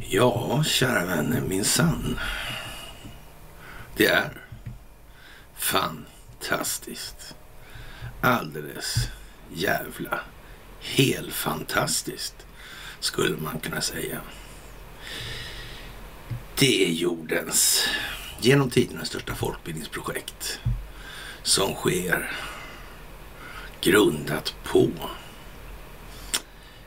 Ja, 0.00 0.64
kära 0.64 1.04
vänner, 1.04 1.40
min 1.40 1.64
sann. 1.64 2.18
Det 3.96 4.06
är 4.06 4.40
fantastiskt. 5.56 7.34
Alldeles 8.20 8.94
jävla 9.54 10.20
helfantastiskt 10.80 12.46
skulle 13.00 13.36
man 13.36 13.60
kunna 13.60 13.80
säga. 13.80 14.20
Det 16.58 16.84
är 16.88 16.92
jordens 16.92 17.88
genom 18.40 18.70
tiderna 18.70 19.04
största 19.04 19.34
folkbildningsprojekt 19.34 20.60
som 21.42 21.74
sker 21.74 22.30
grundat 23.82 24.54
på 24.64 24.90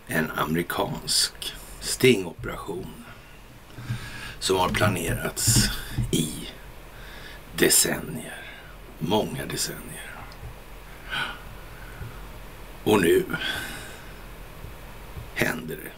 en 0.07 0.31
amerikansk 0.31 1.55
stingoperation 1.79 3.05
som 4.39 4.57
har 4.57 4.69
planerats 4.69 5.69
i 6.11 6.49
decennier. 7.55 8.41
Många 8.99 9.45
decennier. 9.45 10.11
Och 12.83 13.01
nu 13.01 13.25
händer 15.33 15.77
det 15.83 15.91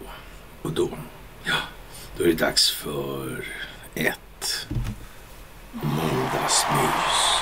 Och 0.63 0.73
då, 0.73 0.99
ja, 1.45 1.57
då 2.17 2.25
är 2.25 2.29
det 2.29 2.35
dags 2.35 2.71
för 2.71 3.45
ett 3.95 4.69
måndagsmys. 5.73 7.41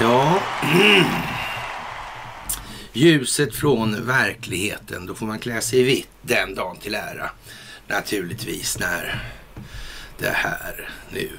Ja, 0.00 0.42
ljuset 2.92 3.54
från 3.54 4.06
verkligheten. 4.06 5.06
Då 5.06 5.14
får 5.14 5.26
man 5.26 5.38
klä 5.38 5.60
sig 5.60 5.80
i 5.80 5.82
vitt 5.82 6.08
den 6.22 6.54
dagen 6.54 6.76
till 6.76 6.94
ära. 6.94 7.30
Naturligtvis 7.86 8.78
när 8.78 9.22
det 10.18 10.30
här 10.30 10.88
nu 11.12 11.30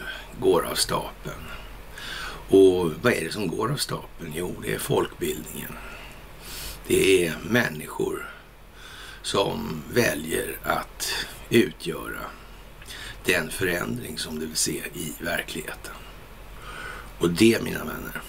går 0.41 0.65
av 0.65 0.75
stapeln. 0.75 1.45
Och 2.49 2.91
vad 3.01 3.13
är 3.13 3.23
det 3.23 3.31
som 3.31 3.47
går 3.47 3.71
av 3.71 3.77
stapeln? 3.77 4.33
Jo, 4.35 4.55
det 4.63 4.73
är 4.73 4.79
folkbildningen. 4.79 5.73
Det 6.87 7.27
är 7.27 7.35
människor 7.43 8.33
som 9.21 9.83
väljer 9.93 10.59
att 10.63 11.25
utgöra 11.49 12.21
den 13.25 13.49
förändring 13.49 14.17
som 14.17 14.39
du 14.39 14.45
vill 14.45 14.55
se 14.55 14.83
i 14.93 15.13
verkligheten. 15.19 15.93
Och 17.19 17.29
det, 17.29 17.63
mina 17.63 17.79
vänner, 17.79 18.21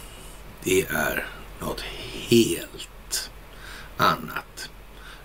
det 0.65 0.83
är 0.83 1.27
något 1.61 1.81
helt 2.29 3.31
annat 3.97 4.71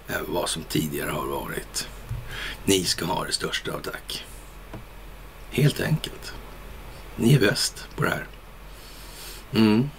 än 0.07 0.25
vad 0.27 0.49
som 0.49 0.63
tidigare 0.63 1.11
har 1.11 1.27
varit. 1.27 1.87
Ni 2.65 2.83
ska 2.83 3.05
ha 3.05 3.23
det 3.23 3.31
största 3.31 3.71
av 3.71 3.79
tack. 3.79 4.25
Helt 5.49 5.79
enkelt. 5.79 6.33
Ni 7.19 7.33
är 7.33 7.39
bäst 7.39 7.87
på 7.95 8.03
det 8.03 8.09
här. 8.09 8.25
Mm, 9.53 9.89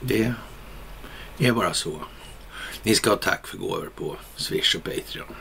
det 0.00 0.34
är 1.38 1.52
bara 1.52 1.74
så. 1.74 2.00
Ni 2.82 2.94
ska 2.94 3.10
ha 3.10 3.16
tack 3.16 3.46
för 3.46 3.58
gåvor 3.58 3.90
på 3.96 4.16
Swish 4.36 4.76
och 4.76 4.84
Patreon. 4.84 5.34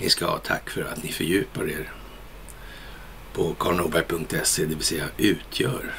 Ni 0.00 0.10
ska 0.10 0.26
ha 0.26 0.38
tack 0.38 0.70
för 0.70 0.82
att 0.82 1.02
ni 1.02 1.12
fördjupar 1.12 1.70
er 1.70 1.92
på 3.32 3.54
karlnorberg.se, 3.54 4.64
det 4.64 4.74
vill 4.74 4.84
säga 4.84 5.08
utgör 5.16 5.94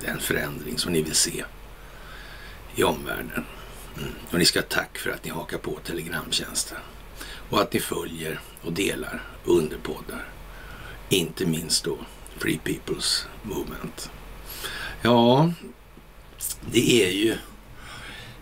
den 0.00 0.20
förändring 0.20 0.78
som 0.78 0.92
ni 0.92 1.02
vill 1.02 1.14
se 1.14 1.44
i 2.74 2.82
omvärlden. 2.82 3.44
Mm. 3.96 4.10
Och 4.30 4.38
ni 4.38 4.44
ska 4.44 4.58
ha 4.58 4.66
tack 4.68 4.98
för 4.98 5.10
att 5.10 5.24
ni 5.24 5.30
hakar 5.30 5.58
på 5.58 5.78
Telegramtjänsten 5.84 6.78
och 7.50 7.60
att 7.60 7.72
ni 7.72 7.80
följer 7.80 8.40
och 8.62 8.72
delar 8.72 9.22
underpoddar. 9.44 10.28
Inte 11.08 11.46
minst 11.46 11.84
då 11.84 11.98
Free 12.38 12.60
People's 12.64 13.26
Movement. 13.48 14.10
Ja, 15.02 15.52
det 16.70 17.04
är 17.04 17.10
ju 17.10 17.36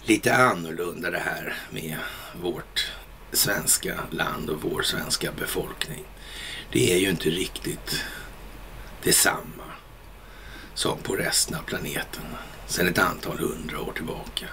lite 0.05 0.37
annorlunda 0.37 1.11
det 1.11 1.19
här 1.19 1.55
med 1.71 1.97
vårt 2.43 2.93
svenska 3.33 4.01
land 4.11 4.51
och 4.51 4.63
vår 4.63 4.83
svenska 4.83 5.33
befolkning. 5.33 6.05
Det 6.73 6.93
är 6.95 6.99
ju 6.99 7.11
inte 7.11 7.31
riktigt 7.31 8.05
detsamma 9.03 9.65
som 10.75 10.99
på 10.99 11.17
resten 11.17 11.57
av 11.57 11.63
planeten 11.63 12.23
sedan 12.67 12.89
ett 12.89 12.99
antal 12.99 13.39
hundra 13.39 13.81
år 13.81 13.93
tillbaka. 13.93 14.47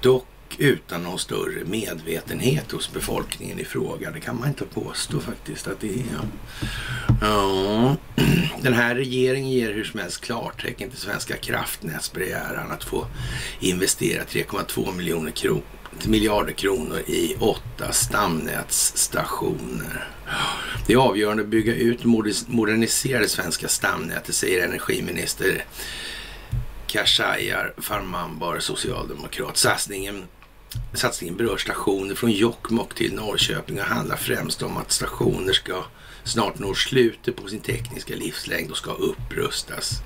Dock 0.00 0.26
utan 0.58 1.02
någon 1.02 1.18
större 1.18 1.64
medvetenhet 1.64 2.72
hos 2.72 2.92
befolkningen 2.92 3.58
i 3.58 3.64
fråga. 3.64 4.10
Det 4.10 4.20
kan 4.20 4.38
man 4.38 4.48
inte 4.48 4.64
påstå 4.64 5.20
faktiskt 5.20 5.68
att 5.68 5.80
det 5.80 5.94
är. 5.94 6.20
Ja, 7.20 7.96
den 8.62 8.72
här 8.72 8.94
regeringen 8.94 9.50
ger 9.50 9.72
hur 9.72 9.84
som 9.84 10.00
helst 10.00 10.20
klartecken 10.20 10.90
till 10.90 10.98
Svenska 10.98 11.36
kraftnäts 11.36 12.12
begäran 12.12 12.70
att 12.70 12.84
få 12.84 13.06
investera 13.60 14.24
3,2 14.24 14.96
miljoner 14.96 15.30
kronor 15.30 15.62
miljarder 16.06 16.52
kronor 16.52 16.98
i 16.98 17.36
åtta 17.40 17.92
stamnätsstationer. 17.92 20.08
Det 20.86 20.92
är 20.92 20.96
avgörande 20.96 21.42
att 21.42 21.48
bygga 21.48 21.74
ut 21.74 22.00
och 22.00 22.06
modernisera 22.46 23.20
det 23.20 23.28
svenska 23.28 23.68
stamnätet, 23.68 24.34
säger 24.34 24.64
energiminister 24.64 25.64
Khashayar 26.86 27.74
Farmanbar, 27.78 28.58
socialdemokrat. 28.58 29.56
Satsningen 29.56 30.24
Satsningen 30.94 31.36
berör 31.36 31.56
stationer 31.56 32.14
från 32.14 32.32
Jokkmokk 32.32 32.94
till 32.94 33.14
Norrköping 33.14 33.80
och 33.80 33.84
handlar 33.84 34.16
främst 34.16 34.62
om 34.62 34.76
att 34.76 34.92
stationer 34.92 35.52
ska 35.52 35.84
snart 36.28 36.58
når 36.58 36.74
slutet 36.74 37.36
på 37.36 37.48
sin 37.48 37.60
tekniska 37.60 38.16
livslängd 38.16 38.70
och 38.70 38.76
ska 38.76 38.92
upprustas 38.92 40.02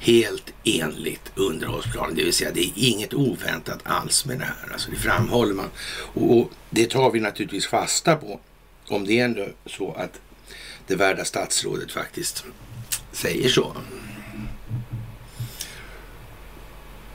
helt 0.00 0.52
enligt 0.64 1.32
underhållsplanen. 1.34 2.14
Det 2.14 2.24
vill 2.24 2.32
säga 2.32 2.50
det 2.54 2.64
är 2.64 2.72
inget 2.76 3.14
oväntat 3.14 3.80
alls 3.84 4.24
med 4.26 4.38
det 4.38 4.44
här. 4.44 4.72
Alltså 4.72 4.90
det 4.90 4.96
framhåller 4.96 5.54
man 5.54 5.70
och 6.14 6.50
det 6.70 6.90
tar 6.90 7.10
vi 7.10 7.20
naturligtvis 7.20 7.66
fasta 7.66 8.16
på 8.16 8.40
om 8.88 9.06
det 9.06 9.20
är 9.20 9.24
ändå 9.24 9.48
så 9.66 9.92
att 9.92 10.20
det 10.86 10.96
värda 10.96 11.24
statsrådet 11.24 11.92
faktiskt 11.92 12.44
säger 13.12 13.48
så. 13.48 13.76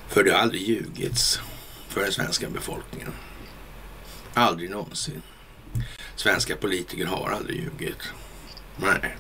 För 0.08 0.24
det 0.24 0.32
har 0.32 0.40
aldrig 0.40 0.62
ljugits 0.62 1.40
för 1.90 2.02
den 2.02 2.12
svenska 2.12 2.50
befolkningen. 2.50 3.12
Aldrig 4.34 4.70
någonsin. 4.70 5.22
Svenska 6.16 6.56
politiker 6.56 7.06
har 7.06 7.30
aldrig 7.30 7.58
ljugit. 7.58 7.98
Nej. 8.78 9.18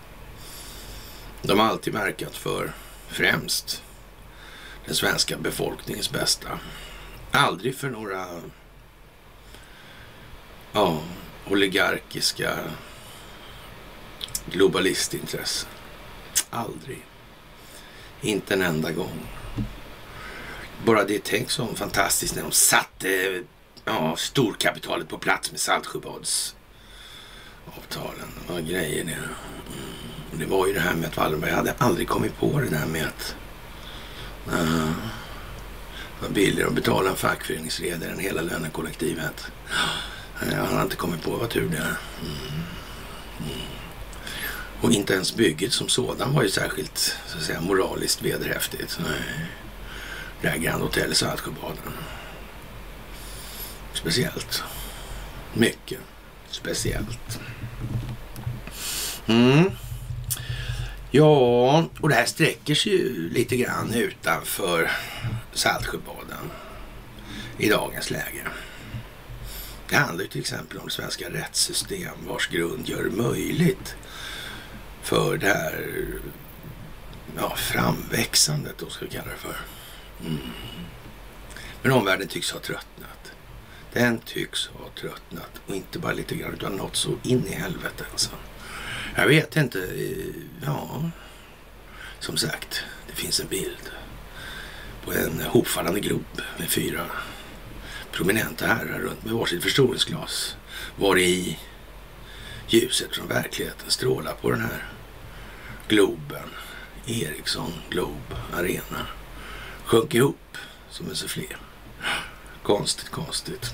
De 1.42 1.60
har 1.60 1.68
alltid 1.68 1.94
verkat 1.94 2.36
för 2.36 2.74
främst 3.08 3.84
den 4.86 4.96
svenska 4.96 5.38
befolkningens 5.38 6.12
bästa. 6.12 6.60
Aldrig 7.32 7.76
för 7.76 7.90
några 7.90 8.42
ja, 10.72 11.02
oligarkiska 11.48 12.60
globalistintressen. 14.46 15.70
Aldrig. 16.50 17.06
Inte 18.22 18.54
en 18.54 18.62
enda 18.62 18.92
gång. 18.92 19.28
Bara 20.86 21.04
det 21.04 21.24
tänk 21.24 21.52
så 21.52 21.68
fantastiskt 21.76 22.36
när 22.36 22.44
de 22.44 22.52
satte 22.52 23.44
ja, 23.86 24.16
storkapitalet 24.16 25.10
på 25.10 25.18
plats 25.18 25.52
med 25.52 25.60
Saltsjöbads 25.60 26.55
Saltsjöbadsavtalen. 27.66 28.28
Vad 28.48 28.68
grejer 28.68 29.04
det. 29.04 29.12
Mm. 29.12 30.40
Det 30.40 30.46
var 30.46 30.68
ju 30.68 30.74
det 30.74 30.80
här 30.80 30.96
med 30.96 31.08
att 31.08 31.18
Wallenberg 31.18 31.52
hade 31.52 31.74
aldrig 31.78 32.08
kommit 32.08 32.38
på 32.38 32.60
det 32.60 32.70
där 32.70 32.86
med 32.86 33.06
att 33.06 33.36
eh, 34.48 34.62
uh, 34.62 34.92
det 36.20 36.28
var 36.28 36.30
billigare 36.30 36.68
att 36.68 36.76
betala 36.76 37.10
en 37.10 37.16
fackföreningsledare 37.16 38.12
än 38.12 38.20
hela 38.20 38.42
lönekollektivet. 38.42 39.48
Uh, 40.44 40.54
han 40.54 40.68
hade 40.68 40.82
inte 40.82 40.96
kommit 40.96 41.24
på 41.24 41.32
vad 41.32 41.50
tur 41.50 41.70
det 41.70 41.78
är. 41.78 41.98
Mm. 42.22 42.64
Mm. 43.40 43.68
Och 44.82 44.92
inte 44.92 45.14
ens 45.14 45.36
bygget 45.36 45.74
som 45.74 45.88
sådan 45.88 46.34
var 46.34 46.44
ju 46.44 46.50
särskilt 46.50 47.16
så 47.28 47.38
att 47.38 47.44
säga, 47.44 47.62
moraliskt 47.62 48.22
vederhäftigt. 48.22 49.00
Nej 49.04 49.50
det 50.46 50.52
här 50.52 50.58
Grand 50.58 50.84
Hotel 50.84 51.12
i 51.12 51.16
Saltsjöbaden. 51.16 51.94
Speciellt. 53.94 54.64
Mycket 55.54 56.00
speciellt. 56.50 57.40
Mm. 59.28 59.72
Ja, 61.12 61.86
och 62.00 62.10
det 62.10 62.16
här 62.16 62.26
sträcker 62.26 62.76
sig 62.76 62.92
ju 62.92 63.30
lite 63.30 63.58
grann 63.58 63.94
utanför 63.94 64.92
Saltsjöbaden 65.54 66.52
i 67.58 67.70
dagens 67.70 68.12
läge. 68.12 68.42
Det 69.90 69.96
handlar 69.96 70.24
ju 70.24 70.30
till 70.30 70.42
exempel 70.42 70.78
om 70.78 70.90
svenska 70.90 71.30
rättssystem 71.30 72.14
vars 72.28 72.48
grund 72.48 72.90
gör 72.90 73.04
det 73.04 73.24
möjligt 73.24 73.96
för 75.02 75.38
det 75.38 75.48
här 75.48 75.96
ja, 77.38 77.56
framväxandet, 77.56 78.78
då 78.78 78.90
ska 78.90 79.06
vi 79.06 79.12
kalla 79.12 79.32
det 79.32 79.38
för. 79.38 79.58
Mm. 80.22 80.38
Men 81.82 81.92
omvärlden 81.92 82.28
tycks 82.28 82.52
ha 82.52 82.60
tröttnat. 82.60 83.15
Den 83.96 84.20
tycks 84.20 84.68
ha 84.68 84.90
tröttnat 85.00 85.62
och 85.68 85.76
inte 85.76 86.00
bara 86.00 86.14
lite 86.14 86.36
grann 86.36 86.54
utan 86.54 86.76
något 86.76 86.96
så 86.96 87.10
in 87.24 87.48
i 87.48 87.54
helvete 87.54 88.06
alltså. 88.12 88.30
Jag 89.16 89.28
vet 89.28 89.56
inte. 89.56 89.80
Eh, 89.80 90.36
ja, 90.66 91.10
som 92.20 92.38
sagt, 92.38 92.84
det 93.08 93.14
finns 93.14 93.40
en 93.40 93.48
bild 93.48 93.92
på 95.06 95.14
en 95.14 95.42
hopfallande 95.42 96.00
glob 96.00 96.42
med 96.58 96.70
fyra 96.70 97.06
prominenta 98.12 98.66
herrar 98.66 99.00
runt 99.00 99.26
med 99.26 99.34
varsitt 99.34 99.64
förstoringsglas. 99.64 100.56
Var 100.96 101.18
i 101.18 101.60
ljuset 102.68 103.16
från 103.16 103.28
verkligheten 103.28 103.92
strålar 103.92 104.34
på 104.34 104.52
den 104.52 104.62
här 104.62 104.86
Globen. 105.88 106.50
Ericsson 107.06 107.72
Globe 107.90 108.36
Arena. 108.54 109.08
Sjönk 109.86 110.16
ihop 110.16 110.58
som 110.90 111.10
en 111.10 111.16
sufflé. 111.16 111.48
Konstigt, 112.66 113.10
konstigt. 113.10 113.74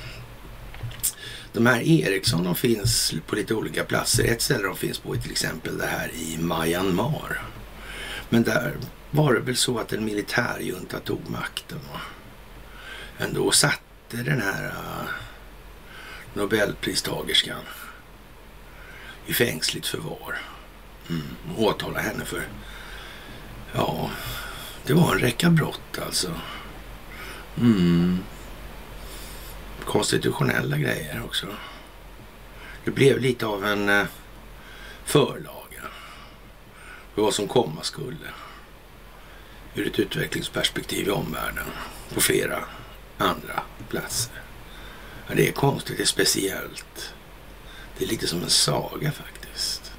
De 1.54 1.66
här 1.66 1.82
Ericsson 1.82 2.44
de 2.44 2.56
finns 2.56 3.14
på 3.28 3.36
lite 3.36 3.54
olika 3.54 3.84
platser. 3.84 4.24
Ett 4.24 4.42
ställe 4.42 4.64
de 4.64 4.76
finns 4.76 5.00
på 5.00 5.14
är 5.14 5.18
till 5.18 5.32
exempel 5.32 5.78
det 5.78 5.86
här 5.86 6.12
i 6.14 6.38
Myanmar. 6.38 7.42
Men 8.30 8.44
där 8.44 8.78
var 9.12 9.34
det 9.34 9.40
väl 9.40 9.56
så 9.56 9.80
att 9.80 9.94
en 9.94 10.06
militärjunta 10.06 11.00
tog 11.00 11.30
makten 11.30 11.80
ändå 13.18 13.52
satte 13.52 14.18
den 14.18 14.42
här 14.42 14.66
äh, 14.66 15.10
Nobelpristagerskan 16.34 17.64
i 19.26 19.34
fängsligt 19.34 19.88
förvar. 19.88 20.38
Mm, 21.10 21.28
åtala 21.58 22.00
henne 22.00 22.26
för, 22.26 22.44
ja, 23.74 24.10
det 24.86 24.94
var 24.94 25.14
en 25.14 25.20
räcka 25.20 25.50
brott 25.50 26.00
alltså. 26.06 26.32
Mm. 27.58 28.20
Konstitutionella 29.86 30.78
grejer 30.78 31.22
också. 31.26 31.48
Det 32.86 32.92
blev 32.92 33.20
lite 33.20 33.46
av 33.46 33.66
en 33.66 33.90
eh, 33.90 34.06
förlaga 35.04 35.84
för 37.16 37.22
vad 37.22 37.34
som 37.34 37.48
komma 37.48 37.84
skulle 37.84 38.28
ur 39.76 39.88
ett 39.88 40.00
utvecklingsperspektiv 40.00 41.08
i 41.08 41.12
omvärlden 41.12 41.66
på 42.14 42.22
flera 42.22 42.64
andra 43.18 43.64
platser. 43.90 44.42
Ja, 45.28 45.36
det 45.36 45.48
är 45.48 45.52
konstigt, 45.52 45.98
det 45.98 46.04
är 46.04 46.08
speciellt. 46.08 47.14
Det 47.98 48.06
är 48.06 48.10
lite 48.10 48.28
som 48.28 48.44
en 48.44 48.50
saga 48.50 49.12
faktiskt. 49.12 49.92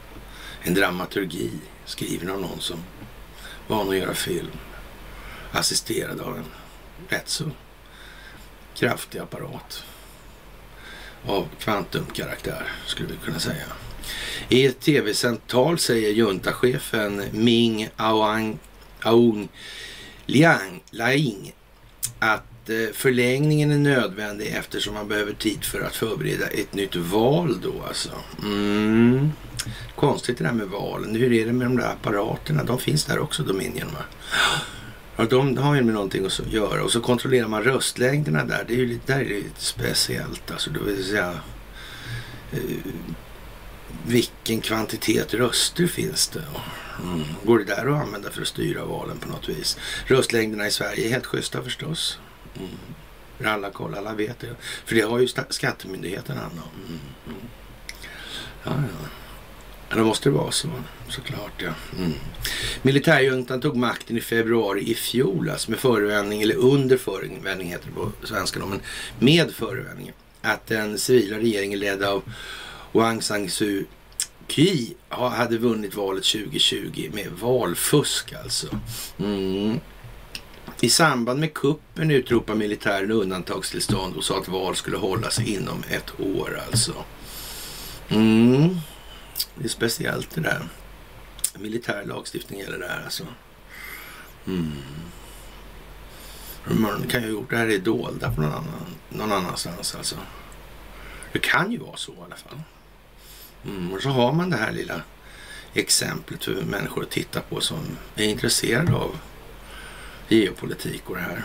En 0.63 0.75
dramaturgi 0.75 1.51
skriven 1.85 2.31
av 2.31 2.41
någon 2.41 2.61
som 2.61 2.79
van 3.69 3.89
att 3.89 3.97
göra 3.97 4.15
film. 4.15 4.51
Assisterad 5.53 6.21
av 6.21 6.37
en 6.37 6.45
rätt 7.09 7.29
så 7.29 7.45
kraftig 8.83 9.19
apparat. 9.19 9.85
Av 11.27 11.49
kvantumkaraktär 11.61 12.73
skulle 12.87 13.09
vi 13.09 13.17
kunna 13.25 13.39
säga. 13.39 13.65
I 14.49 14.67
ett 14.67 14.81
tv-sänt 14.81 15.47
tal 15.47 15.79
säger 15.79 16.13
juntachefen 16.13 17.23
Ming 17.33 17.89
Aung, 17.97 18.59
Aung 19.03 19.49
Liang, 20.27 20.83
Laing 20.91 21.55
att 22.19 22.71
eh, 22.71 22.93
förlängningen 22.93 23.71
är 23.71 23.79
nödvändig 23.79 24.47
eftersom 24.47 24.95
man 24.95 25.09
behöver 25.09 25.33
tid 25.33 25.65
för 25.65 25.81
att 25.81 25.97
förbereda 25.97 26.47
ett 26.47 26.75
nytt 26.75 26.97
val 26.97 27.61
då 27.61 27.73
alltså. 27.89 28.11
Mm. 28.43 29.33
Konstigt 29.95 30.39
det 30.39 30.45
där 30.45 30.53
med 30.53 30.69
valen. 30.69 31.15
Hur 31.15 31.33
är 31.33 31.47
det 31.47 31.53
med 31.53 31.67
de 31.67 31.77
där 31.77 31.93
apparaterna? 31.93 32.65
De 32.65 32.79
finns 32.79 33.05
där 33.05 33.19
också, 33.19 33.43
Dominion 33.43 33.89
va? 33.93 34.05
Ja, 35.17 35.25
de 35.25 35.57
har 35.57 35.75
ju 35.75 35.83
med 35.83 35.95
någonting 35.95 36.27
att 36.27 36.53
göra. 36.53 36.85
Och 36.85 36.91
så 36.91 37.01
kontrollerar 37.01 37.49
man 37.49 37.63
röstlängderna 37.63 38.45
där. 38.45 38.65
Det 38.69 38.75
är 38.75 38.79
ju 38.79 38.87
lite, 38.87 39.13
där 39.13 39.21
är 39.21 39.25
det 39.25 39.35
lite 39.35 39.65
speciellt. 39.65 40.51
Alltså, 40.51 40.71
det 40.71 40.81
vill 40.81 41.05
säga, 41.05 41.41
eh, 42.53 42.59
vilken 44.07 44.61
kvantitet 44.61 45.35
röster 45.35 45.87
finns 45.87 46.29
det? 46.29 46.45
Mm. 47.05 47.25
Går 47.45 47.59
det 47.59 47.65
där 47.65 47.87
att 47.87 48.03
använda 48.03 48.31
för 48.31 48.43
att 48.43 48.49
styra 48.49 48.85
valen 48.85 49.19
på 49.19 49.29
något 49.29 49.49
vis? 49.49 49.79
Röstlängderna 50.07 50.67
i 50.67 50.71
Sverige 50.71 51.07
är 51.07 51.11
helt 51.11 51.27
schyssta 51.27 51.63
förstås. 51.63 52.19
Mm. 52.57 53.55
Alla 53.55 53.71
koll, 53.71 53.95
alla 53.95 54.15
vet 54.15 54.41
det. 54.41 54.57
För 54.85 54.95
det 54.95 55.01
har 55.01 55.19
ju 55.19 55.29
skattemyndigheten 55.49 56.37
hand 56.37 56.53
om. 56.53 56.81
Mm. 56.87 57.01
Mm. 57.27 57.49
Ja, 58.65 58.73
ja. 58.73 59.09
Ja, 59.93 59.99
då 59.99 60.05
måste 60.05 60.29
det 60.29 60.35
vara 60.35 60.51
så, 60.51 60.69
såklart. 61.09 61.63
Ja. 61.63 61.71
Mm. 61.99 62.13
Militärjuntan 62.83 63.61
tog 63.61 63.77
makten 63.77 64.17
i 64.17 64.21
februari 64.21 64.91
i 64.91 64.95
fjol, 64.95 65.51
alltså 65.51 65.71
med 65.71 65.81
förevändning, 65.81 66.43
eller 66.43 66.57
under 66.57 66.97
förevändning 66.97 67.69
heter 67.69 67.87
det 67.87 67.95
på 67.95 68.27
svenska, 68.27 68.67
men 68.67 68.81
med 69.19 69.51
förevändning 69.51 70.13
att 70.43 70.67
den 70.67 70.99
civila 70.99 71.39
regeringen 71.39 71.79
ledd 71.79 72.03
av 72.03 72.23
Wang 72.93 73.23
San 73.23 73.49
Suu 73.49 73.85
Kyi 74.49 74.95
hade 75.09 75.59
vunnit 75.59 75.95
valet 75.95 76.25
2020 76.25 77.11
med 77.13 77.29
valfusk 77.41 78.33
alltså. 78.33 78.67
Mm. 79.19 79.81
I 80.81 80.89
samband 80.89 81.41
med 81.41 81.55
kuppen 81.55 82.11
utropade 82.11 82.59
militären 82.59 83.11
undantagstillstånd 83.11 84.17
och 84.17 84.25
sa 84.25 84.39
att 84.39 84.49
val 84.49 84.77
skulle 84.77 84.97
hållas 84.97 85.41
inom 85.41 85.83
ett 85.91 86.21
år 86.21 86.61
alltså. 86.67 86.93
Mm. 88.09 88.79
Det 89.55 89.65
är 89.65 89.69
speciellt 89.69 90.31
det 90.35 90.41
där. 90.41 90.69
Militär 91.59 92.05
lagstiftning 92.05 92.61
gäller 92.61 92.79
det 92.79 92.89
här 92.89 93.05
alltså. 93.05 93.27
Mm. 94.47 94.73
Man 96.65 97.07
kan 97.09 97.21
ju 97.23 97.27
ha 97.27 97.33
gjort 97.33 97.51
det 97.51 97.57
här 97.57 97.71
i 97.71 97.79
dolda 97.79 98.33
på 98.33 98.41
någon, 98.41 98.53
annan, 98.53 98.97
någon 99.09 99.33
annanstans 99.33 99.95
alltså. 99.95 100.17
Det 101.33 101.39
kan 101.39 101.73
ju 101.73 101.79
vara 101.79 101.97
så 101.97 102.13
i 102.13 102.17
alla 102.27 102.37
fall. 102.37 102.61
Mm. 103.65 103.93
Och 103.93 104.03
så 104.03 104.09
har 104.09 104.33
man 104.33 104.51
det 104.51 104.57
här 104.57 104.73
lilla 104.73 105.03
exemplet 105.75 106.45
för 106.45 106.63
människor 106.65 107.03
att 107.03 107.11
titta 107.11 107.41
på 107.41 107.61
som 107.61 107.97
är 108.17 108.25
intresserade 108.25 108.95
av 108.95 109.19
geopolitik 110.29 111.11
och 111.11 111.17
det 111.17 111.23
här. 111.23 111.45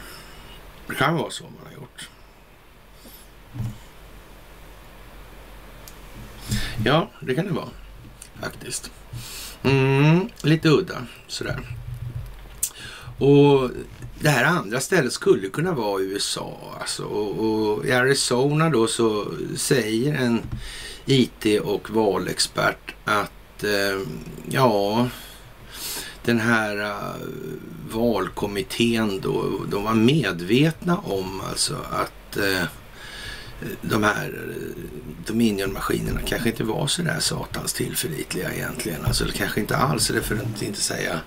Det 0.87 0.95
kan 0.95 1.15
vara 1.15 1.31
så 1.31 1.43
man 1.43 1.65
har 1.65 1.73
gjort. 1.73 2.09
Ja, 6.85 7.09
det 7.19 7.35
kan 7.35 7.45
det 7.45 7.51
vara 7.51 7.69
faktiskt. 8.41 8.91
Mm, 9.63 10.29
lite 10.41 10.69
udda 10.69 10.97
sådär. 11.27 11.59
Och 13.19 13.69
det 14.19 14.29
här 14.29 14.43
andra 14.45 14.79
stället 14.79 15.13
skulle 15.13 15.49
kunna 15.49 15.71
vara 15.71 16.01
USA. 16.01 16.75
Alltså. 16.79 17.03
Och, 17.03 17.39
och 17.39 17.85
i 17.85 17.91
Arizona 17.91 18.69
då 18.69 18.87
så 18.87 19.25
säger 19.55 20.13
en 20.13 20.41
IT 21.05 21.61
och 21.61 21.89
valexpert 21.89 22.95
att 23.05 23.63
eh, 23.63 24.01
ja, 24.49 25.07
den 26.25 26.39
här 26.39 26.75
uh, 26.75 27.15
valkommittén 27.91 29.19
då, 29.21 29.61
de 29.71 29.83
var 29.83 29.93
medvetna 29.93 30.97
om 30.97 31.41
alltså 31.49 31.75
att 31.91 32.37
eh, 32.37 32.63
de 33.81 34.03
här 34.03 34.25
eh, 34.25 34.83
Dominion-maskinerna 35.25 36.19
kanske 36.25 36.49
inte 36.49 36.63
var 36.63 36.87
så 36.87 37.01
där 37.01 37.19
satans 37.19 37.73
tillförlitliga 37.73 38.53
egentligen. 38.53 39.05
Alltså 39.05 39.25
kanske 39.33 39.59
inte 39.59 39.77
alls, 39.77 40.09
eller 40.09 40.21
för 40.21 40.35
att 40.35 40.61
inte 40.61 40.81
säga 40.81 41.19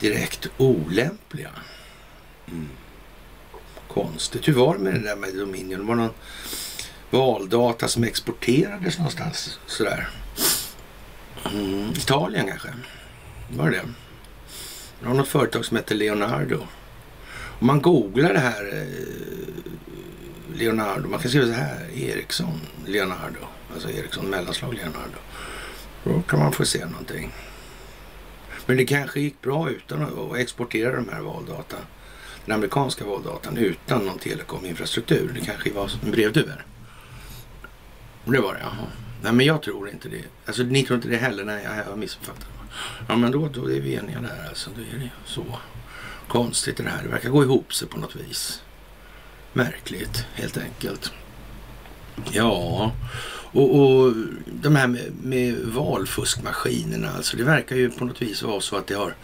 direkt 0.00 0.46
olämpliga. 0.56 1.50
Mm. 2.48 2.68
Konstigt. 3.88 4.48
Hur 4.48 4.52
var 4.52 4.74
det 4.74 4.80
med 4.80 4.94
det 4.94 5.00
där 5.00 5.16
med 5.16 5.34
Dominion? 5.34 5.80
Det 5.80 5.86
var 5.86 5.94
någon 5.94 6.10
valdata 7.10 7.88
som 7.88 8.04
exporterades 8.04 8.98
någonstans 8.98 9.58
sådär. 9.66 10.08
Mm. 11.52 11.90
Italien 11.90 12.46
kanske? 12.48 12.68
Var 13.50 13.70
det 13.70 13.76
det? 13.76 13.82
Det 15.00 15.08
var 15.08 15.14
något 15.14 15.28
företag 15.28 15.64
som 15.64 15.76
hette 15.76 15.94
Leonardo. 15.94 16.66
Om 17.60 17.66
man 17.66 17.82
googlar 17.82 18.32
det 18.32 18.38
här 18.38 18.72
eh, 18.72 19.51
Leonardo, 20.54 21.08
man 21.08 21.20
kan 21.20 21.30
skriva 21.30 21.46
så 21.46 21.52
här, 21.52 21.88
Ericsson 21.94 22.60
Leonardo, 22.86 23.40
alltså 23.74 23.90
Ericsson 23.90 24.30
mellanslag 24.30 24.74
Leonardo. 24.74 25.18
Då 26.04 26.22
kan 26.22 26.38
man 26.38 26.52
få 26.52 26.64
se 26.64 26.86
någonting. 26.86 27.32
Men 28.66 28.76
det 28.76 28.84
kanske 28.84 29.20
gick 29.20 29.40
bra 29.42 29.70
utan 29.70 30.02
att 30.02 30.36
exportera 30.36 30.96
de 30.96 31.08
här 31.08 31.20
valdata, 31.20 31.76
den 32.44 32.54
amerikanska 32.54 33.04
valdatan 33.04 33.56
utan 33.56 34.06
någon 34.06 34.18
telekominfrastruktur. 34.18 35.30
Det 35.34 35.40
kanske 35.40 35.72
var 35.72 35.90
en 36.04 36.10
brevduver. 36.10 36.64
Det 38.24 38.40
var 38.40 38.54
det, 38.54 38.60
jaha. 38.60 38.86
Nej 39.22 39.32
men 39.32 39.46
jag 39.46 39.62
tror 39.62 39.90
inte 39.90 40.08
det. 40.08 40.24
Alltså 40.46 40.62
ni 40.62 40.82
tror 40.82 40.96
inte 40.96 41.08
det 41.08 41.16
heller? 41.16 41.44
Nej, 41.44 41.64
jag 41.64 41.84
har 41.84 41.96
missuppfattat. 41.96 42.46
Ja, 43.08 43.16
men 43.16 43.32
då, 43.32 43.48
då 43.48 43.70
är 43.70 43.80
vi 43.80 43.94
eniga 43.94 44.20
där 44.20 44.48
alltså. 44.48 44.70
Då 44.76 44.82
är 44.96 45.00
det 45.00 45.10
så 45.24 45.44
konstigt 46.28 46.76
det 46.76 46.90
här. 46.90 47.02
Det 47.02 47.08
verkar 47.08 47.30
gå 47.30 47.42
ihop 47.42 47.74
sig 47.74 47.88
på 47.88 47.98
något 47.98 48.16
vis. 48.16 48.62
Märkligt, 49.52 50.26
helt 50.34 50.56
enkelt. 50.56 51.12
Ja, 52.32 52.92
och, 53.52 53.80
och 53.80 54.14
de 54.46 54.76
här 54.76 54.86
med, 54.86 55.12
med 55.22 55.58
valfuskmaskinerna, 55.58 57.10
alltså 57.16 57.36
det 57.36 57.44
verkar 57.44 57.76
ju 57.76 57.90
på 57.90 58.04
något 58.04 58.22
vis 58.22 58.42
vara 58.42 58.60
så 58.60 58.76
att 58.76 58.86
det 58.86 58.94
har 58.94 59.14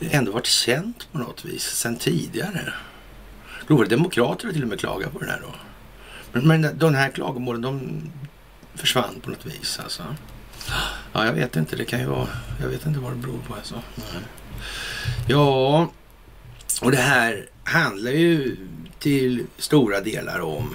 ändå 0.00 0.32
varit 0.32 0.46
känt 0.46 1.12
på 1.12 1.18
något 1.18 1.44
vis 1.44 1.62
sedan 1.62 1.96
tidigare. 1.96 2.72
Då 3.66 3.76
var 3.76 3.84
det 3.84 3.90
demokrater 3.90 4.52
till 4.52 4.62
och 4.62 4.68
med 4.68 4.80
klagat 4.80 5.12
på 5.12 5.18
det 5.18 5.26
här 5.26 5.40
då. 5.42 5.54
Men, 6.32 6.48
men 6.48 6.78
de 6.78 6.94
här 6.94 7.10
klagomålen, 7.10 7.62
de 7.62 8.02
försvann 8.74 9.20
på 9.22 9.30
något 9.30 9.46
vis 9.46 9.80
alltså. 9.82 10.02
Ja, 11.12 11.26
jag 11.26 11.32
vet 11.32 11.56
inte. 11.56 11.76
Det 11.76 11.84
kan 11.84 12.00
ju 12.00 12.06
vara... 12.06 12.28
Jag 12.60 12.68
vet 12.68 12.86
inte 12.86 13.00
vad 13.00 13.12
det 13.12 13.16
beror 13.16 13.38
på 13.48 13.54
alltså. 13.54 13.82
Ja, 15.28 15.90
och 16.82 16.90
det 16.90 16.96
här 16.96 17.48
handlar 17.64 18.10
ju 18.10 18.56
till 18.98 19.46
stora 19.58 20.00
delar 20.00 20.40
om 20.40 20.74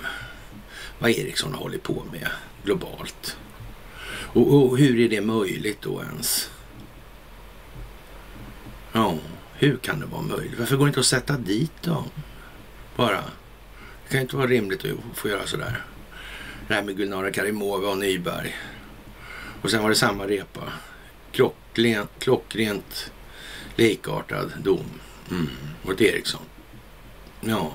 vad 1.00 1.12
Ericsson 1.12 1.54
har 1.54 1.60
hållit 1.60 1.84
på 1.84 2.04
med 2.12 2.28
globalt. 2.64 3.38
Och, 4.34 4.54
och 4.54 4.78
hur 4.78 5.00
är 5.00 5.10
det 5.10 5.22
möjligt 5.22 5.82
då 5.82 6.02
ens? 6.02 6.52
Ja, 8.92 9.18
hur 9.54 9.78
kan 9.78 10.00
det 10.00 10.06
vara 10.06 10.22
möjligt? 10.22 10.60
Varför 10.60 10.76
går 10.76 10.86
det 10.86 10.90
inte 10.90 11.00
att 11.00 11.06
sätta 11.06 11.38
dit 11.38 11.82
dem? 11.82 12.04
Bara. 12.96 13.24
Det 14.04 14.12
kan 14.12 14.22
inte 14.22 14.36
vara 14.36 14.48
rimligt 14.48 14.86
att 14.86 15.18
få 15.18 15.30
göra 15.30 15.48
sådär. 15.48 15.86
Det 16.68 16.74
här 16.74 16.84
med 16.84 16.98
Gulnara 16.98 17.32
Karimova 17.32 17.90
och 17.90 17.98
Nyberg. 17.98 18.56
Och 19.62 19.72
sen 19.72 19.84
var 19.84 19.90
det 19.90 19.96
samma 19.96 20.28
repa. 20.28 20.62
Klockrent, 21.32 22.10
klockrent 22.20 23.12
likartad 23.76 24.52
dom 24.64 24.86
mm. 25.32 25.50
mot 25.84 26.02
Eriksson. 26.02 26.42
Ja 27.42 27.74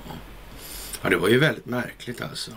ja, 1.07 1.11
det 1.11 1.17
var 1.21 1.29
ju 1.29 1.37
väldigt 1.37 1.65
märkligt 1.65 2.21
alltså. 2.21 2.51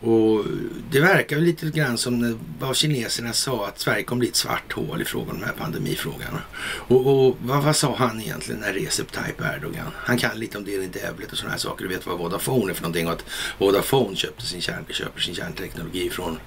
Och 0.00 0.44
det 0.90 1.00
verkar 1.00 1.36
väl 1.36 1.44
lite 1.44 1.66
grann 1.66 1.98
som 1.98 2.38
vad 2.58 2.76
kineserna 2.76 3.32
sa 3.32 3.66
att 3.66 3.80
Sverige 3.80 4.02
kommer 4.02 4.20
bli 4.20 4.28
ett 4.28 4.36
svart 4.36 4.72
hål 4.72 5.02
i 5.02 5.04
frågan 5.04 5.30
om 5.30 5.40
de 5.40 5.46
här 5.46 5.52
pandemifrågan. 5.52 6.38
Och, 6.62 7.06
och 7.06 7.36
vad, 7.42 7.62
vad, 7.62 7.76
sa 7.76 7.96
han 7.96 8.20
egentligen 8.20 8.60
när 8.60 8.72
Recep 8.72 9.12
Tayyip 9.12 9.40
Erdogan? 9.40 9.86
Han 9.96 10.18
kan 10.18 10.38
lite 10.38 10.58
om 10.58 10.64
det 10.64 10.76
Devlet 10.76 11.32
och 11.32 11.38
sådana 11.38 11.52
här 11.52 11.58
saker. 11.58 11.84
Du 11.84 11.94
vet 11.94 12.06
vad 12.06 12.18
Vodafone 12.18 12.72
är 12.72 12.74
för 12.74 12.82
någonting 12.82 13.06
och 13.06 13.12
att 13.12 13.24
Vodafone 13.58 14.16
köpte 14.16 14.46
sin 14.46 14.60
kärn, 14.60 14.84
köper 14.88 15.20
sin 15.20 15.34
kärnteknologi 15.34 16.10
från 16.10 16.38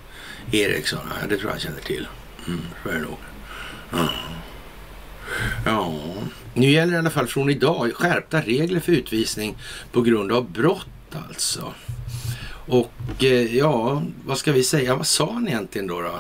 Ericsson. 0.52 1.00
Ja, 1.22 1.28
det 1.28 1.38
tror 1.38 1.44
jag 1.44 1.52
han 1.52 1.60
känner 1.60 1.82
till. 1.82 2.08
Mm, 2.48 2.62
är 2.90 2.94
det 2.94 3.00
nog. 3.00 3.18
Ja. 3.92 4.10
ja, 5.66 5.94
nu 6.54 6.70
gäller 6.70 6.92
det 6.92 6.96
i 6.96 7.00
alla 7.00 7.10
fall 7.10 7.28
från 7.28 7.50
idag 7.50 7.94
skärpta 7.96 8.42
regler 8.42 8.80
för 8.80 8.92
utvisning 8.92 9.58
på 9.92 10.02
grund 10.02 10.32
av 10.32 10.52
brott 10.52 10.88
alltså. 11.16 11.74
Och 12.68 13.24
eh, 13.24 13.56
ja, 13.56 14.04
vad 14.26 14.38
ska 14.38 14.52
vi 14.52 14.64
säga? 14.64 14.96
Vad 14.96 15.08
sa 15.08 15.34
han 15.34 15.48
egentligen 15.48 15.88
då? 15.88 16.02
då? 16.02 16.20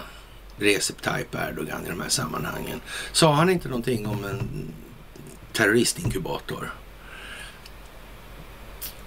Recep 0.58 1.02
Tayyip 1.02 1.36
Erdogan 1.36 1.86
i 1.86 1.90
de 1.90 2.02
här 2.02 2.10
sammanhangen. 2.10 2.82
Sa 3.12 3.34
han 3.34 3.50
inte 3.50 3.68
någonting 3.68 4.08
om 4.08 4.26
en 4.26 4.74
terroristinkubator? 5.52 6.74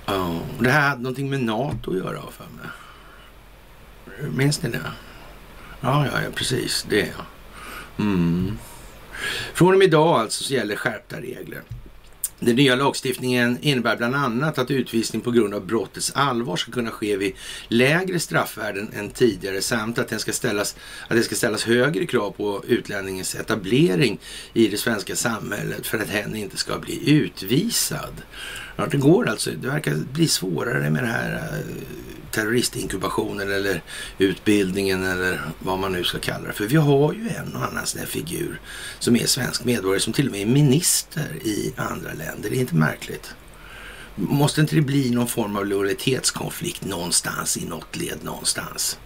Oh, 0.07 0.39
det 0.61 0.71
här 0.71 0.89
hade 0.89 1.03
någonting 1.03 1.31
med 1.31 1.41
NATO 1.41 1.91
att 1.91 1.97
göra 1.97 2.23
för 2.31 2.45
mig. 2.45 2.71
Minns 4.37 4.63
ni 4.63 4.71
det? 4.71 4.93
Ja, 5.81 6.07
ja, 6.07 6.23
ja 6.23 6.31
precis. 6.35 6.87
Det. 6.89 7.15
Mm. 7.99 8.59
Från 9.55 9.73
och 9.73 9.79
med 9.79 9.89
idag 9.89 10.21
alltså 10.21 10.45
så 10.45 10.55
gäller 10.55 10.77
skärpta 10.77 11.21
regler. 11.21 11.63
Den 12.41 12.57
nya 12.57 12.75
lagstiftningen 12.75 13.59
innebär 13.61 13.97
bland 13.97 14.15
annat 14.15 14.59
att 14.59 14.71
utvisning 14.71 15.23
på 15.23 15.31
grund 15.31 15.55
av 15.55 15.67
brottets 15.67 16.13
allvar 16.15 16.57
ska 16.57 16.73
kunna 16.73 16.91
ske 16.91 17.17
vid 17.17 17.33
lägre 17.69 18.21
straffvärden 18.21 18.91
än 18.95 19.11
tidigare 19.11 19.63
samt 19.63 19.99
att, 19.99 20.09
den 20.09 20.21
ska 20.21 20.33
ställas, 20.33 20.77
att 21.09 21.17
det 21.17 21.23
ska 21.23 21.35
ställas 21.35 21.65
högre 21.65 22.07
krav 22.07 22.31
på 22.31 22.65
utlänningens 22.69 23.35
etablering 23.35 24.19
i 24.53 24.69
det 24.69 24.77
svenska 24.77 25.17
samhället 25.17 25.87
för 25.87 25.99
att 25.99 26.09
hen 26.09 26.37
inte 26.37 26.57
ska 26.57 26.79
bli 26.79 27.11
utvisad. 27.11 28.23
Ja, 28.77 28.87
det 28.91 28.97
går 28.97 29.29
alltså. 29.29 29.51
Det 29.51 29.69
verkar 29.69 29.95
bli 29.95 30.29
svårare 30.29 30.91
med 30.91 31.03
den 31.03 31.11
här 31.11 31.35
eh, 31.35 31.77
terroristinkubationen 32.31 33.53
eller 33.53 33.83
utbildningen 34.19 35.05
eller 35.05 35.41
vad 35.59 35.79
man 35.79 35.93
nu 35.93 36.05
ska 36.05 36.19
kalla 36.19 36.47
det 36.47 36.53
för. 36.53 36.67
Vi 36.67 36.77
har 36.77 37.13
ju 37.13 37.29
en 37.29 37.57
och 37.57 37.65
annan 37.65 37.87
sån 37.87 38.01
här 38.01 38.07
figur 38.07 38.61
som 38.99 39.17
är 39.17 39.27
svensk 39.27 39.65
medborgare 39.65 40.01
som 40.01 40.13
till 40.13 40.27
och 40.27 40.33
med 40.33 40.41
är 40.41 40.47
minister 40.47 41.37
i 41.43 41.73
andra 41.77 42.13
länder. 42.13 42.51
Det 42.51 42.57
är 42.57 42.61
inte 42.61 42.75
märkligt. 42.75 43.35
Måste 44.15 44.61
inte 44.61 44.75
det 44.75 44.83
bli 44.83 45.11
någon 45.11 45.29
form 45.29 45.57
av 45.57 45.67
lojalitetskonflikt 45.67 46.85
någonstans 46.85 47.57
i 47.57 47.67
något 47.67 47.97
led 47.97 48.19
någonstans? 48.25 48.99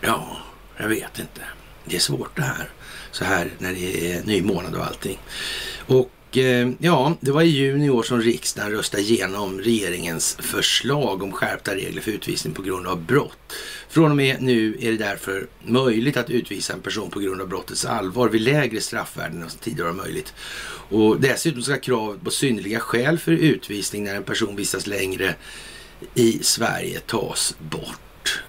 Ja, 0.00 0.36
jag 0.76 0.88
vet 0.88 1.18
inte. 1.18 1.40
Det 1.84 1.96
är 1.96 2.00
svårt 2.00 2.36
det 2.36 2.42
här. 2.42 2.70
Så 3.10 3.24
här 3.24 3.50
när 3.58 3.72
det 3.72 4.12
är 4.12 4.22
ny 4.24 4.42
månad 4.42 4.74
och 4.74 4.86
allting. 4.86 5.18
Och 5.86 6.10
Eh, 6.36 6.70
ja, 6.78 7.16
det 7.20 7.30
var 7.30 7.42
i 7.42 7.46
juni 7.46 7.86
i 7.86 7.90
år 7.90 8.02
som 8.02 8.20
riksdagen 8.20 8.72
röstade 8.72 9.02
igenom 9.02 9.60
regeringens 9.60 10.36
förslag 10.40 11.22
om 11.22 11.32
skärpta 11.32 11.74
regler 11.74 12.02
för 12.02 12.10
utvisning 12.10 12.54
på 12.54 12.62
grund 12.62 12.86
av 12.86 13.02
brott. 13.02 13.52
Från 13.88 14.10
och 14.10 14.16
med 14.16 14.42
nu 14.42 14.76
är 14.80 14.90
det 14.90 14.96
därför 14.96 15.46
möjligt 15.64 16.16
att 16.16 16.30
utvisa 16.30 16.72
en 16.72 16.80
person 16.80 17.10
på 17.10 17.20
grund 17.20 17.40
av 17.40 17.48
brottets 17.48 17.84
allvar 17.84 18.28
vid 18.28 18.40
lägre 18.40 18.80
straffvärden 18.80 19.42
än 19.42 19.50
som 19.50 19.58
tidigare 19.58 19.88
var 19.88 19.96
möjligt. 19.96 20.34
Och 20.90 21.20
dessutom 21.20 21.62
ska 21.62 21.76
kravet 21.76 22.24
på 22.24 22.30
synnerliga 22.30 22.80
skäl 22.80 23.18
för 23.18 23.32
utvisning 23.32 24.04
när 24.04 24.14
en 24.14 24.22
person 24.22 24.56
vistas 24.56 24.86
längre 24.86 25.34
i 26.14 26.38
Sverige 26.42 27.00
tas 27.00 27.54
bort. 27.58 28.42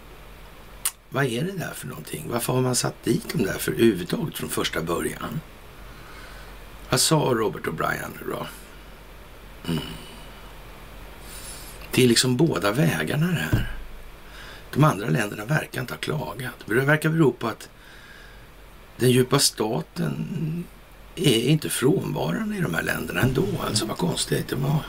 Vad 1.10 1.26
är 1.26 1.44
det 1.44 1.52
där 1.52 1.74
för 1.76 1.88
någonting? 1.88 2.26
Varför 2.30 2.54
har 2.54 2.62
man 2.62 2.76
satt 2.76 3.04
dit 3.04 3.34
dem 3.34 3.44
där 3.44 3.58
för 3.58 3.72
överhuvudtaget 3.72 4.38
från 4.38 4.50
första 4.50 4.82
början? 4.82 5.40
Vad 6.90 7.00
sa 7.00 7.16
Robert 7.16 7.68
O'Brien 7.68 8.10
nu 8.20 8.32
då? 8.32 8.48
Mm. 9.72 9.84
Det 11.92 12.04
är 12.04 12.08
liksom 12.08 12.38
båda 12.38 12.72
vägarna 12.72 13.28
det 13.28 13.48
här. 13.52 13.72
De 14.74 14.84
andra 14.84 15.10
länderna 15.10 15.46
verkar 15.46 15.82
inte 15.82 15.94
ha 15.94 16.00
klagat. 16.00 16.54
Det 16.66 16.74
verkar 16.74 17.10
bero 17.10 17.32
på 17.32 17.48
att 17.48 17.70
den 18.98 19.12
djupa 19.12 19.40
staten 19.40 20.28
är 21.16 21.42
inte 21.42 21.70
frånvarande 21.70 22.58
i 22.58 22.62
de 22.62 22.74
här 22.74 22.84
länderna 22.84 23.22
ändå. 23.22 23.48
Alltså 23.68 23.86
vad 23.86 23.98
konstigt 23.98 24.48
det 24.48 24.56
var. 24.56 24.80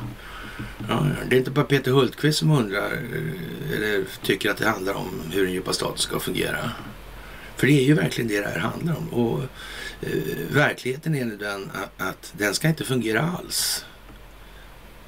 Ja, 0.88 1.06
det 1.28 1.36
är 1.36 1.38
inte 1.38 1.50
bara 1.50 1.64
Peter 1.64 1.90
Hultqvist 1.90 2.38
som 2.38 2.50
undrar 2.50 2.92
eh, 2.92 3.76
eller 3.76 4.04
tycker 4.22 4.50
att 4.50 4.56
det 4.56 4.68
handlar 4.68 4.94
om 4.94 5.22
hur 5.32 5.44
den 5.44 5.52
djupa 5.52 5.72
staten 5.72 5.98
ska 5.98 6.20
fungera. 6.20 6.70
För 7.56 7.66
det 7.66 7.72
är 7.72 7.84
ju 7.84 7.94
verkligen 7.94 8.28
det 8.28 8.40
det 8.40 8.48
här 8.48 8.58
handlar 8.58 8.96
om. 8.96 9.08
Och 9.08 9.42
Eh, 10.02 10.10
verkligheten 10.50 11.14
är 11.14 11.24
nu 11.24 11.36
den 11.36 11.70
att, 11.74 12.08
att, 12.08 12.32
den 12.36 12.54
ska 12.54 12.68
inte 12.68 12.84
fungera 12.84 13.22
alls. 13.22 13.84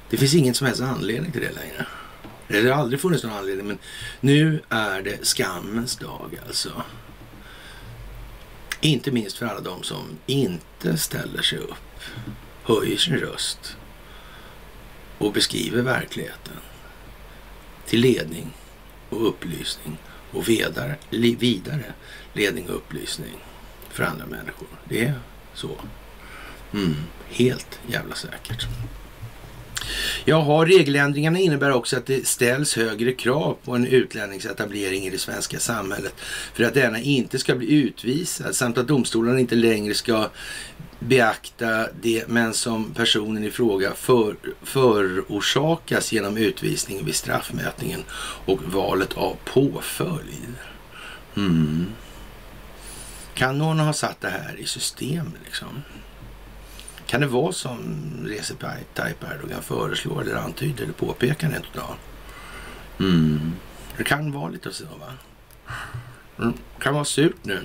Det 0.09 0.17
finns 0.17 0.35
ingen 0.35 0.53
som 0.53 0.67
helst 0.67 0.81
anledning 0.81 1.31
till 1.31 1.41
det 1.41 1.51
längre. 1.51 1.85
Det 2.47 2.69
har 2.69 2.81
aldrig 2.81 2.99
funnits 3.01 3.23
någon 3.23 3.33
anledning, 3.33 3.67
men 3.67 3.77
nu 4.19 4.61
är 4.69 5.01
det 5.01 5.25
skammens 5.25 5.95
dag 5.95 6.39
alltså. 6.47 6.83
Inte 8.81 9.11
minst 9.11 9.37
för 9.37 9.45
alla 9.45 9.59
de 9.59 9.83
som 9.83 10.17
inte 10.25 10.97
ställer 10.97 11.41
sig 11.41 11.57
upp, 11.57 11.99
höjer 12.63 12.97
sin 12.97 13.17
röst 13.17 13.77
och 15.17 15.33
beskriver 15.33 15.81
verkligheten 15.81 16.57
till 17.85 18.01
ledning 18.01 18.53
och 19.09 19.27
upplysning 19.27 19.97
och 20.31 20.49
vidare, 20.49 20.95
vidare 21.09 21.93
ledning 22.33 22.69
och 22.69 22.75
upplysning 22.75 23.39
för 23.93 24.03
andra 24.03 24.25
människor. 24.25 24.67
Det 24.89 25.05
är 25.05 25.19
så. 25.53 25.69
Mm, 26.73 26.95
helt 27.29 27.79
jävla 27.87 28.15
säkert. 28.15 28.67
Jaha, 30.25 30.65
regeländringarna 30.65 31.39
innebär 31.39 31.71
också 31.71 31.97
att 31.97 32.05
det 32.05 32.27
ställs 32.27 32.75
högre 32.75 33.11
krav 33.11 33.57
på 33.63 33.75
en 33.75 33.87
utlänningsetablering 33.87 35.03
i 35.05 35.09
det 35.09 35.17
svenska 35.17 35.59
samhället 35.59 36.13
för 36.53 36.63
att 36.63 36.73
denna 36.73 36.99
inte 36.99 37.39
ska 37.39 37.55
bli 37.55 37.73
utvisad 37.73 38.55
samt 38.55 38.77
att 38.77 38.87
domstolarna 38.87 39.39
inte 39.39 39.55
längre 39.55 39.93
ska 39.93 40.29
beakta 40.99 41.87
det 42.01 42.27
men 42.27 42.53
som 42.53 42.93
personen 42.93 43.43
i 43.43 43.51
fråga 43.51 43.91
för, 43.93 44.35
förorsakas 44.61 46.11
genom 46.11 46.37
utvisning 46.37 47.05
vid 47.05 47.15
straffmätningen 47.15 48.03
och 48.45 48.63
valet 48.63 49.13
av 49.13 49.37
påföljd. 49.45 50.55
Mm. 51.37 51.85
Kan 53.33 53.57
någon 53.57 53.79
ha 53.79 53.93
satt 53.93 54.21
det 54.21 54.29
här 54.29 54.55
i 54.59 54.65
system 54.65 55.31
liksom? 55.45 55.83
Kan 57.05 57.21
det 57.21 57.27
vara 57.27 57.51
som 57.51 57.79
Recep 58.25 58.59
Tayyip 58.93 59.23
Erdogan 59.23 59.61
föreslår 59.61 60.21
eller 60.21 60.35
antyder 60.35 60.83
eller 60.83 60.93
påpekar 60.93 61.49
rent 61.49 61.65
utav? 61.73 61.95
Mm. 62.99 63.51
Det 63.97 64.03
kan 64.03 64.31
vara 64.31 64.49
lite 64.49 64.73
så 64.73 64.83
va? 64.83 65.13
Det 66.35 66.43
mm. 66.43 66.53
kan 66.79 66.93
vara 66.93 67.05
surt 67.05 67.45
nu 67.45 67.59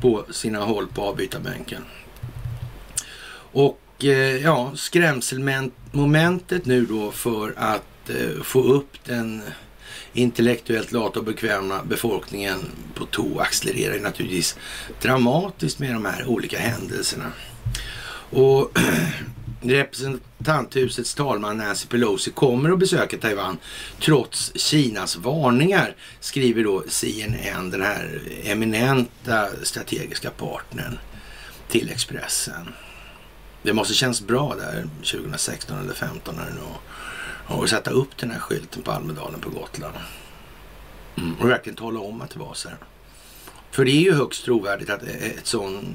på 0.00 0.24
sina 0.30 0.58
håll 0.58 0.86
på 0.86 1.02
avbytarbänken. 1.02 1.84
Och 3.52 4.04
eh, 4.04 4.36
ja, 4.36 4.72
skrämselmomentet 4.74 6.66
nu 6.66 6.86
då 6.86 7.10
för 7.10 7.54
att 7.56 8.10
eh, 8.10 8.42
få 8.42 8.62
upp 8.62 9.04
den 9.04 9.42
intellektuellt 10.12 10.92
lata 10.92 11.18
och 11.18 11.24
bekväma 11.24 11.82
befolkningen 11.84 12.58
på 12.94 13.06
tå 13.06 13.40
accelererar 13.40 13.94
ju 13.94 14.00
naturligtvis 14.00 14.56
dramatiskt 15.02 15.78
med 15.78 15.94
de 15.94 16.04
här 16.04 16.26
olika 16.26 16.58
händelserna. 16.58 17.32
Och 18.30 18.78
representanthusets 19.62 21.14
talman 21.14 21.58
Nancy 21.58 21.86
Pelosi 21.86 22.30
kommer 22.30 22.70
att 22.70 22.78
besöka 22.78 23.18
Taiwan 23.18 23.58
trots 24.00 24.52
Kinas 24.54 25.16
varningar, 25.16 25.96
skriver 26.20 26.64
då 26.64 26.84
CNN, 26.88 27.70
den 27.70 27.82
här 27.82 28.20
eminenta 28.44 29.48
strategiska 29.62 30.30
partnern 30.30 30.98
till 31.68 31.90
Expressen. 31.90 32.68
Det 33.62 33.72
måste 33.72 33.94
känns 33.94 34.22
bra 34.22 34.54
där 34.58 34.88
2016 34.96 35.78
eller 35.78 35.94
2015 35.94 36.34
när 36.36 36.44
det 36.44 36.50
nu 36.50 36.60
och 37.50 37.70
sätta 37.70 37.90
upp 37.90 38.16
den 38.16 38.30
här 38.30 38.38
skylten 38.38 38.82
på 38.82 38.90
Almedalen 38.90 39.40
på 39.40 39.50
Gotland. 39.50 39.94
Mm, 41.16 41.34
och 41.34 41.50
verkligen 41.50 41.76
tala 41.76 42.00
om 42.00 42.20
att 42.20 42.30
det 42.30 42.38
var 42.38 42.54
så 42.54 42.68
här. 42.68 42.78
För 43.70 43.84
det 43.84 43.90
är 43.90 44.00
ju 44.00 44.12
högst 44.12 44.44
trovärdigt 44.44 44.90
att 44.90 45.02
ett 45.02 45.46
sånt 45.46 45.86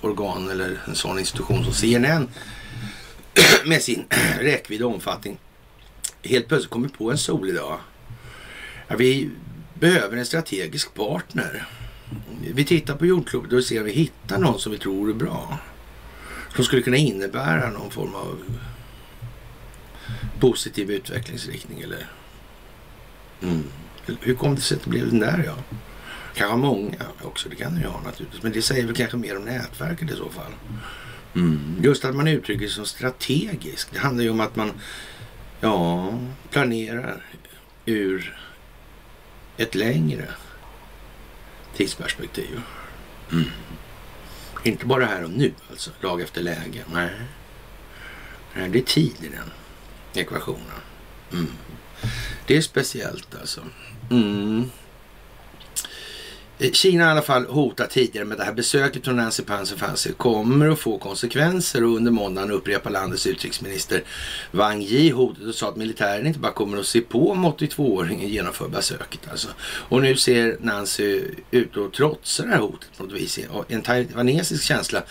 organ 0.00 0.50
eller 0.50 0.80
en 0.86 0.94
sån 0.94 1.18
institution 1.18 1.64
som 1.64 1.72
CNN 1.72 2.28
med 3.64 3.82
sin 3.82 4.04
räckvidd 4.40 4.82
och 4.82 4.94
omfattning 4.94 5.38
helt 6.22 6.48
plötsligt 6.48 6.70
kommer 6.70 6.88
på 6.88 7.10
en 7.10 7.18
solig 7.18 7.54
dag. 7.54 7.78
Ja, 8.88 8.96
vi 8.96 9.30
behöver 9.74 10.16
en 10.16 10.26
strategisk 10.26 10.94
partner. 10.94 11.66
Vi 12.54 12.64
tittar 12.64 12.96
på 12.96 13.06
jordklotet 13.06 13.52
och 13.52 13.64
ser 13.64 13.78
om 13.78 13.84
vi 13.84 13.92
hittar 13.92 14.38
någon 14.38 14.60
som 14.60 14.72
vi 14.72 14.78
tror 14.78 15.10
är 15.10 15.14
bra. 15.14 15.58
Som 16.54 16.64
skulle 16.64 16.82
kunna 16.82 16.96
innebära 16.96 17.70
någon 17.70 17.90
form 17.90 18.14
av 18.14 18.38
positiv 20.40 20.90
utvecklingsriktning 20.90 21.80
eller... 21.80 22.06
Mm. 23.42 23.64
Hur 24.20 24.34
kom 24.34 24.54
det 24.54 24.60
sig 24.60 24.76
att 24.76 24.84
det 24.84 24.90
blev 24.90 25.10
den 25.10 25.20
där 25.20 25.42
ja? 25.46 25.54
Kanske 26.34 26.56
många 26.56 26.96
också, 27.22 27.48
det 27.48 27.56
kan 27.56 27.74
det 27.74 27.80
ju 27.80 27.86
ha 27.86 28.00
naturligtvis. 28.00 28.42
Men 28.42 28.52
det 28.52 28.62
säger 28.62 28.86
väl 28.86 28.94
kanske 28.94 29.16
mer 29.16 29.36
om 29.36 29.44
nätverket 29.44 30.10
i 30.10 30.14
så 30.14 30.30
fall. 30.30 30.52
Mm. 31.34 31.80
Just 31.82 32.04
att 32.04 32.16
man 32.16 32.28
uttrycker 32.28 32.66
sig 32.66 32.74
som 32.74 32.86
strategisk. 32.86 33.88
Det 33.92 33.98
handlar 33.98 34.24
ju 34.24 34.30
om 34.30 34.40
att 34.40 34.56
man 34.56 34.72
ja, 35.60 36.12
planerar 36.50 37.24
ur 37.86 38.38
ett 39.56 39.74
längre 39.74 40.26
tidsperspektiv. 41.76 42.60
Mm. 43.32 43.44
Inte 44.62 44.86
bara 44.86 45.04
här 45.04 45.24
och 45.24 45.30
nu 45.30 45.52
alltså, 45.70 45.90
lag 46.00 46.20
efter 46.20 46.42
läge. 46.42 46.84
Nej. 46.92 47.10
Nej, 48.54 48.68
det 48.68 48.78
är 48.78 48.82
tid 48.82 49.14
i 49.20 49.28
den 49.28 49.50
ekvationen. 50.14 50.80
Mm. 51.32 51.48
Det 52.46 52.56
är 52.56 52.60
speciellt 52.60 53.34
alltså. 53.40 53.60
Mm. 54.10 54.70
Eh, 56.58 56.70
Kina 56.72 57.04
har 57.04 57.10
i 57.10 57.12
alla 57.12 57.22
fall 57.22 57.46
hotat 57.46 57.90
tidigare 57.90 58.26
med 58.26 58.38
det 58.38 58.44
här 58.44 58.52
besöket 58.52 59.04
från 59.04 59.16
Nancy 59.16 59.42
Panzer 59.42 60.12
kommer 60.12 60.68
att 60.68 60.78
få 60.78 60.98
konsekvenser 60.98 61.84
och 61.84 61.96
under 61.96 62.12
måndagen 62.12 62.50
upprepar 62.50 62.90
landets 62.90 63.26
utrikesminister 63.26 64.02
Wang 64.50 64.82
Yi 64.82 65.10
hotet 65.10 65.46
och 65.46 65.54
sa 65.54 65.68
att 65.68 65.76
militären 65.76 66.26
inte 66.26 66.38
bara 66.38 66.52
kommer 66.52 66.78
att 66.78 66.86
se 66.86 67.00
på 67.00 67.30
om 67.30 67.46
82-åringen 67.46 68.28
genomför 68.28 68.68
besöket. 68.68 69.20
Alltså. 69.30 69.48
Och 69.62 70.02
nu 70.02 70.16
ser 70.16 70.56
Nancy 70.60 71.22
ut 71.50 71.76
att 71.76 71.92
trotsa 71.92 72.42
det 72.42 72.48
här 72.48 72.58
hotet 72.58 72.88
på 72.96 73.02
något 73.02 73.12
vis. 73.12 73.38
En 73.68 73.82
taiwanesisk 73.82 74.64
känsla 74.64 75.02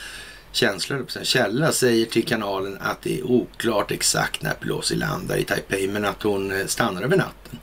känslor, 0.51 1.05
källa 1.23 1.71
säger 1.71 2.05
till 2.05 2.25
kanalen 2.25 2.77
att 2.79 3.01
det 3.01 3.19
är 3.19 3.23
oklart 3.23 3.91
exakt 3.91 4.41
när 4.41 4.53
Pelosi 4.53 4.95
landar 4.95 5.37
i 5.37 5.43
Taipei 5.43 5.87
men 5.87 6.05
att 6.05 6.23
hon 6.23 6.51
eh, 6.51 6.65
stannar 6.65 7.01
över 7.01 7.17
natten. 7.17 7.59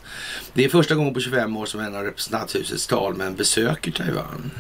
Det 0.53 0.65
är 0.65 0.69
första 0.69 0.95
gången 0.95 1.15
på 1.15 1.21
25 1.21 1.57
år 1.57 1.67
som 1.67 1.81
en 1.81 1.97
av 1.97 2.03
representanthusets 2.03 2.87
talmän 2.87 3.35
besöker 3.35 3.91
Taiwan. 3.91 4.51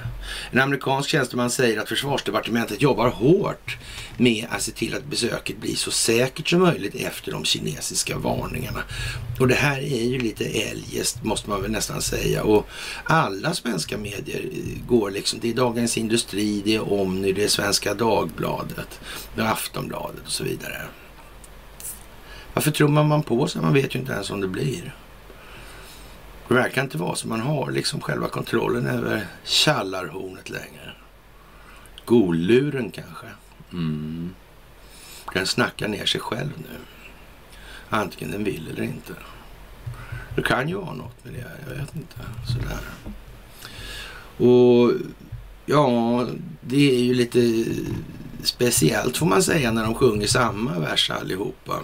En 0.50 0.60
amerikansk 0.60 1.10
tjänsteman 1.10 1.50
säger 1.50 1.80
att 1.80 1.88
försvarsdepartementet 1.88 2.82
jobbar 2.82 3.08
hårt 3.08 3.78
med 4.16 4.46
att 4.50 4.62
se 4.62 4.72
till 4.72 4.94
att 4.94 5.04
besöket 5.04 5.60
blir 5.60 5.74
så 5.74 5.90
säkert 5.90 6.48
som 6.48 6.60
möjligt 6.60 6.94
efter 6.94 7.32
de 7.32 7.44
kinesiska 7.44 8.18
varningarna. 8.18 8.80
Och 9.40 9.48
det 9.48 9.54
här 9.54 9.78
är 9.78 10.04
ju 10.04 10.18
lite 10.18 10.44
eljest 10.44 11.24
måste 11.24 11.50
man 11.50 11.62
väl 11.62 11.70
nästan 11.70 12.02
säga. 12.02 12.42
Och 12.42 12.66
alla 13.04 13.54
svenska 13.54 13.98
medier 13.98 14.50
går 14.88 15.10
liksom, 15.10 15.38
det 15.42 15.50
är 15.50 15.54
Dagens 15.54 15.98
Industri, 15.98 16.62
det 16.64 16.74
är 16.74 16.92
Omni, 16.92 17.32
det 17.32 17.44
är 17.44 17.48
Svenska 17.48 17.94
Dagbladet, 17.94 19.00
det 19.34 19.42
är 19.42 19.46
Aftonbladet 19.46 20.26
och 20.26 20.32
så 20.32 20.44
vidare. 20.44 20.82
Varför 22.54 22.70
trummar 22.70 23.04
man 23.04 23.22
på 23.22 23.46
sig? 23.46 23.62
Man 23.62 23.74
vet 23.74 23.94
ju 23.94 23.98
inte 23.98 24.12
ens 24.12 24.30
om 24.30 24.40
det 24.40 24.48
blir. 24.48 24.94
Det 26.48 26.54
verkar 26.54 26.83
inte 26.83 26.98
vara 26.98 27.14
så. 27.14 27.28
Man 27.28 27.40
har 27.40 27.70
liksom 27.70 28.00
själva 28.00 28.28
kontrollen 28.28 28.87
över 28.87 29.26
källarhornet 29.44 30.50
längre. 30.50 30.92
Golluren 32.04 32.90
kanske. 32.90 33.26
Mm. 33.72 34.35
Den 35.35 35.46
snackar 35.46 35.88
ner 35.88 36.07
sig 36.07 36.20
själv 36.20 36.52
nu. 36.57 36.78
Antingen 37.88 38.30
den 38.30 38.44
vill 38.44 38.68
eller 38.70 38.83
inte. 38.83 39.12
Det 40.37 40.42
kan 40.42 40.68
ju 40.68 40.74
vara 40.74 40.94
något 40.94 41.24
med 41.24 41.33
det. 41.33 41.46
Jag 41.68 41.76
vet 41.76 41.96
inte. 41.96 42.16
Sådär. 42.46 42.78
Och 44.37 44.92
ja, 45.66 46.26
det 46.61 46.90
är 46.96 47.02
ju 47.02 47.14
lite 47.14 47.64
speciellt 48.42 49.16
får 49.16 49.26
man 49.26 49.42
säga 49.42 49.70
när 49.70 49.85
de 49.85 49.94
sjunger 49.94 50.26
samma 50.26 50.78
vers 50.78 51.11
allihopa. 51.11 51.80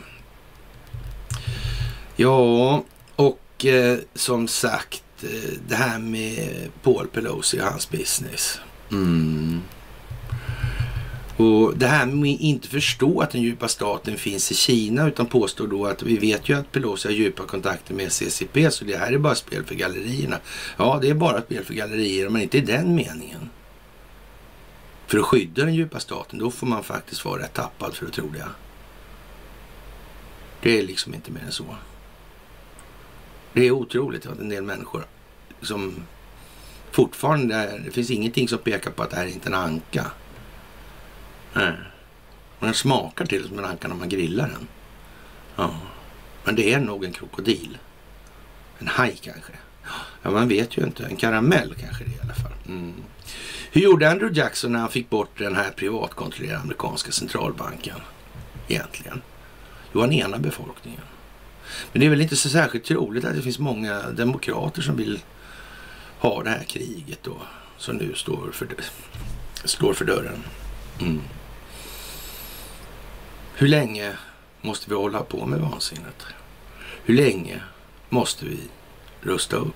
Ja, 2.16 2.84
och 3.16 3.40
eh, 3.64 3.98
som 4.14 4.48
sagt 4.48 5.02
eh, 5.22 5.50
det 5.68 5.74
här 5.74 5.98
med 5.98 6.68
Paul 6.82 7.06
Pelosi 7.06 7.60
och 7.60 7.64
hans 7.64 7.90
business. 7.90 8.60
Mm. 8.90 9.60
Och 11.36 11.76
det 11.76 11.86
här 11.86 12.06
med 12.06 12.34
att 12.34 12.40
inte 12.40 12.68
förstå 12.68 13.20
att 13.20 13.30
den 13.30 13.42
djupa 13.42 13.68
staten 13.68 14.16
finns 14.16 14.52
i 14.52 14.54
Kina 14.54 15.08
utan 15.08 15.26
påstår 15.26 15.66
då 15.66 15.86
att 15.86 16.02
vi 16.02 16.16
vet 16.16 16.48
ju 16.48 16.58
att 16.58 16.72
Pelosi 16.72 17.08
har 17.08 17.14
djupa 17.14 17.46
kontakter 17.46 17.94
med 17.94 18.12
CCP 18.12 18.70
så 18.70 18.84
det 18.84 18.96
här 18.96 19.12
är 19.12 19.18
bara 19.18 19.34
spel 19.34 19.64
för 19.64 19.74
gallerierna. 19.74 20.38
Ja, 20.76 20.98
det 21.02 21.10
är 21.10 21.14
bara 21.14 21.42
spel 21.42 21.64
för 21.64 21.74
gallerierna 21.74 22.30
men 22.30 22.42
inte 22.42 22.58
i 22.58 22.60
den 22.60 22.94
meningen. 22.94 23.50
För 25.06 25.18
att 25.18 25.24
skydda 25.24 25.64
den 25.64 25.74
djupa 25.74 26.00
staten 26.00 26.38
då 26.38 26.50
får 26.50 26.66
man 26.66 26.82
faktiskt 26.82 27.24
vara 27.24 27.42
rätt 27.42 27.54
tappad 27.54 27.94
för 27.94 28.06
att 28.06 28.12
tro 28.12 28.28
det. 28.28 28.48
Det 30.62 30.78
är 30.78 30.82
liksom 30.82 31.14
inte 31.14 31.30
mer 31.30 31.42
än 31.42 31.52
så. 31.52 31.64
Det 33.52 33.66
är 33.66 33.70
otroligt 33.70 34.26
att 34.26 34.38
en 34.38 34.48
del 34.48 34.62
människor 34.62 35.06
som 35.62 35.94
fortfarande, 36.90 37.80
det 37.84 37.90
finns 37.90 38.10
ingenting 38.10 38.48
som 38.48 38.58
pekar 38.58 38.90
på 38.90 39.02
att 39.02 39.10
det 39.10 39.16
här 39.16 39.26
är 39.26 39.28
inte 39.28 39.48
är 39.48 39.52
en 39.52 39.58
anka. 39.58 40.10
Nej. 41.52 41.72
den 42.60 42.74
smakar 42.74 43.26
till 43.26 43.48
som 43.48 43.58
en 43.58 43.64
anka 43.64 43.88
när 43.88 43.94
man 43.94 44.08
grillar 44.08 44.48
den. 44.48 44.68
Ja. 45.56 45.74
Men 46.44 46.54
det 46.54 46.72
är 46.72 46.80
nog 46.80 47.04
en 47.04 47.12
krokodil. 47.12 47.78
En 48.78 48.86
haj 48.86 49.16
kanske. 49.22 49.52
Ja, 50.22 50.30
man 50.30 50.48
vet 50.48 50.78
ju 50.78 50.82
inte. 50.82 51.04
En 51.04 51.16
karamell 51.16 51.74
kanske 51.80 52.04
det 52.04 52.10
är 52.10 52.14
i 52.14 52.20
alla 52.22 52.34
fall. 52.34 52.52
Mm. 52.68 52.94
Hur 53.72 53.80
gjorde 53.80 54.10
Andrew 54.10 54.40
Jackson 54.40 54.72
när 54.72 54.80
han 54.80 54.88
fick 54.88 55.10
bort 55.10 55.38
den 55.38 55.56
här 55.56 55.70
privatkontrollerade 55.70 56.60
amerikanska 56.60 57.12
centralbanken 57.12 57.96
egentligen? 58.68 59.22
Jo, 59.92 60.00
han 60.00 60.12
enade 60.12 60.42
befolkningen. 60.42 61.02
Men 61.92 62.00
det 62.00 62.06
är 62.06 62.10
väl 62.10 62.20
inte 62.20 62.36
så 62.36 62.48
särskilt 62.48 62.84
troligt 62.84 63.24
att 63.24 63.34
det 63.34 63.42
finns 63.42 63.58
många 63.58 64.02
demokrater 64.10 64.82
som 64.82 64.96
vill 64.96 65.20
ha 66.18 66.42
det 66.42 66.50
här 66.50 66.64
kriget 66.64 67.22
då 67.22 67.36
som 67.76 67.96
nu 67.96 68.14
står 68.14 68.50
för, 68.52 68.68
står 69.64 69.94
för 69.94 70.04
dörren. 70.04 70.44
Mm. 71.00 71.20
Hur 73.54 73.68
länge 73.68 74.12
måste 74.60 74.90
vi 74.90 74.96
hålla 74.96 75.22
på 75.22 75.46
med 75.46 75.60
vansinnet? 75.60 76.26
Hur 77.04 77.14
länge 77.14 77.62
måste 78.08 78.44
vi 78.44 78.58
rusta 79.20 79.56
upp? 79.56 79.74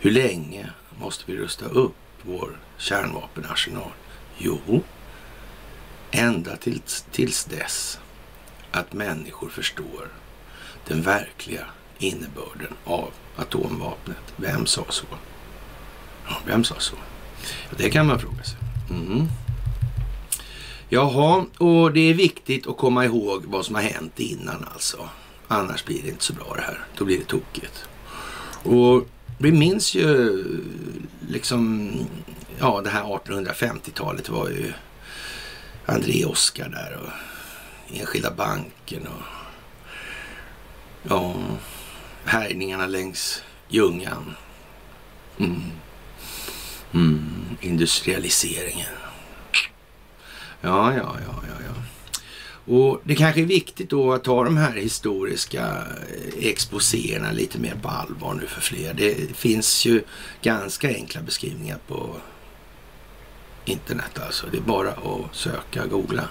Hur 0.00 0.10
länge 0.10 0.70
måste 1.00 1.24
vi 1.26 1.38
rusta 1.38 1.64
upp 1.64 1.96
vår 2.22 2.58
kärnvapenarsenal? 2.78 3.92
Jo, 4.38 4.82
ända 6.10 6.56
tills, 6.56 7.06
tills 7.10 7.44
dess 7.44 7.98
att 8.70 8.92
människor 8.92 9.48
förstår 9.48 10.08
den 10.92 11.02
verkliga 11.02 11.66
innebörden 11.98 12.72
av 12.84 13.10
atomvapnet. 13.36 14.34
Vem 14.36 14.66
sa 14.66 14.84
så? 14.88 15.06
Ja, 16.26 16.36
vem 16.46 16.64
sa 16.64 16.74
så? 16.78 16.96
Det 17.76 17.90
kan 17.90 18.06
man 18.06 18.18
fråga 18.18 18.42
sig. 18.42 18.58
Mm. 18.90 19.26
Jaha, 20.88 21.46
och 21.58 21.92
det 21.92 22.00
är 22.00 22.14
viktigt 22.14 22.66
att 22.66 22.76
komma 22.76 23.04
ihåg 23.04 23.44
vad 23.46 23.66
som 23.66 23.74
har 23.74 23.82
hänt 23.82 24.20
innan 24.20 24.68
alltså. 24.72 25.08
Annars 25.48 25.84
blir 25.84 26.02
det 26.02 26.08
inte 26.08 26.24
så 26.24 26.32
bra 26.32 26.54
det 26.56 26.62
här. 26.62 26.84
Då 26.96 27.04
blir 27.04 27.18
det 27.18 27.24
tokigt. 27.24 27.84
Och 28.62 29.06
vi 29.38 29.52
minns 29.52 29.94
ju 29.94 30.44
liksom 31.28 31.90
ja, 32.58 32.80
det 32.84 32.90
här 32.90 33.02
1850-talet 33.02 34.28
var 34.28 34.48
ju 34.48 34.72
André 35.86 36.24
Oskar 36.24 36.68
där 36.68 36.98
och 37.02 37.10
Enskilda 37.98 38.30
banken 38.30 39.06
och 39.06 39.41
ja, 41.02 41.34
härjningarna 42.24 42.86
längs 42.86 43.42
Ljungan. 43.68 44.34
Mm. 45.38 45.62
Mm. 46.92 47.56
Industrialiseringen. 47.60 48.86
Ja, 50.60 50.94
ja, 50.94 51.16
ja, 51.26 51.42
ja, 51.48 51.64
ja. 51.66 51.82
Och 52.64 53.00
det 53.04 53.14
kanske 53.14 53.40
är 53.40 53.44
viktigt 53.44 53.90
då 53.90 54.12
att 54.12 54.24
ta 54.24 54.44
de 54.44 54.56
här 54.56 54.72
historiska 54.72 55.62
eh, 55.62 56.46
exposéerna 56.48 57.32
lite 57.32 57.58
mer 57.58 57.74
på 57.82 57.88
allvar 57.88 58.34
nu 58.34 58.46
för 58.46 58.60
fler. 58.60 58.94
Det 58.94 59.36
finns 59.36 59.84
ju 59.84 60.02
ganska 60.42 60.88
enkla 60.88 61.20
beskrivningar 61.20 61.78
på 61.88 62.16
internet 63.64 64.18
alltså. 64.26 64.46
Det 64.52 64.56
är 64.56 64.62
bara 64.62 64.90
att 64.90 65.34
söka, 65.36 65.86
googla. 65.86 66.28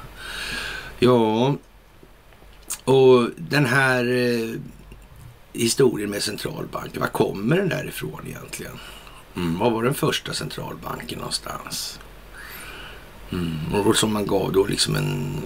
Ja, 1.00 1.56
och 2.92 3.30
den 3.38 3.66
här 3.66 4.06
eh, 4.06 4.60
historien 5.54 6.10
med 6.10 6.24
centralbanken, 6.24 7.02
var 7.02 7.08
kommer 7.08 7.58
den 7.58 7.70
där 7.70 7.88
ifrån 7.88 8.22
egentligen? 8.28 8.80
Mm, 9.36 9.60
vad 9.60 9.72
var 9.72 9.84
den 9.84 9.94
första 9.94 10.34
centralbanken 10.34 11.20
någonstans? 11.20 12.00
Mm, 13.32 13.74
och 13.74 13.96
som 13.96 14.14
man 14.14 14.26
gav 14.26 14.52
då 14.52 14.66
liksom 14.66 14.96
en 14.96 15.42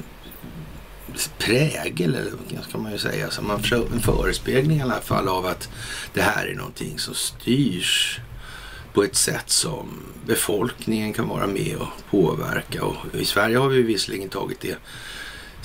prägel, 1.37 2.15
eller 2.15 2.31
vad 2.31 2.63
ska 2.63 2.77
man 2.77 2.91
ju 2.91 2.97
säga. 2.97 3.31
Så 3.31 3.41
man 3.41 3.61
en 3.93 3.99
förespegling 3.99 4.77
i 4.77 4.81
alla 4.81 5.01
fall 5.01 5.27
av 5.27 5.45
att 5.45 5.69
det 6.13 6.21
här 6.21 6.45
är 6.45 6.55
någonting 6.55 6.99
som 6.99 7.13
styrs 7.13 8.19
på 8.93 9.03
ett 9.03 9.15
sätt 9.15 9.49
som 9.49 9.87
befolkningen 10.25 11.13
kan 11.13 11.27
vara 11.27 11.47
med 11.47 11.77
och 11.77 11.87
påverka. 12.09 12.83
Och 12.83 12.95
I 13.13 13.25
Sverige 13.25 13.57
har 13.57 13.69
vi 13.69 13.81
visserligen 13.81 14.29
tagit 14.29 14.59
det 14.59 14.77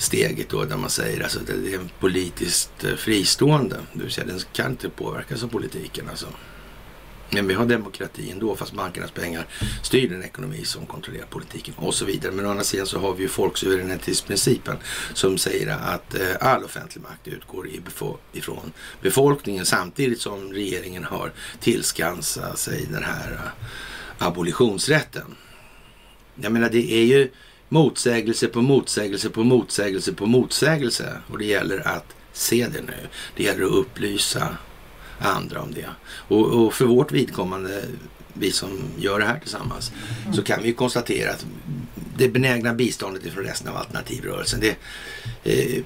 steget 0.01 0.49
då 0.49 0.65
där 0.65 0.77
man 0.77 0.89
säger 0.89 1.23
alltså 1.23 1.39
att 1.39 1.47
det 1.47 1.73
är 1.73 1.79
politiskt 1.99 2.83
eh, 2.83 2.95
fristående. 2.95 3.77
Det 3.93 4.03
vill 4.03 4.11
säga 4.11 4.27
den 4.27 4.39
kan 4.53 4.71
inte 4.71 4.89
påverkas 4.89 5.43
av 5.43 5.47
politiken 5.47 6.09
alltså. 6.09 6.27
Men 7.33 7.47
vi 7.47 7.53
har 7.53 7.65
demokrati 7.65 8.31
ändå 8.31 8.55
fast 8.55 8.73
bankernas 8.73 9.11
pengar 9.11 9.47
styr 9.83 10.09
den 10.09 10.23
ekonomi 10.23 10.65
som 10.65 10.85
kontrollerar 10.85 11.25
politiken 11.25 11.73
och 11.77 11.95
så 11.95 12.05
vidare. 12.05 12.31
Men 12.31 12.45
å 12.45 12.49
andra 12.49 12.63
sidan 12.63 12.87
så 12.87 12.99
har 12.99 13.13
vi 13.13 13.21
ju 13.23 13.29
folksuveränitetsprincipen 13.29 14.77
som 15.13 15.37
säger 15.37 15.67
att 15.67 16.15
eh, 16.15 16.35
all 16.39 16.63
offentlig 16.63 17.01
makt 17.01 17.27
utgår 17.27 17.67
ifrån 18.33 18.71
befolkningen 19.01 19.65
samtidigt 19.65 20.21
som 20.21 20.53
regeringen 20.53 21.03
har 21.03 21.31
tillskansat 21.59 22.59
sig 22.59 22.87
den 22.91 23.03
här 23.03 23.31
eh, 23.31 24.27
abolitionsrätten. 24.27 25.35
Jag 26.35 26.51
menar 26.51 26.69
det 26.69 26.91
är 26.93 27.05
ju 27.05 27.31
motsägelse 27.71 28.47
på 28.47 28.61
motsägelse 28.61 29.29
på 29.29 29.43
motsägelse 29.43 30.13
på 30.13 30.25
motsägelse 30.25 31.17
och 31.31 31.37
det 31.37 31.45
gäller 31.45 31.87
att 31.87 32.15
se 32.33 32.67
det 32.73 32.81
nu. 32.81 33.07
Det 33.35 33.43
gäller 33.43 33.65
att 33.65 33.71
upplysa 33.71 34.57
andra 35.19 35.61
om 35.61 35.73
det. 35.73 35.89
Och, 36.03 36.45
och 36.45 36.73
för 36.73 36.85
vårt 36.85 37.11
vidkommande, 37.11 37.83
vi 38.33 38.51
som 38.51 38.81
gör 38.97 39.19
det 39.19 39.25
här 39.25 39.39
tillsammans, 39.39 39.91
så 40.33 40.43
kan 40.43 40.61
vi 40.61 40.67
ju 40.67 40.73
konstatera 40.73 41.31
att 41.31 41.45
det 42.17 42.29
benägna 42.29 42.73
biståndet 42.73 43.33
från 43.33 43.43
resten 43.43 43.67
av 43.67 43.77
alternativrörelsen, 43.77 44.59
det 44.59 44.77
eh, 45.43 45.83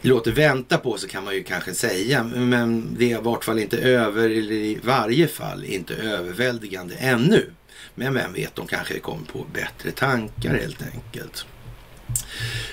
låter 0.00 0.32
vänta 0.32 0.78
på 0.78 0.98
sig 0.98 1.08
kan 1.08 1.24
man 1.24 1.34
ju 1.34 1.42
kanske 1.42 1.74
säga, 1.74 2.24
men 2.24 2.96
det 2.98 3.12
är 3.12 3.18
i 3.18 3.22
vart 3.22 3.44
fall 3.44 3.58
inte 3.58 3.78
över, 3.78 4.24
eller 4.24 4.52
i 4.52 4.78
varje 4.82 5.28
fall 5.28 5.64
inte 5.64 5.94
överväldigande 5.94 6.94
ännu. 6.94 7.50
Men 7.98 8.14
vem 8.14 8.32
vet, 8.32 8.56
de 8.56 8.66
kanske 8.66 9.00
kommer 9.00 9.26
på 9.26 9.46
bättre 9.52 9.90
tankar 9.90 10.54
helt 10.54 10.82
enkelt. 10.94 11.46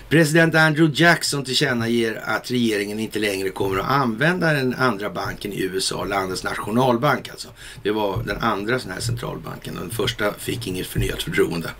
President 0.10 0.56
Andrew 0.56 1.04
Jackson 1.04 1.44
tillkännager 1.44 2.22
att 2.26 2.52
regeringen 2.52 3.00
inte 3.00 3.20
längre 3.20 3.50
kommer 3.50 3.80
att 3.80 3.89
använda 3.89 4.54
den 4.54 4.74
andra 4.74 5.10
banken 5.10 5.54
i 5.54 5.62
USA, 5.62 6.04
landets 6.04 6.44
nationalbank 6.44 7.30
alltså. 7.30 7.48
Det 7.84 7.91
var 7.91 8.24
den 8.24 8.38
andra 8.38 8.80
sån 8.80 8.91
här 8.91 9.00
centralbanken. 9.00 9.76
Den 9.76 9.89
första 9.89 10.34
fick 10.34 10.68
inget 10.68 10.88
förnyat 10.88 11.24
förtroende. 11.24 11.72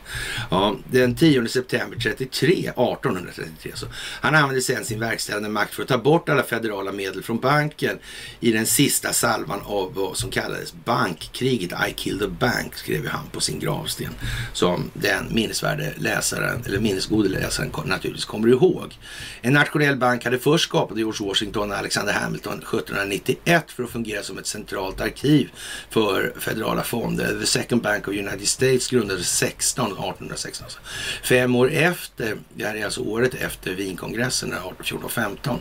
Ja, 0.52 0.76
den 0.92 1.16
10 1.16 1.48
september 1.48 1.98
33, 2.00 2.48
1833 2.48 3.72
så. 3.76 3.86
Han 4.22 4.36
använde 4.36 4.62
sedan 4.62 4.86
sin 4.86 5.00
verkställande 5.00 5.50
makt 5.50 5.74
för 5.74 5.84
att 5.84 5.90
ta 5.90 5.98
bort 5.98 6.30
alla 6.30 6.44
federala 6.44 6.92
medel 6.92 7.24
från 7.24 7.40
banken 7.40 7.98
i 8.40 8.52
den 8.52 8.66
sista 8.66 9.14
salvan 9.14 9.62
av 9.66 9.94
vad 9.94 10.18
som 10.18 10.32
kallades 10.32 10.74
bankkriget. 10.86 11.72
I 11.90 11.94
killed 11.94 12.20
the 12.20 12.28
bank 12.28 12.76
skrev 12.76 13.08
han 13.08 13.26
på 13.32 13.40
sin 13.40 13.60
gravsten. 13.60 14.10
Som 14.54 14.92
den 14.94 15.26
minnesvärde 15.32 15.94
läsaren, 15.98 16.64
eller 16.66 16.80
minnesgode 16.80 17.30
läsaren 17.30 17.65
naturligtvis 17.86 18.26
kommer 18.26 18.48
ihåg. 18.48 18.98
En 19.42 19.54
nationell 19.54 19.96
bank 19.96 20.24
hade 20.26 20.40
först 20.40 20.64
skapat 20.64 20.98
George 20.98 21.28
Washington 21.28 21.72
och 21.72 21.78
Alexander 21.78 22.14
Hamilton 22.14 22.54
1791 22.54 23.72
för 23.72 23.84
att 23.84 23.90
fungera 23.90 24.24
som 24.24 24.38
ett 24.38 24.48
centralt 24.48 25.02
arkiv 25.02 25.50
för 25.90 26.34
federala 26.40 26.84
fonder. 26.84 27.40
The 27.40 27.46
Second 27.46 27.82
Bank 27.82 28.08
of 28.08 28.14
United 28.14 28.48
States 28.48 28.88
grundades 28.88 29.38
16, 29.38 29.86
1816. 29.86 30.66
Alltså. 30.66 30.80
Fem 31.24 31.56
år 31.56 31.72
efter, 31.72 32.38
det 32.54 32.66
här 32.66 32.76
är 32.76 32.86
alltså 32.86 33.02
året 33.02 33.34
efter 33.34 33.76
Wienkongressen 33.76 34.54
1814-15 34.54 35.58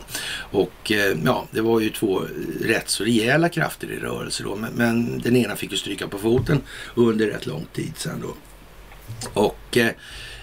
och 0.51 0.91
eh, 0.91 1.17
ja, 1.25 1.47
det 1.51 1.61
var 1.61 1.79
ju 1.79 1.89
två 1.89 2.21
rätt 2.61 2.89
så 2.89 3.03
rejäla 3.03 3.49
krafter 3.49 3.91
i 3.91 3.99
rörelse 3.99 4.43
då, 4.43 4.55
men, 4.55 4.73
men 4.73 5.21
den 5.21 5.35
ena 5.35 5.55
fick 5.55 5.71
ju 5.71 5.77
stryka 5.77 6.07
på 6.07 6.17
foten 6.17 6.61
under 6.95 7.27
rätt 7.27 7.45
lång 7.45 7.65
tid 7.73 7.93
sedan 7.97 8.21
då. 8.21 8.35
Och 9.33 9.77
eh, 9.77 9.91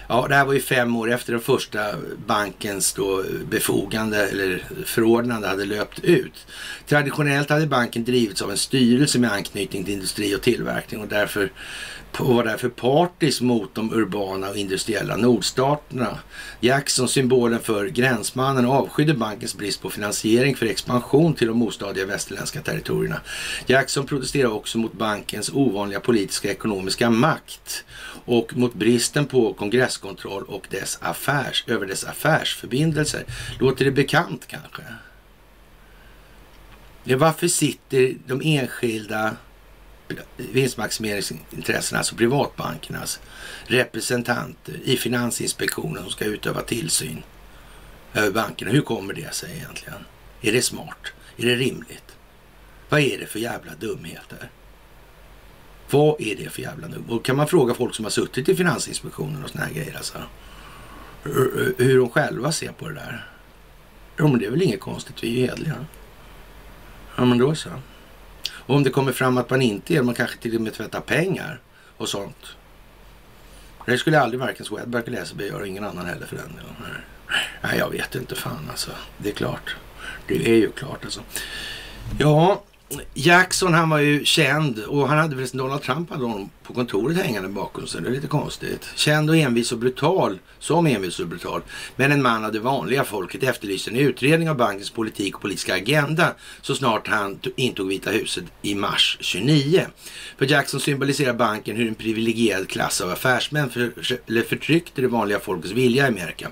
Ja, 0.07 0.27
det 0.27 0.35
här 0.35 0.45
var 0.45 0.53
ju 0.53 0.59
fem 0.59 0.95
år 0.95 1.11
efter 1.11 1.31
den 1.31 1.41
första 1.41 1.79
bankens 2.25 2.93
då 2.93 3.23
befogande 3.49 4.27
eller 4.29 4.63
förordnande 4.85 5.47
hade 5.47 5.65
löpt 5.65 5.99
ut. 5.99 6.47
Traditionellt 6.87 7.49
hade 7.49 7.67
banken 7.67 8.03
drivits 8.03 8.41
av 8.41 8.51
en 8.51 8.57
styrelse 8.57 9.19
med 9.19 9.31
anknytning 9.31 9.83
till 9.83 9.93
industri 9.93 10.35
och 10.35 10.41
tillverkning 10.41 11.01
och 11.01 11.07
därför 11.07 11.51
och 12.19 12.35
var 12.35 12.43
därför 12.43 12.69
partisk 12.69 13.41
mot 13.41 13.75
de 13.75 13.93
urbana 13.93 14.49
och 14.49 14.57
industriella 14.57 15.17
nordstaterna. 15.17 16.19
Jackson, 16.59 17.09
symbolen 17.09 17.59
för 17.59 17.87
gränsmannen, 17.87 18.65
avskydde 18.65 19.13
bankens 19.13 19.55
brist 19.57 19.81
på 19.81 19.89
finansiering 19.89 20.55
för 20.55 20.65
expansion 20.65 21.33
till 21.33 21.47
de 21.47 21.61
ostadiga 21.61 22.05
västerländska 22.05 22.61
territorierna. 22.61 23.21
Jackson 23.65 24.05
protesterade 24.05 24.53
också 24.53 24.77
mot 24.77 24.93
bankens 24.93 25.49
ovanliga 25.53 25.99
politiska 25.99 26.47
och 26.47 26.53
ekonomiska 26.53 27.09
makt 27.09 27.85
och 28.25 28.57
mot 28.57 28.73
bristen 28.73 29.25
på 29.25 29.53
kongresskontroll 29.53 30.43
och 30.43 30.67
dess 30.69 30.97
affärs, 31.01 31.63
över 31.67 31.85
dess 31.85 32.03
affärsförbindelser. 32.03 33.23
Låter 33.59 33.85
det 33.85 33.91
bekant 33.91 34.47
kanske? 34.47 34.81
Ja, 37.03 37.17
varför 37.17 37.47
sitter 37.47 38.15
de 38.27 38.41
enskilda 38.43 39.35
vinstmaximeringsintressena, 40.37 41.97
alltså 41.97 42.15
privatbankernas 42.15 43.19
representanter 43.65 44.79
i 44.83 44.97
Finansinspektionen 44.97 46.03
som 46.03 46.11
ska 46.11 46.25
utöva 46.25 46.61
tillsyn 46.61 47.23
över 48.13 48.31
bankerna. 48.31 48.71
Hur 48.71 48.81
kommer 48.81 49.13
det 49.13 49.33
sig 49.33 49.57
egentligen? 49.57 50.05
Är 50.41 50.51
det 50.51 50.61
smart? 50.61 51.13
Är 51.37 51.45
det 51.45 51.55
rimligt? 51.55 52.15
Vad 52.89 52.99
är 52.99 53.17
det 53.17 53.25
för 53.25 53.39
jävla 53.39 53.71
dumheter? 53.75 54.49
Vad 55.89 56.21
är 56.21 56.35
det 56.35 56.49
för 56.49 56.61
jävla 56.61 56.87
dumheter? 56.87 57.13
Och 57.13 57.25
kan 57.25 57.35
man 57.35 57.47
fråga 57.47 57.73
folk 57.73 57.95
som 57.95 58.05
har 58.05 58.09
suttit 58.09 58.49
i 58.49 58.55
Finansinspektionen 58.55 59.43
och 59.43 59.49
såna 59.49 59.63
här 59.63 59.73
grejer 59.73 59.97
alltså. 59.97 60.17
Hur 61.77 61.97
de 61.97 62.09
själva 62.09 62.51
ser 62.51 62.71
på 62.71 62.87
det 62.87 62.93
där. 62.93 63.29
Ja, 64.17 64.27
men 64.27 64.39
det 64.39 64.45
är 64.45 64.51
väl 64.51 64.61
inget 64.61 64.79
konstigt. 64.79 65.23
Vi 65.23 65.27
är 65.27 65.31
ju 65.31 65.41
hederliga. 65.41 65.85
Ja, 67.15 67.25
men 67.25 67.37
då 67.37 67.55
så. 67.55 67.69
Och 68.65 68.75
om 68.75 68.83
det 68.83 68.89
kommer 68.89 69.11
fram 69.11 69.37
att 69.37 69.49
man 69.49 69.61
inte 69.61 69.95
är 69.95 70.01
man 70.01 70.15
kanske 70.15 70.37
till 70.37 70.55
och 70.55 70.61
med 70.61 70.73
tvättar 70.73 71.01
pengar 71.01 71.59
och 71.97 72.09
sånt. 72.09 72.45
Det 73.85 73.97
skulle 73.97 74.19
aldrig 74.19 74.39
varken 74.39 74.65
Swedbank 74.65 75.07
eller 75.07 75.25
SEB 75.25 75.41
göra, 75.41 75.67
ingen 75.67 75.83
annan 75.83 76.05
heller 76.05 76.25
för 76.25 76.35
den 76.35 76.47
delen. 76.47 77.01
Nej, 77.63 77.77
jag 77.77 77.89
vet 77.89 78.15
inte 78.15 78.35
fan 78.35 78.67
alltså. 78.69 78.91
Det 79.17 79.29
är 79.29 79.33
klart. 79.33 79.75
Det 80.27 80.49
är 80.49 80.55
ju 80.55 80.71
klart 80.71 81.03
alltså. 81.03 81.21
Ja, 82.19 82.63
Jackson 83.13 83.73
han 83.73 83.89
var 83.89 83.99
ju 83.99 84.25
känd 84.25 84.79
och 84.79 85.07
han 85.07 85.17
hade 85.17 85.35
förresten 85.35 85.57
Donald 85.57 85.81
Trump 85.81 86.09
hade 86.09 86.23
honom 86.23 86.49
på 86.63 86.73
kontoret 86.73 87.17
hängande 87.17 87.49
bakom 87.49 87.87
sig. 87.87 88.01
Det 88.01 88.09
är 88.09 88.11
lite 88.11 88.27
konstigt. 88.27 88.89
Känd 88.95 89.29
och 89.29 89.37
envis 89.37 89.71
och 89.71 89.77
brutal, 89.77 90.39
som 90.59 90.87
envis 90.87 91.19
och 91.19 91.27
brutal. 91.27 91.61
Men 91.95 92.11
en 92.11 92.21
man 92.21 92.45
av 92.45 92.51
det 92.51 92.59
vanliga 92.59 93.03
folket 93.03 93.43
efterlyste 93.43 93.91
en 93.91 93.97
utredning 93.97 94.49
av 94.49 94.57
bankens 94.57 94.89
politik 94.89 95.35
och 95.35 95.41
politiska 95.41 95.75
agenda 95.75 96.35
så 96.61 96.75
snart 96.75 97.07
han 97.07 97.39
intog 97.55 97.87
Vita 97.87 98.09
huset 98.09 98.43
i 98.61 98.75
mars 98.75 99.17
29. 99.19 99.85
För 100.37 100.45
Jackson 100.45 100.79
symboliserar 100.79 101.33
banken 101.33 101.75
hur 101.75 101.87
en 101.87 101.95
privilegierad 101.95 102.69
klass 102.69 103.01
av 103.01 103.09
affärsmän 103.09 103.69
för, 103.69 104.43
förtryckte 104.43 105.01
det 105.01 105.07
vanliga 105.07 105.39
folkets 105.39 105.73
vilja 105.73 106.05
i 106.05 106.07
Amerika. 106.07 106.49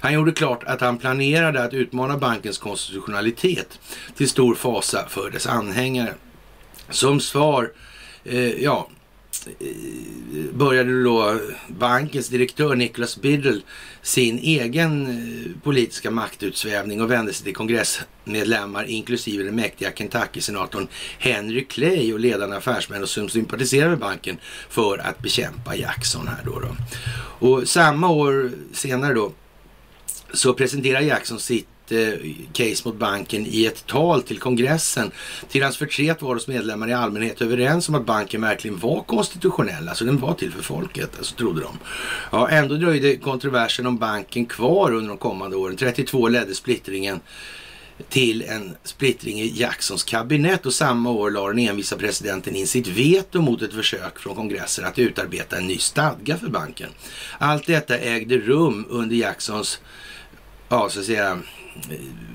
Han 0.00 0.12
gjorde 0.12 0.32
klart 0.32 0.64
att 0.64 0.80
han 0.80 0.98
planerade 0.98 1.64
att 1.64 1.74
utmana 1.74 2.18
bankens 2.18 2.58
konstitutionalitet 2.58 3.78
till 4.16 4.28
stor 4.28 4.54
fasa 4.54 5.08
för 5.08 5.30
dess 5.30 5.46
anhängare. 5.46 6.14
Som 6.90 7.20
svar, 7.20 7.72
eh, 8.24 8.62
ja, 8.62 8.88
Eh, 9.60 10.54
började 10.54 11.02
då 11.02 11.40
bankens 11.68 12.28
direktör 12.28 12.74
Nicholas 12.74 13.16
Biddle 13.16 13.60
sin 14.02 14.38
egen 14.38 15.06
eh, 15.06 15.62
politiska 15.62 16.10
maktutsvävning 16.10 17.02
och 17.02 17.10
vände 17.10 17.32
sig 17.32 17.44
till 17.44 17.54
kongressmedlemmar 17.54 18.84
inklusive 18.84 19.44
den 19.44 19.56
mäktiga 19.56 19.92
Kentucky-senatorn 19.92 20.88
Henry 21.18 21.64
Clay 21.64 22.12
och 22.12 22.20
ledande 22.20 22.56
affärsmän 22.56 23.06
som 23.06 23.28
sympatiserade 23.28 23.90
med 23.90 23.98
banken 23.98 24.38
för 24.68 24.98
att 24.98 25.18
bekämpa 25.18 25.76
Jackson 25.76 26.28
här 26.28 26.44
då. 26.44 26.60
då. 26.60 26.76
Och 27.48 27.68
samma 27.68 28.08
år 28.08 28.50
senare 28.72 29.14
då 29.14 29.32
så 30.32 30.54
presenterar 30.54 31.00
Jackson 31.00 31.40
sitt 31.40 31.68
Eh, 31.90 32.12
case 32.52 32.82
mot 32.84 32.98
banken 32.98 33.46
i 33.46 33.66
ett 33.66 33.86
tal 33.86 34.22
till 34.22 34.38
kongressen. 34.38 35.10
Till 35.48 35.62
hans 35.62 35.76
förtret 35.76 36.22
var 36.22 36.34
hos 36.34 36.48
medlemmar 36.48 36.88
i 36.88 36.92
allmänhet 36.92 37.42
överens 37.42 37.88
om 37.88 37.94
att 37.94 38.06
banken 38.06 38.40
verkligen 38.40 38.78
var 38.78 39.02
konstitutionell. 39.02 39.88
Alltså 39.88 40.04
den 40.04 40.18
var 40.18 40.34
till 40.34 40.52
för 40.52 40.62
folket, 40.62 41.10
alltså 41.18 41.36
trodde 41.36 41.60
de. 41.60 41.78
Ja, 42.32 42.48
ändå 42.48 42.74
dröjde 42.74 43.16
kontroversen 43.16 43.86
om 43.86 43.98
banken 43.98 44.46
kvar 44.46 44.92
under 44.92 45.08
de 45.08 45.18
kommande 45.18 45.56
åren. 45.56 45.76
32 45.76 46.28
ledde 46.28 46.54
splittringen 46.54 47.20
till 48.08 48.42
en 48.42 48.76
splittring 48.84 49.40
i 49.40 49.52
Jacksons 49.60 50.04
kabinett 50.04 50.66
och 50.66 50.74
samma 50.74 51.10
år 51.10 51.30
la 51.30 51.48
den 51.48 51.58
envisa 51.58 51.96
presidenten 51.96 52.56
in 52.56 52.66
sitt 52.66 52.86
veto 52.86 53.40
mot 53.40 53.62
ett 53.62 53.74
försök 53.74 54.18
från 54.18 54.34
kongressen 54.34 54.84
att 54.84 54.98
utarbeta 54.98 55.56
en 55.56 55.66
ny 55.66 55.78
stadga 55.78 56.36
för 56.36 56.48
banken. 56.48 56.90
Allt 57.38 57.66
detta 57.66 57.98
ägde 57.98 58.38
rum 58.38 58.86
under 58.88 59.16
Jacksons, 59.16 59.80
ja 60.68 60.88
så 60.88 61.00
att 61.00 61.06
säga, 61.06 61.38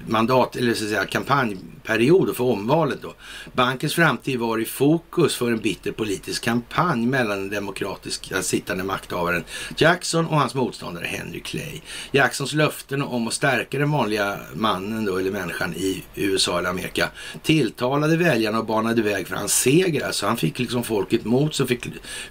mandat, 0.08 0.56
eller 0.56 0.74
så 0.74 0.84
att 0.84 0.90
säga 0.90 1.06
kampanjperiod 1.06 2.36
för 2.36 2.44
omvalet 2.44 3.02
då. 3.02 3.14
Bankens 3.54 3.94
framtid 3.94 4.40
var 4.40 4.60
i 4.60 4.66
fokus 4.66 5.36
för 5.36 5.52
en 5.52 5.60
bitter 5.60 5.92
politisk 5.92 6.44
kampanj 6.44 7.06
mellan 7.06 7.38
den 7.38 7.50
demokratiska 7.50 8.42
sittande 8.42 8.84
makthavaren 8.84 9.44
Jackson 9.78 10.26
och 10.26 10.38
hans 10.38 10.56
motståndare 10.56 11.06
Henry 11.06 11.40
Clay. 11.40 11.82
Jacksons 12.12 12.54
löften 12.54 13.02
om 13.02 13.28
att 13.28 13.34
stärka 13.34 13.80
den 13.80 13.92
vanliga 13.92 14.38
mannen 14.54 15.06
då, 15.06 15.18
eller 15.18 15.32
människan 15.32 15.74
i 15.74 16.04
USA 16.16 16.60
eller 16.60 16.70
Amerika 16.70 17.10
tilltalade 17.44 18.18
väljarna 18.18 18.60
och 18.60 18.66
banade 18.66 19.02
väg 19.02 19.28
för 19.28 19.36
hans 19.36 19.62
seger. 19.62 20.06
Alltså 20.06 20.26
han 20.26 20.38
fick 20.38 20.60
liksom 20.60 20.84
folket 20.84 21.26
mot 21.26 21.56
sig. 21.56 21.68
Fick, 21.68 21.88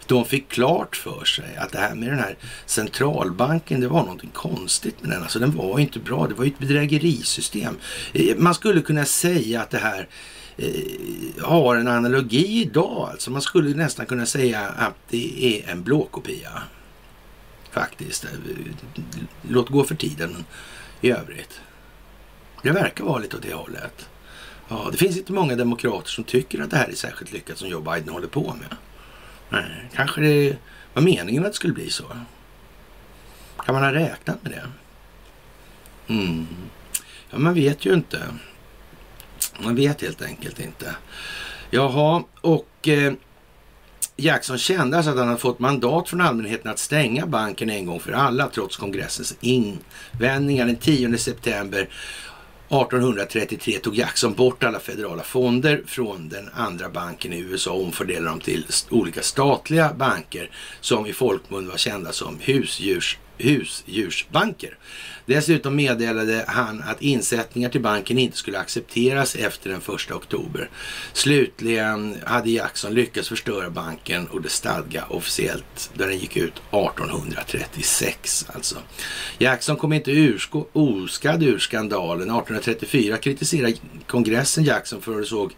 de 0.07 0.25
fick 0.25 0.49
klart 0.49 0.97
för 0.97 1.25
sig 1.25 1.57
att 1.57 1.73
det 1.73 1.79
här 1.79 1.95
med 1.95 2.09
den 2.09 2.19
här 2.19 2.37
centralbanken, 2.67 3.81
det 3.81 3.89
var 3.89 4.01
någonting 4.01 4.31
konstigt 4.33 5.03
med 5.03 5.11
den. 5.11 5.23
Alltså 5.23 5.39
den 5.39 5.57
var 5.57 5.79
inte 5.79 5.99
bra. 5.99 6.27
Det 6.27 6.35
var 6.35 6.45
ju 6.45 6.51
ett 6.51 6.59
bedrägeri 6.59 7.00
bedrägerisystem. 7.01 7.79
Eh, 8.13 8.37
man 8.37 8.55
skulle 8.55 8.81
kunna 8.81 9.05
säga 9.05 9.63
att 9.63 9.71
det 9.71 9.79
här 9.79 10.09
eh, 10.57 11.45
har 11.45 11.77
en 11.77 11.89
analogi 11.89 12.61
idag. 12.61 13.09
Alltså 13.13 13.31
man 13.31 13.43
skulle 13.43 13.77
nästan 13.77 14.07
kunna 14.07 14.27
säga 14.27 14.61
att 14.61 14.97
det 15.09 15.45
är 15.45 15.71
en 15.73 15.83
blåkopia. 15.83 16.63
Faktiskt. 17.71 18.25
Eh, 18.25 18.31
låt 19.49 19.69
gå 19.69 19.85
för 19.85 19.95
tiden 19.95 20.45
i 21.01 21.11
övrigt. 21.11 21.61
Det 22.63 22.71
verkar 22.71 23.05
vara 23.05 23.19
lite 23.19 23.37
åt 23.37 23.43
det 23.43 23.55
hållet. 23.55 24.09
Ja, 24.69 24.89
det 24.93 24.99
finns 24.99 25.17
inte 25.17 25.33
många 25.33 25.57
demokrater 25.57 26.09
som 26.09 26.25
tycker 26.25 26.63
att 26.63 26.71
det 26.71 26.77
här 26.77 26.89
är 26.89 26.95
särskilt 26.95 27.33
lyckat 27.33 27.59
som 27.59 27.69
Joe 27.69 27.81
Biden 27.81 28.09
håller 28.09 28.29
på 28.29 28.55
med. 28.55 28.77
Nej, 29.51 29.91
kanske 29.95 30.21
det 30.21 30.57
var 30.95 31.03
meningen 31.03 31.45
att 31.45 31.53
det 31.53 31.57
skulle 31.57 31.73
bli 31.73 31.91
så. 31.91 32.05
Kan 33.67 33.75
man 33.75 33.85
ha 33.85 33.93
räknat 33.93 34.43
med 34.43 34.53
det? 34.53 34.71
Mm. 36.11 36.47
Ja, 37.31 37.39
man 37.39 37.55
vet 37.55 37.85
ju 37.85 37.95
inte. 37.95 38.23
Man 39.61 39.75
vet 39.75 40.03
helt 40.03 40.23
enkelt 40.23 40.61
inte. 40.61 40.95
Jaha, 41.71 42.23
och 42.41 42.89
eh, 42.89 43.13
Jackson 44.17 44.59
kände 44.59 44.97
alltså 44.97 45.11
att 45.11 45.19
han 45.19 45.29
hade 45.29 45.41
fått 45.41 45.59
mandat 45.59 46.09
från 46.09 46.21
allmänheten 46.21 46.71
att 46.71 46.79
stänga 46.79 47.27
banken 47.27 47.71
en 47.71 47.87
gång 47.87 48.01
för 48.01 48.13
alla 48.13 48.49
trots 48.49 48.77
kongressens 48.77 49.37
invändningar. 49.41 50.67
Den 50.67 50.77
10 50.77 51.19
september 51.19 51.89
1833 52.71 53.79
tog 53.79 53.97
Jackson 53.97 54.35
bort 54.35 54.65
alla 54.65 54.81
federala 54.81 55.23
fonder 55.23 55.83
från 55.87 56.29
den 56.29 56.49
andra 56.55 56.89
banken 56.89 57.33
i 57.33 57.39
USA 57.39 57.71
och 57.71 57.85
omfördelade 57.85 58.29
dem 58.29 58.41
till 58.41 58.67
olika 58.91 59.23
statliga 59.23 59.93
banker 59.93 60.51
som 60.81 61.07
i 61.07 61.13
folkmun 61.13 61.69
var 61.69 61.77
kända 61.77 62.13
som 62.13 62.39
husdjurs, 62.41 63.19
husdjursbanker. 63.41 64.79
Dessutom 65.27 65.77
meddelade 65.77 66.45
han 66.49 66.83
att 66.83 67.03
insättningar 67.03 67.69
till 67.69 67.81
banken 67.81 68.19
inte 68.19 68.37
skulle 68.37 68.59
accepteras 68.59 69.35
efter 69.35 69.71
den 69.71 69.81
1 69.81 70.11
oktober. 70.11 70.71
Slutligen 71.13 72.17
hade 72.27 72.51
Jackson 72.51 72.95
lyckats 72.95 73.29
förstöra 73.29 73.71
banken 73.71 74.27
och 74.27 74.43
dess 74.43 74.53
stadga 74.53 75.05
officiellt 75.05 75.91
då 75.95 76.05
den 76.05 76.19
gick 76.19 76.37
ut 76.37 76.55
1836 76.71 78.47
alltså. 78.55 78.77
Jackson 79.39 79.77
kom 79.77 79.93
inte 79.93 80.37
oskadd 80.73 81.43
ur 81.43 81.59
skandalen. 81.59 82.23
1834 82.23 83.17
kritiserade 83.17 83.75
kongressen 84.07 84.65
Jackson 84.65 85.01
för 85.01 85.13
att 85.13 85.21
det 85.21 85.27
såg 85.27 85.53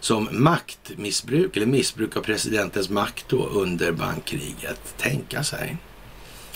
som 0.00 0.28
maktmissbruk 0.32 1.56
eller 1.56 1.66
missbruk 1.66 2.16
av 2.16 2.20
presidentens 2.20 2.90
makt 2.90 3.24
då 3.28 3.46
under 3.46 3.92
bankkriget. 3.92 4.94
Tänka 4.96 5.44
sig. 5.44 5.76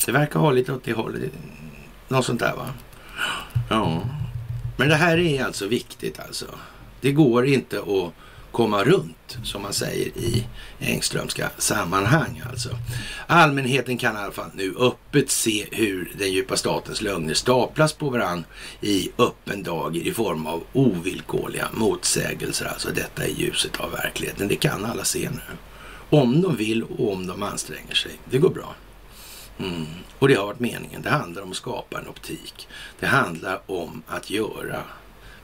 Det 0.05 0.13
verkar 0.13 0.41
ha 0.41 0.51
lite 0.51 0.73
åt 0.73 0.85
det 0.85 0.93
hållet. 0.93 1.33
Något 2.09 2.25
sånt 2.25 2.41
där 2.41 2.57
va? 2.57 2.69
Ja. 3.71 4.03
Men 4.77 4.89
det 4.89 4.95
här 4.95 5.19
är 5.19 5.45
alltså 5.45 5.67
viktigt 5.67 6.21
alltså. 6.21 6.47
Det 7.01 7.13
går 7.13 7.47
inte 7.47 7.79
att 7.79 8.13
komma 8.53 8.85
runt, 8.85 9.39
som 9.43 9.63
man 9.63 9.73
säger 9.73 10.07
i 10.07 10.47
Engströmska 10.81 11.51
sammanhang 11.59 12.43
alltså. 12.51 12.69
Allmänheten 13.27 13.99
kan 13.99 14.17
i 14.17 14.19
alla 14.19 14.33
fall 14.33 14.51
nu 14.55 14.75
öppet 14.79 15.31
se 15.31 15.67
hur 15.71 16.13
den 16.19 16.33
djupa 16.33 16.57
statens 16.57 17.03
lögner 17.03 17.35
staplas 17.35 17.93
på 17.93 18.11
varann 18.11 18.45
i 18.81 19.11
öppen 19.19 19.63
dag 19.63 19.97
i 19.97 20.13
form 20.13 20.47
av 20.47 20.63
ovillkorliga 20.73 21.69
motsägelser. 21.73 22.67
Alltså 22.67 22.89
detta 22.95 23.27
i 23.27 23.35
ljuset 23.35 23.81
av 23.81 23.91
verkligheten. 23.91 24.49
Det 24.49 24.57
kan 24.57 24.85
alla 24.85 25.05
se 25.05 25.31
nu. 25.31 25.57
Om 26.19 26.43
de 26.43 26.57
vill 26.57 26.83
och 26.83 27.13
om 27.13 27.27
de 27.27 27.43
anstränger 27.43 27.95
sig. 27.95 28.13
Det 28.31 28.39
går 28.39 28.51
bra. 28.51 28.75
Mm. 29.59 29.87
Och 30.19 30.29
det 30.29 30.35
har 30.35 30.47
varit 30.47 30.61
meningen. 30.61 31.03
Det 31.03 31.11
handlar 31.11 31.43
om 31.43 31.51
att 31.51 31.57
skapa 31.57 31.99
en 31.99 32.09
optik. 32.09 32.69
Det 33.01 33.07
handlar 33.07 33.61
om 33.67 34.03
att 34.07 34.31
göra 34.31 34.83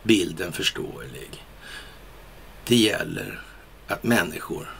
bilden 0.02 0.52
förståelig. 0.52 1.44
Det 2.64 2.76
gäller 2.76 3.40
att 3.86 4.02
människor 4.02 4.70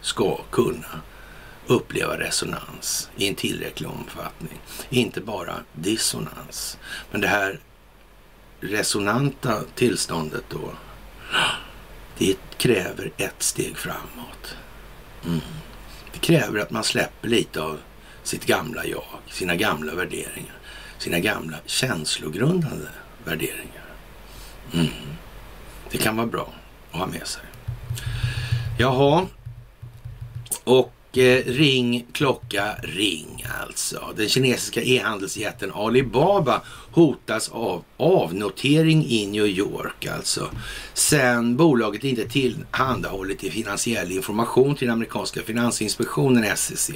ska 0.00 0.40
kunna 0.50 1.00
uppleva 1.66 2.18
resonans 2.18 3.10
i 3.16 3.28
en 3.28 3.34
tillräcklig 3.34 3.88
omfattning. 3.88 4.60
Inte 4.90 5.20
bara 5.20 5.54
dissonans. 5.72 6.78
Men 7.10 7.20
det 7.20 7.28
här 7.28 7.60
resonanta 8.60 9.62
tillståndet 9.74 10.44
då, 10.48 10.72
det 12.18 12.36
kräver 12.56 13.12
ett 13.16 13.42
steg 13.42 13.76
framåt. 13.76 14.56
Mm. 15.24 15.40
Det 16.12 16.18
kräver 16.18 16.60
att 16.60 16.70
man 16.70 16.84
släpper 16.84 17.28
lite 17.28 17.62
av 17.62 17.78
sitt 18.30 18.46
gamla 18.46 18.86
jag, 18.86 19.04
sina 19.30 19.56
gamla 19.56 19.94
värderingar, 19.94 20.58
sina 20.98 21.18
gamla 21.18 21.56
känslogrundande 21.66 22.86
värderingar. 23.24 23.84
Mm. 24.72 24.86
Det 25.90 25.98
kan 25.98 26.16
vara 26.16 26.26
bra 26.26 26.52
att 26.92 26.98
ha 26.98 27.06
med 27.06 27.26
sig. 27.26 27.42
Jaha, 28.78 29.26
och 30.64 30.94
Eh, 31.12 31.44
ring, 31.46 32.06
klocka, 32.12 32.74
ring 32.82 33.46
alltså. 33.62 34.12
Den 34.16 34.28
kinesiska 34.28 34.82
e-handelsjätten 34.82 35.72
Alibaba 35.74 36.62
hotas 36.92 37.48
av 37.48 37.84
avnotering 37.96 39.06
i 39.06 39.26
New 39.26 39.46
York 39.46 40.06
alltså. 40.06 40.50
Sen 40.94 41.56
bolaget 41.56 42.04
inte 42.04 42.28
tillhandahållit 42.28 43.40
finansiell 43.40 44.12
information 44.12 44.74
till 44.74 44.86
den 44.86 44.94
amerikanska 44.94 45.42
finansinspektionen 45.42 46.56
SEC. 46.56 46.90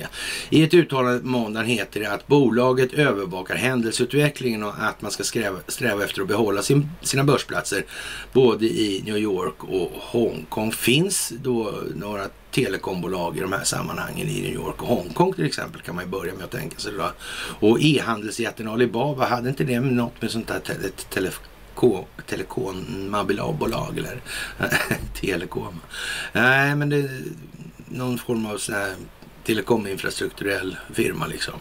I 0.50 0.62
ett 0.62 0.74
uttalande 0.74 1.24
måndagen 1.24 1.68
heter 1.68 2.00
det 2.00 2.12
att 2.12 2.26
bolaget 2.26 2.92
övervakar 2.92 3.54
händelseutvecklingen 3.54 4.62
och 4.62 4.74
att 4.78 5.02
man 5.02 5.11
ska 5.11 5.24
sträva, 5.24 5.59
sträva 5.68 6.04
efter 6.04 6.22
att 6.22 6.28
behålla 6.28 6.62
sin, 6.62 6.90
sina 7.02 7.24
börsplatser 7.24 7.85
både 8.33 8.66
i 8.66 9.02
New 9.07 9.18
York 9.18 9.64
och 9.64 9.90
Hongkong. 9.94 10.72
Finns 10.72 11.33
då 11.42 11.72
några 11.94 12.26
telekombolag 12.54 13.37
i 13.37 13.40
de 13.40 13.52
här 13.52 13.64
sammanhangen 13.64 14.28
i 14.28 14.40
New 14.42 14.52
York 14.52 14.83
och 14.83 14.88
Hongkong 14.88 15.33
till 15.33 15.46
exempel 15.46 15.80
kan 15.80 15.94
man 15.94 16.04
ju 16.04 16.11
börja 16.11 16.35
med 16.35 16.44
att 16.44 16.50
tänka 16.50 16.78
sig. 16.78 16.92
Då. 16.92 17.11
Och 17.68 17.78
e-handelsjätten 17.83 18.68
Alibaba, 18.68 19.26
hade 19.26 19.48
inte 19.48 19.64
det 19.64 19.80
något 19.90 20.22
med 20.22 20.30
sånt 20.30 20.48
där 20.48 20.60
te 20.60 20.74
tele, 21.10 21.30
telekombolag 22.26 23.98
eller 23.98 24.20
telekom? 25.20 25.80
Nej, 26.32 26.76
men 26.76 26.88
det 26.88 26.96
är 26.96 27.22
någon 27.88 28.18
form 28.18 28.46
av 28.46 28.58
sån 28.58 28.74
här 28.74 28.94
telekominfrastrukturell 29.44 30.76
firma 30.92 31.26
liksom. 31.26 31.54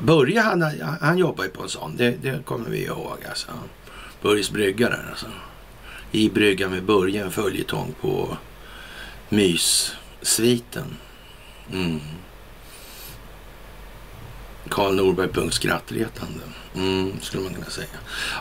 Börje 0.00 0.40
han, 0.40 0.62
han 1.00 1.18
jobbar 1.18 1.44
ju 1.44 1.50
på 1.50 1.62
en 1.62 1.68
sån, 1.68 1.96
det, 1.96 2.10
det 2.10 2.44
kommer 2.44 2.70
vi 2.70 2.84
ihåg 2.84 3.18
alltså. 3.28 3.50
Börjes 4.22 4.50
brygga 4.50 4.88
där 4.88 5.06
alltså. 5.10 5.26
I 6.12 6.30
bryggan 6.30 6.70
med 6.70 6.84
Börje, 6.84 7.24
en 7.24 7.30
följetong 7.30 7.94
på 8.00 8.36
Myssviten. 9.28 10.96
Mm. 11.72 12.00
Karl 14.68 14.94
Norberg 14.94 15.28
punkt 15.28 15.54
skrattretande. 15.54 16.40
Mm, 16.74 17.12
skulle 17.20 17.42
man 17.42 17.54
kunna 17.54 17.70
säga. 17.70 17.86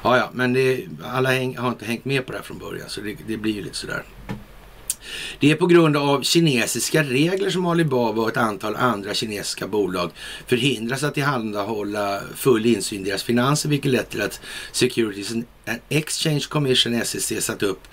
Ja, 0.03 0.17
ja, 0.17 0.29
men 0.33 0.53
det, 0.53 0.85
alla 1.03 1.29
häng, 1.29 1.57
har 1.57 1.69
inte 1.69 1.85
hängt 1.85 2.05
med 2.05 2.25
på 2.25 2.31
det 2.31 2.37
här 2.37 2.45
från 2.45 2.57
början, 2.57 2.89
så 2.89 3.01
det, 3.01 3.17
det 3.27 3.37
blir 3.37 3.53
ju 3.53 3.63
lite 3.63 3.77
sådär. 3.77 4.03
Det 5.39 5.51
är 5.51 5.55
på 5.55 5.67
grund 5.67 5.97
av 5.97 6.21
kinesiska 6.21 7.03
regler 7.03 7.49
som 7.49 7.65
Alibaba 7.65 8.21
och 8.21 8.29
ett 8.29 8.37
antal 8.37 8.75
andra 8.75 9.13
kinesiska 9.13 9.67
bolag 9.67 10.11
förhindras 10.47 11.03
att 11.03 11.13
tillhandahålla 11.13 12.21
full 12.35 12.65
insyn 12.65 13.01
i 13.01 13.09
deras 13.09 13.23
finanser, 13.23 13.69
vilket 13.69 13.91
lett 13.91 14.09
till 14.09 14.21
att 14.21 14.41
Securities 14.71 15.31
and 15.31 15.45
Exchange 15.89 16.47
Commission, 16.49 17.05
SEC, 17.05 17.43
satt 17.43 17.63
upp 17.63 17.87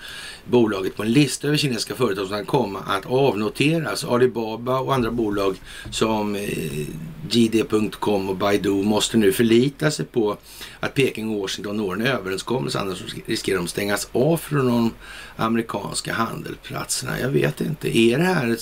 bolaget 0.44 0.96
på 0.96 1.02
en 1.02 1.12
lista 1.12 1.46
över 1.46 1.57
kinesiska 1.57 1.94
företag 1.94 2.26
som 2.26 2.37
kan 2.37 2.46
komma 2.46 2.81
att 2.81 3.07
avnoteras. 3.07 4.04
Alibaba 4.04 4.78
och 4.78 4.94
andra 4.94 5.11
bolag 5.11 5.57
som 5.90 6.35
eh, 6.35 6.88
JD.com 7.31 8.28
och 8.28 8.37
Baidu 8.37 8.70
måste 8.70 9.16
nu 9.16 9.33
förlita 9.33 9.90
sig 9.90 10.04
på 10.04 10.37
att 10.81 10.94
Peking 10.94 11.31
och 11.31 11.40
Washington 11.40 11.76
når 11.76 11.94
en 11.94 12.07
överenskommelse, 12.07 12.81
annars 12.81 13.02
riskerar 13.26 13.57
de 13.57 13.68
stängas 13.68 14.09
av 14.12 14.37
från 14.37 14.66
de 14.66 14.94
amerikanska 15.37 16.12
handelsplatserna. 16.12 17.20
Jag 17.20 17.28
vet 17.28 17.61
inte, 17.61 17.98
är 17.98 18.18
det 18.18 18.24
här, 18.24 18.57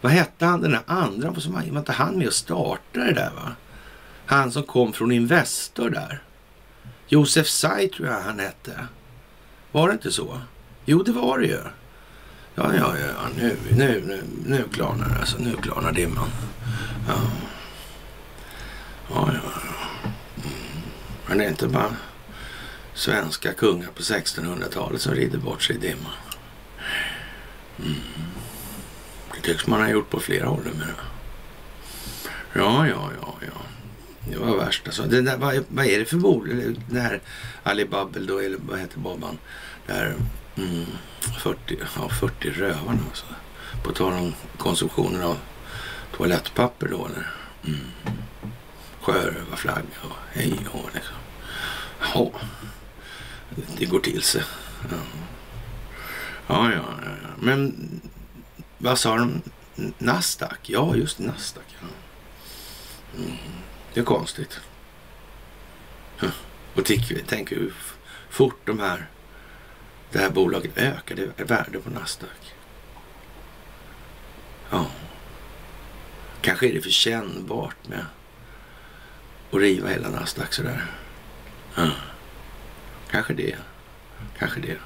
vad 0.00 0.12
hette 0.12 0.44
han 0.44 0.60
den 0.60 0.70
där 0.70 0.82
andra, 0.86 1.30
var 1.30 1.78
inte 1.78 1.92
han 1.92 2.18
med 2.18 2.26
och 2.26 2.32
startade 2.32 3.06
det 3.06 3.12
där 3.12 3.30
va? 3.36 3.52
Han 4.26 4.52
som 4.52 4.62
kom 4.62 4.92
från 4.92 5.12
Investor 5.12 5.90
där. 5.90 6.22
Josef 7.08 7.46
Tsai 7.46 7.88
tror 7.88 8.08
jag 8.08 8.20
han 8.20 8.38
hette. 8.38 8.86
Var 9.72 9.88
det 9.88 9.92
inte 9.92 10.12
så? 10.12 10.40
Jo, 10.84 11.02
det 11.02 11.12
var 11.12 11.38
det 11.38 11.46
ju. 11.46 11.60
Ja, 12.54 12.74
ja, 12.74 12.98
ja, 12.98 13.28
nu, 13.36 13.56
nu, 13.70 14.02
nu, 14.06 14.22
nu 14.46 14.64
klarnar 14.72 15.08
det 15.08 15.18
alltså. 15.18 15.38
Nu 15.38 15.56
klarnar 15.56 15.92
dimman. 15.92 16.28
Ja, 17.08 17.14
ja, 19.08 19.30
ja. 19.32 19.40
ja. 19.44 20.10
Mm. 20.36 20.82
Men 21.26 21.38
det 21.38 21.44
är 21.44 21.48
inte 21.48 21.68
bara 21.68 21.96
svenska 22.94 23.52
kungar 23.52 23.88
på 23.94 24.02
1600-talet 24.02 25.00
som 25.00 25.14
rider 25.14 25.38
bort 25.38 25.62
sig 25.62 25.76
i 25.76 25.78
dimman. 25.78 26.12
Mm. 27.78 27.94
Det 29.34 29.40
tycks 29.40 29.66
man 29.66 29.80
ha 29.80 29.88
gjort 29.88 30.10
på 30.10 30.20
flera 30.20 30.46
håll 30.46 30.64
numera. 30.64 30.94
Ja, 32.52 32.86
ja, 32.86 33.10
ja, 33.20 33.34
ja. 33.40 33.63
Det 34.30 34.38
var 34.38 34.56
värst 34.56 34.82
alltså. 34.86 35.02
Det 35.02 35.20
där, 35.20 35.36
vad, 35.36 35.64
vad 35.68 35.86
är 35.86 35.98
det 35.98 36.04
för 36.04 36.16
bolag? 36.16 36.76
Det 36.90 37.00
här 37.00 37.20
Alibabel 37.62 38.26
då, 38.26 38.38
eller 38.38 38.58
vad 38.68 38.78
heter 38.78 38.98
baban? 38.98 39.38
Det 39.86 39.92
här 39.92 40.14
Mm, 40.56 40.86
40, 41.38 41.78
ja, 41.96 42.08
40 42.08 42.50
rövarna 42.50 43.00
alltså. 43.08 43.24
På 43.82 43.92
tal 43.92 44.12
om 44.12 44.34
konsumtionen 44.58 45.22
av 45.22 45.38
toalettpapper 46.16 46.88
då 46.88 47.06
eller? 47.06 47.30
Mm. 47.66 47.80
Sjörövarflagga 49.00 49.82
och 50.02 50.16
hej 50.32 50.58
och 50.72 50.90
liksom. 50.94 51.16
Ja, 52.14 52.32
det 53.78 53.86
går 53.86 54.00
till 54.00 54.22
sig. 54.22 54.42
Ja. 54.90 54.96
Ja, 56.46 56.72
ja, 56.72 56.84
ja, 57.04 57.28
Men 57.40 57.74
vad 58.78 58.98
sa 58.98 59.16
de? 59.16 59.42
Nasdaq? 59.98 60.58
Ja, 60.62 60.96
just 60.96 61.18
Nasdaq. 61.18 61.64
Ja. 61.80 61.86
Mm. 63.18 63.36
Det 63.94 64.00
är 64.00 64.04
konstigt. 64.04 64.60
Och 66.74 66.84
tänk 67.26 67.52
hur 67.52 67.74
fort 68.30 68.60
de 68.64 68.80
här 68.80 69.06
det 70.10 70.18
här 70.18 70.30
bolaget 70.30 70.78
ökade 70.78 71.26
värde 71.36 71.78
på 71.78 71.90
Nasdaq. 71.90 72.54
Ja. 74.70 74.86
Kanske 76.40 76.68
är 76.68 76.72
det 76.72 76.80
för 76.80 76.90
kännbart 76.90 77.88
med 77.88 78.06
att 79.50 79.60
riva 79.60 79.88
hela 79.88 80.08
Nasdaq 80.08 80.52
sådär. 80.52 80.86
Ja. 81.74 81.90
Kanske 83.10 83.34
det. 83.34 83.56
Kanske 84.38 84.60
det. 84.60 84.78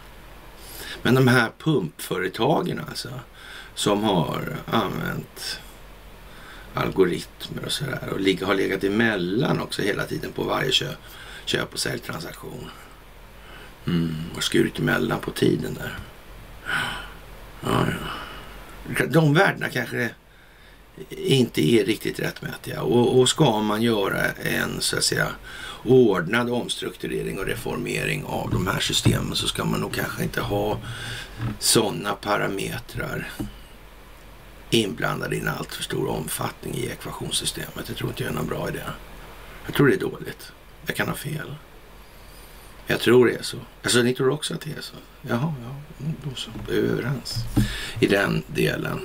Men 1.03 1.15
de 1.15 1.29
här 1.29 1.51
pumpföretagen 1.59 2.81
alltså, 2.89 3.21
som 3.75 4.03
har 4.05 4.57
använt 4.67 5.61
algoritmer 6.79 7.65
och 7.65 7.73
sådär 7.73 8.09
och 8.11 8.47
har 8.47 8.55
legat 8.55 8.85
emellan 8.85 9.61
också 9.61 9.83
hela 9.83 10.05
tiden 10.05 10.33
på 10.33 10.43
varje 10.43 10.73
köp, 10.73 10.99
köp 11.45 11.73
och 11.73 11.79
säljtransaktion. 11.79 12.71
Mm, 13.87 14.15
och 14.37 14.45
skurit 14.45 14.79
emellan 14.79 15.21
på 15.21 15.31
tiden 15.31 15.75
där. 15.75 15.99
Ja, 17.61 17.87
ja. 17.91 19.07
De 19.07 19.35
värdena 19.35 19.69
kanske 19.69 20.11
inte 21.11 21.61
är 21.61 21.85
riktigt 21.85 22.21
rättmätiga. 22.21 22.83
Och, 22.83 23.21
och 23.21 23.29
ska 23.29 23.61
man 23.61 23.83
göra 23.83 24.33
en 24.33 24.81
så 24.81 24.97
att 24.97 25.05
säga 25.05 25.29
ordnad 25.85 26.51
omstrukturering 26.51 27.39
och 27.39 27.47
reformering 27.47 28.25
av 28.25 28.51
de 28.51 28.67
här 28.67 28.81
systemen 28.81 29.37
så 29.37 29.49
ska 29.49 29.65
man 29.65 29.81
nog 29.81 29.95
kanske 29.95 30.23
inte 30.23 30.41
ha 30.41 30.79
sådana 31.59 32.15
parametrar 32.15 33.31
inblandade 34.71 35.37
i 35.37 35.41
en 35.41 35.49
alltför 35.49 35.83
stor 35.83 36.09
omfattning 36.09 36.75
i 36.75 36.87
ekvationssystemet. 36.87 37.89
Jag 37.89 37.97
tror 37.97 38.11
inte 38.11 38.23
jag 38.23 38.33
är 38.33 38.37
någon 38.37 38.47
bra 38.47 38.69
idé. 38.69 38.83
Jag 39.67 39.75
tror 39.75 39.89
det 39.89 39.95
är 39.95 40.01
dåligt. 40.01 40.53
Jag 40.87 40.97
kan 40.97 41.09
ha 41.09 41.15
fel. 41.15 41.55
Jag 42.87 43.01
tror 43.01 43.27
det 43.27 43.35
är 43.35 43.43
så. 43.43 43.57
Alltså 43.83 44.03
ni 44.03 44.15
tror 44.15 44.31
också 44.31 44.55
att 44.55 44.61
det 44.61 44.71
är 44.71 44.81
så? 44.81 44.97
Jaha, 45.23 45.55
ja, 45.63 45.75
mm, 46.01 46.15
då 46.25 46.35
så. 46.35 46.51
Då 46.67 46.73
är 46.73 46.81
vi 46.81 46.89
överens 46.89 47.35
i 48.01 48.07
den 48.07 48.43
delen. 48.47 49.01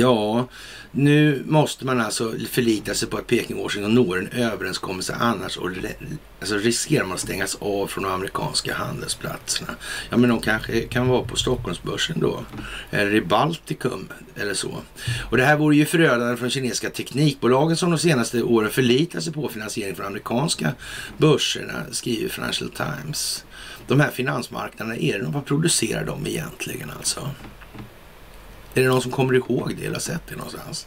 Ja, 0.00 0.48
nu 0.90 1.42
måste 1.46 1.86
man 1.86 2.00
alltså 2.00 2.34
förlita 2.50 2.94
sig 2.94 3.08
på 3.08 3.16
att 3.16 3.26
Peking 3.26 3.56
och 3.56 3.62
Washington 3.62 3.94
når 3.94 4.18
en 4.18 4.28
överenskommelse 4.28 5.14
annars 5.20 5.56
och 5.56 5.70
alltså 6.40 6.56
riskerar 6.56 7.04
man 7.04 7.14
att 7.14 7.20
stängas 7.20 7.54
av 7.60 7.86
från 7.86 8.04
de 8.04 8.12
amerikanska 8.12 8.74
handelsplatserna. 8.74 9.74
Ja, 10.10 10.16
men 10.16 10.30
de 10.30 10.40
kanske 10.40 10.80
kan 10.80 11.08
vara 11.08 11.24
på 11.24 11.36
Stockholmsbörsen 11.36 12.20
då 12.20 12.44
eller 12.90 13.14
i 13.14 13.20
Baltikum 13.20 14.08
eller 14.36 14.54
så. 14.54 14.74
Och 15.30 15.36
det 15.36 15.44
här 15.44 15.56
vore 15.56 15.76
ju 15.76 15.86
förödande 15.86 16.36
för 16.36 16.44
de 16.44 16.50
kinesiska 16.50 16.90
teknikbolagen 16.90 17.76
som 17.76 17.90
de 17.90 17.98
senaste 17.98 18.42
åren 18.42 18.70
förlitar 18.70 19.20
sig 19.20 19.32
på 19.32 19.48
finansiering 19.48 19.94
från 19.94 20.06
amerikanska 20.06 20.72
börserna, 21.18 21.84
skriver 21.90 22.28
Financial 22.28 22.70
Times. 22.70 23.44
De 23.86 24.00
här 24.00 24.10
finansmarknaderna, 24.10 24.96
är 24.96 25.18
det, 25.18 25.24
vad 25.24 25.46
producerar 25.46 26.04
de 26.04 26.26
egentligen 26.26 26.90
alltså? 26.98 27.30
Är 28.74 28.82
det 28.82 28.88
någon 28.88 29.02
som 29.02 29.10
kommer 29.10 29.34
ihåg 29.34 29.74
det 29.76 29.84
eller 29.84 29.94
har 29.94 30.00
sett 30.00 30.26
det 30.26 30.36
någonstans? 30.36 30.86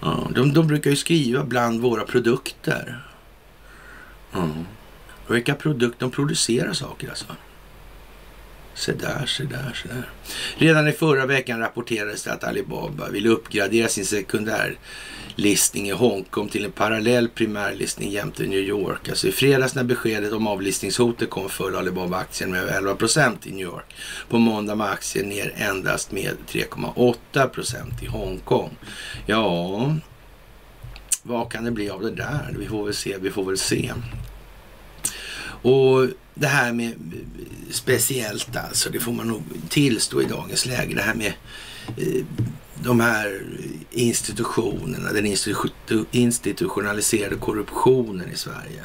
Ja, 0.00 0.28
de, 0.34 0.52
de 0.52 0.66
brukar 0.66 0.90
ju 0.90 0.96
skriva 0.96 1.44
bland 1.44 1.80
våra 1.80 2.04
produkter. 2.04 3.04
Mm. 4.34 4.66
Vilka 5.28 5.54
produkter 5.54 6.00
de 6.00 6.10
producerar 6.10 6.72
saker 6.72 7.08
alltså. 7.08 7.26
Se 8.74 8.92
där, 8.92 9.26
se 9.26 9.44
där, 9.44 9.80
se 9.82 9.88
där. 9.88 10.08
Redan 10.56 10.88
i 10.88 10.92
förra 10.92 11.26
veckan 11.26 11.60
rapporterades 11.60 12.22
det 12.22 12.32
att 12.32 12.44
Alibaba 12.44 13.08
vill 13.08 13.26
uppgradera 13.26 13.88
sin 13.88 14.06
sekundärlistning 14.06 15.88
i 15.88 15.92
Hongkong 15.92 16.48
till 16.48 16.64
en 16.64 16.72
parallell 16.72 17.28
primärlistning 17.28 18.10
jämte 18.10 18.42
New 18.42 18.58
York. 18.58 19.08
Alltså 19.08 19.28
i 19.28 19.32
fredags 19.32 19.74
när 19.74 19.84
beskedet 19.84 20.32
om 20.32 20.46
avlistningshotet 20.46 21.30
kom 21.30 21.48
föll 21.48 21.76
Alibaba-aktien 21.76 22.50
med 22.50 22.68
11 22.68 22.94
procent 22.94 23.46
i 23.46 23.50
New 23.50 23.66
York. 23.66 23.94
På 24.28 24.38
måndag 24.38 24.74
var 24.74 24.88
aktien 24.88 25.28
ner 25.28 25.54
endast 25.56 26.12
med 26.12 26.36
3,8 26.48 27.48
procent 27.48 28.02
i 28.02 28.06
Hongkong. 28.06 28.76
Ja, 29.26 29.96
vad 31.22 31.52
kan 31.52 31.64
det 31.64 31.70
bli 31.70 31.90
av 31.90 32.02
det 32.02 32.10
där? 32.10 32.56
Vi 32.58 32.66
får 32.66 32.84
väl 32.84 32.94
se, 32.94 33.18
vi 33.18 33.30
får 33.30 33.44
väl 33.44 33.58
se. 33.58 33.92
Och 35.62 36.08
det 36.34 36.46
här 36.46 36.72
med 36.72 36.94
speciellt 37.70 38.56
alltså, 38.56 38.90
det 38.90 39.00
får 39.00 39.12
man 39.12 39.28
nog 39.28 39.42
tillstå 39.68 40.22
i 40.22 40.24
dagens 40.24 40.66
läge. 40.66 40.94
Det 40.94 41.02
här 41.02 41.14
med 41.14 41.32
eh, 41.96 42.24
de 42.74 43.00
här 43.00 43.42
institutionerna, 43.90 45.12
den 45.12 45.36
institutionaliserade 46.10 47.36
korruptionen 47.36 48.32
i 48.32 48.36
Sverige. 48.36 48.82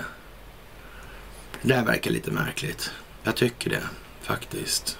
Det 1.62 1.74
där 1.74 1.86
verkar 1.86 2.12
lite 2.12 2.32
märkligt. 2.32 2.92
Jag 3.24 3.36
tycker 3.36 3.70
det 3.70 3.84
faktiskt. 4.22 4.98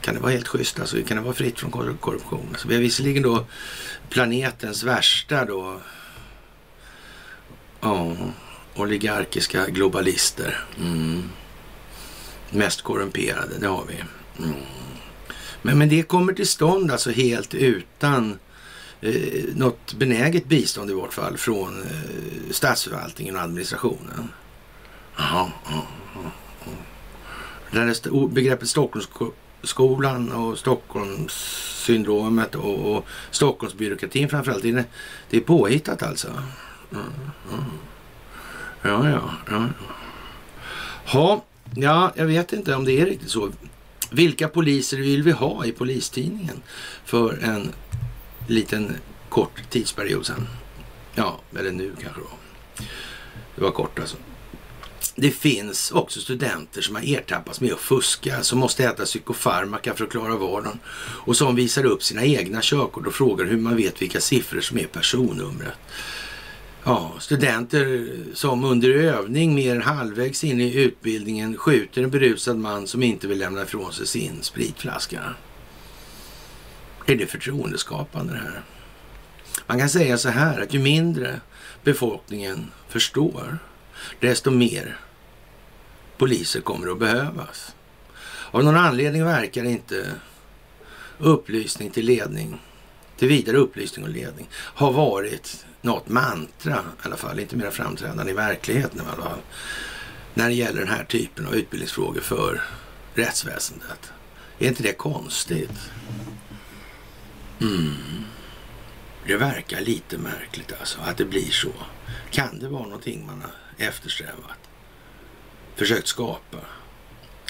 Kan 0.00 0.14
det 0.14 0.20
vara 0.20 0.32
helt 0.32 0.48
schysst 0.48 0.80
alltså? 0.80 1.02
Kan 1.02 1.16
det 1.16 1.22
vara 1.22 1.34
fritt 1.34 1.58
från 1.58 1.70
korruption? 1.70 2.48
Alltså, 2.50 2.68
vi 2.68 2.74
har 2.74 2.82
visserligen 2.82 3.22
då 3.22 3.46
planetens 4.08 4.82
värsta 4.82 5.44
då. 5.44 5.80
Ja, 7.80 8.16
oligarkiska 8.74 9.66
globalister. 9.66 10.64
Mm 10.78 11.28
mest 12.50 12.82
korrumperade, 12.82 13.58
det 13.60 13.66
har 13.66 13.84
vi. 13.88 13.94
Mm. 14.44 14.60
Men, 15.62 15.78
men 15.78 15.88
det 15.88 16.02
kommer 16.02 16.32
till 16.32 16.48
stånd 16.48 16.90
alltså 16.90 17.10
helt 17.10 17.54
utan 17.54 18.38
eh, 19.00 19.44
något 19.54 19.94
benäget 19.94 20.48
bistånd 20.48 20.90
i 20.90 20.94
vart 20.94 21.12
fall 21.12 21.36
från 21.36 21.82
eh, 21.82 22.50
statsförvaltningen 22.50 23.36
och 23.36 23.42
administrationen. 23.42 24.28
Aha, 25.18 25.50
aha, 25.66 25.86
aha. 26.16 26.30
Där 27.70 28.28
begreppet 28.28 28.68
Stockholmsskolan 28.68 30.32
och 30.32 30.58
Stockholmssyndromet 30.58 32.54
och, 32.54 32.96
och 32.96 33.06
Stockholmsbyråkratin 33.30 34.28
framförallt. 34.28 34.62
Det 34.62 34.70
är, 34.70 34.84
det 35.30 35.36
är 35.36 35.40
påhittat 35.40 36.02
alltså. 36.02 36.28
Mm, 36.92 37.04
mm. 37.52 37.64
Ja, 38.82 39.08
ja, 39.08 39.30
ja. 39.50 39.66
Ha, 41.12 41.44
ja, 41.74 42.12
jag 42.16 42.26
vet 42.26 42.52
inte 42.52 42.74
om 42.74 42.84
det 42.84 43.00
är 43.00 43.06
riktigt 43.06 43.30
så. 43.30 43.52
Vilka 44.10 44.48
poliser 44.48 44.96
vill 44.96 45.22
vi 45.22 45.30
ha 45.30 45.64
i 45.64 45.72
Polistidningen 45.72 46.62
för 47.04 47.38
en 47.42 47.72
liten 48.46 48.96
kort 49.28 49.70
tidsperiod 49.70 50.26
sedan? 50.26 50.48
Ja, 51.14 51.40
eller 51.58 51.70
nu 51.70 51.92
kanske 52.02 52.20
då. 52.20 52.30
Det 53.56 53.62
var 53.62 53.70
kort 53.70 53.98
alltså. 53.98 54.16
Det 55.14 55.30
finns 55.30 55.90
också 55.90 56.20
studenter 56.20 56.82
som 56.82 56.94
har 56.94 57.02
ertappats 57.02 57.60
med 57.60 57.72
att 57.72 57.80
fuska, 57.80 58.42
som 58.42 58.58
måste 58.58 58.84
äta 58.84 59.04
psykofarmaka 59.04 59.94
för 59.94 60.04
att 60.04 60.10
klara 60.10 60.36
vardagen 60.36 60.78
och 60.98 61.36
som 61.36 61.54
visar 61.56 61.84
upp 61.84 62.02
sina 62.02 62.24
egna 62.24 62.58
körkort 62.62 63.06
och 63.06 63.14
frågar 63.14 63.44
hur 63.44 63.56
man 63.56 63.76
vet 63.76 64.02
vilka 64.02 64.20
siffror 64.20 64.60
som 64.60 64.78
är 64.78 64.84
personnumret. 64.84 65.74
Ja, 66.84 67.12
studenter 67.18 68.08
som 68.34 68.64
under 68.64 68.90
övning 68.90 69.54
mer 69.54 69.74
än 69.74 69.82
halvvägs 69.82 70.44
in 70.44 70.60
i 70.60 70.74
utbildningen 70.74 71.56
skjuter 71.56 72.02
en 72.02 72.10
berusad 72.10 72.58
man 72.58 72.86
som 72.86 73.02
inte 73.02 73.26
vill 73.26 73.38
lämna 73.38 73.62
ifrån 73.62 73.92
sig 73.92 74.06
sin 74.06 74.42
spritflaska. 74.42 75.20
Är 77.06 77.16
det 77.16 77.26
förtroendeskapande 77.26 78.32
det 78.32 78.38
här? 78.38 78.62
Man 79.66 79.78
kan 79.78 79.88
säga 79.88 80.18
så 80.18 80.28
här 80.28 80.60
att 80.60 80.74
ju 80.74 80.78
mindre 80.78 81.40
befolkningen 81.84 82.70
förstår, 82.88 83.58
desto 84.20 84.50
mer 84.50 84.98
poliser 86.18 86.60
kommer 86.60 86.92
att 86.92 86.98
behövas. 86.98 87.74
Av 88.50 88.64
någon 88.64 88.76
anledning 88.76 89.24
verkar 89.24 89.64
inte 89.64 90.06
upplysning 91.18 91.90
till 91.90 92.06
ledning, 92.06 92.60
till 93.20 93.28
vidare 93.28 93.56
upplysning 93.56 94.04
och 94.04 94.10
ledning, 94.10 94.48
har 94.52 94.92
varit 94.92 95.66
något 95.80 96.08
mantra 96.08 96.74
i 96.74 97.06
alla 97.06 97.16
fall, 97.16 97.40
inte 97.40 97.56
mer 97.56 97.70
framträdande 97.70 98.30
i 98.32 98.34
verkligheten 98.34 98.98
i 98.98 99.02
alla 99.02 99.22
fall, 99.22 99.38
när 100.34 100.48
det 100.48 100.54
gäller 100.54 100.80
den 100.80 100.88
här 100.88 101.04
typen 101.04 101.46
av 101.46 101.54
utbildningsfrågor 101.54 102.20
för 102.20 102.62
rättsväsendet. 103.14 104.12
Är 104.58 104.68
inte 104.68 104.82
det 104.82 104.92
konstigt? 104.92 105.90
Mm. 107.60 108.24
Det 109.26 109.36
verkar 109.36 109.80
lite 109.80 110.18
märkligt 110.18 110.72
alltså 110.80 110.98
att 111.00 111.16
det 111.16 111.24
blir 111.24 111.50
så. 111.50 111.72
Kan 112.30 112.58
det 112.58 112.68
vara 112.68 112.82
någonting 112.82 113.26
man 113.26 113.42
har 113.42 113.86
eftersträvat? 113.86 114.58
Försökt 115.76 116.06
skapa? 116.08 116.58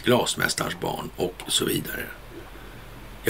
Glasmästarens 0.04 0.80
barn 0.80 1.10
och 1.16 1.42
så 1.48 1.64
vidare. 1.64 2.06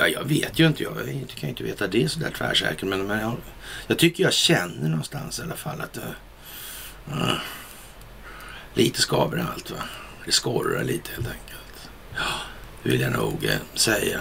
Ja, 0.01 0.09
jag 0.09 0.24
vet 0.24 0.59
ju 0.59 0.66
inte. 0.66 0.82
Jag 0.82 0.94
kan 1.34 1.40
ju 1.40 1.48
inte 1.48 1.64
veta 1.64 1.86
det 1.86 2.09
så 2.09 2.20
där 2.20 2.30
tvärsäkert. 2.30 2.88
Men, 2.88 3.07
men 3.07 3.20
jag, 3.20 3.36
jag, 3.86 3.98
tycker 3.98 4.24
jag 4.24 4.32
känner 4.32 4.88
någonstans 4.88 5.38
i 5.38 5.42
alla 5.42 5.57
fall 5.57 5.80
att 5.80 5.98
uh, 7.09 7.32
lite 8.74 9.01
skaver 9.01 9.46
allt. 9.53 9.70
Va? 9.70 9.82
Det 10.24 10.32
skorrar 10.32 10.84
lite 10.84 11.11
helt 11.11 11.26
enkelt. 11.26 11.90
Ja, 12.14 12.40
det 12.82 12.90
vill 12.90 13.01
jag 13.01 13.12
nog 13.12 13.44
eh, 13.44 13.59
säga. 13.74 14.20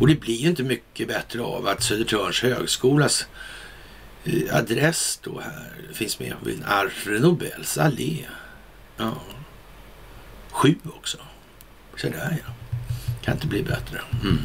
Och 0.00 0.06
det 0.06 0.14
blir 0.14 0.36
ju 0.36 0.48
inte 0.48 0.62
mycket 0.62 1.08
bättre 1.08 1.42
av 1.42 1.66
att 1.66 1.82
Södertörns 1.82 2.42
högskolas 2.42 3.26
eh, 4.24 4.56
adress 4.56 5.20
då 5.22 5.40
här 5.40 5.72
finns 5.92 6.18
med 6.18 6.34
vid 6.44 6.64
Alfred 6.64 7.22
Nobels 7.22 7.78
allé. 7.78 8.24
Ja. 8.96 9.22
Sju 10.50 10.74
också. 10.84 11.18
Så 11.96 12.08
där 12.08 12.36
ja. 12.46 12.52
Kan 13.28 13.36
inte 13.36 13.46
bli 13.46 13.62
bättre. 13.62 14.00
Mm. 14.22 14.38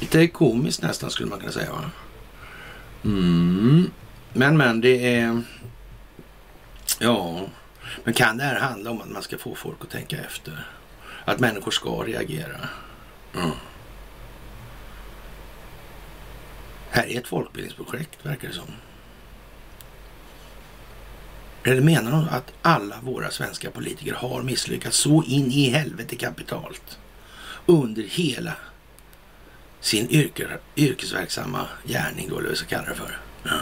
Lite 0.00 0.26
komiskt 0.28 0.82
nästan 0.82 1.10
skulle 1.10 1.28
man 1.28 1.40
kunna 1.40 1.52
säga. 1.52 1.72
Va? 1.72 1.90
Mm. 3.04 3.90
Men 4.32 4.56
men 4.56 4.80
det 4.80 5.18
är... 5.18 5.42
Ja, 6.98 7.40
men 8.04 8.14
kan 8.14 8.36
det 8.36 8.44
här 8.44 8.60
handla 8.60 8.90
om 8.90 9.00
att 9.00 9.10
man 9.10 9.22
ska 9.22 9.38
få 9.38 9.54
folk 9.54 9.76
att 9.80 9.90
tänka 9.90 10.16
efter? 10.16 10.66
Att 11.24 11.40
människor 11.40 11.70
ska 11.70 11.90
reagera? 11.90 12.68
Mm. 13.34 13.50
Här 16.90 17.06
är 17.06 17.18
ett 17.18 17.28
folkbildningsprojekt, 17.28 18.26
verkar 18.26 18.48
det 18.48 18.54
som. 18.54 18.70
Eller 21.64 21.82
menar 21.82 22.10
de 22.10 22.28
att 22.28 22.52
alla 22.62 22.96
våra 23.02 23.30
svenska 23.30 23.70
politiker 23.70 24.14
har 24.14 24.42
misslyckats 24.42 24.96
så 24.96 25.22
in 25.22 25.50
i 25.50 25.70
helvete 25.70 26.16
kapitalt 26.16 26.98
under 27.66 28.02
hela 28.02 28.52
sin 29.80 30.10
yrke, 30.10 30.58
yrkesverksamma 30.76 31.68
gärning 31.84 32.28
då, 32.28 32.34
eller 32.34 32.42
vad 32.42 32.50
vi 32.50 32.56
ska 32.56 32.66
kalla 32.66 32.88
det 32.88 32.94
för. 32.94 33.20
Ja. 33.42 33.60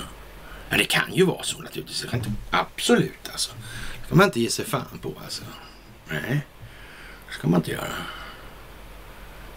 ja, 0.70 0.76
det 0.76 0.84
kan 0.84 1.14
ju 1.14 1.24
vara 1.24 1.42
så 1.42 1.58
naturligtvis. 1.58 2.04
Inte, 2.14 2.32
absolut 2.50 3.28
alltså. 3.32 3.50
Det 4.00 4.06
ska 4.06 4.14
man 4.14 4.26
inte 4.26 4.40
ge 4.40 4.50
sig 4.50 4.64
fan 4.64 4.98
på 5.02 5.14
alltså. 5.24 5.42
Nej, 6.08 6.46
det 7.28 7.34
ska 7.34 7.48
man 7.48 7.60
inte 7.60 7.70
göra. 7.70 7.92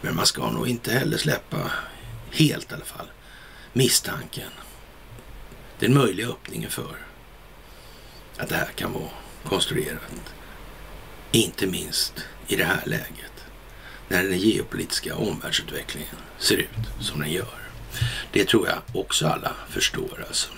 Men 0.02 0.16
man 0.16 0.26
ska 0.26 0.52
nog 0.52 0.68
inte 0.68 0.91
heller 0.91 1.18
släppa 1.18 1.72
helt 2.32 2.72
i 2.72 2.76
alla 2.76 2.86
fall 2.86 3.08
misstanken. 3.74 4.50
Den 5.80 5.93
möjliga 5.93 6.28
öppningen 6.28 6.70
för 6.70 6.96
att 8.38 8.50
det 8.50 8.56
här 8.56 8.70
kan 8.76 8.93
vara 8.93 9.10
konstruerat. 9.43 10.34
Inte 11.32 11.68
minst 11.68 12.14
i 12.48 12.56
det 12.56 12.64
här 12.64 12.84
läget 12.86 13.35
när 14.08 14.24
den 14.24 14.38
geopolitiska 14.38 15.16
omvärldsutvecklingen 15.16 16.16
ser 16.38 16.56
ut 16.56 16.70
som 16.99 17.20
den 17.20 17.32
gör. 17.32 17.70
Det 18.32 18.45
tror 18.45 18.68
jag 18.68 19.01
också 19.01 19.28
alla 19.28 19.51
förstår 19.70 20.26
alltså. 20.28 20.49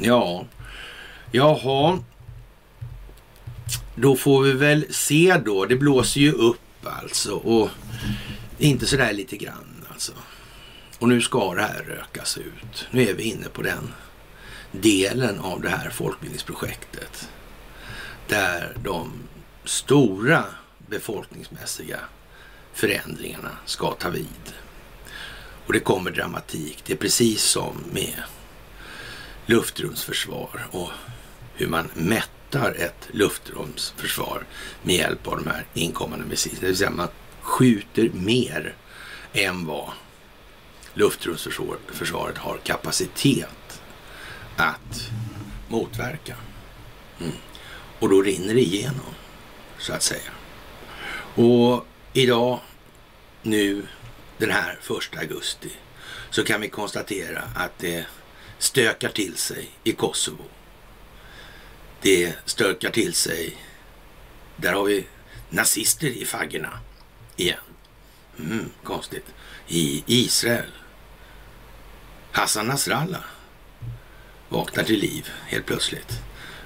Ja, 0.00 0.46
jaha. 1.32 1.98
Då 3.94 4.16
får 4.16 4.42
vi 4.42 4.52
väl 4.52 4.86
se 4.90 5.40
då. 5.44 5.64
Det 5.64 5.76
blåser 5.76 6.20
ju 6.20 6.32
upp 6.32 6.86
alltså 6.86 7.32
och 7.32 7.70
inte 8.58 8.86
sådär 8.86 9.12
lite 9.12 9.36
grann 9.36 9.86
alltså. 9.92 10.12
Och 10.98 11.08
nu 11.08 11.20
ska 11.20 11.54
det 11.54 11.62
här 11.62 11.84
rökas 11.88 12.38
ut. 12.38 12.86
Nu 12.90 13.08
är 13.08 13.14
vi 13.14 13.22
inne 13.22 13.48
på 13.48 13.62
den 13.62 13.92
delen 14.72 15.38
av 15.38 15.60
det 15.60 15.68
här 15.68 15.90
folkbildningsprojektet. 15.90 17.28
Där 18.28 18.76
de 18.84 19.12
stora 19.64 20.44
befolkningsmässiga 20.88 22.00
förändringarna 22.72 23.50
ska 23.64 23.92
ta 23.92 24.08
vid. 24.08 24.54
Och 25.66 25.72
det 25.72 25.80
kommer 25.80 26.10
dramatik. 26.10 26.82
Det 26.86 26.92
är 26.92 26.96
precis 26.96 27.42
som 27.42 27.84
med 27.92 28.22
luftrumsförsvar 29.46 30.66
och 30.70 30.90
hur 31.54 31.66
man 31.66 31.90
mättar 31.94 32.74
ett 32.74 33.08
luftrumsförsvar 33.10 34.46
med 34.82 34.94
hjälp 34.94 35.26
av 35.26 35.36
de 35.36 35.50
här 35.50 35.66
inkommande 35.74 36.24
missilerna. 36.26 36.60
Det 36.60 36.66
vill 36.66 36.76
säga 36.76 36.90
man 36.90 37.08
skjuter 37.40 38.10
mer 38.14 38.74
än 39.32 39.66
vad 39.66 39.90
luftrumsförsvaret 40.94 42.38
har 42.38 42.58
kapacitet 42.64 43.82
att 44.56 45.10
motverka. 45.68 46.36
Mm. 47.20 47.32
Och 47.98 48.08
då 48.08 48.22
rinner 48.22 48.54
det 48.54 48.60
igenom, 48.60 49.14
så 49.78 49.92
att 49.92 50.02
säga. 50.02 50.30
Och 51.38 51.86
idag, 52.12 52.60
nu, 53.42 53.86
den 54.38 54.50
här 54.50 54.78
första 54.82 55.18
augusti, 55.18 55.70
så 56.30 56.44
kan 56.44 56.60
vi 56.60 56.68
konstatera 56.68 57.42
att 57.54 57.78
det 57.78 58.06
stökar 58.58 59.08
till 59.08 59.36
sig 59.36 59.70
i 59.84 59.92
Kosovo. 59.92 60.44
Det 62.02 62.34
stökar 62.44 62.90
till 62.90 63.14
sig, 63.14 63.56
där 64.56 64.72
har 64.72 64.84
vi 64.84 65.06
nazister 65.50 66.06
i 66.06 66.24
faggorna 66.24 66.78
igen. 67.36 67.58
Mm, 68.38 68.70
konstigt. 68.82 69.26
I 69.68 70.04
Israel. 70.06 70.70
Hassan 72.32 72.66
Nasrallah 72.66 73.24
vaknar 74.48 74.84
till 74.84 75.00
liv 75.00 75.30
helt 75.46 75.66
plötsligt. 75.66 76.20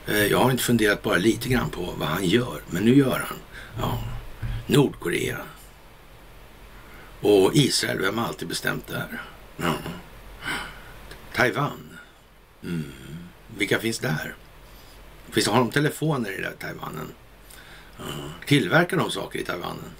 Eh, 0.06 0.26
jag 0.26 0.38
har 0.38 0.50
inte 0.50 0.62
funderat 0.62 1.02
bara 1.02 1.16
lite 1.16 1.48
grann 1.48 1.70
på 1.70 1.94
vad 1.96 2.08
han 2.08 2.24
gör, 2.24 2.62
men 2.70 2.84
nu 2.84 2.94
gör 2.94 3.26
han. 3.28 3.38
Ja, 3.78 4.02
Nordkorea. 4.66 5.38
Och 7.20 7.50
Israel, 7.54 7.98
vem 8.00 8.18
har 8.18 8.26
alltid 8.26 8.48
bestämt 8.48 8.86
det 8.86 8.96
här? 8.96 9.22
Ja. 9.56 9.74
Taiwan. 11.34 11.98
Mm. 12.62 12.92
Vilka 13.56 13.78
finns 13.78 13.98
där? 13.98 14.34
Finns, 15.30 15.46
har 15.46 15.58
de 15.58 15.70
telefoner 15.70 16.38
i 16.38 16.42
där 16.42 16.54
Taiwanen? 16.58 17.12
Ja. 17.98 18.04
Tillverkar 18.46 18.96
de 18.96 19.10
saker 19.10 19.38
i 19.38 19.44
Taiwanen? 19.44 19.90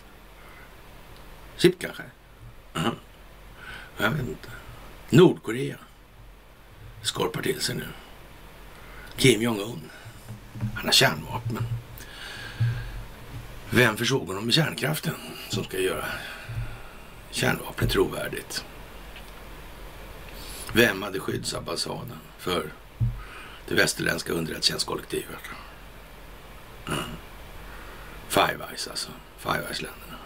SIP 1.57 1.79
kanske? 1.79 2.03
Ja. 2.73 2.95
Jag 3.99 4.11
vet 4.11 4.29
inte. 4.29 4.49
Nordkorea 5.11 5.79
skorpar 7.03 7.43
till 7.43 7.61
sig 7.61 7.75
nu. 7.75 7.87
Kim 9.17 9.43
Jong-Un. 9.43 9.91
Han 10.75 10.85
har 10.85 10.93
kärnvapen. 10.93 11.59
Vem 13.75 13.97
försåg 13.97 14.27
honom 14.27 14.45
med 14.45 14.55
kärnkraften 14.55 15.15
som 15.49 15.65
ska 15.65 15.79
göra 15.79 16.05
kärnvapen 17.31 17.89
trovärdigt. 17.89 18.65
Vem 20.73 21.03
hade 21.03 21.21
skyddsambassaden 21.21 22.19
för 22.39 22.73
det 23.69 23.75
västerländska 23.75 24.33
underrättelsetjänstkollektivet? 24.33 25.39
Mm. 26.89 26.99
Five 28.29 28.65
Eyes 28.71 28.89
alltså. 28.89 29.11
Five 29.39 29.63
Eyes-länderna. 29.69 30.19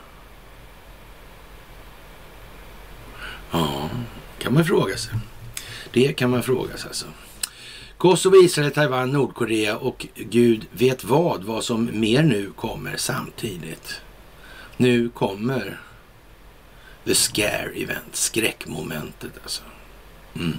Ja, 3.51 3.91
kan 4.39 4.55
man 4.55 4.65
fråga 4.65 4.97
sig. 4.97 5.15
Det 5.93 6.13
kan 6.13 6.31
man 6.31 6.43
fråga 6.43 6.77
sig 6.77 6.89
alltså. 6.89 7.07
Kosovo, 7.99 8.37
Israel, 8.37 8.71
Taiwan, 8.71 9.13
Nordkorea 9.13 9.77
och 9.77 10.07
Gud 10.15 10.67
vet 10.73 11.05
vad, 11.05 11.45
vad 11.45 11.65
som 11.65 12.01
mer 12.01 12.23
nu 12.23 12.51
kommer 12.57 12.97
samtidigt. 12.97 14.01
Nu 14.77 15.09
kommer 15.09 15.81
the 17.05 17.15
scare 17.15 17.73
event, 17.75 18.17
skräckmomentet 18.17 19.31
alltså. 19.43 19.63
Mm. 20.35 20.57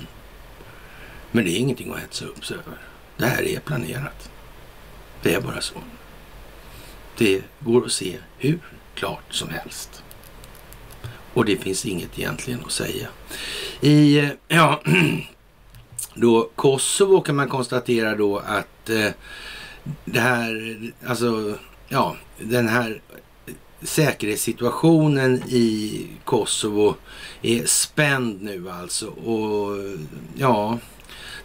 Men 1.32 1.46
det 1.46 1.52
är 1.52 1.58
ingenting 1.60 1.94
att 1.94 2.00
hetsa 2.00 2.26
upp 2.26 2.46
sig 2.46 2.58
över. 2.58 2.78
Det 3.18 3.26
här 3.26 3.44
är 3.44 3.60
planerat. 3.60 4.30
Det 5.22 5.34
är 5.34 5.42
bara 5.42 5.62
så. 5.62 5.76
Det 7.18 7.44
går 7.60 7.86
att 7.86 7.92
se 7.92 8.18
hur 8.38 8.60
klart 8.96 9.34
som 9.34 9.50
helst. 9.50 10.04
Och 11.34 11.46
det 11.46 11.58
finns 11.58 11.86
inget 11.86 12.20
egentligen 12.20 12.60
att 12.66 12.72
säga. 12.72 13.08
I, 13.82 14.20
eh, 14.20 14.30
ja, 14.48 14.82
då 16.18 16.50
Kosovo 16.56 17.22
kan 17.22 17.36
man 17.36 17.50
konstatera 17.50 18.16
då 18.16 18.38
att 18.38 18.90
eh, 18.90 19.12
det 20.06 20.20
här, 20.20 20.78
alltså, 21.08 21.56
ja, 21.88 22.16
den 22.40 22.68
här 22.68 23.02
säkerhetssituationen 23.82 25.44
i 25.50 26.08
Kosovo 26.24 26.96
är 27.42 27.66
spänd 27.66 28.42
nu 28.42 28.70
alltså. 28.70 29.08
Och 29.08 29.78
ja, 30.36 30.78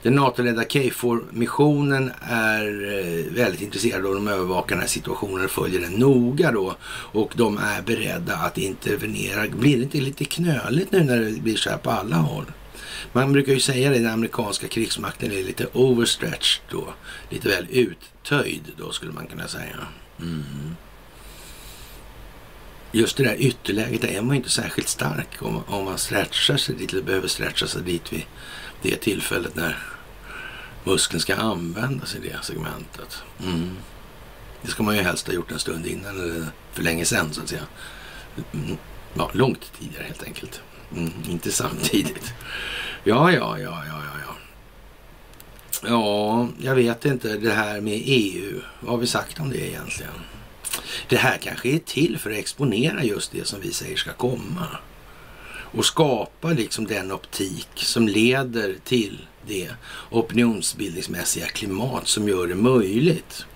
den 0.02 0.14
NATO-ledda 0.14 0.64
KFOR-missionen 0.64 2.12
är 2.22 2.64
eh, 2.98 3.32
väldigt 3.34 3.62
intresserad 3.62 4.06
av 4.06 4.14
de 4.14 4.28
övervakar 4.28 4.74
den 4.74 4.80
här 4.80 4.88
situationen 4.88 5.44
och 5.44 5.50
följer 5.50 5.80
den 5.80 5.92
noga 5.92 6.52
då. 6.52 6.74
Och 7.12 7.32
de 7.36 7.58
är 7.58 7.82
beredda 7.82 8.36
att 8.36 8.58
intervenera. 8.58 9.48
Blir 9.48 9.76
det 9.76 9.82
inte 9.82 10.00
lite 10.00 10.24
knöligt 10.24 10.92
nu 10.92 11.04
när 11.04 11.18
det 11.20 11.42
blir 11.42 11.56
så 11.56 11.70
här 11.70 11.76
på 11.76 11.90
alla 11.90 12.16
håll? 12.16 12.44
Man 13.12 13.32
brukar 13.32 13.52
ju 13.52 13.60
säga 13.60 13.90
det, 13.90 13.98
den 13.98 14.12
amerikanska 14.12 14.68
krigsmakten 14.68 15.32
är 15.32 15.42
lite 15.42 15.66
overstretched 15.72 16.62
då. 16.70 16.94
Lite 17.30 17.48
väl 17.48 17.66
uttöjd 17.70 18.72
då 18.76 18.92
skulle 18.92 19.12
man 19.12 19.26
kunna 19.26 19.48
säga. 19.48 19.86
Mm. 20.20 20.76
Just 22.92 23.16
det 23.16 23.24
där 23.24 23.36
ytterläget, 23.38 24.00
där 24.00 24.08
är 24.08 24.22
man 24.22 24.30
ju 24.30 24.36
inte 24.36 24.50
särskilt 24.50 24.88
stark 24.88 25.42
om, 25.42 25.62
om 25.66 25.84
man 25.84 25.98
stretchar 25.98 26.56
sig 26.56 26.74
dit, 26.74 26.92
eller 26.92 27.02
behöver 27.02 27.28
stretcha 27.28 27.66
sig 27.66 27.82
dit 27.82 28.12
vid 28.12 28.24
det 28.82 28.96
tillfället 28.96 29.56
när 29.56 29.78
muskeln 30.84 31.20
ska 31.20 31.36
användas 31.36 32.14
i 32.14 32.18
det 32.18 32.44
segmentet. 32.44 33.22
Mm. 33.44 33.76
Det 34.62 34.68
ska 34.68 34.82
man 34.82 34.96
ju 34.96 35.02
helst 35.02 35.26
ha 35.26 35.34
gjort 35.34 35.52
en 35.52 35.58
stund 35.58 35.86
innan 35.86 36.20
eller 36.20 36.46
för 36.72 36.82
länge 36.82 37.04
sedan 37.04 37.32
så 37.32 37.42
att 37.42 37.48
säga. 37.48 37.66
Mm. 38.52 38.76
Ja, 39.14 39.30
långt 39.32 39.72
tidigare 39.80 40.04
helt 40.04 40.22
enkelt. 40.22 40.60
Mm. 40.96 41.12
Inte 41.28 41.52
samtidigt. 41.52 42.34
Ja, 43.04 43.32
ja, 43.32 43.58
ja, 43.58 43.82
ja, 43.86 44.02
ja, 44.04 44.18
ja. 44.26 44.34
Ja, 45.88 46.48
jag 46.60 46.74
vet 46.74 47.04
inte 47.04 47.36
det 47.36 47.52
här 47.52 47.80
med 47.80 48.02
EU. 48.04 48.60
Vad 48.80 48.90
har 48.90 48.98
vi 48.98 49.06
sagt 49.06 49.40
om 49.40 49.50
det 49.50 49.68
egentligen? 49.68 50.12
Det 51.08 51.16
här 51.16 51.38
kanske 51.38 51.68
är 51.68 51.78
till 51.78 52.18
för 52.18 52.30
att 52.30 52.36
exponera 52.36 53.04
just 53.04 53.32
det 53.32 53.46
som 53.46 53.60
vi 53.60 53.72
säger 53.72 53.96
ska 53.96 54.12
komma 54.12 54.66
och 55.72 55.84
skapa 55.84 56.48
liksom 56.48 56.86
den 56.86 57.12
optik 57.12 57.68
som 57.74 58.08
leder 58.08 58.74
till 58.84 59.26
det 59.46 59.70
opinionsbildningsmässiga 60.10 61.46
klimat 61.46 62.08
som 62.08 62.28
gör 62.28 62.46
det 62.46 62.54
möjligt. 62.54 63.46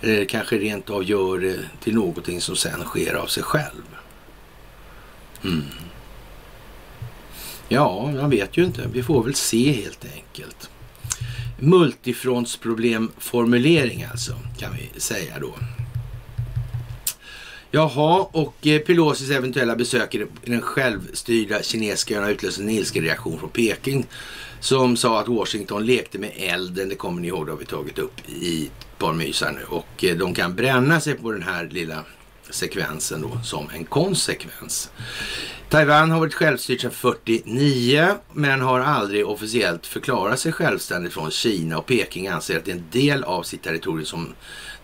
Eller 0.00 0.24
kanske 0.24 0.58
rent 0.58 0.90
av 0.90 1.04
gör 1.04 1.38
det 1.38 1.58
till 1.82 1.94
någonting 1.94 2.40
som 2.40 2.56
sen 2.56 2.84
sker 2.84 3.14
av 3.14 3.26
sig 3.26 3.42
själv. 3.42 3.96
Mm. 5.44 5.62
Ja, 7.72 8.12
jag 8.12 8.28
vet 8.28 8.56
ju 8.56 8.64
inte. 8.64 8.88
Vi 8.92 9.02
får 9.02 9.24
väl 9.24 9.34
se 9.34 9.72
helt 9.72 10.04
enkelt. 10.14 10.70
Multifrontsproblemformulering 11.58 14.06
alltså, 14.10 14.32
kan 14.58 14.72
vi 14.72 14.90
säga 15.00 15.38
då. 15.38 15.54
Jaha, 17.70 18.28
och 18.32 18.66
eh, 18.66 18.80
Pelosis 18.80 19.30
eventuella 19.30 19.76
besök 19.76 20.14
i 20.14 20.26
den 20.44 20.62
självstyrda 20.62 21.62
kinesiska 21.62 22.16
ön 22.16 22.22
har 22.22 22.30
utlöst 22.30 22.58
en 22.58 22.70
ilsken 22.70 23.04
reaktion 23.04 23.38
från 23.38 23.50
Peking 23.50 24.06
som 24.60 24.96
sa 24.96 25.20
att 25.20 25.28
Washington 25.28 25.86
lekte 25.86 26.18
med 26.18 26.32
elden. 26.36 26.88
Det 26.88 26.94
kommer 26.94 27.20
ni 27.20 27.28
ihåg, 27.28 27.46
det 27.46 27.52
har 27.52 27.58
vi 27.58 27.64
tagit 27.64 27.98
upp 27.98 28.28
i 28.28 28.66
ett 28.66 28.98
par 28.98 29.12
mysar 29.12 29.52
nu. 29.52 29.64
Och 29.68 30.04
eh, 30.04 30.16
de 30.16 30.34
kan 30.34 30.54
bränna 30.54 31.00
sig 31.00 31.14
på 31.14 31.32
den 31.32 31.42
här 31.42 31.68
lilla 31.70 32.04
sekvensen 32.50 33.22
då 33.22 33.40
som 33.44 33.70
en 33.74 33.84
konsekvens. 33.84 34.90
Taiwan 35.68 36.10
har 36.10 36.20
varit 36.20 36.34
självstyrt 36.34 36.80
sedan 36.80 36.90
49 36.90 38.08
men 38.32 38.60
har 38.60 38.80
aldrig 38.80 39.26
officiellt 39.26 39.86
förklarat 39.86 40.38
sig 40.38 40.52
självständigt 40.52 41.12
från 41.12 41.30
Kina 41.30 41.78
och 41.78 41.86
Peking 41.86 42.28
anser 42.28 42.56
att 42.56 42.64
det 42.64 42.70
är 42.70 42.76
en 42.76 42.84
del 42.90 43.24
av 43.24 43.42
sitt 43.42 43.62
territorium 43.62 44.06
som 44.06 44.34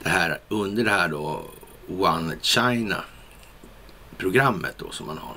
det 0.03 0.09
här 0.09 0.39
under 0.49 0.85
det 0.85 0.91
här 0.91 1.09
då 1.09 1.43
One 1.89 2.37
China-programmet 2.43 4.75
då 4.79 4.91
som 4.91 5.07
man 5.07 5.19
har. 5.19 5.37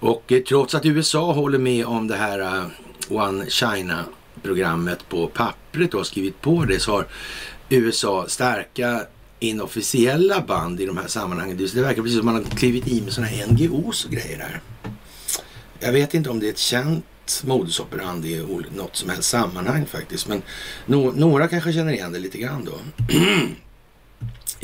Och 0.00 0.32
eh, 0.32 0.42
trots 0.42 0.74
att 0.74 0.86
USA 0.86 1.32
håller 1.32 1.58
med 1.58 1.86
om 1.86 2.08
det 2.08 2.16
här 2.16 2.40
uh, 2.40 2.66
One 3.08 3.50
China-programmet 3.50 5.08
på 5.08 5.26
pappret 5.26 5.94
och 5.94 6.00
har 6.00 6.04
skrivit 6.04 6.40
på 6.40 6.64
det 6.64 6.80
så 6.80 6.92
har 6.92 7.06
USA 7.68 8.24
starka 8.28 9.06
inofficiella 9.42 10.40
band 10.40 10.80
i 10.80 10.86
de 10.86 10.96
här 10.96 11.06
sammanhangen. 11.06 11.56
Det 11.56 11.74
verkar 11.74 12.02
precis 12.02 12.18
som 12.18 12.28
att 12.28 12.34
man 12.34 12.44
har 12.44 12.50
klivit 12.50 12.88
i 12.88 13.00
med 13.00 13.12
sådana 13.12 13.30
här 13.30 13.46
NGOs 13.46 14.04
och 14.04 14.10
grejer 14.10 14.38
där. 14.38 14.60
Jag 15.80 15.92
vet 15.92 16.14
inte 16.14 16.30
om 16.30 16.40
det 16.40 16.46
är 16.46 16.50
ett 16.50 16.58
känt 16.58 17.04
modus 17.44 17.80
operandi 17.80 18.32
i 18.32 18.46
något 18.76 18.96
som 18.96 19.10
helst 19.10 19.28
sammanhang 19.28 19.86
faktiskt. 19.86 20.28
Men 20.28 20.42
no 20.86 21.12
några 21.16 21.48
kanske 21.48 21.72
känner 21.72 21.92
igen 21.92 22.12
det 22.12 22.18
lite 22.18 22.38
grann 22.38 22.64
då. 22.64 22.72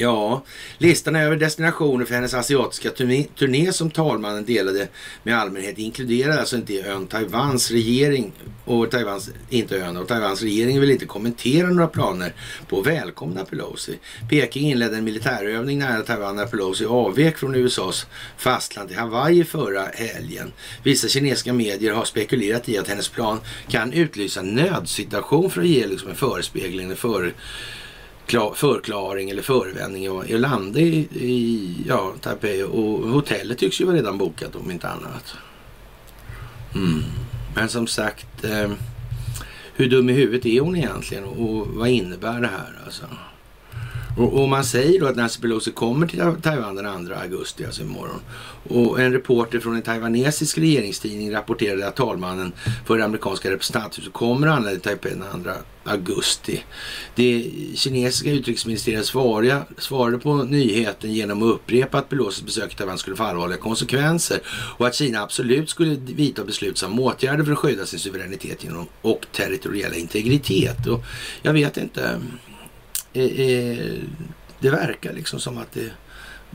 Ja, 0.01 0.44
listan 0.78 1.16
över 1.16 1.36
destinationer 1.36 2.05
för 2.05 2.14
hennes 2.14 2.34
asiatiska 2.34 2.90
turné, 2.90 3.26
turné 3.38 3.72
som 3.72 3.90
talmannen 3.90 4.44
delade 4.44 4.88
med 5.22 5.38
allmänhet 5.38 5.78
inkluderar 5.78 6.38
alltså 6.38 6.57
inte 6.57 6.80
ön 6.80 7.07
Taiwans 7.07 7.70
regering 7.70 8.32
och 8.64 8.90
Taiwans, 8.90 9.30
inte 9.51 9.78
ön 9.78 9.96
och 9.96 10.09
Taiwans 10.09 10.42
regering 10.42 10.80
vill 10.80 10.90
inte 10.90 11.07
kommentera 11.07 11.68
några 11.68 11.86
planer 11.86 12.32
på 12.68 12.80
att 12.80 12.86
välkomna 12.86 13.44
Pelosi. 13.44 13.99
Peking 14.30 14.70
inledde 14.70 14.96
en 14.96 15.05
militärövning 15.05 15.78
nära 15.78 16.03
Taiwan 16.03 16.36
när 16.36 16.46
Pelosi 16.46 16.84
avvek 16.84 17.38
från 17.38 17.55
USAs 17.55 18.07
fastland 18.36 18.88
till 18.88 18.99
Hawaii 18.99 19.44
förra 19.44 19.84
helgen. 19.94 20.53
Vissa 20.82 21.09
kinesiska 21.09 21.53
medier 21.53 21.92
har 21.92 22.05
spekulerat 22.05 22.68
i 22.68 22.78
att 22.78 22.88
hennes 22.88 23.09
plan 23.09 23.40
kan 23.68 23.92
utlysa 23.92 24.42
nödsituation 24.42 25.51
för 25.51 25.61
att 25.61 25.68
ge 25.68 25.86
liksom 25.86 26.11
en 26.11 26.16
förespegling, 26.16 26.90
en 26.90 26.96
för 26.96 27.34
förklaring 28.54 29.30
eller 29.30 29.42
förevändning 29.42 30.06
att 30.06 30.30
landa 30.30 30.80
i, 30.80 30.98
i 31.12 31.76
ja, 31.88 32.12
Taipei 32.20 32.62
och 32.62 33.08
hotellet 33.08 33.58
tycks 33.58 33.80
ju 33.80 33.84
vara 33.84 33.96
redan 33.96 34.18
bokat 34.18 34.56
om 34.56 34.70
inte 34.70 34.88
annat. 34.88 35.34
Mm. 36.74 37.02
Men 37.54 37.68
som 37.68 37.86
sagt, 37.86 38.44
eh, 38.44 38.70
hur 39.74 39.90
dum 39.90 40.10
i 40.10 40.12
huvudet 40.12 40.46
är 40.46 40.60
hon 40.60 40.76
egentligen 40.76 41.24
och 41.24 41.66
vad 41.66 41.88
innebär 41.88 42.40
det 42.40 42.48
här 42.48 42.78
alltså? 42.84 43.04
Och, 44.18 44.42
och 44.42 44.48
man 44.48 44.64
säger 44.64 45.00
då 45.00 45.06
att 45.06 45.16
Nancy 45.16 45.40
Pelosi 45.40 45.72
kommer 45.72 46.06
till 46.06 46.18
Taiwan 46.42 46.74
den 46.74 47.06
2 47.06 47.14
augusti, 47.14 47.64
alltså 47.64 47.82
imorgon. 47.82 48.20
Och 48.68 49.00
en 49.00 49.12
reporter 49.12 49.60
från 49.60 49.76
en 49.76 49.82
taiwanesisk 49.82 50.58
regeringstidning 50.58 51.32
rapporterade 51.32 51.88
att 51.88 51.96
talmannen 51.96 52.52
för 52.86 52.98
det 52.98 53.04
amerikanska 53.04 53.50
representanthuset 53.50 54.12
kommer 54.12 54.46
att 54.46 54.56
anlända 54.56 54.80
till 54.80 54.88
Taipei 54.88 55.12
den 55.32 55.42
2 55.44 55.50
augusti. 55.84 56.64
Det 57.14 57.50
kinesiska 57.74 58.30
utrikesministeriet 58.30 59.06
svarade, 59.06 59.62
svarade 59.78 60.18
på 60.18 60.34
nyheten 60.34 61.12
genom 61.12 61.42
att 61.42 61.54
upprepa 61.54 61.98
att 61.98 62.08
Pelosis 62.08 62.44
besök 62.44 62.72
i 62.72 62.76
Taiwan 62.76 62.98
skulle 62.98 63.16
få 63.16 63.24
allvarliga 63.24 63.58
konsekvenser 63.58 64.40
och 64.78 64.86
att 64.86 64.94
Kina 64.94 65.22
absolut 65.22 65.70
skulle 65.70 65.94
vidta 65.94 66.44
beslutsamma 66.44 67.02
åtgärder 67.02 67.44
för 67.44 67.52
att 67.52 67.58
skydda 67.58 67.86
sin 67.86 67.98
suveränitet 67.98 68.64
och 69.02 69.26
territoriella 69.32 69.94
integritet. 69.94 70.86
Och 70.86 71.04
jag 71.42 71.52
vet 71.52 71.76
inte 71.76 72.20
det 74.60 74.70
verkar 74.70 75.12
liksom 75.12 75.40
som 75.40 75.58
att 75.58 75.72
det, 75.72 75.90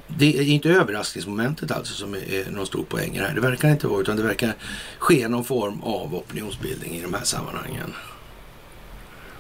det 0.08 0.38
är 0.38 0.44
inte 0.44 0.70
överraskningsmomentet 0.70 1.72
alltså 1.72 1.94
som 1.94 2.14
är, 2.14 2.52
någon 2.52 2.66
stor 2.66 2.84
poäng 2.84 3.20
här. 3.20 3.34
Det 3.36 3.42
verkar 3.42 3.70
inte 3.70 3.88
vara, 3.88 4.02
utan 4.02 4.18
det 4.18 4.24
verkar 4.24 4.54
ske 5.00 5.28
någon 5.28 5.46
form 5.46 5.82
av 5.82 6.16
opinionsbildning 6.16 6.96
i 6.96 7.02
de 7.02 7.14
här 7.14 7.24
sammanhangen. 7.24 7.94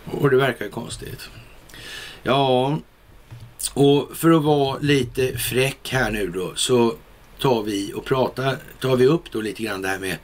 Och 0.05 0.29
det 0.29 0.37
verkar 0.37 0.65
ju 0.65 0.71
konstigt. 0.71 1.29
Ja, 2.23 2.77
och 3.73 4.17
för 4.17 4.31
att 4.31 4.43
vara 4.43 4.77
lite 4.79 5.37
fräck 5.37 5.89
här 5.89 6.11
nu 6.11 6.27
då 6.27 6.55
så 6.55 6.95
tar 7.39 7.63
vi 7.63 7.93
och 7.93 8.05
pratar, 8.05 8.57
tar 8.79 8.95
vi 8.95 9.05
upp 9.05 9.31
då 9.31 9.41
lite 9.41 9.63
grann 9.63 9.81
det 9.81 9.87
här 9.87 9.99
med, 9.99 10.17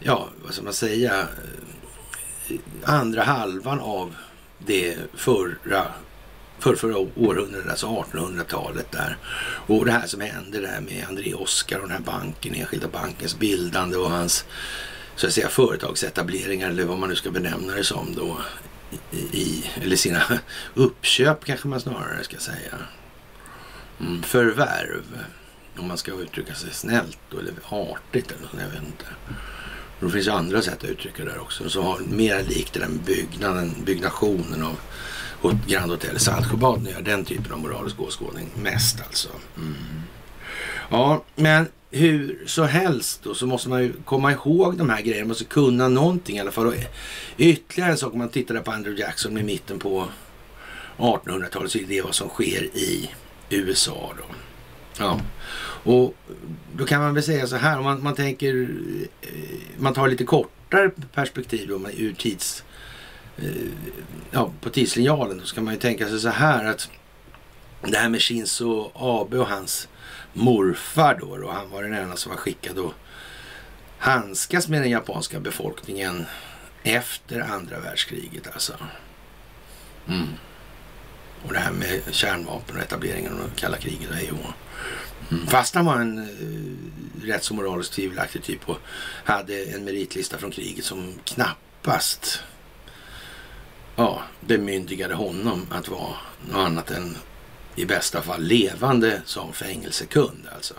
ja, 0.00 0.28
vad 0.44 0.54
ska 0.54 0.62
man 0.62 0.72
säga, 0.72 1.26
andra 2.84 3.22
halvan 3.22 3.80
av 3.80 4.14
det 4.58 4.96
förra 5.14 5.86
för 6.60 6.74
förra 6.74 6.98
århundradet, 6.98 7.70
alltså 7.70 7.86
1800-talet 7.86 8.92
där. 8.92 9.16
Och 9.66 9.84
det 9.84 9.92
här 9.92 10.06
som 10.06 10.20
hände 10.20 10.60
där 10.60 10.80
med 10.80 11.04
André 11.08 11.34
Oskar 11.34 11.76
och 11.78 11.88
den 11.88 11.96
här 11.96 12.04
banken, 12.04 12.54
Enskilda 12.54 12.88
bankens 12.88 13.38
bildande 13.38 13.96
och 13.96 14.10
hans 14.10 14.44
så 15.16 15.26
att 15.26 15.32
säga 15.32 15.48
företagsetableringar 15.48 16.70
eller 16.70 16.84
vad 16.84 16.98
man 16.98 17.08
nu 17.08 17.16
ska 17.16 17.30
benämna 17.30 17.74
det 17.74 17.84
som 17.84 18.14
då. 18.14 18.38
I, 19.32 19.64
eller 19.82 19.96
sina 19.96 20.22
uppköp 20.74 21.44
kanske 21.44 21.68
man 21.68 21.80
snarare 21.80 22.24
ska 22.24 22.36
säga. 22.36 22.74
Mm, 24.00 24.22
förvärv, 24.22 25.04
om 25.78 25.88
man 25.88 25.98
ska 25.98 26.12
uttrycka 26.12 26.54
sig 26.54 26.70
snällt 26.72 27.18
då, 27.30 27.38
eller 27.38 27.54
artigt 27.68 28.30
eller 28.30 28.42
något, 28.42 28.60
jag 28.60 28.68
vet 28.68 28.82
inte. 28.82 29.04
Det 30.00 30.10
finns 30.10 30.28
andra 30.28 30.62
sätt 30.62 30.84
att 30.84 30.90
uttrycka 30.90 31.24
det 31.24 31.30
där 31.30 31.40
också. 31.40 31.70
Så 31.70 31.82
har 31.82 31.98
mer 31.98 32.42
likt 32.42 32.72
den 32.72 33.00
byggnaden, 33.06 33.74
byggnationen 33.84 34.62
av 34.62 34.80
Grand 35.66 35.90
Hotel 35.90 36.18
Saltsjöbaden 36.18 36.86
gör 36.86 37.02
den 37.02 37.24
typen 37.24 37.52
av 37.52 37.58
moralisk 37.58 38.00
åskådning 38.00 38.48
mest 38.62 39.00
alltså. 39.06 39.28
Mm. 39.56 39.74
Ja, 40.90 41.24
men 41.36 41.66
hur 41.90 42.42
så 42.46 42.64
helst 42.64 43.20
då 43.22 43.34
så 43.34 43.46
måste 43.46 43.68
man 43.68 43.82
ju 43.82 43.92
komma 44.04 44.32
ihåg 44.32 44.76
de 44.76 44.90
här 44.90 45.00
grejerna. 45.00 45.20
Man 45.20 45.28
måste 45.28 45.44
kunna 45.44 45.88
någonting 45.88 46.36
i 46.36 46.40
alla 46.40 46.50
fall. 46.50 46.66
Och 46.66 46.74
ytterligare 47.36 47.90
en 47.90 47.98
sak 47.98 48.12
om 48.12 48.18
man 48.18 48.28
tittar 48.28 48.60
på 48.60 48.70
Andrew 48.70 49.02
Jackson 49.02 49.38
i 49.38 49.42
mitten 49.42 49.78
på 49.78 50.08
1800-talet 50.96 51.70
så 51.70 51.78
är 51.78 51.84
det 51.84 52.02
vad 52.02 52.14
som 52.14 52.28
sker 52.28 52.62
i 52.62 53.10
USA 53.50 54.12
då. 54.16 54.34
Ja, 54.98 55.20
och 55.82 56.14
då 56.76 56.86
kan 56.86 57.00
man 57.00 57.14
väl 57.14 57.22
säga 57.22 57.46
så 57.46 57.56
här 57.56 57.78
om 57.78 57.84
man, 57.84 58.02
man 58.02 58.14
tänker, 58.14 58.68
eh, 59.22 59.28
man 59.78 59.94
tar 59.94 60.08
lite 60.08 60.24
kortare 60.24 60.90
perspektiv 61.14 61.68
då 61.68 61.90
ur 61.96 62.12
tids 62.12 62.64
Eh, 63.42 63.72
ja, 64.30 64.52
på 64.60 64.70
tidslinjalen 64.70 65.38
då 65.38 65.44
ska 65.44 65.60
man 65.60 65.74
ju 65.74 65.80
tänka 65.80 66.08
sig 66.08 66.20
så 66.20 66.28
här 66.28 66.64
att 66.64 66.90
det 67.82 67.98
här 67.98 68.08
med 68.08 68.22
Shinzo 68.22 68.90
Abe 68.94 69.38
och 69.38 69.46
hans 69.46 69.88
morfar 70.32 71.18
då, 71.20 71.36
då 71.36 71.50
han 71.50 71.70
var 71.70 71.82
den 71.82 71.94
enda 71.94 72.16
som 72.16 72.30
var 72.30 72.36
skickad 72.36 72.78
att 72.78 72.94
handskas 73.98 74.68
med 74.68 74.82
den 74.82 74.90
japanska 74.90 75.40
befolkningen 75.40 76.26
efter 76.82 77.40
andra 77.40 77.80
världskriget 77.80 78.46
alltså. 78.52 78.72
Mm. 80.08 80.28
Och 81.46 81.52
det 81.52 81.58
här 81.58 81.72
med 81.72 82.00
kärnvapen 82.10 82.76
och 82.76 82.82
etableringen 82.82 83.32
av 83.32 83.50
kalla 83.56 83.76
kriget 83.76 84.10
och 84.10 84.16
hej 84.16 84.30
mm. 85.30 85.46
Fast 85.46 85.74
han 85.74 85.84
var 85.84 86.00
en 86.00 86.18
eh, 86.18 87.26
rätt 87.26 87.44
så 87.44 87.54
moraliskt 87.54 87.92
tvivelaktig 87.92 88.42
typ 88.42 88.68
och 88.68 88.78
hade 89.24 89.64
en 89.64 89.84
meritlista 89.84 90.38
från 90.38 90.50
kriget 90.50 90.84
som 90.84 91.14
knappast 91.24 92.42
ja, 94.00 94.22
bemyndigade 94.40 95.14
honom 95.14 95.66
att 95.70 95.88
vara 95.88 96.14
något 96.48 96.56
annat 96.56 96.90
än 96.90 97.16
i 97.76 97.84
bästa 97.84 98.22
fall 98.22 98.42
levande 98.42 99.22
som 99.24 99.52
fängelsekund 99.52 100.48
alltså. 100.54 100.74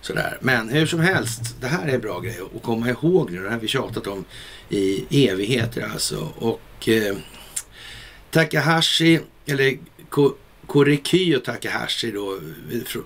Sådär. 0.00 0.38
Men 0.40 0.68
hur 0.68 0.86
som 0.86 1.00
helst, 1.00 1.40
det 1.60 1.66
här 1.66 1.88
är 1.88 1.94
en 1.94 2.00
bra 2.00 2.20
grej 2.20 2.38
att 2.56 2.62
komma 2.62 2.88
ihåg 2.88 3.30
nu. 3.30 3.36
Det 3.36 3.44
här 3.44 3.50
har 3.50 3.60
vi 3.60 3.68
tjatat 3.68 4.06
om 4.06 4.24
i 4.68 5.26
evigheter 5.28 5.90
alltså. 5.92 6.28
Och 6.38 6.88
eh, 6.88 7.16
Takahashi, 8.30 9.20
eller 9.46 9.78
Korekiyo 10.72 11.40
Takahashi 11.40 12.10
då, 12.10 12.38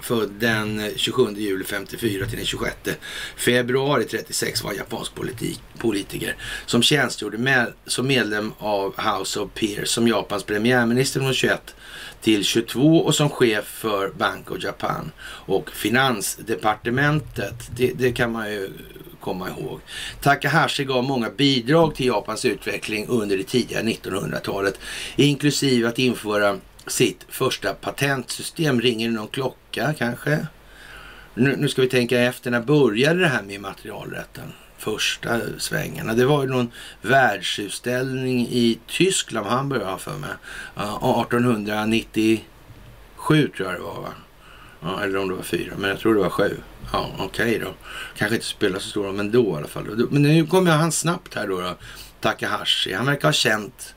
född 0.02 0.30
den 0.30 0.90
27 0.96 1.22
juli 1.36 1.64
54 1.64 2.26
till 2.26 2.36
den 2.36 2.46
26 2.46 2.76
februari 3.36 4.04
36 4.04 4.64
var 4.64 4.72
japansk 4.72 5.14
politik, 5.14 5.60
politiker 5.78 6.36
som 6.66 6.82
tjänstgjorde 6.82 7.38
med, 7.38 7.72
som 7.86 8.06
medlem 8.06 8.52
av 8.58 8.94
House 9.00 9.40
of 9.40 9.50
Peers 9.54 9.88
som 9.88 10.08
Japans 10.08 10.44
premiärminister 10.44 11.20
från 11.20 11.34
21 11.34 11.74
till 12.22 12.44
22 12.44 12.98
och 12.98 13.14
som 13.14 13.30
chef 13.30 13.64
för 13.64 14.08
Bank 14.08 14.50
of 14.50 14.62
Japan 14.62 15.12
och 15.22 15.70
finansdepartementet. 15.70 17.70
Det, 17.76 17.92
det 17.94 18.12
kan 18.12 18.32
man 18.32 18.50
ju 18.50 18.70
komma 19.20 19.48
ihåg. 19.48 19.80
Takahashi 20.20 20.84
gav 20.84 21.04
många 21.04 21.30
bidrag 21.30 21.94
till 21.94 22.06
Japans 22.06 22.44
utveckling 22.44 23.06
under 23.08 23.36
det 23.36 23.44
tidiga 23.44 23.82
1900-talet, 23.82 24.78
inklusive 25.16 25.88
att 25.88 25.98
införa 25.98 26.58
sitt 26.86 27.26
första 27.28 27.74
patentsystem. 27.74 28.80
Ringer 28.80 29.08
det 29.08 29.14
någon 29.14 29.28
klocka 29.28 29.94
kanske? 29.98 30.46
Nu, 31.34 31.56
nu, 31.56 31.68
ska 31.68 31.82
vi 31.82 31.88
tänka 31.88 32.20
efter, 32.20 32.50
när 32.50 32.60
började 32.60 33.20
det 33.20 33.28
här 33.28 33.42
med 33.42 33.54
immaterialrätten? 33.54 34.52
Första 34.78 35.40
svängarna. 35.58 36.14
Det 36.14 36.24
var 36.24 36.42
ju 36.42 36.48
någon 36.48 36.72
världsutställning 37.02 38.40
i 38.40 38.78
Tyskland, 38.86 39.46
Hamburg 39.46 39.82
har 39.82 39.98
för 39.98 40.16
mig. 40.16 40.30
1897 40.74 43.48
tror 43.56 43.68
jag 43.68 43.74
det 43.74 43.82
var 43.82 44.00
va? 44.00 44.12
Ja, 44.82 45.02
eller 45.02 45.18
om 45.18 45.28
det 45.28 45.34
var 45.34 45.42
fyra, 45.42 45.72
men 45.78 45.90
jag 45.90 45.98
tror 45.98 46.14
det 46.14 46.20
var 46.20 46.30
sju. 46.30 46.56
Ja, 46.92 47.10
okej 47.18 47.24
okay 47.24 47.58
då. 47.58 47.74
Kanske 48.16 48.34
inte 48.34 48.46
spelar 48.46 48.78
så 48.78 48.88
stor 48.88 49.04
roll, 49.04 49.14
men 49.14 49.30
då 49.30 49.54
i 49.54 49.56
alla 49.56 49.66
fall. 49.66 50.08
Men 50.10 50.22
nu 50.22 50.46
kommer 50.46 50.70
han 50.70 50.92
snabbt 50.92 51.34
här 51.34 51.48
då, 51.48 51.60
då. 51.60 51.76
Takahashi. 52.20 52.92
Han 52.92 53.06
verkar 53.06 53.28
ha 53.28 53.32
känt 53.32 53.94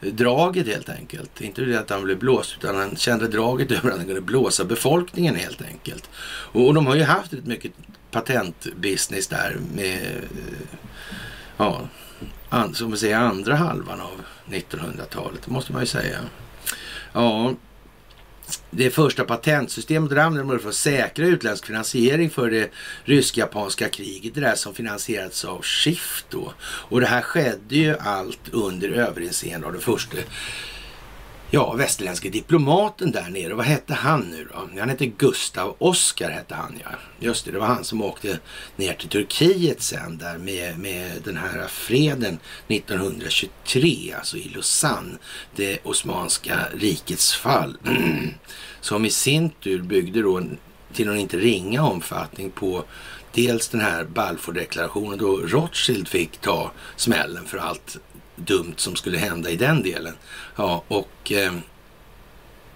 draget 0.00 0.66
helt 0.66 0.88
enkelt. 0.88 1.40
Inte 1.40 1.62
det 1.62 1.80
att 1.80 1.90
han 1.90 2.04
blev 2.04 2.18
blåst 2.18 2.56
utan 2.58 2.76
han 2.76 2.96
kände 2.96 3.28
draget 3.28 3.70
över 3.70 3.90
att 3.90 3.96
han 3.96 4.06
kunde 4.06 4.20
blåsa 4.20 4.64
befolkningen 4.64 5.34
helt 5.34 5.62
enkelt. 5.62 6.10
Och, 6.52 6.66
och 6.66 6.74
de 6.74 6.86
har 6.86 6.94
ju 6.94 7.02
haft 7.02 7.32
ett 7.32 7.46
mycket 7.46 7.72
patentbusiness 8.10 9.26
där 9.26 9.56
med, 9.74 10.02
eh, 10.02 10.78
ja, 11.56 11.80
an, 12.48 12.74
som 12.74 12.90
vi 12.90 12.96
säger 12.96 13.18
andra 13.18 13.54
halvan 13.54 14.00
av 14.00 14.20
1900-talet, 14.46 15.42
det 15.44 15.50
måste 15.50 15.72
man 15.72 15.82
ju 15.82 15.86
säga. 15.86 16.18
Ja, 17.12 17.54
det 18.70 18.90
första 18.90 19.24
patentsystemet 19.24 20.18
användes 20.18 20.62
för 20.62 20.68
att 20.68 20.74
säkra 20.74 21.26
utländsk 21.26 21.66
finansiering 21.66 22.30
för 22.30 22.50
det 22.50 22.70
rysk-japanska 23.04 23.88
kriget. 23.88 24.34
Det 24.34 24.40
där 24.40 24.54
som 24.54 24.74
finansierats 24.74 25.44
av 25.44 25.62
Schiff 25.62 26.24
då. 26.30 26.52
Och 26.62 27.00
det 27.00 27.06
här 27.06 27.22
skedde 27.22 27.76
ju 27.76 27.96
allt 27.98 28.48
under 28.52 28.88
överinseende 28.88 29.66
av 29.66 29.72
den 29.72 29.82
första 29.82 30.16
ja, 31.50 31.72
västerländske 31.72 32.28
diplomaten 32.28 33.10
där 33.10 33.28
nere. 33.30 33.54
Vad 33.54 33.66
hette 33.66 33.94
han 33.94 34.20
nu 34.20 34.48
då? 34.52 34.80
Han 34.80 34.88
hette 34.88 35.06
Gustav 35.06 35.76
Oskar 35.78 36.30
hette 36.30 36.54
han 36.54 36.78
ja. 36.84 36.90
Just 37.18 37.44
det, 37.44 37.50
det 37.50 37.58
var 37.58 37.66
han 37.66 37.84
som 37.84 38.02
åkte 38.02 38.38
ner 38.76 38.94
till 38.94 39.08
Turkiet 39.08 39.82
sen 39.82 40.18
där 40.18 40.38
med, 40.38 40.78
med 40.78 41.10
den 41.24 41.36
här 41.36 41.66
freden 41.68 42.38
1923, 42.68 44.14
alltså 44.18 44.36
i 44.36 44.48
Lausanne. 44.48 45.18
Det 45.56 45.78
Osmanska 45.82 46.58
rikets 46.74 47.34
fall. 47.34 47.76
som 48.80 49.04
i 49.04 49.10
sin 49.10 49.50
tur 49.50 49.82
byggde 49.82 50.22
då 50.22 50.42
till 50.92 51.06
någon 51.06 51.18
inte 51.18 51.36
ringa 51.36 51.82
omfattning 51.82 52.50
på 52.50 52.84
dels 53.32 53.68
den 53.68 53.80
här 53.80 54.04
Balfourdeklarationen 54.04 55.18
då 55.18 55.36
Rothschild 55.36 56.08
fick 56.08 56.38
ta 56.38 56.70
smällen 56.96 57.44
för 57.44 57.58
allt 57.58 57.98
dumt 58.38 58.74
som 58.76 58.96
skulle 58.96 59.18
hända 59.18 59.50
i 59.50 59.56
den 59.56 59.82
delen. 59.82 60.14
Ja, 60.56 60.84
och 60.88 61.32
eh, 61.32 61.52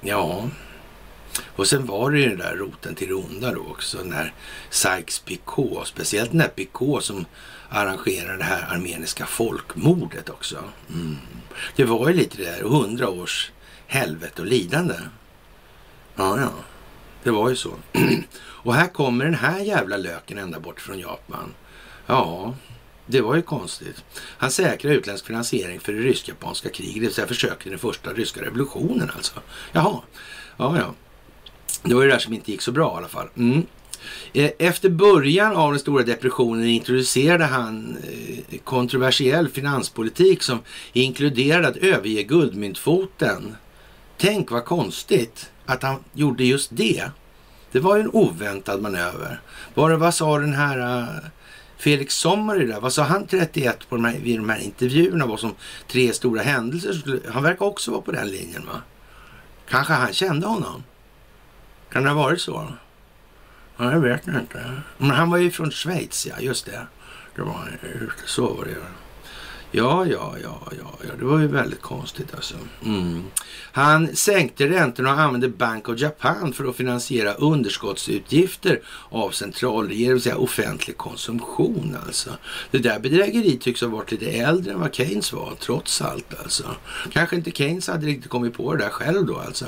ja, 0.01 0.49
och 1.47 1.67
sen 1.67 1.87
var 1.87 2.11
det 2.11 2.19
ju 2.19 2.29
den 2.29 2.39
där 2.39 2.57
roten 2.57 2.95
till 2.95 3.09
det 3.09 3.15
onda 3.15 3.53
då 3.53 3.61
också, 3.61 3.99
den 3.99 4.13
här 4.13 4.33
Sykes-Picot, 4.71 5.85
speciellt 5.85 6.31
den 6.31 6.39
där 6.39 6.49
Picot 6.49 7.05
som 7.05 7.25
arrangerade 7.69 8.39
det 8.39 8.45
här 8.45 8.75
armeniska 8.75 9.27
folkmordet 9.27 10.29
också. 10.29 10.65
Mm. 10.89 11.17
Det 11.77 11.85
var 11.85 12.09
ju 12.09 12.15
lite 12.15 12.37
det 12.37 12.45
där, 12.45 12.63
hundra 12.63 13.09
års 13.09 13.51
helvete 13.87 14.43
och 14.43 14.49
lidande. 14.49 14.95
Ja, 16.17 16.41
ja, 16.41 16.53
det 17.23 17.31
var 17.31 17.51
ju 17.51 17.57
så. 17.57 17.75
och 18.39 18.75
här 18.75 18.89
kommer 18.89 19.25
den 19.25 19.35
här 19.35 19.61
jävla 19.61 19.97
löken 19.97 20.39
ända 20.39 20.61
bort 20.61 20.81
från 20.81 20.99
Japan. 20.99 21.55
Ja, 22.07 22.55
det 23.07 23.21
var 23.21 23.35
ju 23.35 23.43
konstigt. 23.43 24.05
Han 24.15 24.51
säkrar 24.51 24.93
utländsk 24.93 25.27
finansiering 25.27 25.81
för 25.81 25.93
det 25.93 25.99
rysk-japanska 25.99 26.69
kriget, 26.69 26.95
det 26.95 27.01
vill 27.01 27.15
säga 27.15 27.27
försöket 27.27 27.67
i 27.67 27.71
den 27.71 27.79
första 27.79 28.13
ryska 28.13 28.43
revolutionen 28.43 29.11
alltså. 29.17 29.41
Jaha, 29.73 30.01
ja 30.57 30.79
ja. 30.79 30.95
Det 31.83 31.95
var 31.95 32.03
ju 32.03 32.09
det 32.09 32.15
där 32.15 32.21
som 32.21 32.35
inte 32.35 32.51
gick 32.51 32.63
så 32.63 32.73
bra 32.73 32.95
i 32.95 32.97
alla 32.97 33.09
fall. 33.09 33.29
Mm. 33.37 33.67
Eh, 34.33 34.51
efter 34.59 34.89
början 34.89 35.57
av 35.57 35.71
den 35.71 35.81
stora 35.81 36.03
depressionen 36.03 36.67
introducerade 36.67 37.45
han 37.45 37.97
eh, 37.97 38.59
kontroversiell 38.59 39.49
finanspolitik 39.49 40.43
som 40.43 40.59
inkluderade 40.93 41.69
att 41.69 41.77
överge 41.77 42.23
guldmyntfoten. 42.23 43.57
Tänk 44.19 44.51
vad 44.51 44.65
konstigt 44.65 45.51
att 45.67 45.83
han 45.83 46.05
gjorde 46.13 46.45
just 46.45 46.71
det. 46.73 47.05
Det 47.73 47.81
var 47.81 47.97
ju 47.97 48.03
en 48.03 48.11
oväntad 48.11 48.83
manöver. 48.83 49.41
Var 49.75 49.91
det, 49.91 49.97
vad 49.97 50.15
sa 50.15 50.39
den 50.39 50.55
här 50.55 50.99
eh, 50.99 51.29
uh, 51.83 51.85
Felix 51.85 52.15
Sommar 52.15 52.57
där, 52.57 52.81
vad 52.81 52.93
sa 52.93 53.03
han 53.03 53.27
31 53.27 53.89
på 53.89 53.97
de 53.97 54.05
här, 54.05 54.19
vid 54.19 54.39
de 54.39 54.49
här 54.49 54.59
intervjuerna 54.59 55.27
Vad 55.27 55.41
som 55.41 55.55
tre 55.89 56.13
stora 56.13 56.43
händelser? 56.43 57.21
Han 57.33 57.43
verkar 57.43 57.67
också 57.67 57.91
vara 57.91 58.03
på 58.03 58.13
den 58.13 58.29
linjen 58.29 58.67
va? 58.67 58.83
Kanske 59.69 59.93
han 59.93 60.13
kände 60.13 60.47
honom? 60.47 60.85
Kan 61.93 62.03
det 62.03 62.11
ha 62.11 62.23
varit 62.23 62.41
så? 62.41 62.73
Ja, 63.77 63.93
jag 63.93 64.01
vet 64.01 64.27
inte. 64.27 64.81
Men 64.99 65.11
han 65.11 65.31
var 65.31 65.39
ju 65.39 65.51
från 65.51 65.71
Schweiz, 65.71 66.27
ja. 66.27 66.35
Just 66.41 66.67
det. 66.67 66.87
det 67.37 67.43
var, 67.43 67.79
så 68.27 68.55
var 68.55 68.65
det. 68.65 68.77
Ja, 69.75 70.07
ja, 70.07 70.35
ja, 70.43 70.63
ja, 70.79 70.99
ja, 71.09 71.15
det 71.19 71.25
var 71.25 71.39
ju 71.39 71.47
väldigt 71.47 71.83
konstigt 71.83 72.35
alltså. 72.35 72.55
Mm. 72.85 73.25
Han 73.73 74.17
sänkte 74.17 74.69
räntorna 74.69 75.13
och 75.13 75.21
använde 75.21 75.49
Bank 75.49 75.89
of 75.89 75.99
Japan 75.99 76.53
för 76.53 76.65
att 76.65 76.77
finansiera 76.77 77.35
underskottsutgifter 77.35 78.81
av 79.09 79.31
centralregeringen, 79.31 80.09
det 80.09 80.15
vill 80.15 80.23
säga 80.23 80.37
offentlig 80.37 80.97
konsumtion 80.97 81.97
alltså. 82.07 82.31
Det 82.71 82.79
där 82.79 82.99
bedrägeriet 82.99 83.61
tycks 83.61 83.81
ha 83.81 83.89
varit 83.89 84.11
lite 84.11 84.31
äldre 84.31 84.73
än 84.73 84.81
vad 84.81 84.95
Keynes 84.95 85.33
var, 85.33 85.55
trots 85.61 86.03
allt 86.03 86.41
alltså. 86.43 86.65
Kanske 87.13 87.37
inte 87.37 87.51
Keynes 87.51 87.89
hade 87.89 88.07
riktigt 88.07 88.31
kommit 88.31 88.55
på 88.55 88.75
det 88.75 88.85
där 88.85 88.91
själv 88.91 89.27
då 89.27 89.39
alltså. 89.39 89.67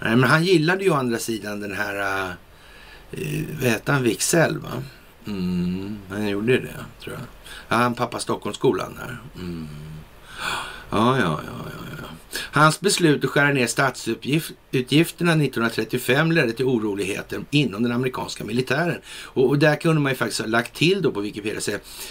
Nej, 0.00 0.16
men 0.16 0.30
han 0.30 0.44
gillade 0.44 0.84
ju 0.84 0.90
å 0.90 0.94
andra 0.94 1.18
sidan 1.18 1.60
den 1.60 1.72
här, 1.72 2.26
äh, 2.28 2.34
vad 3.60 3.70
hette 3.70 3.92
han, 3.92 4.02
Wicksell 4.02 4.58
va? 4.58 4.82
Mm, 5.26 5.98
han 6.08 6.28
gjorde 6.28 6.58
det, 6.58 6.84
tror 7.02 7.14
jag. 7.14 7.39
Han 7.70 7.94
pappa 7.94 8.18
Stockholmsskolan 8.18 8.94
där. 8.94 9.18
Mm. 9.34 9.68
Ja, 10.90 11.18
ja, 11.18 11.40
ja, 11.46 11.46
ja, 11.46 11.62
ja. 11.98 12.04
Hans 12.52 12.80
beslut 12.80 13.24
att 13.24 13.30
skära 13.30 13.52
ner 13.52 13.66
statsutgifterna 13.66 15.32
1935 15.32 16.32
ledde 16.32 16.52
till 16.52 16.64
oroligheter 16.64 17.44
inom 17.50 17.82
den 17.82 17.92
amerikanska 17.92 18.44
militären. 18.44 18.98
Och, 19.06 19.48
och 19.48 19.58
där 19.58 19.76
kunde 19.76 20.00
man 20.00 20.12
ju 20.12 20.16
faktiskt 20.16 20.40
ha 20.40 20.46
lagt 20.46 20.74
till 20.74 21.02
då 21.02 21.12
på 21.12 21.20
Wikipedia, 21.20 21.60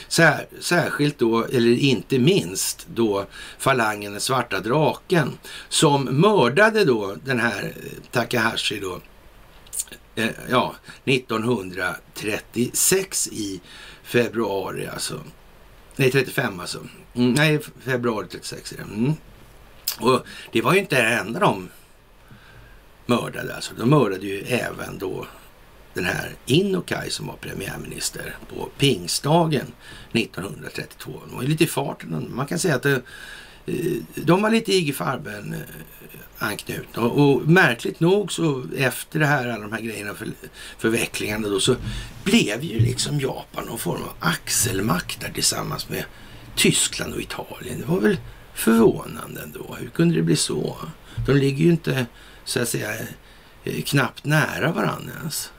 sär, 0.08 0.46
särskilt 0.60 1.20
då, 1.20 1.44
eller 1.44 1.72
inte 1.72 2.20
minst 2.20 2.88
då, 2.94 3.26
falangen 3.58 4.12
den 4.12 4.22
svarta 4.22 4.60
draken 4.60 5.38
som 5.70 6.04
mördade 6.04 6.86
då 6.86 7.16
den 7.26 7.40
här 7.40 7.64
eh, 7.64 7.72
Takahashi 8.12 8.80
då, 8.80 9.00
eh, 10.16 10.30
ja, 10.50 10.76
1936 11.06 13.28
i 13.28 13.62
februari 14.04 14.88
alltså. 14.88 15.20
Nej, 16.00 16.12
35 16.12 16.60
alltså. 16.60 16.80
Mm, 17.14 17.34
nej, 17.34 17.60
februari 17.80 18.28
36 18.28 18.72
är 18.72 18.78
det. 18.78 18.84
Mm. 18.84 19.14
Och 20.00 20.26
det 20.52 20.62
var 20.62 20.74
ju 20.74 20.80
inte 20.80 21.02
det 21.02 21.10
enda 21.10 21.40
de 21.40 21.70
mördade 23.06 23.56
alltså. 23.56 23.74
De 23.76 23.90
mördade 23.90 24.26
ju 24.26 24.42
även 24.42 24.98
då 24.98 25.28
den 25.94 26.06
här 26.06 26.36
Inokai 26.46 27.10
som 27.10 27.28
var 27.28 27.36
premiärminister 27.36 28.36
på 28.50 28.70
pingstdagen 28.78 29.66
1932. 30.12 31.22
De 31.28 31.36
var 31.36 31.42
ju 31.42 31.48
lite 31.48 31.64
i 31.64 31.68
farten. 31.68 32.32
Man 32.36 32.46
kan 32.46 32.60
säga 32.60 32.76
att 32.76 32.84
det, 32.84 33.02
de 34.16 34.42
var 34.42 34.50
lite 34.50 34.74
IG 34.74 34.96
Farben 34.96 35.54
eh, 35.54 35.60
anknutna. 36.40 37.02
Och, 37.04 37.30
och, 37.30 37.48
märkligt 37.48 38.00
nog 38.00 38.32
så 38.32 38.66
efter 38.78 39.20
det 39.20 39.26
här, 39.26 39.48
alla 39.50 39.62
de 39.62 39.72
här 39.72 39.82
grejerna, 39.82 40.14
för, 40.14 40.28
förvecklingarna 40.78 41.48
då, 41.48 41.60
så 41.60 41.76
blev 42.24 42.64
ju 42.64 42.80
liksom 42.80 43.20
Japan 43.20 43.66
någon 43.66 43.78
form 43.78 44.02
av 44.02 44.14
axelmakt 44.20 45.22
där 45.22 45.30
tillsammans 45.30 45.90
med 45.90 46.04
Tyskland 46.56 47.14
och 47.14 47.22
Italien. 47.22 47.80
Det 47.80 47.86
var 47.86 48.00
väl 48.00 48.18
förvånande 48.54 49.42
ändå. 49.42 49.76
Hur 49.80 49.90
kunde 49.90 50.16
det 50.16 50.22
bli 50.22 50.36
så? 50.36 50.78
De 51.26 51.34
ligger 51.34 51.66
ju 51.66 51.72
inte, 51.72 52.06
så 52.44 52.62
att 52.62 52.70
säga, 52.70 52.90
eh, 53.64 53.84
knappt 53.84 54.26
nära 54.26 54.72
varandra 54.72 55.14
ens. 55.20 55.52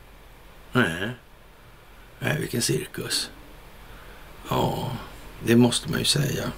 Nej. 0.73 1.11
Nej, 2.19 2.41
vilken 2.41 2.63
cirkus. 2.63 3.31
Ja, 4.49 4.93
det 5.47 5.57
måste 5.57 5.91
man 5.91 5.99
ju 5.99 6.05
säga. 6.05 6.53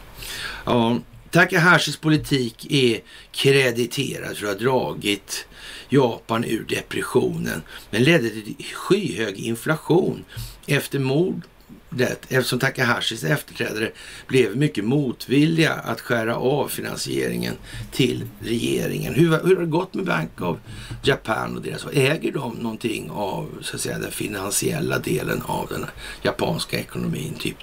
Ja, 0.65 0.99
Takahashis 1.33 1.97
politik 1.97 2.73
är 2.73 3.01
krediterad 3.33 4.37
för 4.37 4.47
att 4.47 4.53
ha 4.53 4.61
dragit 4.61 5.47
Japan 5.89 6.45
ur 6.45 6.65
depressionen 6.69 7.63
men 7.91 8.03
ledde 8.03 8.31
till 8.31 8.55
skyhög 8.75 9.37
inflation 9.37 10.25
efter 10.67 10.99
mordet 10.99 12.27
eftersom 12.29 12.59
Takahashis 12.59 13.25
efterträdare 13.25 13.93
blev 14.27 14.57
mycket 14.57 14.85
motvilliga 14.85 15.73
att 15.73 16.01
skära 16.01 16.37
av 16.37 16.69
finansieringen 16.69 17.55
till 17.93 18.25
regeringen. 18.41 19.15
Hur, 19.15 19.31
hur 19.31 19.57
har 19.57 19.63
det 19.63 19.67
gått 19.67 19.95
med 19.95 20.05
Bank 20.05 20.41
of 20.41 20.59
Japan 21.03 21.57
och 21.57 21.63
deras? 21.63 21.87
Äger 21.93 22.33
de 22.33 22.55
någonting 22.55 23.11
av 23.11 23.49
så 23.63 23.77
att 23.77 23.83
säga, 23.83 23.99
den 23.99 24.13
finansiella 24.13 24.99
delen 24.99 25.43
av 25.43 25.69
den 25.69 25.87
japanska 26.23 26.79
ekonomin, 26.79 27.35
typ 27.39 27.57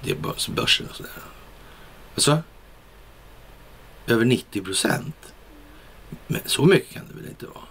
börsen 0.55 0.87
och 0.89 0.95
sådär? 0.95 1.11
Alltså? 2.15 2.37
Över 4.09 4.25
90 4.25 4.61
procent. 4.63 5.33
Men 6.27 6.41
så 6.45 6.65
mycket 6.65 6.93
kan 6.93 7.07
det 7.07 7.13
väl 7.21 7.29
inte 7.29 7.45
vara? 7.45 7.63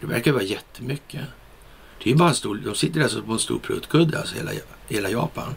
Det 0.00 0.06
verkar 0.06 0.32
vara 0.32 0.42
jättemycket. 0.42 1.22
Det 2.02 2.10
är 2.10 2.14
bara 2.14 2.28
en 2.28 2.34
stor, 2.34 2.56
de 2.64 2.74
sitter 2.74 3.00
alltså 3.00 3.22
på 3.22 3.32
en 3.32 3.38
stor 3.38 3.58
pruttkudde, 3.58 4.18
alltså 4.18 4.34
hela, 4.36 4.50
hela 4.88 5.10
Japan. 5.10 5.54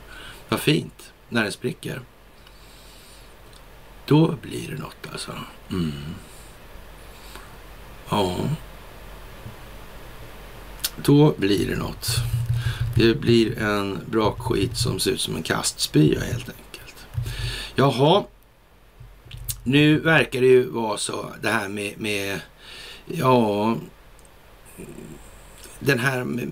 Vad 0.50 0.60
fint, 0.60 1.14
när 1.30 1.44
den 1.44 1.52
spricker. 1.52 2.02
Då 4.06 4.36
blir 4.42 4.68
det 4.68 4.82
något 4.82 5.08
alltså. 5.12 5.32
Mm. 5.72 5.92
Ja. 8.10 8.36
Då 10.98 11.34
blir 11.38 11.68
det 11.68 11.76
något. 11.76 12.08
Det 12.96 13.14
blir 13.14 13.58
en 13.60 14.00
brakskit 14.06 14.78
som 14.78 15.00
ser 15.00 15.12
ut 15.12 15.22
som 15.22 15.36
en 15.36 15.44
kastspya 15.44 16.20
helt 16.20 16.50
enkelt. 16.50 17.06
Jaha, 17.76 18.24
nu 19.64 20.00
verkar 20.00 20.42
det 20.42 20.48
ju 20.48 20.70
vara 20.70 20.98
så 20.98 21.32
det 21.42 21.50
här 21.50 21.70
med, 21.70 21.94
med 21.98 22.40
ja, 23.06 23.76
den 25.80 26.00
här 26.00 26.24
med 26.24 26.52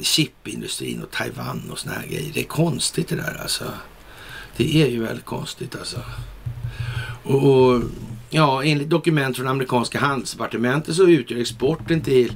chipindustrin 0.00 1.02
och 1.02 1.10
Taiwan 1.10 1.70
och 1.70 1.78
såna 1.78 1.94
här 1.94 2.06
grejer. 2.06 2.30
Det 2.34 2.40
är 2.40 2.44
konstigt 2.44 3.08
det 3.08 3.16
där 3.16 3.38
alltså. 3.42 3.64
Det 4.56 4.82
är 4.82 4.86
ju 4.86 5.02
väldigt 5.02 5.24
konstigt 5.24 5.76
alltså. 5.76 6.00
Och, 7.22 7.44
och 7.44 7.82
ja, 8.30 8.64
enligt 8.64 8.90
dokument 8.90 9.36
från 9.36 9.46
amerikanska 9.46 9.98
handelsdepartementet 9.98 10.94
så 10.94 11.06
utgör 11.06 11.38
exporten 11.38 12.00
till 12.00 12.32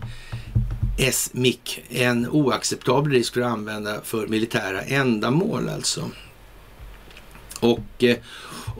SMIC 1.12 1.78
en 1.88 2.28
oacceptabel 2.28 3.12
risk 3.12 3.34
för 3.34 3.40
att 3.40 3.52
använda 3.52 4.00
för 4.04 4.26
militära 4.26 4.82
ändamål 4.82 5.68
alltså. 5.68 6.10
Och 7.60 8.04
eh, 8.04 8.16